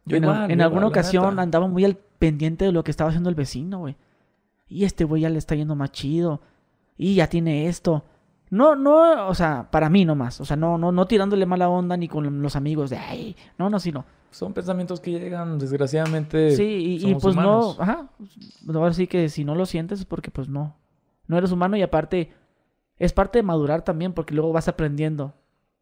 Yo 0.06 0.18
en, 0.18 0.24
igual, 0.24 0.52
en 0.52 0.60
yo 0.60 0.66
alguna 0.66 0.88
ocasión 0.88 1.30
neta. 1.32 1.42
andaba 1.42 1.68
muy 1.68 1.86
al 1.86 1.96
pendiente 1.96 2.66
de 2.66 2.72
lo 2.72 2.84
que 2.84 2.92
estaba 2.92 3.10
haciendo 3.10 3.30
el 3.30 3.36
vecino, 3.36 3.80
güey. 3.80 3.96
Y 4.68 4.86
este 4.86 5.04
güey 5.04 5.22
ya 5.22 5.30
le 5.30 5.38
está 5.38 5.56
yendo 5.56 5.76
más 5.76 5.92
chido. 5.92 6.42
Y 6.98 7.16
ya 7.16 7.28
tiene 7.28 7.68
esto. 7.68 8.04
No, 8.50 8.76
no, 8.76 9.28
o 9.28 9.34
sea, 9.34 9.70
para 9.72 9.90
mí 9.90 10.06
nomás. 10.06 10.40
O 10.42 10.46
sea, 10.46 10.56
no, 10.56 10.78
no, 10.78 10.92
no 10.92 11.08
tirándole 11.08 11.46
mala 11.46 11.70
onda 11.70 11.98
ni 11.98 12.08
con 12.08 12.42
los 12.42 12.56
amigos 12.56 12.90
de 12.90 12.98
ay, 12.98 13.36
no, 13.58 13.70
no, 13.70 13.80
sino. 13.80 14.06
Son 14.32 14.54
pensamientos 14.54 15.00
que 15.00 15.12
llegan, 15.12 15.60
desgraciadamente. 15.60 16.56
Sí, 16.56 17.00
y, 17.02 17.14
pues 17.16 17.34
humanos. 17.34 17.78
no, 17.78 17.84
ajá. 17.84 18.10
Ahora 18.74 18.94
sí 18.94 19.08
que 19.08 19.30
si 19.30 19.44
no 19.44 19.56
lo 19.56 19.66
sientes 19.66 20.00
es 20.00 20.06
porque 20.06 20.32
pues 20.32 20.50
no. 20.50 20.76
No 21.28 21.38
eres 21.38 21.52
humano 21.52 21.78
y 21.78 21.82
aparte 21.82 22.34
es 22.98 23.14
parte 23.14 23.40
de 23.40 23.44
madurar 23.44 23.84
también 23.84 24.14
porque 24.14 24.34
luego 24.34 24.52
vas 24.54 24.68
aprendiendo. 24.68 25.34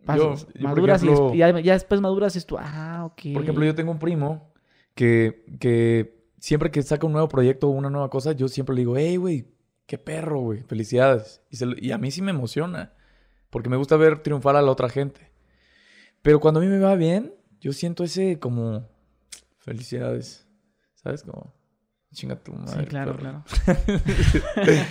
Vas- 0.06 0.18
Yo- 0.18 0.36
yo, 0.36 0.62
maduras 0.68 1.04
y 1.04 1.08
ejemplo- 1.08 1.34
y, 1.34 1.38
ya, 1.38 1.60
ya 1.60 1.74
después 1.74 2.02
maduras 2.02 2.36
y 2.36 2.40
es 2.40 2.46
tú, 2.46 2.58
ah, 2.60 3.04
ok. 3.06 3.34
Por 3.34 3.44
ejemplo, 3.44 3.64
yo 3.66 3.76
tengo 3.76 3.92
un 3.92 4.00
primo 4.00 4.52
que, 4.96 5.46
que 5.60 6.26
siempre 6.40 6.72
que 6.72 6.82
saca 6.82 7.06
un 7.06 7.14
nuevo 7.14 7.28
proyecto 7.28 7.68
o 7.68 7.72
una 7.72 7.90
nueva 7.90 8.10
cosa, 8.10 8.32
yo 8.34 8.48
siempre 8.48 8.76
le 8.76 8.82
digo, 8.82 8.98
hey, 8.98 9.18
güey, 9.18 9.48
qué 9.86 9.98
perro, 9.98 10.40
güey, 10.40 10.64
felicidades. 10.64 11.42
Y, 11.50 11.58
se 11.58 11.66
y 11.78 11.92
a 11.92 11.98
mí 11.98 12.10
sí 12.12 12.22
me 12.22 12.32
emociona, 12.32 12.94
porque 13.50 13.70
me 13.70 13.78
gusta 13.78 13.96
ver 13.98 14.24
triunfar 14.24 14.56
a 14.56 14.62
la 14.62 14.72
otra 14.72 14.90
gente. 14.90 15.30
Pero 16.22 16.40
cuando 16.40 16.60
a 16.60 16.64
mí 16.64 16.70
me 16.70 16.80
va 16.80 16.96
bien, 16.96 17.34
yo 17.60 17.74
siento 17.74 18.04
ese 18.04 18.40
como, 18.40 18.88
felicidades, 19.60 20.48
¿sabes? 20.96 21.24
Como, 21.24 21.54
chinga 22.14 22.36
tu 22.36 22.54
madre. 22.54 22.82
Sí, 22.82 22.86
claro, 22.88 23.16
perro". 23.18 23.44
claro. 23.66 23.80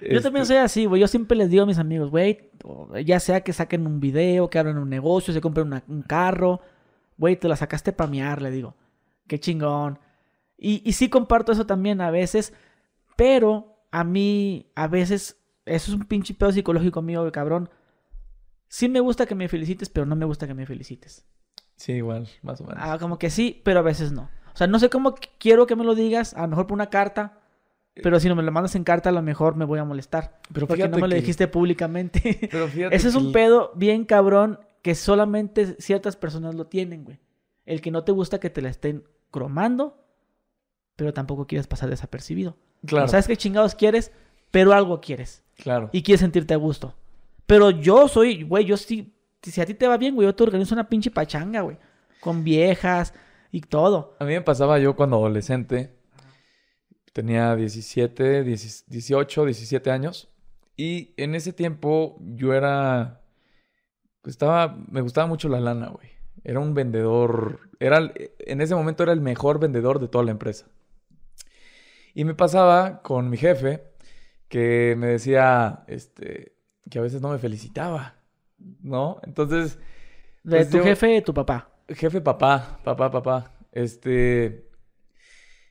Yo 0.00 0.06
Este, 0.16 0.20
también 0.20 0.46
soy 0.46 0.56
así, 0.58 0.84
güey. 0.86 1.00
Yo 1.00 1.08
siempre 1.08 1.36
les 1.36 1.50
digo 1.50 1.64
a 1.64 1.66
mis 1.66 1.78
amigos, 1.78 2.10
güey, 2.10 2.47
ya 3.04 3.20
sea 3.20 3.42
que 3.42 3.52
saquen 3.52 3.86
un 3.86 4.00
video, 4.00 4.50
que 4.50 4.58
abran 4.58 4.78
un 4.78 4.88
negocio, 4.90 5.32
se 5.34 5.40
compren 5.40 5.66
una- 5.68 5.82
un 5.88 6.02
carro, 6.02 6.60
güey, 7.16 7.36
te 7.36 7.48
la 7.48 7.56
sacaste 7.56 7.92
para 7.92 8.10
miar, 8.10 8.42
le 8.42 8.50
digo. 8.50 8.74
Qué 9.26 9.38
chingón. 9.40 9.98
Y, 10.56 10.82
y 10.88 10.92
sí 10.94 11.08
comparto 11.08 11.52
eso 11.52 11.66
también 11.66 12.00
a 12.00 12.10
veces, 12.10 12.52
pero 13.16 13.76
a 13.90 14.04
mí, 14.04 14.70
a 14.74 14.86
veces, 14.88 15.36
eso 15.64 15.90
es 15.92 15.96
un 15.96 16.06
pinche 16.06 16.34
pedo 16.34 16.52
psicológico 16.52 17.02
mío, 17.02 17.30
cabrón. 17.32 17.70
Sí 18.68 18.88
me 18.88 19.00
gusta 19.00 19.26
que 19.26 19.34
me 19.34 19.48
felicites, 19.48 19.88
pero 19.88 20.04
no 20.06 20.16
me 20.16 20.26
gusta 20.26 20.46
que 20.46 20.54
me 20.54 20.66
felicites. 20.66 21.26
Sí, 21.76 21.92
igual, 21.92 22.28
más 22.42 22.60
o 22.60 22.64
menos. 22.64 22.82
Ah, 22.84 22.98
como 22.98 23.18
que 23.18 23.30
sí, 23.30 23.60
pero 23.64 23.80
a 23.80 23.82
veces 23.82 24.12
no. 24.12 24.28
O 24.52 24.56
sea, 24.58 24.66
no 24.66 24.78
sé 24.78 24.90
cómo 24.90 25.14
qu- 25.14 25.28
quiero 25.38 25.66
que 25.66 25.76
me 25.76 25.84
lo 25.84 25.94
digas, 25.94 26.34
a 26.34 26.42
lo 26.42 26.48
mejor 26.48 26.66
por 26.66 26.74
una 26.74 26.90
carta, 26.90 27.37
pero 28.02 28.20
si 28.20 28.28
no 28.28 28.34
me 28.34 28.42
lo 28.42 28.52
mandas 28.52 28.74
en 28.74 28.84
carta, 28.84 29.08
a 29.08 29.12
lo 29.12 29.22
mejor 29.22 29.56
me 29.56 29.64
voy 29.64 29.78
a 29.78 29.84
molestar. 29.84 30.40
Pero 30.52 30.66
Porque 30.66 30.88
no 30.88 30.98
me 30.98 31.08
lo 31.08 31.14
dijiste 31.14 31.48
públicamente. 31.48 32.48
Pero 32.50 32.68
fíjate 32.68 32.96
Ese 32.96 33.08
es 33.08 33.14
un 33.14 33.32
pedo 33.32 33.72
bien 33.74 34.04
cabrón 34.04 34.60
que 34.82 34.94
solamente 34.94 35.76
ciertas 35.80 36.16
personas 36.16 36.54
lo 36.54 36.66
tienen, 36.66 37.04
güey. 37.04 37.18
El 37.66 37.80
que 37.80 37.90
no 37.90 38.04
te 38.04 38.12
gusta 38.12 38.40
que 38.40 38.50
te 38.50 38.62
la 38.62 38.70
estén 38.70 39.04
cromando, 39.30 40.02
pero 40.96 41.12
tampoco 41.12 41.46
quieres 41.46 41.66
pasar 41.66 41.90
desapercibido. 41.90 42.56
Claro, 42.86 43.06
No 43.06 43.08
sabes 43.10 43.26
qué 43.26 43.36
chingados 43.36 43.74
quieres, 43.74 44.12
pero 44.50 44.72
algo 44.72 45.00
quieres. 45.00 45.44
claro. 45.56 45.90
Y 45.92 46.02
quieres 46.02 46.20
sentirte 46.20 46.54
a 46.54 46.58
gusto. 46.58 46.94
Pero 47.46 47.70
yo 47.70 48.08
soy, 48.08 48.42
güey, 48.42 48.64
yo 48.64 48.76
sí, 48.76 49.14
si 49.42 49.60
a 49.60 49.66
ti 49.66 49.74
te 49.74 49.88
va 49.88 49.96
bien, 49.96 50.14
güey, 50.14 50.26
yo 50.26 50.34
te 50.34 50.42
organizo 50.42 50.74
una 50.74 50.88
pinche 50.88 51.10
pachanga, 51.10 51.62
güey. 51.62 51.78
Con 52.20 52.44
viejas 52.44 53.14
y 53.50 53.60
todo. 53.62 54.16
A 54.18 54.24
mí 54.24 54.32
me 54.32 54.42
pasaba 54.42 54.78
yo 54.78 54.96
cuando 54.96 55.16
adolescente, 55.16 55.97
tenía 57.12 57.54
17, 57.56 58.44
10 58.44 58.84
18, 58.88 59.44
17 59.44 59.90
años, 59.90 60.28
y 60.76 61.12
en 61.16 61.34
ese 61.34 61.52
tiempo 61.52 62.16
yo 62.20 62.54
era, 62.54 63.22
pues, 64.22 64.34
estaba, 64.34 64.78
me 64.90 65.00
gustaba 65.00 65.26
mucho 65.26 65.48
la 65.48 65.60
lana, 65.60 65.88
güey. 65.88 66.08
Era 66.44 66.60
un 66.60 66.72
vendedor, 66.74 67.60
era, 67.80 67.98
el- 67.98 68.30
en 68.38 68.60
ese 68.60 68.74
momento 68.74 69.02
era 69.02 69.12
el 69.12 69.20
mejor 69.20 69.58
vendedor 69.58 69.98
de 69.98 70.08
toda 70.08 70.24
la 70.24 70.30
empresa. 70.30 70.66
Y 72.14 72.24
me 72.24 72.34
pasaba 72.34 73.02
con 73.02 73.28
mi 73.30 73.36
jefe 73.36 73.82
que 74.48 74.94
me 74.96 75.08
decía, 75.08 75.84
este, 75.88 76.54
que 76.90 76.98
a 76.98 77.02
veces 77.02 77.20
no 77.20 77.30
me 77.30 77.38
felicitaba, 77.38 78.14
¿no? 78.80 79.20
Entonces, 79.24 79.78
De 80.44 80.58
Pues 80.58 80.70
tu 80.70 80.78
yo- 80.78 80.84
jefe, 80.84 81.20
tu 81.22 81.34
papá. 81.34 81.68
Jefe 81.88 82.20
papá, 82.20 82.80
papá, 82.84 83.10
papá. 83.10 83.52
Este. 83.72 84.67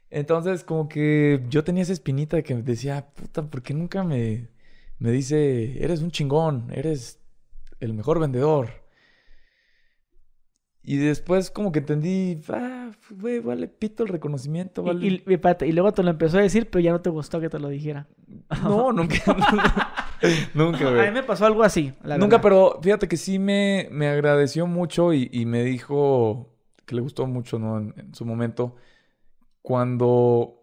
Entonces, 0.10 0.64
como 0.64 0.88
que 0.88 1.44
yo 1.50 1.64
tenía 1.64 1.84
esa 1.84 1.94
espinita 1.94 2.42
que 2.42 2.56
decía, 2.56 3.08
puta, 3.14 3.44
¿por 3.50 3.62
qué 3.62 3.74
nunca 3.74 4.04
me, 4.04 4.48
me 5.00 5.12
dice, 5.12 5.84
eres 5.84 6.02
un 6.02 6.12
chingón, 6.12 6.70
eres 6.74 7.20
el 7.80 7.94
mejor 7.94 8.20
vendedor? 8.20 8.70
Y 10.82 10.96
después 10.96 11.52
como 11.52 11.74
que 11.74 11.80
entendí, 11.80 12.42
ah, 12.48 12.92
güey, 13.10 13.40
vale 13.40 13.68
pito 13.68 14.04
el 14.04 14.10
reconocimiento, 14.10 14.84
vale. 14.84 15.06
Y, 15.06 15.24
y, 15.28 15.34
espérate, 15.34 15.68
y 15.68 15.74
luego 15.74 15.92
te 15.92 16.02
lo 16.02 16.10
empezó 16.10 16.38
a 16.38 16.42
decir, 16.42 16.70
pero 16.70 16.82
ya 16.82 16.92
no 16.94 17.02
te 17.02 17.10
gustó 17.10 17.42
que 17.42 17.50
te 17.50 17.60
lo 17.60 17.68
dijera. 17.68 18.08
No, 18.64 18.94
nunca. 18.94 19.18
nunca, 20.54 20.88
A 20.88 21.06
mí 21.08 21.12
me 21.12 21.24
pasó 21.24 21.46
algo 21.46 21.64
así, 21.64 21.94
la 22.04 22.18
Nunca, 22.18 22.38
verdad. 22.38 22.42
pero 22.42 22.80
fíjate 22.82 23.08
que 23.10 23.18
sí 23.18 23.38
me, 23.38 23.90
me 23.92 24.08
agradeció 24.08 24.66
mucho 24.66 25.14
y, 25.14 25.30
y 25.34 25.46
me 25.46 25.64
dijo 25.64 26.56
que 26.86 26.96
le 26.96 27.02
gustó 27.02 27.28
mucho, 27.28 27.60
¿no? 27.60 27.78
En, 27.80 27.94
en 27.98 28.16
su 28.16 28.24
momento, 28.26 28.76
cuando 29.62 30.62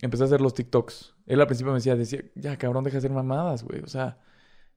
empecé 0.00 0.24
a 0.24 0.26
hacer 0.26 0.40
los 0.40 0.54
TikToks. 0.54 1.14
Él 1.26 1.40
al 1.40 1.46
principio 1.46 1.72
me 1.72 1.78
decía, 1.78 1.96
decía, 1.96 2.20
ya 2.34 2.56
cabrón, 2.56 2.84
deja 2.84 2.94
de 2.94 2.98
hacer 2.98 3.12
mamadas, 3.12 3.62
güey. 3.62 3.80
O 3.82 3.86
sea, 3.86 4.18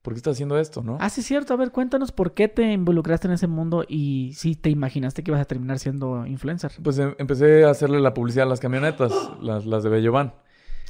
¿por 0.02 0.12
qué 0.12 0.18
estás 0.18 0.32
haciendo 0.34 0.58
esto, 0.58 0.82
no? 0.82 0.98
Ah, 1.00 1.08
sí, 1.10 1.20
es 1.22 1.26
cierto. 1.26 1.54
A 1.54 1.56
ver, 1.56 1.72
cuéntanos 1.72 2.12
por 2.12 2.34
qué 2.34 2.46
te 2.48 2.70
involucraste 2.72 3.26
en 3.26 3.34
ese 3.34 3.46
mundo 3.46 3.84
y 3.88 4.32
si 4.34 4.54
te 4.54 4.70
imaginaste 4.70 5.24
que 5.24 5.30
ibas 5.30 5.40
a 5.40 5.46
terminar 5.46 5.78
siendo 5.78 6.26
influencer. 6.26 6.72
Pues 6.82 6.98
em- 6.98 7.14
empecé 7.18 7.64
a 7.64 7.70
hacerle 7.70 8.00
la 8.00 8.14
publicidad 8.14 8.46
a 8.46 8.50
las 8.50 8.60
camionetas, 8.60 9.12
las, 9.42 9.66
las 9.66 9.82
de 9.82 9.88
Bellovan. 9.90 10.34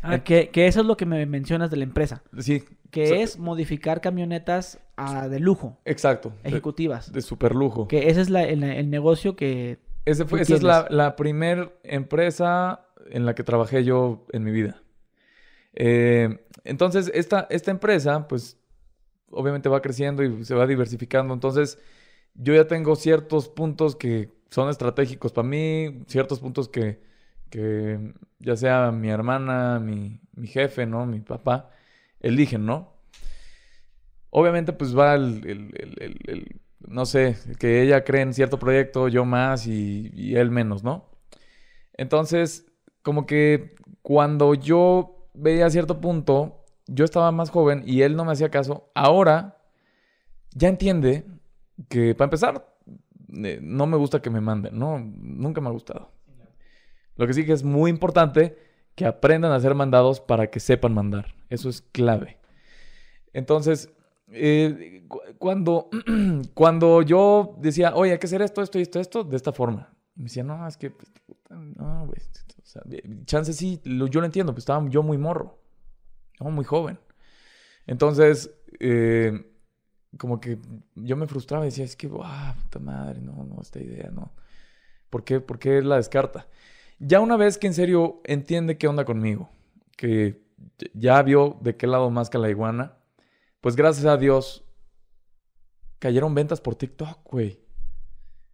Ah, 0.02 0.16
Eh, 0.16 0.22
que, 0.22 0.50
que 0.50 0.66
eso 0.66 0.80
es 0.80 0.86
lo 0.86 0.98
que 0.98 1.06
me 1.06 1.24
mencionas 1.24 1.70
de 1.70 1.78
la 1.78 1.84
empresa. 1.84 2.22
Sí, 2.38 2.62
Que 2.90 3.04
O 3.04 3.06
sea, 3.06 3.20
es 3.22 3.38
modificar 3.38 4.02
camionetas 4.02 4.78
a- 4.96 5.28
de 5.28 5.40
lujo, 5.40 5.78
exacto. 5.86 6.34
De, 6.42 6.50
ejecutivas. 6.50 7.10
de 7.10 7.22
super 7.22 7.54
lujo. 7.54 7.88
Que 7.88 8.10
ese 8.10 8.20
es 8.20 8.28
la- 8.28 8.42
el, 8.44 8.62
el 8.62 8.90
negocio 8.90 9.34
que... 9.34 9.78
Ese 10.04 10.24
fue, 10.26 10.42
esa 10.42 10.54
es 10.54 10.62
la, 10.62 10.86
la 10.90 11.16
primer 11.16 11.78
empresa 11.82 12.86
en 13.10 13.24
la 13.26 13.34
que 13.34 13.42
trabajé 13.44 13.84
yo 13.84 14.26
en 14.32 14.44
mi 14.44 14.50
vida. 14.50 14.82
Eh, 15.74 16.44
entonces, 16.64 17.10
esta, 17.14 17.46
esta 17.50 17.70
empresa, 17.70 18.28
pues, 18.28 18.58
obviamente 19.30 19.68
va 19.68 19.82
creciendo 19.82 20.22
y 20.22 20.44
se 20.44 20.54
va 20.54 20.66
diversificando. 20.66 21.34
Entonces, 21.34 21.78
yo 22.34 22.54
ya 22.54 22.66
tengo 22.66 22.96
ciertos 22.96 23.48
puntos 23.48 23.96
que 23.96 24.32
son 24.50 24.68
estratégicos 24.68 25.32
para 25.32 25.48
mí, 25.48 26.02
ciertos 26.06 26.40
puntos 26.40 26.68
que, 26.68 27.00
que 27.50 28.14
ya 28.38 28.56
sea 28.56 28.92
mi 28.92 29.10
hermana, 29.10 29.80
mi, 29.80 30.20
mi 30.34 30.46
jefe, 30.46 30.86
¿no? 30.86 31.06
Mi 31.06 31.20
papá, 31.20 31.70
eligen, 32.20 32.66
¿no? 32.66 32.92
Obviamente, 34.30 34.72
pues 34.72 34.96
va 34.96 35.14
el, 35.14 35.42
el- 35.46 35.70
el- 35.76 35.94
el- 36.00 36.18
el- 36.26 36.60
no 36.88 37.06
sé, 37.06 37.36
que 37.58 37.82
ella 37.82 38.04
cree 38.04 38.22
en 38.22 38.34
cierto 38.34 38.58
proyecto, 38.58 39.08
yo 39.08 39.24
más 39.24 39.66
y, 39.66 40.34
él 40.36 40.50
menos, 40.50 40.82
¿no? 40.84 41.10
Entonces, 41.94 42.66
como 43.02 43.26
que 43.26 43.74
cuando 44.02 44.54
yo 44.54 45.28
veía 45.34 45.70
cierto 45.70 46.00
punto, 46.00 46.64
yo 46.86 47.04
estaba 47.04 47.32
más 47.32 47.50
joven 47.50 47.82
y 47.86 48.02
él 48.02 48.16
no 48.16 48.24
me 48.24 48.32
hacía 48.32 48.50
caso. 48.50 48.90
Ahora 48.94 49.58
ya 50.54 50.68
entiende 50.68 51.24
que, 51.88 52.14
para 52.14 52.26
empezar, 52.26 52.74
eh, 53.32 53.58
no 53.62 53.86
me 53.86 53.96
gusta 53.96 54.20
que 54.20 54.30
me 54.30 54.40
manden, 54.40 54.78
¿no? 54.78 54.98
Nunca 54.98 55.60
me 55.60 55.68
ha 55.68 55.72
gustado. 55.72 56.12
Lo 57.16 57.26
que 57.26 57.34
sí 57.34 57.46
que 57.46 57.52
es 57.52 57.62
muy 57.62 57.90
importante 57.90 58.56
que 58.94 59.06
aprendan 59.06 59.52
a 59.52 59.60
ser 59.60 59.74
mandados 59.74 60.20
para 60.20 60.48
que 60.48 60.60
sepan 60.60 60.94
mandar. 60.94 61.34
Eso 61.48 61.68
es 61.68 61.80
clave. 61.80 62.38
Entonces, 63.32 63.92
eh, 64.30 65.04
cu- 65.08 65.20
cuando, 65.38 65.88
cuando 66.54 67.02
yo 67.02 67.56
decía, 67.60 67.94
oye, 67.94 68.12
hay 68.12 68.18
que 68.18 68.26
hacer 68.26 68.42
esto, 68.42 68.62
esto 68.62 68.78
esto, 68.78 69.00
esto, 69.00 69.24
de 69.24 69.36
esta 69.36 69.52
forma. 69.52 69.94
Me 70.16 70.24
decía, 70.24 70.42
no, 70.44 70.66
es 70.66 70.76
que, 70.76 70.90
pues, 70.90 71.10
no. 71.50 72.04
O 72.04 72.66
sea, 72.66 72.82
chance 73.26 73.52
sí, 73.52 73.80
lo- 73.84 74.06
yo 74.06 74.20
lo 74.20 74.26
entiendo, 74.26 74.52
pues 74.52 74.62
estaba 74.62 74.88
yo 74.88 75.02
muy 75.02 75.18
morro, 75.18 75.58
¿no? 76.40 76.50
muy 76.50 76.64
joven. 76.64 76.98
Entonces, 77.86 78.50
eh, 78.80 79.46
como 80.18 80.40
que 80.40 80.58
yo 80.94 81.16
me 81.16 81.26
frustraba 81.26 81.64
y 81.64 81.68
decía, 81.68 81.84
es 81.84 81.96
que, 81.96 82.10
ah, 82.22 82.56
puta 82.62 82.78
madre, 82.78 83.20
no, 83.20 83.44
no, 83.44 83.60
esta 83.62 83.80
idea, 83.80 84.10
no. 84.12 84.32
¿Por 85.10 85.24
qué, 85.24 85.40
por 85.40 85.58
qué 85.58 85.82
la 85.82 85.96
descarta? 85.96 86.48
Ya 86.98 87.20
una 87.20 87.36
vez 87.36 87.58
que 87.58 87.66
en 87.66 87.74
serio 87.74 88.20
entiende 88.24 88.78
qué 88.78 88.88
onda 88.88 89.04
conmigo, 89.04 89.50
que 89.96 90.42
ya 90.94 91.22
vio 91.22 91.58
de 91.60 91.76
qué 91.76 91.86
lado 91.86 92.10
más 92.10 92.30
que 92.30 92.38
la 92.38 92.50
iguana, 92.50 92.96
pues 93.64 93.76
gracias 93.76 94.04
a 94.04 94.18
Dios 94.18 94.62
cayeron 95.98 96.34
ventas 96.34 96.60
por 96.60 96.74
TikTok, 96.74 97.20
güey. 97.30 97.64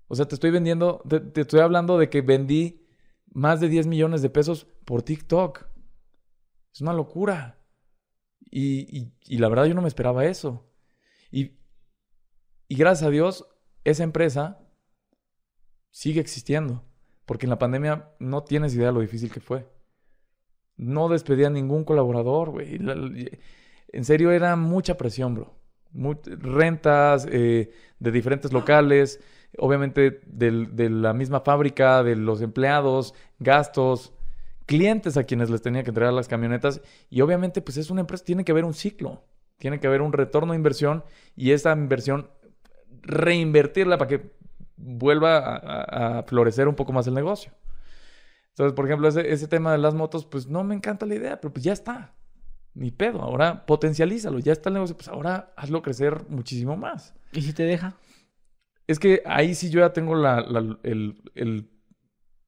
O 0.07 0.15
sea, 0.15 0.29
te 0.29 0.37
estoy 0.37 0.53
vendiendo, 0.53 1.03
te, 1.09 1.19
te 1.19 1.41
estoy 1.41 1.59
hablando 1.59 1.99
de 1.99 2.09
que 2.09 2.21
vendí 2.21 2.87
más 3.33 3.59
de 3.59 3.69
10 3.69 3.89
millones 3.89 4.23
de 4.23 4.31
pesos 4.31 4.69
por 4.85 5.03
TikTok. 5.03 5.67
Es 6.73 6.81
una 6.81 6.93
locura. 6.93 7.59
Y, 8.53 9.11
y- 9.27 9.39
la 9.39 9.49
verdad 9.49 9.65
yo 9.65 9.75
no 9.75 9.83
me 9.83 9.89
esperaba 9.89 10.27
eso. 10.27 10.71
Y, 11.33 11.59
y 12.69 12.77
gracias 12.77 13.09
a 13.09 13.11
Dios, 13.11 13.49
esa 13.83 14.05
empresa 14.05 14.61
sigue 15.91 16.21
existiendo. 16.21 16.85
Porque 17.27 17.47
en 17.47 17.51
la 17.51 17.59
pandemia 17.59 18.15
no 18.21 18.45
tienes 18.45 18.77
idea 18.77 18.93
lo 18.93 19.01
difícil 19.01 19.33
que 19.33 19.41
fue. 19.41 19.69
No 20.77 21.09
despedía 21.09 21.49
a 21.49 21.51
ningún 21.51 21.83
colaborador, 21.83 22.51
güey. 22.51 22.79
En 23.93 24.05
serio, 24.05 24.31
era 24.31 24.57
mucha 24.57 24.97
presión, 24.97 25.35
bro. 25.35 25.55
Rentas 26.25 27.27
eh, 27.31 27.73
de 27.99 28.11
diferentes 28.13 28.53
locales, 28.53 29.21
obviamente 29.59 30.21
de 30.27 30.91
la 30.91 31.13
misma 31.13 31.41
fábrica, 31.41 32.03
de 32.03 32.17
los 32.17 32.43
empleados, 32.43 33.15
gastos, 33.39 34.13
clientes 34.67 35.17
a 35.17 35.25
quienes 35.25 35.51
les 35.51 35.63
tenía 35.63 35.83
que 35.83 35.91
entregar 35.91 36.13
las 36.13 36.29
camionetas. 36.29 36.81
Y 37.09 37.21
obviamente, 37.23 37.61
pues 37.61 37.77
es 37.77 37.91
una 37.91 38.03
empresa, 38.03 38.25
tiene 38.25 38.45
que 38.45 38.53
haber 38.53 38.65
un 38.65 38.75
ciclo, 38.75 39.25
tiene 39.59 39.81
que 39.81 39.89
haber 39.89 40.01
un 40.01 40.13
retorno 40.13 40.53
de 40.53 40.59
inversión 40.59 41.05
y 41.35 41.51
esa 41.51 41.73
inversión 41.73 42.31
reinvertirla 43.03 43.99
para 43.99 44.09
que 44.09 44.31
vuelva 44.77 45.57
a, 46.19 46.23
florecer 46.23 46.69
un 46.69 46.77
poco 46.77 46.93
más 46.93 47.07
el 47.07 47.15
negocio. 47.15 47.53
Entonces, 48.51 48.75
por 48.75 48.87
ejemplo, 48.87 49.09
ese 49.09 49.49
tema 49.49 49.73
de 49.73 49.79
las 49.79 49.95
motos, 49.95 50.25
pues 50.25 50.47
no 50.47 50.63
me 50.65 50.75
encanta 50.75 51.07
la 51.07 51.15
idea, 51.15 51.41
pero 51.41 51.53
pues 51.53 51.65
ya 51.65 51.73
está. 51.73 52.15
Ni 52.75 52.91
pedo. 52.91 53.21
Ahora 53.23 53.67
potencialízalo. 53.67 54.39
Ya 54.39 54.53
está 54.53 54.69
el 54.71 54.75
negocio. 54.75 54.97
Pues 54.97 55.09
ahora 55.09 55.53
hazlo 55.57 55.83
crecer 55.83 56.25
muchísimo 56.29 56.77
más. 56.77 57.15
¿Y 57.33 57.43
si 57.43 57.53
te 57.53 57.65
deja? 57.65 57.95
Es 58.87 58.99
que 58.99 59.23
ahí 59.27 59.55
sí 59.55 59.71
yo 59.71 59.81
ya 59.81 59.93
tengo 59.93 60.15
la, 60.17 60.41
la- 60.41 60.79
el, 60.83 61.23
el 61.35 61.71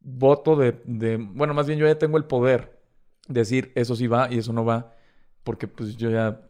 voto 0.00 0.56
de, 0.56 0.80
de- 0.84 1.16
Bueno, 1.16 1.54
más 1.54 1.66
bien 1.66 1.78
yo 1.78 1.86
ya 1.86 1.98
tengo 1.98 2.16
el 2.18 2.24
poder 2.24 2.80
de 3.28 3.40
decir 3.40 3.72
eso 3.74 3.94
sí 3.96 4.06
va 4.06 4.32
y 4.32 4.38
eso 4.38 4.52
no 4.52 4.64
va. 4.64 4.94
Porque 5.44 5.68
pues 5.68 5.96
yo 5.96 6.10
ya... 6.10 6.48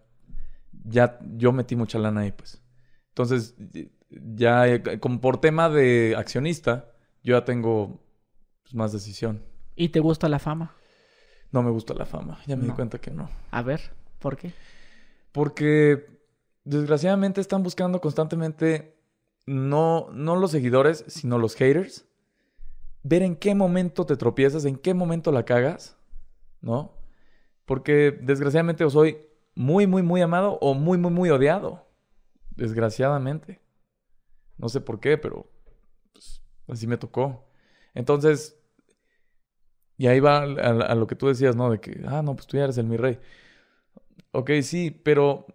Ya 0.85 1.19
yo 1.37 1.53
metí 1.53 1.77
mucha 1.77 1.99
lana 1.99 2.23
ahí, 2.23 2.33
pues. 2.33 2.61
Entonces, 3.11 3.55
ya 4.11 4.83
como 5.01 5.21
por 5.21 5.39
tema 5.41 5.69
de 5.69 6.15
accionista, 6.17 6.91
yo 7.23 7.37
ya 7.39 7.45
tengo 7.45 8.03
pues, 8.63 8.75
más 8.75 8.93
decisión. 8.93 9.43
¿Y 9.77 9.91
te 9.91 10.01
gusta 10.01 10.29
la 10.29 10.39
fama? 10.39 10.75
No 11.53 11.63
me 11.63 11.71
gusta 11.71 11.95
la 11.95 12.07
fama. 12.07 12.41
Ya 12.47 12.57
me 12.57 12.65
di 12.65 12.71
cuenta 12.71 12.99
que 12.99 13.11
no. 13.11 13.29
A 13.51 13.63
ver, 13.63 13.93
¿por 14.19 14.37
qué? 14.37 14.53
Porque 15.33 16.07
desgraciadamente 16.65 17.41
están 17.41 17.63
buscando 17.63 18.01
constantemente 18.01 18.97
no, 19.47 20.09
no 20.13 20.37
los 20.37 20.51
seguidores, 20.51 21.05
sino 21.09 21.39
los 21.39 21.55
haters. 21.55 22.07
Ver 23.03 23.23
en 23.23 23.37
qué 23.37 23.55
momento 23.55 24.07
te 24.07 24.17
tropiezas, 24.17 24.65
en 24.65 24.77
qué 24.77 24.95
momento 24.95 25.31
la 25.31 25.45
cagas, 25.45 25.97
¿no? 26.61 26.93
Porque 27.67 28.19
desgraciadamente 28.23 28.85
o 28.85 28.91
soy 28.91 29.19
muy, 29.55 29.87
muy, 29.87 30.03
muy 30.03 30.23
amado 30.23 30.59
o 30.61 30.73
muy, 30.75 30.97
muy, 30.99 31.11
muy 31.11 31.31
odiado. 31.31 31.87
Desgraciadamente. 32.57 33.61
No 34.57 34.69
sé 34.69 34.81
por 34.81 35.01
qué, 35.01 35.19
pero 35.19 35.51
pues, 36.13 36.43
así 36.69 36.87
me 36.87 36.97
tocó. 36.97 37.45
Entonces, 37.95 38.57
y 40.03 40.07
ahí 40.09 40.21
va 40.21 40.39
a, 40.39 40.43
a- 40.93 40.95
lo 40.95 41.07
que 41.07 41.17
tú 41.17 41.29
decías, 41.29 41.57
¿no? 41.57 41.71
De 41.71 41.81
que, 41.81 42.01
ah, 42.07 42.23
no, 42.23 42.35
pues 42.35 42.47
tú 42.47 42.57
ya 42.57 42.65
eres 42.65 42.79
el 42.79 42.87
mi 42.87 42.97
rey. 42.97 43.19
Ok, 44.33 44.51
sí, 44.63 44.91
pero 44.91 45.47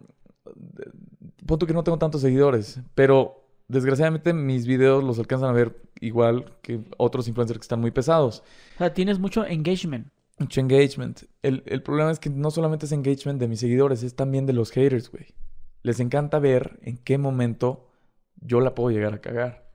punto 1.46 1.66
que 1.66 1.72
no 1.72 1.84
tengo 1.84 1.98
tantos 1.98 2.20
seguidores, 2.20 2.80
pero 2.94 3.44
desgraciadamente 3.68 4.32
mis 4.32 4.66
videos 4.66 5.04
los 5.04 5.18
alcanzan 5.18 5.50
a 5.50 5.52
ver 5.52 5.76
igual 6.00 6.56
que 6.62 6.80
otros 6.96 7.28
influencers 7.28 7.58
que 7.58 7.64
están 7.64 7.80
muy 7.80 7.90
pesados. 7.90 8.42
O 8.74 8.78
sea, 8.78 8.94
tienes 8.94 9.18
mucho 9.18 9.44
engagement. 9.44 10.08
Mucho 10.38 10.60
engagement. 10.60 11.22
El, 11.42 11.62
el 11.66 11.82
problema 11.82 12.10
es 12.12 12.20
que 12.20 12.30
no 12.30 12.50
solamente 12.50 12.86
es 12.86 12.92
engagement 12.92 13.40
de 13.40 13.48
mis 13.48 13.60
seguidores, 13.60 14.02
es 14.02 14.14
también 14.14 14.46
de 14.46 14.52
los 14.52 14.70
haters, 14.70 15.10
güey. 15.10 15.26
Les 15.82 16.00
encanta 16.00 16.38
ver 16.38 16.78
en 16.82 16.96
qué 16.98 17.18
momento 17.18 17.88
yo 18.40 18.60
la 18.60 18.74
puedo 18.74 18.90
llegar 18.90 19.14
a 19.14 19.20
cagar. 19.20 19.68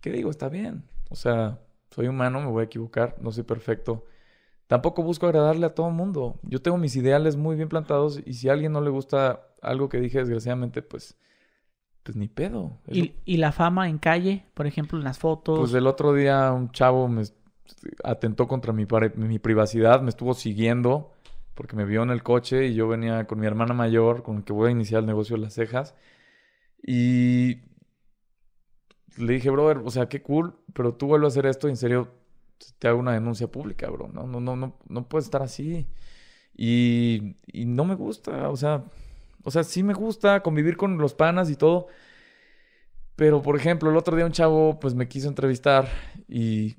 ¿Qué 0.00 0.10
digo? 0.10 0.30
Está 0.30 0.48
bien. 0.48 0.84
O 1.10 1.14
sea, 1.16 1.60
soy 1.92 2.08
humano, 2.08 2.40
me 2.40 2.48
voy 2.48 2.62
a 2.62 2.64
equivocar, 2.66 3.16
no 3.20 3.30
soy 3.32 3.44
perfecto. 3.44 4.04
Tampoco 4.66 5.02
busco 5.02 5.26
agradarle 5.26 5.66
a 5.66 5.74
todo 5.74 5.88
el 5.88 5.94
mundo. 5.94 6.36
Yo 6.42 6.62
tengo 6.62 6.78
mis 6.78 6.96
ideales 6.96 7.36
muy 7.36 7.56
bien 7.56 7.68
plantados 7.68 8.20
y 8.24 8.34
si 8.34 8.48
a 8.48 8.54
alguien 8.54 8.72
no 8.72 8.80
le 8.80 8.90
gusta 8.90 9.48
algo 9.62 9.88
que 9.88 10.00
dije, 10.00 10.18
desgraciadamente, 10.18 10.82
pues, 10.82 11.16
pues 12.02 12.16
ni 12.16 12.28
pedo. 12.28 12.78
Lo- 12.88 13.04
¿Y, 13.04 13.12
y 13.24 13.36
la 13.36 13.52
fama 13.52 13.88
en 13.88 13.98
calle, 13.98 14.44
por 14.54 14.66
ejemplo, 14.66 14.98
en 14.98 15.04
las 15.04 15.18
fotos. 15.18 15.58
Pues 15.58 15.74
el 15.74 15.86
otro 15.86 16.14
día 16.14 16.50
un 16.52 16.70
chavo 16.72 17.08
me 17.08 17.22
atentó 18.04 18.48
contra 18.48 18.72
mi, 18.72 18.86
mi 19.16 19.38
privacidad, 19.38 20.00
me 20.00 20.10
estuvo 20.10 20.34
siguiendo 20.34 21.12
porque 21.54 21.76
me 21.76 21.84
vio 21.84 22.02
en 22.02 22.10
el 22.10 22.22
coche 22.22 22.66
y 22.66 22.74
yo 22.74 22.88
venía 22.88 23.26
con 23.26 23.38
mi 23.38 23.46
hermana 23.46 23.74
mayor, 23.74 24.22
con 24.22 24.38
el 24.38 24.44
que 24.44 24.52
voy 24.52 24.68
a 24.68 24.72
iniciar 24.72 25.00
el 25.00 25.06
negocio 25.06 25.36
de 25.36 25.42
las 25.42 25.54
cejas. 25.54 25.94
Y 26.82 27.56
le 29.18 29.32
dije, 29.34 29.50
brother, 29.50 29.78
o 29.84 29.90
sea, 29.90 30.08
qué 30.08 30.22
cool, 30.22 30.54
pero 30.72 30.94
tú 30.94 31.06
vuelves 31.06 31.26
a 31.26 31.32
hacer 31.32 31.46
esto 31.46 31.68
y 31.68 31.70
en 31.70 31.76
serio 31.76 32.08
te 32.78 32.88
hago 32.88 32.98
una 33.00 33.12
denuncia 33.12 33.46
pública, 33.48 33.88
bro. 33.90 34.08
No, 34.08 34.26
no, 34.26 34.40
no, 34.40 34.56
no, 34.56 34.76
no 34.88 35.08
puedes 35.08 35.24
estar 35.26 35.42
así. 35.42 35.86
Y, 36.54 37.36
y 37.46 37.64
no 37.64 37.84
me 37.84 37.94
gusta, 37.94 38.48
o 38.50 38.56
sea, 38.56 38.84
o 39.44 39.50
sea, 39.50 39.64
sí 39.64 39.82
me 39.82 39.94
gusta 39.94 40.42
convivir 40.42 40.76
con 40.76 40.98
los 40.98 41.14
panas 41.14 41.50
y 41.50 41.56
todo. 41.56 41.88
Pero, 43.16 43.42
por 43.42 43.56
ejemplo, 43.56 43.90
el 43.90 43.96
otro 43.96 44.16
día 44.16 44.26
un 44.26 44.32
chavo 44.32 44.78
pues 44.80 44.94
me 44.94 45.06
quiso 45.08 45.28
entrevistar 45.28 45.88
y 46.28 46.76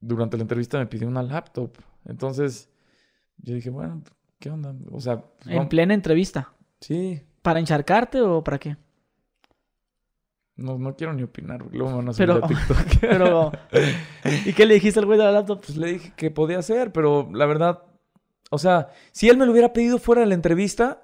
durante 0.00 0.36
la 0.36 0.42
entrevista 0.42 0.78
me 0.78 0.86
pidió 0.86 1.08
una 1.08 1.22
laptop. 1.22 1.70
Entonces, 2.04 2.68
yo 3.38 3.54
dije, 3.54 3.70
bueno, 3.70 4.02
¿qué 4.38 4.50
onda? 4.50 4.74
O 4.90 5.00
sea, 5.00 5.20
pues, 5.20 5.46
En 5.48 5.56
vamos- 5.56 5.68
plena 5.70 5.94
entrevista. 5.94 6.52
sí, 6.80 7.22
¿Para 7.42 7.60
encharcarte 7.60 8.20
o 8.22 8.42
para 8.42 8.58
qué? 8.58 8.76
No, 10.56 10.78
no 10.78 10.96
quiero 10.96 11.12
ni 11.12 11.22
opinar, 11.22 11.64
luego 11.70 11.90
me 11.90 11.96
van 11.98 12.08
a 12.08 12.12
subir 12.12 12.28
Pero- 12.28 12.44
a 12.44 12.48
TikTok. 12.48 12.78
Pero. 13.00 13.52
¿Y 14.46 14.52
qué 14.54 14.66
le 14.66 14.74
dijiste 14.74 14.98
al 15.00 15.06
güey 15.06 15.18
de 15.18 15.24
la 15.24 15.32
laptop? 15.32 15.60
Pues 15.64 15.76
le 15.76 15.92
dije 15.94 16.12
que 16.16 16.30
podía 16.30 16.58
hacer, 16.58 16.92
pero 16.92 17.28
la 17.32 17.46
verdad, 17.46 17.82
o 18.50 18.58
sea, 18.58 18.88
si 19.12 19.28
él 19.28 19.36
me 19.36 19.46
lo 19.46 19.52
hubiera 19.52 19.72
pedido 19.72 19.98
fuera 19.98 20.22
de 20.22 20.26
la 20.28 20.34
entrevista, 20.34 21.02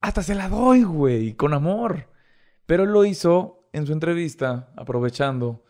hasta 0.00 0.22
se 0.22 0.34
la 0.34 0.48
doy, 0.48 0.82
güey, 0.84 1.34
con 1.34 1.52
amor. 1.54 2.06
Pero 2.66 2.84
él 2.84 2.90
lo 2.90 3.04
hizo 3.04 3.68
en 3.72 3.86
su 3.86 3.92
entrevista, 3.92 4.72
aprovechando. 4.76 5.64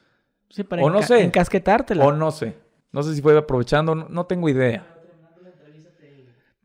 Sí, 0.48 0.64
para 0.64 0.82
O 0.84 0.90
no 0.90 1.02
sé. 1.02 1.22
encasquetártela. 1.24 2.04
O 2.06 2.12
no 2.12 2.30
sé. 2.30 2.56
No 2.92 3.02
sé 3.02 3.14
si 3.14 3.22
fue 3.22 3.36
aprovechando, 3.38 3.94
no, 3.94 4.08
no 4.08 4.26
tengo 4.26 4.48
idea. 4.48 4.86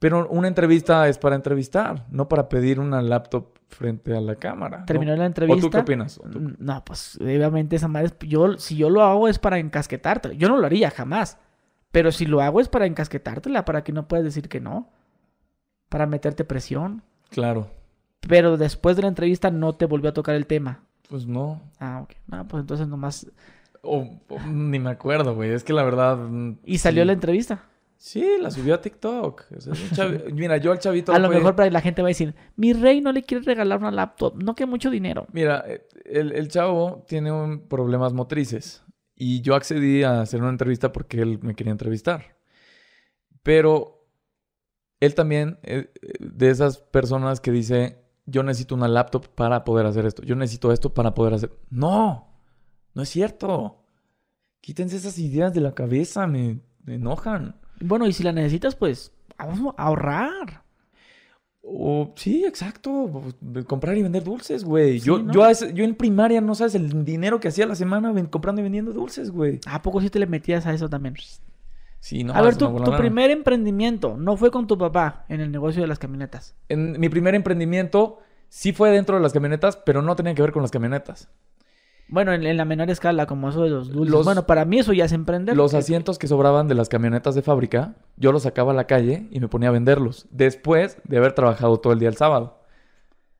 Pero 0.06 0.28
una 0.30 0.48
entrevista 0.48 1.08
es 1.08 1.18
para 1.18 1.36
entrevistar, 1.36 2.06
no 2.12 2.30
para 2.30 2.48
pedir 2.48 2.80
una 2.80 3.02
laptop 3.02 3.58
frente 3.70 4.16
a 4.16 4.22
la 4.22 4.36
cámara. 4.36 4.82
¿no? 4.82 4.86
Terminó 4.86 5.16
la 5.16 5.24
¿O 5.24 5.26
entrevista. 5.26 5.62
tú 5.62 5.70
qué 5.72 5.78
opinas? 5.80 6.20
¿O 6.20 6.30
tú- 6.30 6.40
Mm, 6.42 6.56
No, 6.60 6.86
pues 6.86 7.18
obviamente 7.20 7.76
esa 7.76 7.88
madre. 7.88 8.08
es- 8.10 8.28
Yo, 8.30 8.60
si 8.60 8.76
yo 8.78 8.92
lo 8.92 9.02
hago 9.02 9.28
es 9.28 9.40
para 9.40 9.58
encasquetártela. 9.58 10.36
Yo 10.36 10.48
no 10.48 10.58
lo 10.58 10.66
haría 10.68 10.92
jamás. 10.92 11.40
Pero 11.92 12.12
si 12.12 12.28
lo 12.28 12.42
hago 12.42 12.62
es 12.62 12.68
para 12.70 12.86
encasquetártela, 12.86 13.66
para 13.66 13.84
que 13.84 13.94
no 13.94 14.08
puedas 14.08 14.24
decir 14.26 14.48
que 14.48 14.60
no. 14.62 14.92
Para 15.90 16.06
meterte 16.06 16.46
presión. 16.46 17.02
Claro. 17.32 17.72
Pero 18.28 18.58
después 18.58 18.96
de 18.98 19.02
la 19.02 19.08
entrevista 19.08 19.50
no 19.50 19.74
te 19.74 19.88
volvió 19.88 20.12
a 20.12 20.14
tocar 20.14 20.36
el 20.36 20.46
tema. 20.46 20.82
Pues 21.10 21.26
no. 21.26 21.62
Ah, 21.80 22.02
ok. 22.04 22.12
No, 22.28 22.48
pues 22.48 22.62
entonces 22.62 22.88
nomás. 22.88 23.26
O- 23.82 24.08
o 24.30 24.40
ni 24.48 24.78
me 24.78 24.92
acuerdo, 24.92 25.34
güey. 25.34 25.50
Es 25.50 25.64
que 25.64 25.74
la 25.74 25.82
verdad. 25.84 26.20
Y 26.64 26.78
salió 26.78 27.02
sí. 27.02 27.08
la 27.08 27.14
entrevista. 27.14 27.64
Sí, 27.98 28.24
la 28.40 28.52
subió 28.52 28.76
a 28.76 28.82
TikTok. 28.82 29.46
O 29.58 29.62
sea, 29.62 29.74
Mira, 30.34 30.58
yo 30.58 30.72
al 30.72 30.80
chavito. 30.80 31.12
A 31.14 31.20
lo 31.20 31.30
mejor 31.30 31.56
para 31.56 31.70
la 31.72 31.82
gente 31.82 32.02
va 32.02 32.08
a 32.08 32.10
decir: 32.10 32.36
Mi 32.56 32.74
rey 32.74 33.02
no 33.02 33.12
le 33.12 33.24
quiere 33.24 33.44
regalar 33.44 33.80
una 33.80 33.92
laptop. 33.92 34.36
No 34.42 34.54
que 34.54 34.66
mucho 34.66 34.90
dinero. 34.90 35.26
Mira, 35.32 35.64
eh, 35.68 35.88
el, 36.06 36.32
el 36.34 36.48
chavo 36.50 37.04
tiene 37.08 37.32
un- 37.32 37.68
problemas 37.68 38.14
motrices. 38.14 38.84
Y 39.16 39.42
yo 39.42 39.56
accedí 39.56 40.04
a 40.04 40.22
hacer 40.22 40.42
una 40.42 40.50
entrevista 40.50 40.92
porque 40.92 41.22
él 41.22 41.40
me 41.42 41.56
quería 41.56 41.72
entrevistar. 41.72 42.36
Pero 43.44 44.08
él 45.00 45.16
también, 45.16 45.60
eh, 45.64 45.92
eh, 46.02 46.14
de 46.20 46.50
esas 46.50 46.80
personas 46.80 47.40
que 47.40 47.52
dice, 47.52 48.04
yo 48.26 48.44
necesito 48.44 48.76
una 48.76 48.88
laptop 48.88 49.28
para 49.30 49.64
poder 49.64 49.86
hacer 49.86 50.06
esto. 50.06 50.24
Yo 50.24 50.36
necesito 50.36 50.72
esto 50.72 50.94
para 50.94 51.14
poder 51.14 51.34
hacer... 51.36 51.52
No, 51.70 52.42
no 52.94 53.02
es 53.04 53.10
cierto. 53.10 53.84
Quítense 54.62 54.98
esas 54.98 55.18
ideas 55.20 55.54
de 55.54 55.62
la 55.62 55.74
cabeza, 55.76 56.28
me, 56.28 56.60
me 56.84 56.96
enojan. 56.96 57.56
Bueno, 57.80 58.08
y 58.08 58.14
si 58.14 58.24
la 58.24 58.32
necesitas, 58.32 58.76
pues 58.76 59.12
vamos 59.38 59.74
a 59.78 59.84
ahorrar. 59.84 60.64
O, 61.68 62.14
sí, 62.16 62.46
exacto. 62.46 63.24
de 63.42 63.64
Comprar 63.64 63.98
y 63.98 64.04
vender 64.04 64.24
dulces, 64.24 64.64
güey. 64.64 65.00
Sí, 65.00 65.08
yo, 65.08 65.18
¿no? 65.20 65.34
yo, 65.34 65.44
a 65.44 65.52
yo 65.52 65.84
en 65.84 65.96
primaria, 65.96 66.40
no 66.40 66.54
sabes 66.54 66.76
el 66.76 67.04
dinero 67.04 67.40
que 67.40 67.48
hacía 67.48 67.66
a 67.66 67.68
la 67.68 67.76
semana 67.76 68.14
comprando 68.30 68.62
y 68.62 68.64
vendiendo 68.64 68.94
dulces, 68.94 69.32
güey. 69.32 69.60
¿A 69.66 69.82
poco 69.82 70.00
sí 70.00 70.10
te 70.10 70.20
le 70.20 70.28
metías 70.28 70.68
a 70.68 70.74
eso 70.74 70.90
también? 70.90 71.16
Sí, 72.00 72.24
no. 72.24 72.34
a 72.34 72.42
ver, 72.44 72.56
tu, 72.56 72.68
tu 72.84 72.96
primer 72.98 73.32
emprendimiento 73.32 74.16
no 74.16 74.38
fue 74.38 74.52
con 74.52 74.68
tu 74.68 74.78
papá 74.78 75.26
en 75.28 75.42
el 75.42 75.52
negocio 75.52 75.82
de 75.82 75.88
las 75.88 75.98
camionetas. 75.98 76.56
En 76.70 77.00
mi 77.00 77.10
primer 77.10 77.34
emprendimiento 77.34 78.20
sí 78.48 78.72
fue 78.72 78.92
dentro 78.92 79.16
de 79.16 79.24
las 79.24 79.34
camionetas, 79.34 79.78
pero 79.78 80.04
no 80.04 80.16
tenía 80.16 80.36
que 80.36 80.44
ver 80.44 80.52
con 80.52 80.62
las 80.62 80.70
camionetas. 80.70 81.30
Bueno, 82.08 82.34
en, 82.34 82.46
en 82.46 82.56
la 82.58 82.66
menor 82.66 82.90
escala, 82.92 83.26
como 83.26 83.50
eso 83.50 83.64
de 83.64 83.70
los 83.72 83.90
dulces. 83.92 84.12
Los- 84.14 84.26
bueno, 84.26 84.46
para 84.46 84.64
mí 84.66 84.80
eso 84.80 84.94
ya 84.94 85.06
es 85.06 85.12
emprender. 85.12 85.56
Los 85.58 85.74
asientos 85.74 86.20
que 86.20 86.28
sobraban 86.28 86.68
de 86.68 86.76
las 86.76 86.88
camionetas 86.90 87.34
de 87.36 87.42
fábrica, 87.42 87.96
yo 88.18 88.32
los 88.32 88.44
sacaba 88.44 88.72
a 88.74 88.76
la 88.76 88.86
calle 88.86 89.28
y 89.32 89.40
me 89.40 89.48
ponía 89.48 89.70
a 89.70 89.72
venderlos. 89.72 90.28
Después 90.30 90.98
de 91.04 91.18
haber 91.18 91.34
trabajado 91.34 91.78
todo 91.80 91.94
el 91.94 92.00
día 92.00 92.10
el 92.10 92.16
sábado. 92.18 92.60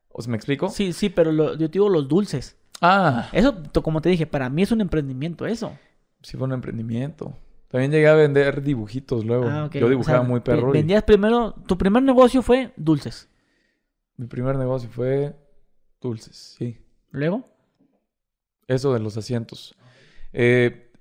¿Os 0.10 0.28
me 0.28 0.36
explico? 0.38 0.70
Sí, 0.70 0.94
sí, 0.94 1.10
pero 1.10 1.32
lo- 1.32 1.52
yo 1.54 1.68
te 1.70 1.74
digo 1.74 1.90
los 1.90 2.08
dulces. 2.08 2.58
Ah, 2.82 3.30
Eso, 3.32 3.56
como 3.84 4.02
te 4.02 4.10
dije, 4.10 4.26
para 4.28 4.50
mí 4.50 4.64
es 4.64 4.72
un 4.72 4.82
emprendimiento 4.82 5.46
eso. 5.46 5.78
sí 6.22 6.36
fue 6.38 6.48
un 6.48 6.54
emprendimiento. 6.54 7.34
También 7.70 7.92
llegué 7.92 8.08
a 8.08 8.14
vender 8.16 8.62
dibujitos 8.64 9.26
luego. 9.26 9.48
Ah, 9.50 9.66
ok. 9.66 9.76
Yo 9.76 9.88
O 9.88 9.90
dibujaba 9.90 10.20
sea, 10.20 10.28
muy 10.28 10.40
perro. 10.40 10.70
y 10.70 10.74
Vendías 10.74 11.04
primero, 11.04 11.54
tu 11.68 11.78
primer 11.78 12.02
negocio 12.04 12.42
fue 12.42 12.72
dulces. 12.78 13.28
Mi 14.18 14.28
primer 14.28 14.56
negocio 14.58 14.90
fue 14.90 15.36
dulces, 16.02 16.56
sí. 16.58 16.78
Luego, 17.12 17.44
Eso 18.68 18.94
de 18.94 19.00
los 19.00 19.18
asientos. 19.18 19.76
Eh, 20.34 20.92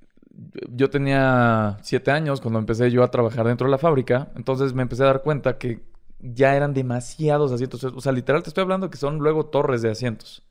yo 0.70 0.90
tenía 0.90 1.78
siete 1.82 2.10
años 2.10 2.40
cuando 2.40 2.58
empecé 2.58 2.90
yo 2.90 3.02
a 3.02 3.10
trabajar 3.10 3.46
dentro 3.46 3.66
de 3.66 3.70
la 3.70 3.78
fábrica. 3.78 4.32
Entonces 4.36 4.74
me 4.74 4.82
empecé 4.82 5.02
a 5.04 5.06
dar 5.06 5.22
cuenta 5.22 5.58
que 5.58 5.82
ya 6.20 6.56
eran 6.56 6.74
demasiados 6.74 7.52
asientos. 7.52 7.84
O 7.84 8.00
sea, 8.00 8.12
literal 8.12 8.42
te 8.42 8.50
estoy 8.50 8.62
hablando 8.62 8.90
que 8.90 8.98
son 8.98 9.18
luego 9.18 9.46
torres 9.46 9.82
de 9.82 9.90
asientos. 9.90 10.44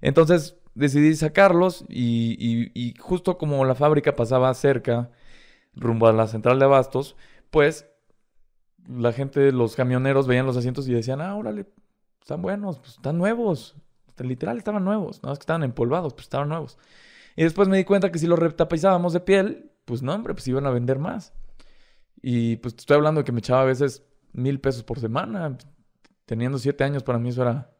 Entonces 0.00 0.56
decidí 0.74 1.14
sacarlos 1.16 1.84
y, 1.88 2.36
y- 2.74 2.94
justo 2.98 3.38
como 3.38 3.64
la 3.64 3.74
fábrica 3.74 4.14
pasaba 4.16 4.52
cerca, 4.54 5.10
rumbo 5.74 6.08
a 6.08 6.12
la 6.12 6.26
central 6.28 6.58
de 6.58 6.66
abastos, 6.66 7.16
pues 7.50 7.86
la 8.88 9.12
gente, 9.12 9.52
los 9.52 9.74
camioneros 9.76 10.26
veían 10.26 10.46
los 10.46 10.56
asientos 10.56 10.88
y 10.88 10.94
decían, 10.94 11.20
ah, 11.20 11.34
órale, 11.36 11.66
están 12.20 12.42
buenos, 12.42 12.78
pues 12.78 12.92
están 12.92 13.18
nuevos. 13.18 13.76
Literal 14.18 14.58
estaban 14.58 14.84
nuevos, 14.84 15.22
no 15.22 15.32
es 15.32 15.38
que 15.38 15.42
estaban 15.42 15.62
empolvados, 15.62 16.14
pues 16.14 16.24
estaban 16.24 16.48
nuevos. 16.48 16.78
Y 17.36 17.42
después 17.42 17.68
me 17.68 17.76
di 17.76 17.84
cuenta 17.84 18.10
que 18.10 18.18
si 18.18 18.26
los 18.26 18.38
retapizábamos 18.38 19.12
de 19.12 19.20
piel, 19.20 19.70
pues 19.84 20.02
no, 20.02 20.14
hombre, 20.14 20.34
pues 20.34 20.48
iban 20.48 20.66
a 20.66 20.70
vender 20.70 20.98
más. 20.98 21.32
Y 22.22 22.56
pues 22.56 22.74
te 22.74 22.80
estoy 22.80 22.96
hablando 22.96 23.20
de 23.20 23.24
que 23.24 23.32
me 23.32 23.40
echaba 23.40 23.62
a 23.62 23.66
veces 23.66 24.04
mil 24.32 24.58
pesos 24.60 24.82
por 24.82 24.98
semana. 24.98 25.56
Teniendo 26.24 26.58
siete 26.58 26.82
años, 26.84 27.02
para 27.02 27.18
mí 27.18 27.28
eso 27.28 27.42
era. 27.42 27.70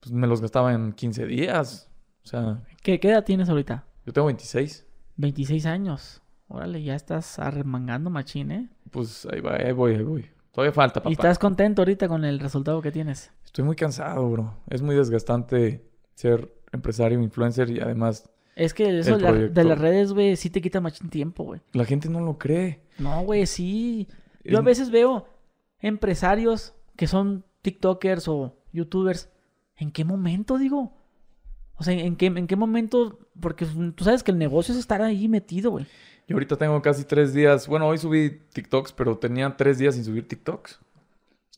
Pues 0.00 0.12
me 0.12 0.26
los 0.26 0.40
gastaba 0.40 0.72
en 0.72 0.92
15 0.92 1.26
días. 1.26 1.90
O 2.24 2.28
sea, 2.28 2.62
¿qué, 2.82 2.98
qué 2.98 3.10
edad 3.10 3.24
tienes 3.24 3.48
ahorita? 3.48 3.84
yo 4.04 4.12
tengo 4.12 4.26
26. 4.26 4.86
26 5.16 5.66
años. 5.66 6.22
Órale, 6.48 6.82
ya 6.82 6.94
estás 6.94 7.38
arremangando 7.38 8.10
machín, 8.10 8.50
¿eh? 8.50 8.68
Pues 8.90 9.26
ahí, 9.32 9.40
va, 9.40 9.56
ahí 9.56 9.72
voy, 9.72 9.94
ahí 9.94 10.02
voy. 10.02 10.30
Todavía 10.50 10.72
falta, 10.72 11.00
papá. 11.00 11.10
Y 11.10 11.12
estás 11.12 11.38
contento 11.38 11.82
ahorita 11.82 12.08
con 12.08 12.24
el 12.24 12.40
resultado 12.40 12.82
que 12.82 12.92
tienes. 12.92 13.30
Estoy 13.52 13.64
muy 13.64 13.76
cansado, 13.76 14.30
bro. 14.30 14.54
Es 14.70 14.80
muy 14.80 14.94
desgastante 14.96 15.84
ser 16.14 16.50
empresario, 16.72 17.20
influencer 17.20 17.68
y 17.70 17.80
además 17.80 18.30
Es 18.56 18.72
que 18.72 18.98
eso 18.98 19.16
de, 19.18 19.22
la- 19.22 19.28
de 19.32 19.38
proyecto. 19.50 19.62
las 19.64 19.78
redes, 19.78 20.12
güey, 20.14 20.36
sí 20.36 20.48
te 20.48 20.62
quita 20.62 20.80
machín 20.80 21.10
tiempo, 21.10 21.44
güey. 21.44 21.60
la 21.72 21.84
gente 21.84 22.08
no 22.08 22.20
lo 22.20 22.38
cree. 22.38 22.80
No, 22.98 23.22
güey, 23.24 23.46
sí. 23.46 24.08
Yo 24.44 24.56
a 24.56 24.60
Es- 24.60 24.64
veces 24.64 24.90
veo 24.90 25.26
empresarios 25.80 26.74
que 26.96 27.06
son 27.06 27.44
TikTokers 27.62 28.26
o 28.28 28.56
YouTubers. 28.72 29.28
¿En 29.76 29.90
qué 29.90 30.04
momento, 30.04 30.58
digo? 30.58 30.92
O 31.76 31.84
sea, 31.84 31.94
¿en 31.94 32.16
qué, 32.16 32.26
en 32.26 32.46
qué 32.46 32.56
momento? 32.56 33.18
Porque 33.40 33.66
tú 33.94 34.04
sabes 34.04 34.22
que 34.22 34.30
el 34.30 34.38
negocio 34.38 34.72
es 34.72 34.80
estar 34.80 35.02
ahí 35.02 35.28
metido, 35.28 35.72
güey. 35.72 35.86
Yo 36.28 36.36
ahorita 36.36 36.56
tengo 36.56 36.80
casi 36.80 37.04
tres 37.04 37.34
días. 37.34 37.66
Bueno, 37.66 37.88
hoy 37.88 37.98
subí 37.98 38.40
TikToks, 38.52 38.92
pero 38.92 39.18
tenía 39.18 39.56
tres 39.56 39.78
días 39.78 39.94
sin 39.96 40.04
subir 40.04 40.26
TikToks. 40.28 40.80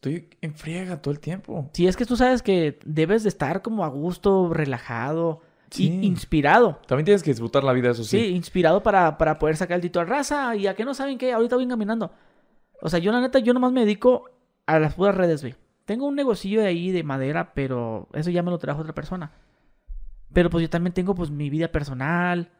Estoy 0.08 0.28
en 0.42 0.54
friega 0.54 1.00
todo 1.00 1.12
el 1.12 1.20
tiempo. 1.20 1.70
Si 1.72 1.86
es 1.86 1.96
que 1.96 2.04
tú 2.06 2.16
sabes 2.16 2.42
que 2.42 2.78
debes 2.84 3.22
de 3.22 3.28
estar 3.30 3.62
como 3.62 3.84
a 3.84 3.88
gusto, 3.88 4.52
relajado 4.52 5.40
Sí. 5.70 5.90
y 6.02 6.06
inspirado. 6.06 6.78
También 6.86 7.04
tienes 7.06 7.22
que 7.22 7.30
disfrutar 7.30 7.64
la 7.64 7.72
vida, 7.72 7.90
eso 7.90 8.04
Sí, 8.04 8.18
sí. 8.20 8.26
inspirado 8.34 8.82
para, 8.82 9.16
para 9.18 9.38
poder 9.38 9.56
sacar 9.56 9.76
el 9.76 9.80
título 9.82 10.04
de 10.04 10.10
raza. 10.12 10.54
Y 10.56 10.66
a 10.66 10.74
que 10.74 10.84
no 10.84 10.94
saben 10.94 11.18
qué, 11.18 11.32
ahorita 11.32 11.56
voy 11.56 11.66
caminando. 11.66 12.12
O 12.82 12.88
sea, 12.88 12.98
yo 13.00 13.10
la 13.12 13.20
neta, 13.20 13.38
yo 13.38 13.54
nomás 13.54 13.72
me 13.72 13.80
dedico 13.80 14.30
a 14.66 14.78
las 14.78 14.94
puras 14.94 15.16
redes, 15.16 15.40
güey. 15.42 15.54
Tengo 15.84 16.06
un 16.06 16.14
negocillo 16.14 16.60
de 16.60 16.68
ahí 16.68 16.90
de 16.92 17.02
madera, 17.02 17.52
pero 17.54 18.08
eso 18.12 18.30
ya 18.30 18.42
me 18.42 18.50
lo 18.50 18.58
trajo 18.58 18.82
otra 18.82 18.94
persona. 18.94 19.32
Pero 20.32 20.50
pues 20.50 20.62
yo 20.62 20.70
también 20.70 20.92
tengo 20.92 21.14
pues 21.14 21.30
mi 21.30 21.50
vida 21.50 21.68
personal, 21.68 22.50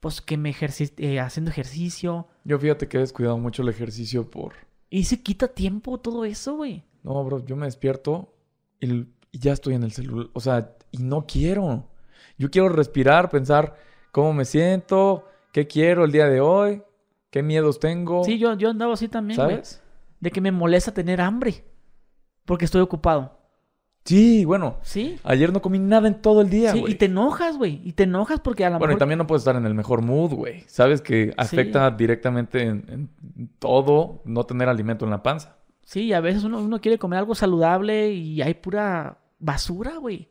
pues 0.00 0.20
que 0.20 0.36
me 0.36 0.50
ejerci 0.50 0.90
eh, 0.98 1.18
haciendo 1.20 1.50
ejercicio. 1.50 2.28
Yo 2.44 2.58
fíjate 2.58 2.88
que 2.88 2.96
he 2.98 3.00
descuidado 3.00 3.38
mucho 3.38 3.62
el 3.62 3.68
ejercicio 3.68 4.30
por... 4.30 4.52
Y 4.90 5.04
se 5.04 5.22
quita 5.22 5.48
tiempo 5.48 5.98
todo 5.98 6.24
eso, 6.24 6.56
güey. 6.56 6.84
No, 7.02 7.24
bro, 7.24 7.44
yo 7.44 7.56
me 7.56 7.66
despierto 7.66 8.34
y, 8.80 9.06
ya 9.32 9.52
estoy 9.52 9.74
en 9.74 9.82
el 9.84 9.92
celular. 9.92 10.28
O 10.32 10.40
sea, 10.40 10.76
y 10.90 10.98
no 10.98 11.26
quiero. 11.26 11.86
Yo 12.36 12.50
quiero 12.50 12.68
respirar, 12.68 13.30
pensar 13.30 13.76
cómo 14.12 14.32
me 14.32 14.44
siento 14.44 15.24
¿Qué 15.52 15.66
quiero 15.66 16.04
el 16.04 16.12
día 16.12 16.28
de 16.28 16.40
hoy? 16.40 16.82
¿Qué 17.30 17.42
miedos 17.42 17.80
tengo? 17.80 18.24
Sí, 18.24 18.38
yo, 18.38 18.54
yo 18.54 18.70
andaba 18.70 18.94
así 18.94 19.08
también. 19.08 19.36
¿Sabes? 19.36 19.82
De 20.20 20.30
que 20.30 20.40
me 20.40 20.52
molesta 20.52 20.92
tener 20.92 21.20
hambre. 21.20 21.64
Porque 22.44 22.64
estoy 22.64 22.80
ocupado. 22.80 23.38
Sí, 24.04 24.44
bueno. 24.44 24.78
Sí. 24.82 25.18
Ayer 25.24 25.52
no 25.52 25.60
comí 25.60 25.78
nada 25.78 26.08
en 26.08 26.22
todo 26.22 26.40
el 26.40 26.50
día, 26.50 26.72
Sí, 26.72 26.80
güey. 26.80 26.92
y 26.92 26.96
te 26.96 27.06
enojas, 27.06 27.56
güey. 27.58 27.80
Y 27.84 27.92
te 27.92 28.04
enojas 28.04 28.40
porque 28.40 28.64
a 28.64 28.70
lo 28.70 28.78
Bueno, 28.78 28.94
y 28.94 28.96
también 28.96 29.18
no 29.18 29.26
puedes 29.26 29.42
estar 29.42 29.56
en 29.56 29.66
el 29.66 29.74
mejor 29.74 30.02
mood, 30.02 30.32
güey. 30.32 30.64
Sabes 30.66 31.02
que 31.02 31.34
afecta 31.36 31.90
directamente 31.90 32.62
en, 32.62 32.84
en 32.88 33.50
todo 33.58 34.22
no 34.24 34.44
tener 34.44 34.68
alimento 34.68 35.04
en 35.04 35.10
la 35.10 35.22
panza. 35.22 35.56
Sí, 35.90 36.12
a 36.12 36.20
veces 36.20 36.44
uno, 36.44 36.60
uno 36.60 36.80
quiere 36.80 37.00
comer 37.00 37.18
algo 37.18 37.34
saludable 37.34 38.12
y 38.12 38.40
hay 38.42 38.54
pura 38.54 39.18
basura, 39.40 39.96
güey. 39.96 40.28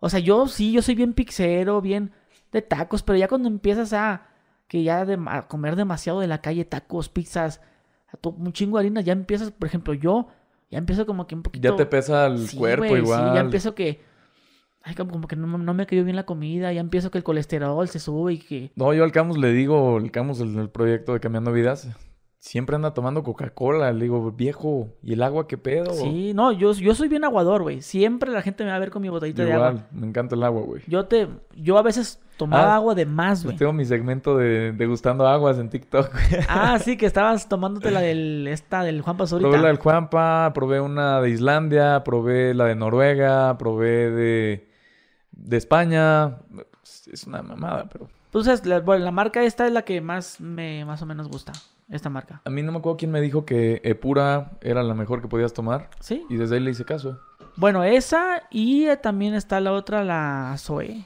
O 0.00 0.08
sea, 0.08 0.20
yo 0.20 0.48
sí, 0.48 0.72
yo 0.72 0.80
soy 0.80 0.94
bien 0.94 1.12
pixero, 1.12 1.82
bien 1.82 2.12
de 2.50 2.62
tacos, 2.62 3.02
pero 3.02 3.18
ya 3.18 3.28
cuando 3.28 3.46
empiezas 3.48 3.92
a 3.92 4.26
que 4.66 4.82
ya 4.82 5.04
de- 5.04 5.18
a 5.26 5.42
comer 5.48 5.76
demasiado 5.76 6.20
de 6.20 6.28
la 6.28 6.40
calle, 6.40 6.64
tacos, 6.64 7.10
pizzas, 7.10 7.60
a 8.10 8.16
to- 8.16 8.30
un 8.30 8.54
chingo 8.54 8.78
de 8.78 8.84
harina, 8.86 9.02
ya 9.02 9.12
empiezas, 9.12 9.50
por 9.50 9.68
ejemplo, 9.68 9.92
yo 9.92 10.28
ya 10.70 10.78
empiezo 10.78 11.04
como 11.04 11.26
que 11.26 11.34
un 11.34 11.42
poquito... 11.42 11.68
Ya 11.68 11.76
te 11.76 11.84
pesa 11.84 12.24
el 12.28 12.48
Sí, 12.48 12.56
cuerpo 12.56 12.86
güey, 12.88 13.02
igual. 13.02 13.28
Sí, 13.28 13.34
ya 13.34 13.40
empiezo 13.40 13.74
que... 13.74 14.00
Ay, 14.82 14.94
como, 14.94 15.12
como 15.12 15.28
que 15.28 15.36
no, 15.36 15.58
no 15.58 15.74
me 15.74 15.84
cayó 15.86 16.04
bien 16.04 16.16
la 16.16 16.24
comida, 16.24 16.72
ya 16.72 16.80
empiezo 16.80 17.10
que 17.10 17.18
el 17.18 17.24
colesterol 17.24 17.86
se 17.88 17.98
sube 17.98 18.32
y 18.32 18.38
que... 18.38 18.72
No, 18.76 18.94
yo 18.94 19.04
al 19.04 19.12
Camus 19.12 19.36
le 19.36 19.52
digo, 19.52 19.98
el 19.98 20.10
Camus, 20.10 20.40
el, 20.40 20.56
el 20.58 20.70
proyecto 20.70 21.12
de 21.12 21.20
Cambiando 21.20 21.52
Vidas, 21.52 21.86
siempre 22.44 22.76
anda 22.76 22.92
tomando 22.92 23.22
Coca-Cola. 23.22 23.90
Le 23.92 24.02
digo, 24.02 24.30
viejo, 24.30 24.88
¿y 25.02 25.14
el 25.14 25.22
agua 25.22 25.48
qué 25.48 25.56
pedo? 25.56 25.94
Sí, 25.94 26.34
no, 26.34 26.52
yo, 26.52 26.74
yo 26.74 26.94
soy 26.94 27.08
bien 27.08 27.24
aguador, 27.24 27.62
güey. 27.62 27.80
Siempre 27.80 28.30
la 28.30 28.42
gente 28.42 28.64
me 28.64 28.70
va 28.70 28.76
a 28.76 28.78
ver 28.78 28.90
con 28.90 29.00
mi 29.00 29.08
botellita 29.08 29.44
de 29.44 29.52
agua. 29.54 29.70
igual, 29.70 29.86
me 29.92 30.06
encanta 30.06 30.34
el 30.34 30.42
agua, 30.42 30.60
güey. 30.60 30.82
Yo 30.86 31.06
te, 31.06 31.26
yo 31.56 31.78
a 31.78 31.82
veces 31.82 32.20
tomaba 32.36 32.74
Ah, 32.74 32.76
agua 32.76 32.94
de 32.94 33.06
más, 33.06 33.44
güey. 33.44 33.56
Tengo 33.56 33.72
mi 33.72 33.86
segmento 33.86 34.36
de 34.36 34.72
degustando 34.72 35.26
aguas 35.26 35.58
en 35.58 35.70
TikTok. 35.70 36.10
Ah, 36.46 36.78
sí, 36.78 36.98
que 36.98 37.06
estabas 37.06 37.48
tomándote 37.48 37.90
la 37.90 38.02
del, 38.02 38.46
esta 38.46 38.82
del 38.82 39.00
Juan 39.00 39.16
Pazurita. 39.16 39.48
Probé 39.48 39.62
la 39.62 39.68
del 39.68 39.78
Juanpa, 39.78 40.52
probé 40.54 40.82
una 40.82 41.22
de 41.22 41.30
Islandia, 41.30 42.04
probé 42.04 42.52
la 42.52 42.66
de 42.66 42.74
Noruega, 42.74 43.56
probé 43.56 44.10
de, 44.10 44.68
de 45.32 45.56
España. 45.56 46.40
Es 47.10 47.24
una 47.26 47.40
mamada, 47.42 47.88
pero 47.90 48.10
Entonces, 48.26 48.66
la, 48.66 48.80
bueno, 48.80 49.02
la 49.02 49.12
marca 49.12 49.42
esta 49.42 49.66
es 49.66 49.72
la 49.72 49.80
que 49.80 50.02
más 50.02 50.42
me, 50.42 50.84
más 50.84 51.00
o 51.00 51.06
menos 51.06 51.28
gusta. 51.28 51.52
Esta 51.90 52.08
marca. 52.08 52.40
a 52.44 52.50
mí 52.50 52.62
no 52.62 52.72
me 52.72 52.78
acuerdo 52.78 52.96
quién 52.96 53.10
me 53.10 53.20
dijo 53.20 53.44
que 53.44 53.80
Epura 53.84 54.52
era 54.62 54.82
la 54.82 54.94
mejor 54.94 55.20
que 55.20 55.28
podías 55.28 55.52
tomar 55.52 55.90
¿Sí? 56.00 56.24
y 56.30 56.36
desde 56.36 56.54
ahí 56.56 56.62
le 56.62 56.70
hice 56.70 56.84
caso. 56.84 57.20
Bueno, 57.56 57.84
esa 57.84 58.42
y 58.50 58.86
eh, 58.86 58.96
también 58.96 59.34
está 59.34 59.60
la 59.60 59.72
otra, 59.72 60.02
la 60.02 60.54
Zoe. 60.58 61.04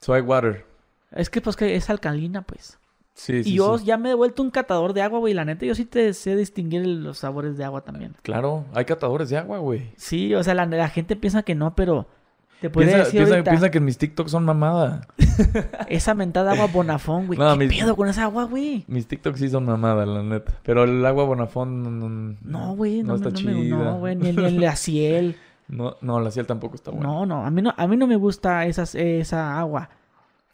Soy 0.00 0.20
Water. 0.20 0.66
Es 1.12 1.30
que 1.30 1.40
pues 1.40 1.56
que 1.56 1.76
es 1.76 1.88
alcalina, 1.88 2.42
pues. 2.42 2.78
Sí, 3.14 3.42
sí, 3.42 3.50
y 3.50 3.54
yo 3.56 3.78
sí. 3.78 3.84
ya 3.86 3.96
me 3.96 4.10
he 4.10 4.14
vuelto 4.14 4.42
un 4.42 4.50
catador 4.50 4.92
de 4.92 5.02
agua, 5.02 5.18
güey. 5.18 5.34
La 5.34 5.44
neta, 5.44 5.64
yo 5.66 5.74
sí 5.74 5.84
te 5.84 6.12
sé 6.14 6.36
distinguir 6.36 6.86
los 6.86 7.18
sabores 7.18 7.56
de 7.56 7.64
agua 7.64 7.80
también. 7.80 8.14
Claro, 8.22 8.66
hay 8.74 8.84
catadores 8.84 9.28
de 9.30 9.38
agua, 9.38 9.58
güey. 9.58 9.92
Sí, 9.96 10.34
o 10.34 10.42
sea, 10.44 10.54
la, 10.54 10.66
la 10.66 10.88
gente 10.88 11.16
piensa 11.16 11.42
que 11.42 11.54
no, 11.54 11.74
pero 11.74 12.06
te 12.60 12.70
puede 12.70 12.88
Piensa, 12.88 13.04
decir 13.04 13.20
piensa- 13.20 13.34
ahorita, 13.34 13.50
piensa 13.50 13.70
que 13.70 13.80
mis 13.80 13.98
TikToks 13.98 14.30
son 14.30 14.44
mamada. 14.44 15.02
esa 15.88 16.14
mentada 16.14 16.52
agua 16.52 16.66
Bonafón, 16.66 17.26
güey. 17.26 17.38
No, 17.38 17.56
¿Qué 17.58 17.66
mis- 17.68 17.78
pedo 17.80 17.94
con 17.96 18.08
esa 18.08 18.24
agua, 18.24 18.44
güey? 18.44 18.84
Mis 18.88 19.06
TikToks 19.06 19.38
sí 19.38 19.48
son 19.48 19.64
mamada, 19.66 20.04
la 20.06 20.22
neta. 20.22 20.52
Pero 20.62 20.84
el 20.84 21.04
agua 21.06 21.24
Bonafón 21.24 21.82
no, 21.82 21.90
no, 21.90 22.36
No, 22.42 22.74
güey, 22.76 23.02
no, 23.02 23.08
no 23.08 23.14
está 23.16 23.30
no 23.30 23.40
me- 23.40 23.62
chida. 23.62 23.76
no, 23.76 23.98
güey, 23.98 24.16
ni, 24.16 24.32
ni 24.32 24.44
el 24.56 24.64
Aciel. 24.64 25.36
No, 25.68 25.96
no, 26.00 26.18
la 26.18 26.30
ciel 26.30 26.46
tampoco 26.46 26.76
está 26.76 26.90
buena. 26.90 27.06
No, 27.06 27.26
no, 27.26 27.44
a 27.44 27.50
mí 27.50 27.60
no, 27.60 27.74
a 27.76 27.86
mí 27.86 27.94
no 27.98 28.06
me 28.06 28.16
gusta 28.16 28.64
esas, 28.64 28.94
esa 28.94 29.60
agua. 29.60 29.90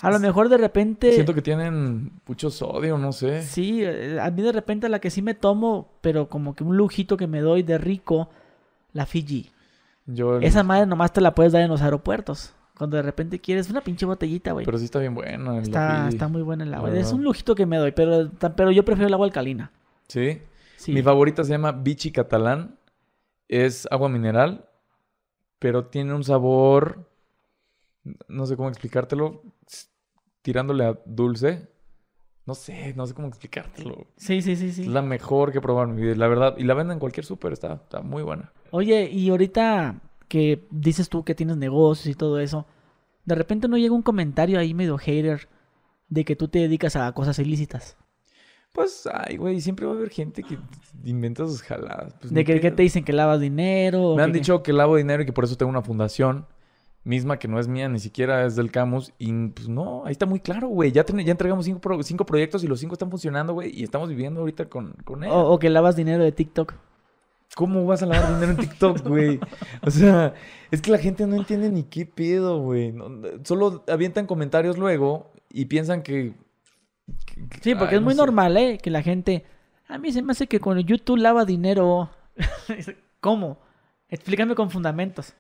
A 0.00 0.11
lo 0.11 0.18
mejor 0.18 0.48
de 0.48 0.59
repente, 0.59 1.12
Siento 1.12 1.34
que 1.34 1.40
tienen 1.40 2.11
mucho 2.26 2.50
sodio, 2.50 2.98
no 2.98 3.12
sé. 3.12 3.44
sí, 3.44 3.78
eh, 3.84 4.18
a 4.20 4.28
mí 4.32 4.42
de 4.42 4.50
repente 4.50 4.88
la 4.88 4.98
que 4.98 5.11
sí 5.11 5.22
me 5.22 5.34
tomo, 5.34 5.88
pero 6.00 6.28
como 6.28 6.57
que 6.57 6.64
un 6.64 6.76
lujito 6.76 7.16
que 7.16 7.28
me 7.28 7.40
doy 7.42 7.62
de 7.62 7.78
rico, 7.78 8.28
la 8.92 9.07
Fiji. 9.07 9.52
Yo 10.07 10.36
el- 10.36 10.44
Esa 10.44 10.62
madre 10.62 10.86
nomás 10.86 11.12
te 11.12 11.20
la 11.20 11.34
puedes 11.34 11.52
dar 11.52 11.62
en 11.62 11.68
los 11.70 11.82
aeropuertos. 11.82 12.55
Cuando 12.76 12.96
de 12.96 13.02
repente 13.02 13.40
quieres 13.40 13.70
una 13.70 13.80
pinche 13.82 14.05
botellita, 14.05 14.50
güey. 14.52 14.64
Pero 14.66 14.78
sí 14.78 14.84
está 14.86 14.98
bien 14.98 15.14
buena. 15.14 15.59
Está, 15.61 16.09
está 16.09 16.26
muy 16.28 16.42
buena 16.42 16.64
el 16.64 16.74
agua. 16.74 16.92
Es 16.96 17.12
un 17.12 17.22
lujito 17.22 17.55
que 17.55 17.66
me 17.66 17.76
doy, 17.76 17.92
pero, 17.92 18.30
pero 18.57 18.72
yo 18.72 18.84
prefiero 18.84 19.07
el 19.07 19.14
agua 19.14 19.26
alcalina. 19.26 19.70
Sí. 20.09 20.40
Sí. 20.76 20.92
Mi 20.92 21.00
favorita 21.02 21.44
se 21.44 21.50
llama 21.52 21.70
Vichy 21.72 22.11
Catalán. 22.11 22.76
Es 23.48 23.86
agua 23.90 24.09
mineral, 24.09 24.68
pero 25.61 25.86
tiene 25.86 26.12
un 26.14 26.24
sabor, 26.24 27.09
no 28.26 28.46
sé 28.46 28.57
cómo 28.57 28.68
explicártelo, 28.68 29.42
tirándole 30.42 30.84
a 30.84 30.98
dulce. 31.05 31.68
No 32.46 32.55
sé, 32.55 32.92
no 32.94 33.07
sé 33.07 33.14
cómo 33.14 33.28
explicártelo. 33.28 34.07
sí, 34.16 34.42
sí, 34.42 34.57
sí, 34.57 34.72
sí. 34.72 34.82
Es 34.82 34.88
la 34.88 35.00
mejor 35.00 35.52
que 35.52 35.59
he 35.59 35.61
probado 35.62 35.88
en 35.88 35.94
mi 35.94 36.02
vida, 36.02 36.14
la 36.16 36.28
verdad. 36.28 36.55
Y 36.59 36.64
la 36.64 36.74
venden 36.74 36.94
en 36.94 36.98
cualquier 37.00 37.24
súper, 37.24 37.52
está, 37.52 37.74
está 37.74 38.02
muy 38.02 38.22
buena. 38.22 38.52
Oye, 38.75 39.09
y 39.09 39.31
ahorita 39.31 40.01
que 40.27 40.66
dices 40.70 41.09
tú 41.09 41.22
que 41.25 41.35
tienes 41.37 41.57
negocios 41.57 42.07
y 42.12 42.16
todo 42.16 42.41
eso, 42.41 42.66
de 43.25 43.37
repente 43.37 43.68
no 43.68 43.77
llega 43.79 43.95
un 43.95 44.03
comentario 44.03 44.59
ahí 44.59 44.75
medio 44.75 44.99
hater 44.99 45.49
de 46.09 46.25
que 46.25 46.35
tú 46.35 46.49
te 46.49 46.59
dedicas 46.59 46.97
a 46.97 47.12
cosas 47.12 47.39
ilícitas. 47.39 47.97
Pues, 48.72 49.09
ay, 49.12 49.37
güey, 49.37 49.61
siempre 49.61 49.87
va 49.87 49.93
a 49.93 49.95
haber 49.95 50.11
gente 50.11 50.43
que 50.43 50.59
inventa 51.05 51.47
sus 51.47 51.62
jaladas. 51.62 52.14
Pues, 52.20 52.35
de 52.35 52.45
que, 52.45 52.59
te 52.72 52.83
dicen 52.83 53.05
que 53.05 53.12
lavas 53.12 53.41
dinero. 53.41 54.16
Me 54.16 54.25
han 54.25 54.33
que- 54.33 54.39
dicho 54.39 54.64
que 54.64 54.72
lavo 54.72 54.97
dinero 54.97 55.22
y 55.22 55.27
que 55.27 55.33
por 55.33 55.45
eso 55.45 55.57
tengo 55.57 55.70
una 55.70 55.83
fundación 55.83 56.47
misma 57.05 57.39
que 57.39 57.47
no 57.47 57.61
es 57.61 57.68
mía, 57.68 57.89
ni 57.89 58.01
siquiera 58.01 58.45
es 58.45 58.57
del 58.57 58.72
Camus. 58.72 59.12
Y 59.18 59.33
pues 59.51 59.68
no, 59.68 60.05
ahí 60.05 60.11
está 60.12 60.27
muy 60.27 60.41
claro, 60.41 60.66
güey. 60.66 60.91
Ya, 60.91 61.05
ten- 61.05 61.20
ya 61.25 61.31
entregamos 61.31 61.64
cinco, 61.66 61.81
pro- 61.81 62.03
cinco 62.03 62.27
proyectos 62.27 62.64
y 62.64 62.66
los 62.66 62.81
cinco 62.81 62.95
están 62.95 63.11
funcionando, 63.11 63.53
güey. 63.53 63.70
Y 63.72 63.85
estamos 63.85 64.09
viviendo 64.09 64.41
ahorita 64.41 64.68
con, 64.68 64.95
con 65.05 65.22
él. 65.22 65.31
o, 65.31 65.53
o 65.53 65.59
que 65.61 65.70
lavas 65.70 65.95
dinero 65.95 66.25
de 66.25 66.33
TikTok. 66.33 66.75
¿Cómo 67.57 67.84
vas 67.86 68.02
a 68.02 68.07
lavar 68.07 68.34
dinero 68.34 68.52
en 68.52 68.57
TikTok, 68.59 69.07
güey? 69.07 69.38
O 69.82 69.90
sea, 69.90 70.34
es 70.70 70.80
que 70.82 70.90
la 70.90 70.98
gente 70.98 71.26
no 71.26 71.36
entiende 71.36 71.70
ni 71.70 71.84
qué 71.84 72.05
pedo, 72.07 72.59
güey. 72.59 72.92
No- 72.92 73.22
solo 73.44 73.84
avientan 73.88 74.26
comentarios 74.26 74.76
luego 74.76 75.32
y 75.50 75.66
piensan 75.66 76.02
que... 76.02 76.34
que- 77.26 77.48
que- 77.48 77.59
Sí, 77.62 77.74
porque 77.74 77.94
ay, 77.94 77.96
es 77.96 78.00
no 78.00 78.07
muy 78.07 78.14
sé. 78.14 78.18
normal, 78.20 78.57
¿eh? 78.57 78.78
Que 78.82 78.90
la 78.90 79.02
gente... 79.02 79.44
A 79.86 79.98
mí 79.98 80.11
se 80.12 80.22
me 80.22 80.32
hace 80.32 80.46
que 80.46 80.59
con 80.61 80.78
YouTube 80.80 81.18
lava 81.18 81.44
dinero. 81.44 82.11
¿Cómo? 83.20 83.59
Explícame 84.09 84.55
con 84.55 84.70
fundamentos. 84.70 85.34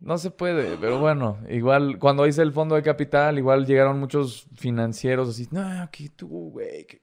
No 0.00 0.18
se 0.18 0.30
puede, 0.30 0.76
pero 0.76 0.98
bueno, 1.00 1.38
igual 1.48 1.98
cuando 1.98 2.26
hice 2.26 2.42
el 2.42 2.52
fondo 2.52 2.74
de 2.76 2.82
capital, 2.82 3.36
igual 3.38 3.66
llegaron 3.66 3.98
muchos 3.98 4.46
financieros 4.54 5.28
así, 5.28 5.48
no, 5.50 5.88
que 5.90 6.08
tú, 6.10 6.50
güey. 6.52 6.86
que-". 6.86 7.02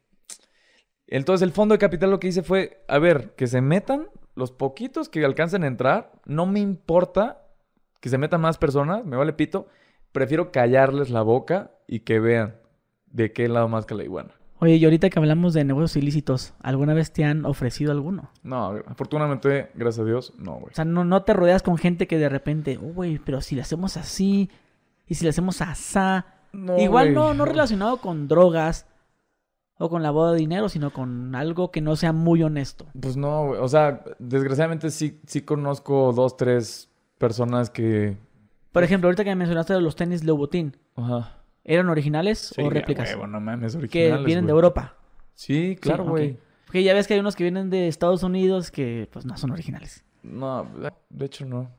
Entonces 1.07 1.45
el 1.45 1.51
fondo 1.51 1.73
de 1.73 1.79
capital 1.79 2.11
lo 2.11 2.19
que 2.19 2.27
hice 2.27 2.41
fue, 2.43 2.83
a 2.87 2.97
ver, 2.99 3.33
que 3.35 3.47
se 3.47 3.59
metan 3.61 4.07
los 4.35 4.51
poquitos 4.51 5.09
que 5.09 5.23
alcancen 5.25 5.63
a 5.63 5.67
entrar, 5.67 6.11
no 6.25 6.45
me 6.45 6.59
importa 6.59 7.41
que 8.01 8.09
se 8.09 8.17
metan 8.17 8.41
más 8.41 8.57
personas, 8.57 9.05
me 9.05 9.17
vale 9.17 9.33
pito, 9.33 9.67
prefiero 10.11 10.51
callarles 10.51 11.09
la 11.09 11.21
boca 11.21 11.71
y 11.87 12.01
que 12.01 12.19
vean 12.19 12.57
de 13.07 13.31
qué 13.33 13.47
lado 13.47 13.67
más 13.67 13.85
que 13.85 13.95
la 13.95 14.03
iguana. 14.03 14.31
Oye, 14.59 14.75
y 14.75 14.85
ahorita 14.85 15.09
que 15.09 15.19
hablamos 15.19 15.53
de 15.53 15.63
negocios 15.65 15.97
ilícitos, 15.97 16.53
¿alguna 16.61 16.93
vez 16.93 17.11
te 17.11 17.25
han 17.25 17.45
ofrecido 17.45 17.91
alguno? 17.91 18.31
No, 18.43 18.75
afortunadamente, 18.87 19.69
gracias 19.75 20.03
a 20.03 20.07
Dios, 20.07 20.33
no, 20.37 20.53
güey. 20.53 20.71
O 20.71 20.75
sea, 20.75 20.85
no, 20.85 21.03
no 21.03 21.23
te 21.23 21.33
rodeas 21.33 21.61
con 21.61 21.77
gente 21.77 22.07
que 22.07 22.17
de 22.17 22.29
repente, 22.29 22.77
"Oh, 22.77 22.93
güey, 22.93 23.19
pero 23.19 23.41
si 23.41 23.55
le 23.55 23.61
hacemos 23.61 23.97
así, 23.97 24.49
y 25.07 25.15
si 25.15 25.23
le 25.23 25.29
hacemos 25.29 25.61
asá. 25.61 26.25
No, 26.51 26.77
Igual 26.77 27.13
no, 27.13 27.33
no 27.33 27.45
relacionado 27.45 27.97
con 27.97 28.27
drogas 28.27 28.87
o 29.77 29.89
con 29.89 30.03
lavado 30.03 30.31
de 30.33 30.39
dinero, 30.39 30.69
sino 30.69 30.91
con 30.91 31.35
algo 31.35 31.71
que 31.71 31.81
no 31.81 31.95
sea 31.95 32.13
muy 32.13 32.41
honesto. 32.43 32.85
Pues 32.99 33.17
no, 33.17 33.47
güey. 33.47 33.59
O 33.61 33.67
sea, 33.67 34.03
desgraciadamente 34.19 34.89
sí, 34.91 35.19
sí 35.27 35.41
conozco 35.41 36.13
dos, 36.13 36.37
tres 36.37 36.89
personas 37.17 37.69
que. 37.69 38.17
Por 38.71 38.83
ejemplo, 38.83 39.07
ahorita 39.07 39.23
que 39.23 39.29
me 39.31 39.35
mencionaste 39.37 39.73
de 39.73 39.81
los 39.81 39.95
tenis 39.95 40.23
Louboutin, 40.23 40.75
Ajá. 40.95 41.37
¿eran 41.63 41.89
originales 41.89 42.53
Sí, 42.55 42.61
o 42.61 42.69
réplicas? 42.69 43.09
huevo, 43.09 43.27
no 43.27 43.39
mames, 43.39 43.73
que 43.73 43.79
originales. 43.79 44.25
vienen 44.25 44.45
de. 44.45 44.51
Europa. 44.51 44.95
Sí, 45.33 45.77
claro, 45.79 46.03
Sí, 46.05 46.09
güey. 46.09 46.39
Porque 46.65 46.83
ya 46.83 46.93
ves 46.93 47.07
que 47.07 47.13
hay 47.13 47.19
unos 47.19 47.35
que 47.35 47.43
vienen 47.43 47.69
de 47.69 47.87
Estados 47.87 48.23
Unidos 48.23 48.71
que 48.71 49.07
pues 49.11 49.25
no 49.25 49.37
son 49.37 49.51
originales. 49.51 50.03
No, 50.23 50.67
de 51.09 51.25
hecho 51.25 51.45
no. 51.45 51.69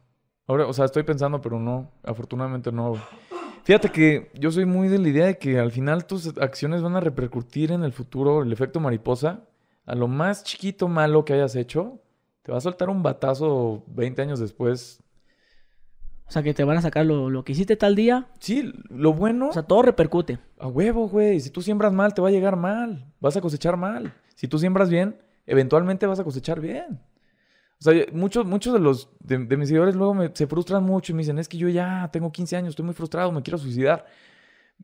Ahora, 0.46 0.66
o 0.66 0.72
sea, 0.72 0.84
estoy 0.84 1.02
pensando, 1.02 1.40
pero 1.40 1.58
no. 1.58 1.90
Afortunadamente 2.04 2.70
no. 2.70 2.94
Fíjate 3.66 3.90
que 3.90 4.30
yo 4.34 4.52
soy 4.52 4.64
muy 4.64 4.86
de 4.86 5.00
la 5.00 5.08
idea 5.08 5.26
de 5.26 5.38
que 5.38 5.58
al 5.58 5.72
final 5.72 6.06
tus 6.06 6.28
acciones 6.38 6.82
van 6.82 6.94
a 6.94 7.00
repercutir 7.00 7.72
en 7.72 7.82
el 7.82 7.92
futuro, 7.92 8.44
el 8.44 8.52
efecto 8.52 8.78
mariposa. 8.78 9.40
A 9.86 9.96
lo 9.96 10.06
más 10.06 10.44
chiquito 10.44 10.86
malo 10.86 11.24
que 11.24 11.32
hayas 11.32 11.56
hecho, 11.56 12.00
te 12.42 12.52
va 12.52 12.58
a 12.58 12.60
soltar 12.60 12.90
un 12.90 13.02
batazo 13.02 13.82
20 13.88 14.22
años 14.22 14.38
después. 14.38 15.02
O 16.28 16.30
sea, 16.30 16.44
que 16.44 16.54
te 16.54 16.62
van 16.62 16.76
a 16.78 16.82
sacar 16.82 17.06
lo, 17.06 17.28
lo 17.28 17.42
que 17.42 17.54
hiciste 17.54 17.74
tal 17.74 17.96
día. 17.96 18.28
Sí, 18.38 18.72
lo 18.88 19.12
bueno. 19.14 19.48
O 19.48 19.52
sea, 19.52 19.64
todo 19.64 19.82
repercute. 19.82 20.38
A 20.60 20.68
huevo, 20.68 21.08
güey. 21.08 21.40
Si 21.40 21.50
tú 21.50 21.60
siembras 21.60 21.92
mal, 21.92 22.14
te 22.14 22.22
va 22.22 22.28
a 22.28 22.30
llegar 22.30 22.54
mal. 22.54 23.12
Vas 23.18 23.36
a 23.36 23.40
cosechar 23.40 23.76
mal. 23.76 24.14
Si 24.36 24.46
tú 24.46 24.60
siembras 24.60 24.90
bien, 24.90 25.20
eventualmente 25.44 26.06
vas 26.06 26.20
a 26.20 26.24
cosechar 26.24 26.60
bien. 26.60 27.00
O 27.78 27.82
sea, 27.82 28.06
muchos, 28.12 28.46
muchos 28.46 28.72
de 28.72 28.80
los 28.80 29.10
de, 29.20 29.38
de 29.38 29.56
mis 29.56 29.68
seguidores 29.68 29.94
luego 29.94 30.14
me- 30.14 30.30
se 30.34 30.46
frustran 30.46 30.82
mucho 30.82 31.12
y 31.12 31.14
me 31.14 31.22
dicen, 31.22 31.38
es 31.38 31.46
que 31.48 31.58
yo 31.58 31.68
ya 31.68 32.08
tengo 32.12 32.32
15 32.32 32.56
años, 32.56 32.70
estoy 32.70 32.84
muy 32.86 32.94
frustrado, 32.94 33.30
me 33.32 33.42
quiero 33.42 33.58
suicidar. 33.58 34.06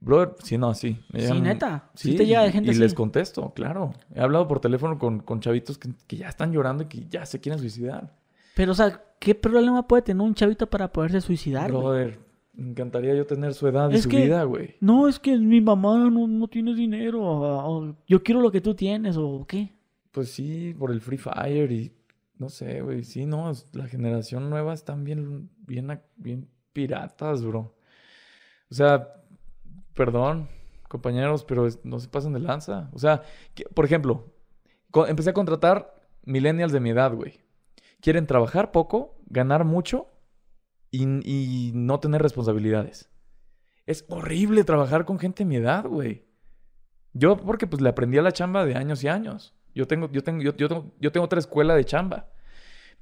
Brother, 0.01 0.35
sí, 0.43 0.57
no, 0.59 0.75
sí. 0.75 0.99
Me 1.13 1.21
Sí, 1.21 1.27
llegan- 1.27 1.43
neta. 1.43 1.91
Sí 1.95 2.17
te 2.17 2.27
llega 2.27 2.43
de 2.43 2.53
gente 2.53 2.69
y 2.69 2.71
así. 2.73 2.81
les 2.81 2.95
contesto, 2.95 3.53
claro. 3.55 3.93
He 4.15 4.21
hablado 4.21 4.49
por 4.49 4.61
teléfono 4.61 4.99
con, 4.99 5.21
con 5.21 5.41
chavitos 5.41 5.79
que, 5.79 5.91
que 6.07 6.17
ya 6.17 6.29
están 6.29 6.53
llorando 6.53 6.85
y 6.85 6.87
que 6.87 7.07
ya 7.09 7.25
se 7.27 7.41
quieren 7.41 7.59
suicidar. 7.59 8.15
Pero, 8.55 8.73
o 8.73 8.75
sea, 8.75 9.03
¿qué 9.19 9.35
problema 9.35 9.87
puede 9.87 10.03
tener 10.03 10.23
un 10.23 10.35
chavito 10.35 10.67
para 10.69 10.93
poderse 10.93 11.21
suicidar? 11.21 11.71
Brother, 11.71 12.19
me 12.55 12.71
encantaría 12.71 13.15
yo 13.15 13.27
tener 13.27 13.55
su 13.55 13.67
edad 13.69 13.91
y 13.91 13.99
su 13.99 14.09
que- 14.09 14.25
vida, 14.25 14.43
güey. 14.45 14.77
No, 14.81 15.09
es 15.09 15.19
que 15.19 15.37
mi 15.39 15.61
mamá 15.61 16.11
no, 16.11 16.27
no 16.27 16.49
tiene 16.49 16.75
dinero. 16.75 17.23
O, 17.23 17.79
o 17.89 17.97
yo 18.07 18.23
quiero 18.23 18.41
lo 18.41 18.51
que 18.51 18.61
tú 18.61 18.75
tienes, 18.75 19.17
o 19.19 19.45
qué. 19.47 19.73
Pues 20.11 20.31
sí, 20.31 20.75
por 20.79 20.91
el 20.91 21.01
Free 21.01 21.17
Fire 21.19 21.71
y 21.73 21.91
no 22.43 22.49
sé, 22.49 22.83
güey. 22.83 23.05
Sí, 23.05 23.25
no, 23.25 23.53
la 23.73 23.87
generación 23.87 24.51
nueva 24.51 24.75
están 24.75 25.05
bien, 25.05 25.49
bien, 25.59 26.03
bien 26.17 26.49
piratas, 26.73 27.45
bro. 27.45 27.77
O 28.69 28.75
sea, 28.75 29.15
perdón, 29.95 30.49
compañeros, 30.89 31.45
pero 31.45 31.69
no 31.85 32.01
se 32.01 32.09
pasen 32.09 32.33
de 32.33 32.41
lanza. 32.41 32.91
O 32.93 32.99
sea, 32.99 33.23
por 33.75 33.85
ejemplo, 33.85 34.35
empecé 35.07 35.31
a 35.31 35.35
contratar 35.35 35.95
millennials 36.25 36.73
de 36.73 36.81
mi 36.81 36.91
edad, 36.91 37.15
güey. 37.15 37.41
Quieren 38.01 38.27
trabajar 38.27 38.73
poco, 38.73 39.15
ganar 39.27 39.65
mucho 39.65 40.09
y, 40.91 41.05
y 41.25 41.71
no 41.75 42.01
tener 42.01 42.23
responsabilidades. 42.23 43.09
Es 43.87 44.05
horrible 44.09 44.65
trabajar 44.65 45.05
con 45.05 45.21
gente 45.21 45.45
de 45.45 45.49
mi 45.49 45.57
edad, 45.57 45.87
güey. 45.87 46.27
Yo, 47.13 47.37
porque 47.37 47.69
pues 47.69 47.81
le 47.81 47.89
aprendí 47.89 48.19
a 48.19 48.23
la 48.23 48.33
chamba 48.33 48.67
de 48.67 48.75
años 48.75 49.05
y 49.05 49.09
años. 49.09 49.55
Yo 49.75 49.87
tengo, 49.87 50.11
yo 50.11 50.25
tengo, 50.25 50.43
yo 50.43 50.55
tengo, 50.55 50.93
yo 50.99 51.13
tengo 51.13 51.25
otra 51.25 51.39
escuela 51.39 51.75
de 51.77 51.85
chamba. 51.85 52.32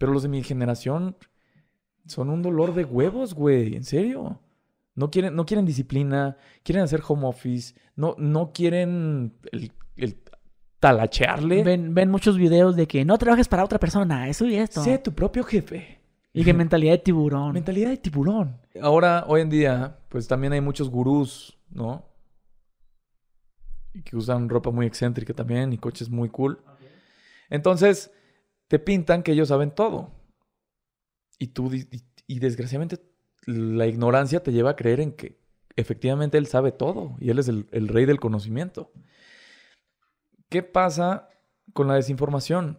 Pero 0.00 0.14
los 0.14 0.22
de 0.22 0.30
mi 0.30 0.42
generación 0.42 1.14
son 2.06 2.30
un 2.30 2.40
dolor 2.40 2.74
de 2.74 2.86
huevos, 2.86 3.34
güey. 3.34 3.76
En 3.76 3.84
serio. 3.84 4.40
No 4.94 5.10
quieren, 5.10 5.36
no 5.36 5.44
quieren 5.44 5.66
disciplina, 5.66 6.38
quieren 6.62 6.82
hacer 6.82 7.02
home 7.06 7.26
office, 7.26 7.74
no, 7.96 8.14
no 8.16 8.50
quieren 8.50 9.34
el, 9.52 9.72
el 9.96 10.16
talachearle. 10.80 11.62
Ven, 11.64 11.92
ven 11.94 12.10
muchos 12.10 12.38
videos 12.38 12.76
de 12.76 12.88
que 12.88 13.04
no 13.04 13.18
trabajes 13.18 13.46
para 13.46 13.62
otra 13.62 13.78
persona, 13.78 14.26
eso 14.26 14.46
y 14.46 14.56
esto. 14.56 14.82
Sé 14.82 14.96
tu 14.98 15.12
propio 15.12 15.44
jefe. 15.44 16.00
Y 16.32 16.44
que 16.44 16.54
mentalidad 16.54 16.92
de 16.92 16.98
tiburón. 16.98 17.52
Mentalidad 17.52 17.90
de 17.90 17.98
tiburón. 17.98 18.56
Ahora, 18.80 19.26
hoy 19.28 19.42
en 19.42 19.50
día, 19.50 19.98
pues 20.08 20.26
también 20.26 20.54
hay 20.54 20.62
muchos 20.62 20.88
gurús, 20.88 21.58
¿no? 21.68 22.06
Y 23.92 24.00
que 24.00 24.16
usan 24.16 24.48
ropa 24.48 24.70
muy 24.70 24.86
excéntrica 24.86 25.34
también 25.34 25.74
y 25.74 25.78
coches 25.78 26.08
muy 26.08 26.30
cool. 26.30 26.58
Entonces, 27.50 28.10
te 28.70 28.78
pintan 28.78 29.24
que 29.24 29.32
ellos 29.32 29.48
saben 29.48 29.72
todo. 29.72 30.12
Y 31.40 31.48
tú, 31.48 31.72
y, 32.28 32.38
desgraciadamente, 32.38 33.02
la 33.44 33.88
ignorancia 33.88 34.44
te 34.44 34.52
lleva 34.52 34.70
a 34.70 34.76
creer 34.76 35.00
en 35.00 35.10
que 35.10 35.40
efectivamente 35.74 36.38
él 36.38 36.46
sabe 36.46 36.70
todo 36.70 37.16
y 37.18 37.30
él 37.30 37.40
es 37.40 37.48
el, 37.48 37.66
el 37.72 37.88
rey 37.88 38.04
del 38.04 38.20
conocimiento. 38.20 38.92
¿Qué 40.48 40.62
pasa 40.62 41.30
con 41.72 41.88
la 41.88 41.94
desinformación? 41.94 42.78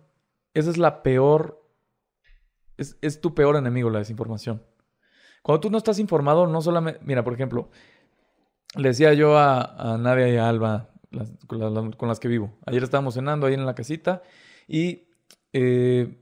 Esa 0.54 0.70
es 0.70 0.78
la 0.78 1.04
peor 1.04 1.62
es, 2.78 2.98
es 3.02 3.20
tu 3.20 3.36
peor 3.36 3.58
enemigo 3.58 3.90
la 3.90 4.00
desinformación. 4.00 4.64
Cuando 5.44 5.60
tú 5.60 5.70
no 5.72 5.78
estás 5.78 6.00
informado, 6.00 6.48
no 6.48 6.62
solamente... 6.62 7.02
Mira, 7.04 7.26
por 7.26 7.34
ejemplo, 7.34 7.70
le 8.78 8.88
decía 8.88 9.14
yo 9.14 9.38
a, 9.38 9.94
a 9.94 9.98
Nadia 9.98 10.30
y 10.30 10.38
a 10.38 10.48
Alba, 10.48 10.90
las- 11.10 11.34
con, 11.48 11.92
con 11.92 12.08
las 12.08 12.22
que 12.22 12.30
vivo. 12.30 12.58
Ayer 12.66 12.82
estábamos 12.82 13.16
cenando 13.16 13.48
ahí 13.48 13.56
en 13.56 13.66
la 13.66 13.76
casita 13.76 14.22
y 14.70 15.11
eh, 15.54 16.18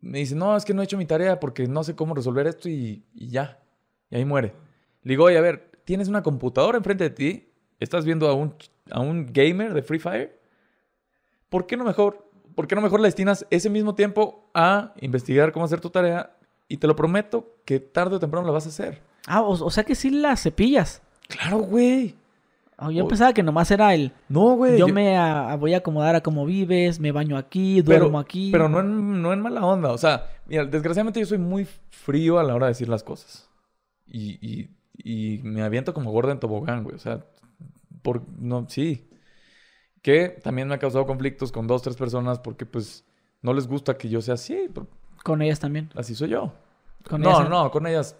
me 0.00 0.18
dice, 0.18 0.34
no, 0.34 0.56
es 0.56 0.64
que 0.64 0.74
no 0.74 0.82
he 0.82 0.84
hecho 0.84 0.96
mi 0.98 1.06
tarea 1.06 1.40
porque 1.40 1.66
no 1.66 1.82
sé 1.84 1.94
cómo 1.96 2.14
resolver 2.14 2.46
esto 2.46 2.68
y, 2.68 3.04
y 3.14 3.28
ya. 3.28 3.62
Y 4.10 4.16
ahí 4.16 4.24
muere. 4.24 4.52
Le 5.02 5.12
digo, 5.12 5.24
oye, 5.24 5.38
a 5.38 5.40
ver, 5.40 5.70
tienes 5.84 6.08
una 6.08 6.22
computadora 6.22 6.78
enfrente 6.78 7.04
de 7.04 7.10
ti, 7.10 7.52
estás 7.80 8.04
viendo 8.04 8.28
a 8.28 8.34
un, 8.34 8.54
a 8.90 9.00
un 9.00 9.26
gamer 9.32 9.74
de 9.74 9.82
Free 9.82 9.98
Fire. 9.98 10.40
¿Por 11.48 11.66
qué 11.66 11.76
no 11.76 11.84
mejor 11.84 12.26
¿por 12.56 12.66
qué 12.66 12.74
no 12.74 12.80
mejor 12.80 13.00
le 13.00 13.06
destinas 13.06 13.46
ese 13.50 13.70
mismo 13.70 13.94
tiempo 13.94 14.50
a 14.54 14.94
investigar 15.00 15.52
cómo 15.52 15.64
hacer 15.64 15.80
tu 15.80 15.90
tarea? 15.90 16.36
Y 16.68 16.78
te 16.78 16.88
lo 16.88 16.96
prometo 16.96 17.54
que 17.64 17.78
tarde 17.78 18.16
o 18.16 18.18
temprano 18.18 18.46
la 18.46 18.52
vas 18.52 18.66
a 18.66 18.70
hacer. 18.70 19.00
Ah, 19.28 19.42
o, 19.42 19.50
o 19.50 19.70
sea 19.70 19.84
que 19.84 19.94
sí 19.94 20.10
las 20.10 20.42
cepillas. 20.42 21.02
Claro, 21.28 21.58
güey. 21.58 22.16
Ah, 22.78 22.90
Yo 22.90 23.04
O- 23.04 23.08
pensaba 23.08 23.32
que 23.32 23.42
nomás 23.42 23.70
era 23.70 23.94
el... 23.94 24.12
No, 24.28 24.54
güey. 24.56 24.78
Yo 24.78 24.86
yo- 24.88 24.92
me 24.94 25.16
a- 25.16 25.52
a- 25.52 25.56
voy 25.56 25.72
a 25.74 25.78
acomodar 25.78 26.14
a 26.14 26.20
cómo 26.22 26.44
vives, 26.44 27.00
me 27.00 27.10
baño 27.12 27.36
aquí, 27.38 27.82
pero, 27.82 28.00
duermo 28.00 28.18
aquí. 28.18 28.50
Pero 28.52 28.68
no 28.68 28.80
en, 28.80 29.22
no 29.22 29.32
en 29.32 29.40
mala 29.40 29.64
onda. 29.64 29.92
O 29.92 29.98
sea, 29.98 30.26
mira, 30.46 30.64
desgraciadamente 30.66 31.20
yo 31.20 31.26
soy 31.26 31.38
muy 31.38 31.66
frío 31.88 32.38
a 32.38 32.42
la 32.44 32.54
hora 32.54 32.66
de 32.66 32.72
decir 32.72 32.88
las 32.88 33.02
cosas. 33.02 33.48
Y, 34.06 34.38
y, 34.46 34.70
y 34.98 35.40
me 35.42 35.62
aviento 35.62 35.94
como 35.94 36.10
gorda 36.12 36.32
en 36.32 36.38
tobogán, 36.40 36.84
güey. 36.84 36.96
O 36.96 36.98
sea, 36.98 37.24
por, 38.02 38.22
no, 38.38 38.66
sí. 38.68 39.08
Que 40.02 40.28
también 40.28 40.68
me 40.68 40.74
ha 40.74 40.78
causado 40.78 41.06
conflictos 41.06 41.50
con 41.52 41.66
dos, 41.66 41.82
tres 41.82 41.96
personas 41.96 42.38
porque 42.38 42.66
pues 42.66 43.04
no 43.42 43.52
les 43.54 43.66
gusta 43.66 43.96
que 43.96 44.08
yo 44.10 44.20
sea 44.20 44.34
así. 44.34 44.68
pero 44.72 44.86
Con 45.24 45.40
ellas 45.40 45.60
también. 45.60 45.90
Así 45.94 46.14
soy 46.14 46.28
yo. 46.28 46.52
Con 47.08 47.22
no, 47.22 47.30
ellas- 47.30 47.48
no, 47.50 47.70
con 47.70 47.86
ellas. 47.86 48.16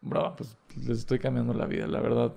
Bro, 0.00 0.34
pues 0.36 0.56
les 0.76 0.98
estoy 1.00 1.18
cambiando 1.18 1.52
la 1.52 1.66
vida, 1.66 1.86
la 1.86 2.00
verdad. 2.00 2.32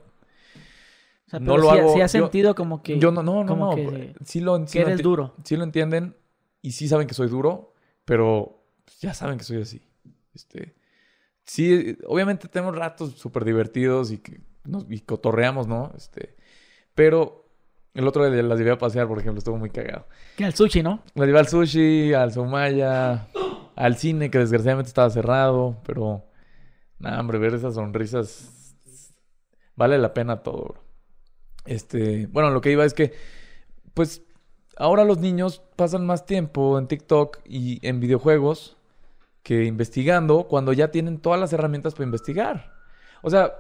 Sea, 1.38 1.46
no 1.46 1.58
lo 1.58 1.72
sí, 1.72 1.78
hago- 1.80 1.94
sí 1.94 2.02
has 2.02 2.14
yo- 2.14 2.22
sentido 2.24 2.56
como 2.56 2.82
que... 2.84 3.00
Yo 3.00 3.12
no, 3.12 3.24
no, 3.24 3.44
no, 3.44 3.48
como 3.50 3.70
no. 3.70 3.76
que- 3.76 4.14
sí 4.26 4.40
lo, 4.42 4.58
sí 4.68 4.74
que 4.74 4.82
eres 4.82 5.02
duro. 5.02 5.34
Sí 5.44 5.56
lo 5.58 5.64
entienden 5.64 6.16
y 6.62 6.72
sí 6.72 6.88
saben 6.88 7.08
que 7.08 7.14
soy 7.14 7.28
duro, 7.30 7.74
pero 8.06 8.64
pues, 8.84 9.00
ya 9.00 9.14
saben 9.14 9.38
que 9.38 9.44
soy 9.44 9.62
así. 9.62 9.82
Este, 10.34 10.76
sí, 11.44 11.98
obviamente 12.08 12.48
tenemos 12.48 12.76
ratos 12.76 13.12
súper 13.14 13.46
divertidos 13.46 14.12
y 14.12 14.18
que 14.20 14.42
nos, 14.64 14.86
y 14.90 15.00
cotorreamos, 15.02 15.68
¿no? 15.68 15.92
Este, 15.96 16.36
pero 16.94 17.46
el 17.94 18.08
otro 18.08 18.30
día 18.30 18.42
las 18.44 18.58
llevé 18.58 18.72
a 18.72 18.78
pasear, 18.78 19.08
por 19.08 19.20
ejemplo, 19.20 19.38
estuvo 19.40 19.58
muy 19.58 19.70
cagado. 19.70 20.08
Que 20.36 20.44
el 20.46 20.54
sushi, 20.54 20.84
¿no? 20.84 21.02
Las 21.14 21.28
llevé 21.28 21.40
al 21.40 21.48
sushi, 21.48 22.14
al 22.14 22.34
Somaya, 22.34 23.28
al 23.76 23.96
cine 23.98 24.30
que 24.30 24.38
desgraciadamente 24.40 24.90
estaba 24.90 25.10
cerrado, 25.10 25.78
pero 25.86 26.26
nada, 27.00 27.20
hombre, 27.20 27.38
ver 27.38 27.54
esas 27.54 27.76
sonrisas 27.76 28.76
vale 29.76 29.98
la 29.98 30.14
pena 30.14 30.42
todo, 30.44 30.64
bro. 30.64 30.85
Este, 31.66 32.28
bueno, 32.28 32.52
lo 32.52 32.62
que 32.62 32.72
iba 32.72 32.86
es 32.86 32.94
que, 32.94 33.14
pues, 33.94 34.22
ahora 34.78 35.04
los 35.04 35.20
niños 35.20 35.62
pasan 35.76 36.06
más 36.06 36.26
tiempo 36.26 36.78
en 36.78 36.88
TikTok 36.88 37.40
y 37.46 37.86
en 37.88 38.00
videojuegos 38.00 38.78
que 39.44 39.66
investigando 39.66 40.48
cuando 40.48 40.74
ya 40.74 40.90
tienen 40.90 41.20
todas 41.20 41.40
las 41.40 41.54
herramientas 41.54 41.94
para 41.94 42.06
investigar. 42.06 42.74
O 43.22 43.30
sea, 43.30 43.54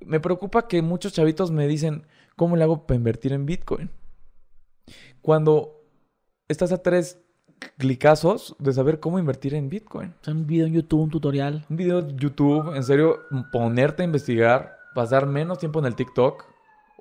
me 0.00 0.20
preocupa 0.20 0.68
que 0.68 0.82
muchos 0.82 1.12
chavitos 1.12 1.50
me 1.50 1.66
dicen, 1.66 2.06
¿cómo 2.36 2.56
le 2.56 2.64
hago 2.64 2.86
para 2.86 2.96
invertir 2.96 3.32
en 3.32 3.46
Bitcoin? 3.46 3.90
Cuando 5.22 5.82
estás 6.48 6.72
a 6.72 6.82
tres 6.82 7.18
clicazos 7.78 8.54
de 8.58 8.72
saber 8.72 9.00
cómo 9.00 9.18
invertir 9.18 9.54
en 9.54 9.70
Bitcoin. 9.70 10.14
O 10.20 10.24
sea, 10.24 10.34
un 10.34 10.46
video 10.46 10.66
en 10.66 10.74
YouTube, 10.74 11.00
un 11.00 11.10
tutorial. 11.10 11.64
Un 11.70 11.76
video 11.76 12.02
de 12.02 12.14
YouTube, 12.16 12.74
en 12.74 12.82
serio, 12.82 13.20
ponerte 13.50 14.02
a 14.02 14.06
investigar, 14.06 14.76
pasar 14.94 15.26
menos 15.26 15.58
tiempo 15.58 15.78
en 15.78 15.86
el 15.86 15.94
TikTok 15.94 16.53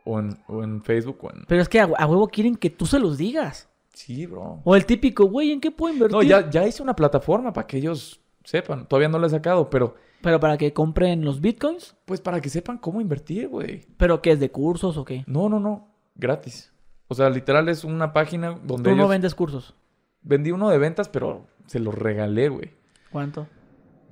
o 0.06 0.20
en, 0.20 0.38
o 0.48 0.64
en 0.64 0.84
Facebook 0.84 1.18
o 1.24 1.32
en... 1.32 1.44
Pero 1.48 1.62
es 1.62 1.70
que 1.70 1.80
a, 1.80 1.84
a 1.86 2.06
huevo 2.06 2.28
quieren 2.28 2.56
que 2.56 2.70
tú 2.70 2.86
se 2.86 3.00
los 3.00 3.18
digas. 3.18 3.70
Sí, 3.94 4.26
bro. 4.26 4.62
O 4.64 4.76
el 4.76 4.86
típico, 4.86 5.26
güey, 5.26 5.52
¿en 5.52 5.62
qué 5.62 5.70
puedo 5.72 5.94
invertir? 5.94 6.16
No, 6.16 6.24
ya, 6.24 6.50
ya 6.50 6.68
hice 6.68 6.82
una 6.82 6.96
plataforma 6.96 7.54
para 7.54 7.68
que 7.68 7.78
ellos 7.78 8.20
sepan. 8.44 8.88
Todavía 8.88 9.08
no 9.10 9.20
la 9.20 9.28
he 9.28 9.30
sacado, 9.30 9.70
pero 9.70 9.96
Pero 10.22 10.40
para 10.40 10.58
que 10.58 10.74
compren 10.74 11.24
los 11.24 11.40
bitcoins. 11.42 11.96
pues 12.06 12.20
para 12.20 12.42
que 12.42 12.50
sepan 12.50 12.78
cómo 12.80 13.02
invertir, 13.02 13.48
güey. 13.50 13.86
¿Pero 13.98 14.22
qué 14.22 14.32
es 14.32 14.40
de 14.40 14.50
cursos 14.52 14.98
o 14.98 15.06
qué? 15.06 15.24
No, 15.28 15.48
no, 15.48 15.60
no. 15.60 15.90
Gratis. 16.16 16.72
O 17.08 17.16
sea, 17.16 17.30
literal 17.30 17.70
es 17.70 17.84
una 17.84 18.14
página 18.14 18.58
donde 18.64 18.90
Tú 18.90 18.96
no 18.96 19.08
vendes 19.08 19.36
cursos. 19.36 19.76
Vendí 20.24 20.52
uno 20.52 20.70
de 20.70 20.78
ventas, 20.80 21.10
pero 21.10 21.46
se 21.68 21.80
lo 21.80 21.92
regalé, 21.92 22.50
güey. 22.50 22.72
¿Cuánto? 23.12 23.48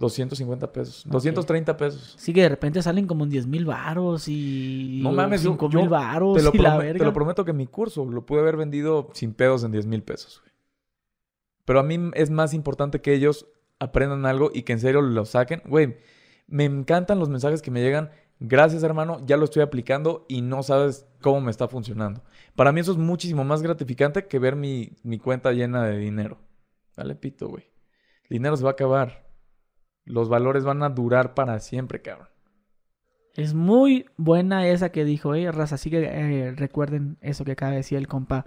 250 0.01 0.71
pesos. 0.73 1.03
230 1.07 1.77
pesos. 1.77 2.15
Sí 2.17 2.33
que 2.33 2.41
de 2.41 2.49
repente 2.49 2.81
salen 2.81 3.07
como 3.07 3.23
en 3.23 3.29
10 3.29 3.47
mil 3.47 3.65
varos 3.65 4.27
y... 4.27 4.99
No 5.01 5.11
mames, 5.13 5.43
yo- 5.43 5.51
5 5.51 5.69
yo 5.69 5.79
mil 5.79 5.89
varos 5.89 6.35
Te 6.37 6.43
lo, 6.43 6.51
y 6.53 6.57
la 6.57 6.75
prome- 6.75 6.83
verga. 6.83 6.99
te 6.99 7.05
lo 7.05 7.13
prometo 7.13 7.45
que 7.45 7.53
mi 7.53 7.67
curso 7.67 8.03
lo 8.05 8.25
pude 8.25 8.41
haber 8.41 8.57
vendido 8.57 9.09
sin 9.13 9.33
pedos 9.33 9.63
en 9.63 9.71
10 9.71 9.85
mil 9.85 10.03
pesos, 10.03 10.41
güey. 10.41 10.51
Pero 11.63 11.79
a 11.79 11.83
mí 11.83 11.97
es 12.15 12.29
más 12.29 12.53
importante 12.53 12.99
que 13.01 13.13
ellos 13.13 13.45
aprendan 13.79 14.25
algo 14.25 14.51
y 14.53 14.63
que 14.63 14.73
en 14.73 14.79
serio 14.79 15.01
lo 15.01 15.23
saquen. 15.25 15.61
Güey, 15.65 15.97
me 16.47 16.65
encantan 16.65 17.19
los 17.19 17.29
mensajes 17.29 17.61
que 17.61 17.71
me 17.71 17.81
llegan. 17.81 18.09
Gracias, 18.39 18.81
hermano, 18.83 19.21
ya 19.25 19.37
lo 19.37 19.45
estoy 19.45 19.61
aplicando 19.61 20.25
y 20.27 20.41
no 20.41 20.63
sabes 20.63 21.05
cómo 21.21 21.39
me 21.41 21.51
está 21.51 21.67
funcionando. 21.67 22.23
Para 22.55 22.71
mí 22.71 22.79
eso 22.81 22.91
es 22.91 22.97
muchísimo 22.97 23.43
más 23.43 23.61
gratificante 23.61 24.25
que 24.27 24.39
ver 24.39 24.55
mi, 24.55 24.97
mi 25.03 25.19
cuenta 25.19 25.51
llena 25.51 25.85
de 25.85 25.97
dinero. 25.99 26.39
Dale 26.97 27.13
pito, 27.15 27.47
güey. 27.47 27.63
El 28.23 28.29
dinero 28.37 28.57
se 28.57 28.63
va 28.63 28.71
a 28.71 28.73
acabar. 28.73 29.30
Los 30.05 30.29
valores 30.29 30.63
van 30.63 30.83
a 30.83 30.89
durar 30.89 31.33
para 31.33 31.59
siempre, 31.59 32.01
cabrón. 32.01 32.27
Es 33.33 33.53
muy 33.53 34.05
buena 34.17 34.67
esa 34.67 34.91
que 34.91 35.05
dijo, 35.05 35.35
eh, 35.35 35.51
raza. 35.51 35.75
Así 35.75 35.89
que 35.89 36.03
eh, 36.03 36.51
recuerden 36.51 37.17
eso 37.21 37.45
que 37.45 37.53
acaba 37.53 37.71
de 37.71 37.77
decir 37.77 37.97
el 37.97 38.07
compa, 38.07 38.45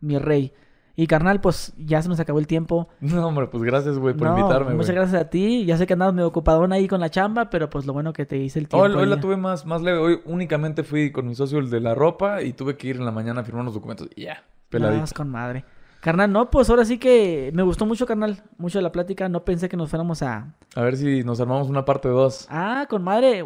mi 0.00 0.18
rey. 0.18 0.52
Y 0.98 1.06
carnal, 1.06 1.42
pues 1.42 1.74
ya 1.76 2.00
se 2.00 2.08
nos 2.08 2.20
acabó 2.20 2.38
el 2.38 2.46
tiempo. 2.46 2.88
No, 3.00 3.26
hombre, 3.26 3.46
pues 3.46 3.62
gracias, 3.62 3.98
güey, 3.98 4.14
por 4.14 4.28
No, 4.28 4.38
invitarme, 4.38 4.74
Muchas 4.74 4.94
gracias 4.94 5.20
a 5.20 5.30
ti. 5.30 5.64
Ya 5.64 5.76
sé 5.76 5.86
que 5.86 5.92
andabas 5.92 6.14
medio 6.14 6.28
ocupadón 6.28 6.72
ahí 6.72 6.88
con 6.88 7.00
la 7.00 7.10
chamba, 7.10 7.50
pero 7.50 7.70
pues 7.70 7.86
lo 7.86 7.92
bueno 7.92 8.12
que 8.12 8.26
te 8.26 8.36
hice 8.36 8.58
el 8.58 8.68
tiempo. 8.68 8.84
Hoy, 8.84 8.94
hoy 8.94 9.06
la 9.06 9.20
tuve 9.20 9.36
más, 9.36 9.64
más 9.64 9.82
leve. 9.82 9.98
Hoy 9.98 10.20
únicamente 10.24 10.82
fui 10.82 11.12
con 11.12 11.26
mi 11.26 11.34
socio, 11.34 11.58
el 11.58 11.70
de 11.70 11.80
la 11.80 11.94
ropa, 11.94 12.42
y 12.42 12.52
tuve 12.52 12.76
que 12.76 12.88
ir 12.88 12.96
en 12.96 13.04
la 13.04 13.12
mañana 13.12 13.42
a 13.42 13.44
firmar 13.44 13.62
unos 13.62 13.74
documentos. 13.74 14.08
Y 14.16 14.24
ya, 14.24 14.42
peladito. 14.68 15.00
Nada, 15.02 15.12
con 15.14 15.28
madre. 15.30 15.64
Carnal, 16.06 16.30
no, 16.32 16.50
pues 16.50 16.70
ahora 16.70 16.84
sí 16.84 16.98
que 16.98 17.50
me 17.52 17.64
gustó 17.64 17.84
mucho, 17.84 18.06
carnal. 18.06 18.40
Mucho 18.58 18.80
la 18.80 18.92
plática. 18.92 19.28
No 19.28 19.44
pensé 19.44 19.68
que 19.68 19.76
nos 19.76 19.90
fuéramos 19.90 20.22
a. 20.22 20.54
A 20.76 20.80
ver 20.82 20.96
si 20.96 21.24
nos 21.24 21.40
armamos 21.40 21.68
una 21.68 21.84
parte 21.84 22.08
2. 22.08 22.46
Ah, 22.48 22.86
con 22.88 23.02
madre. 23.02 23.44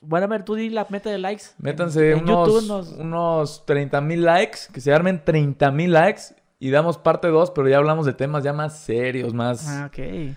Bueno, 0.00 0.24
a 0.24 0.28
ver, 0.28 0.44
tú 0.44 0.56
di 0.56 0.70
la 0.70 0.84
meta 0.90 1.08
de 1.08 1.18
likes. 1.18 1.44
Métanse 1.58 2.10
En 2.10 2.24
unos, 2.24 2.48
YouTube 2.48 2.66
nos- 2.66 2.88
unos 2.94 3.64
30 3.64 4.00
mil 4.00 4.24
likes, 4.24 4.58
que 4.72 4.80
se 4.80 4.92
armen 4.92 5.22
30 5.24 5.70
mil 5.70 5.92
likes 5.92 6.22
y 6.58 6.70
damos 6.70 6.98
parte 6.98 7.28
2, 7.28 7.52
pero 7.52 7.68
ya 7.68 7.76
hablamos 7.76 8.06
de 8.06 8.12
temas 8.14 8.42
ya 8.42 8.52
más 8.52 8.76
serios, 8.80 9.32
más... 9.32 9.68
Ah, 9.68 9.86
ok. 9.86 10.34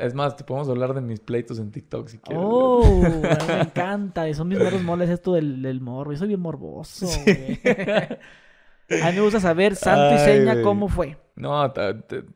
Es 0.00 0.12
más, 0.12 0.34
te 0.36 0.42
podemos 0.42 0.68
hablar 0.68 0.92
de 0.92 1.02
mis 1.02 1.20
pleitos 1.20 1.60
en 1.60 1.70
TikTok 1.70 2.08
si 2.08 2.18
quieres. 2.18 2.42
Oh, 2.44 2.82
me 3.46 3.60
encanta. 3.60 4.34
Son 4.34 4.48
mis 4.48 4.58
meros 4.58 4.82
moles 4.82 5.08
esto 5.08 5.34
del, 5.34 5.62
del 5.62 5.80
morbo. 5.80 6.10
Yo 6.10 6.18
soy 6.18 6.28
bien 6.28 6.40
morboso, 6.40 7.06
güey. 7.24 7.60
A 9.02 9.10
mí 9.10 9.16
me 9.16 9.20
gusta 9.22 9.40
saber 9.40 9.76
santo 9.76 10.14
y 10.14 10.18
seña 10.18 10.62
cómo 10.62 10.88
fue. 10.88 11.16
No, 11.34 11.72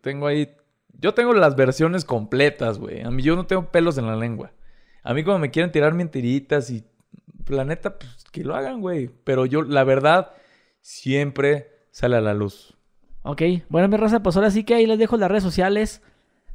tengo 0.00 0.26
ahí... 0.26 0.54
Yo 0.92 1.14
tengo 1.14 1.32
las 1.32 1.56
versiones 1.56 2.04
completas, 2.04 2.78
güey. 2.78 3.02
A 3.02 3.10
mí 3.10 3.22
yo 3.22 3.36
no 3.36 3.46
tengo 3.46 3.70
pelos 3.70 3.96
en 3.98 4.06
la 4.06 4.16
lengua. 4.16 4.52
A 5.02 5.14
mí 5.14 5.24
como 5.24 5.38
me 5.38 5.50
quieren 5.50 5.72
tirar 5.72 5.94
mentiritas 5.94 6.70
y... 6.70 6.84
La 7.48 7.64
neta, 7.64 7.98
pues 7.98 8.24
que 8.30 8.44
lo 8.44 8.54
hagan, 8.54 8.80
güey. 8.80 9.10
Pero 9.24 9.44
yo, 9.46 9.62
la 9.62 9.82
verdad, 9.82 10.32
siempre 10.82 11.70
sale 11.90 12.16
a 12.16 12.20
la 12.20 12.34
luz. 12.34 12.76
Ok, 13.22 13.42
bueno, 13.68 13.88
mi 13.88 13.96
raza, 13.96 14.22
pues 14.22 14.36
ahora 14.36 14.50
sí 14.50 14.62
que 14.62 14.74
ahí 14.74 14.86
les 14.86 14.98
dejo 14.98 15.16
las 15.16 15.28
redes 15.30 15.42
sociales 15.42 16.00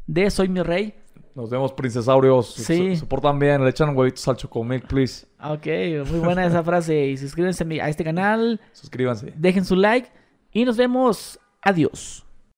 de 0.07 0.29
Soy 0.29 0.47
Mi 0.47 0.61
Rey. 0.61 0.95
Nos 1.35 1.49
vemos, 1.49 1.73
princesaurios. 1.73 2.53
Sí. 2.53 2.63
Se, 2.63 2.95
se 2.95 3.05
portan 3.05 3.37
bien. 3.37 3.63
Le 3.63 3.69
echan 3.69 3.95
huevitos 3.95 4.25
al 4.27 4.37
chocomilk, 4.37 4.87
please. 4.87 5.27
Ok, 5.43 5.67
muy 6.09 6.19
buena 6.19 6.45
esa 6.45 6.63
frase. 6.63 7.07
Y 7.07 7.17
suscríbanse 7.17 7.65
a 7.81 7.89
este 7.89 8.03
canal, 8.03 8.59
Suscríbanse. 8.71 9.33
dejen 9.35 9.65
su 9.65 9.75
like 9.75 10.09
y 10.51 10.63
nos 10.65 10.77
vemos. 10.77 11.37
Adiós. 11.61 12.24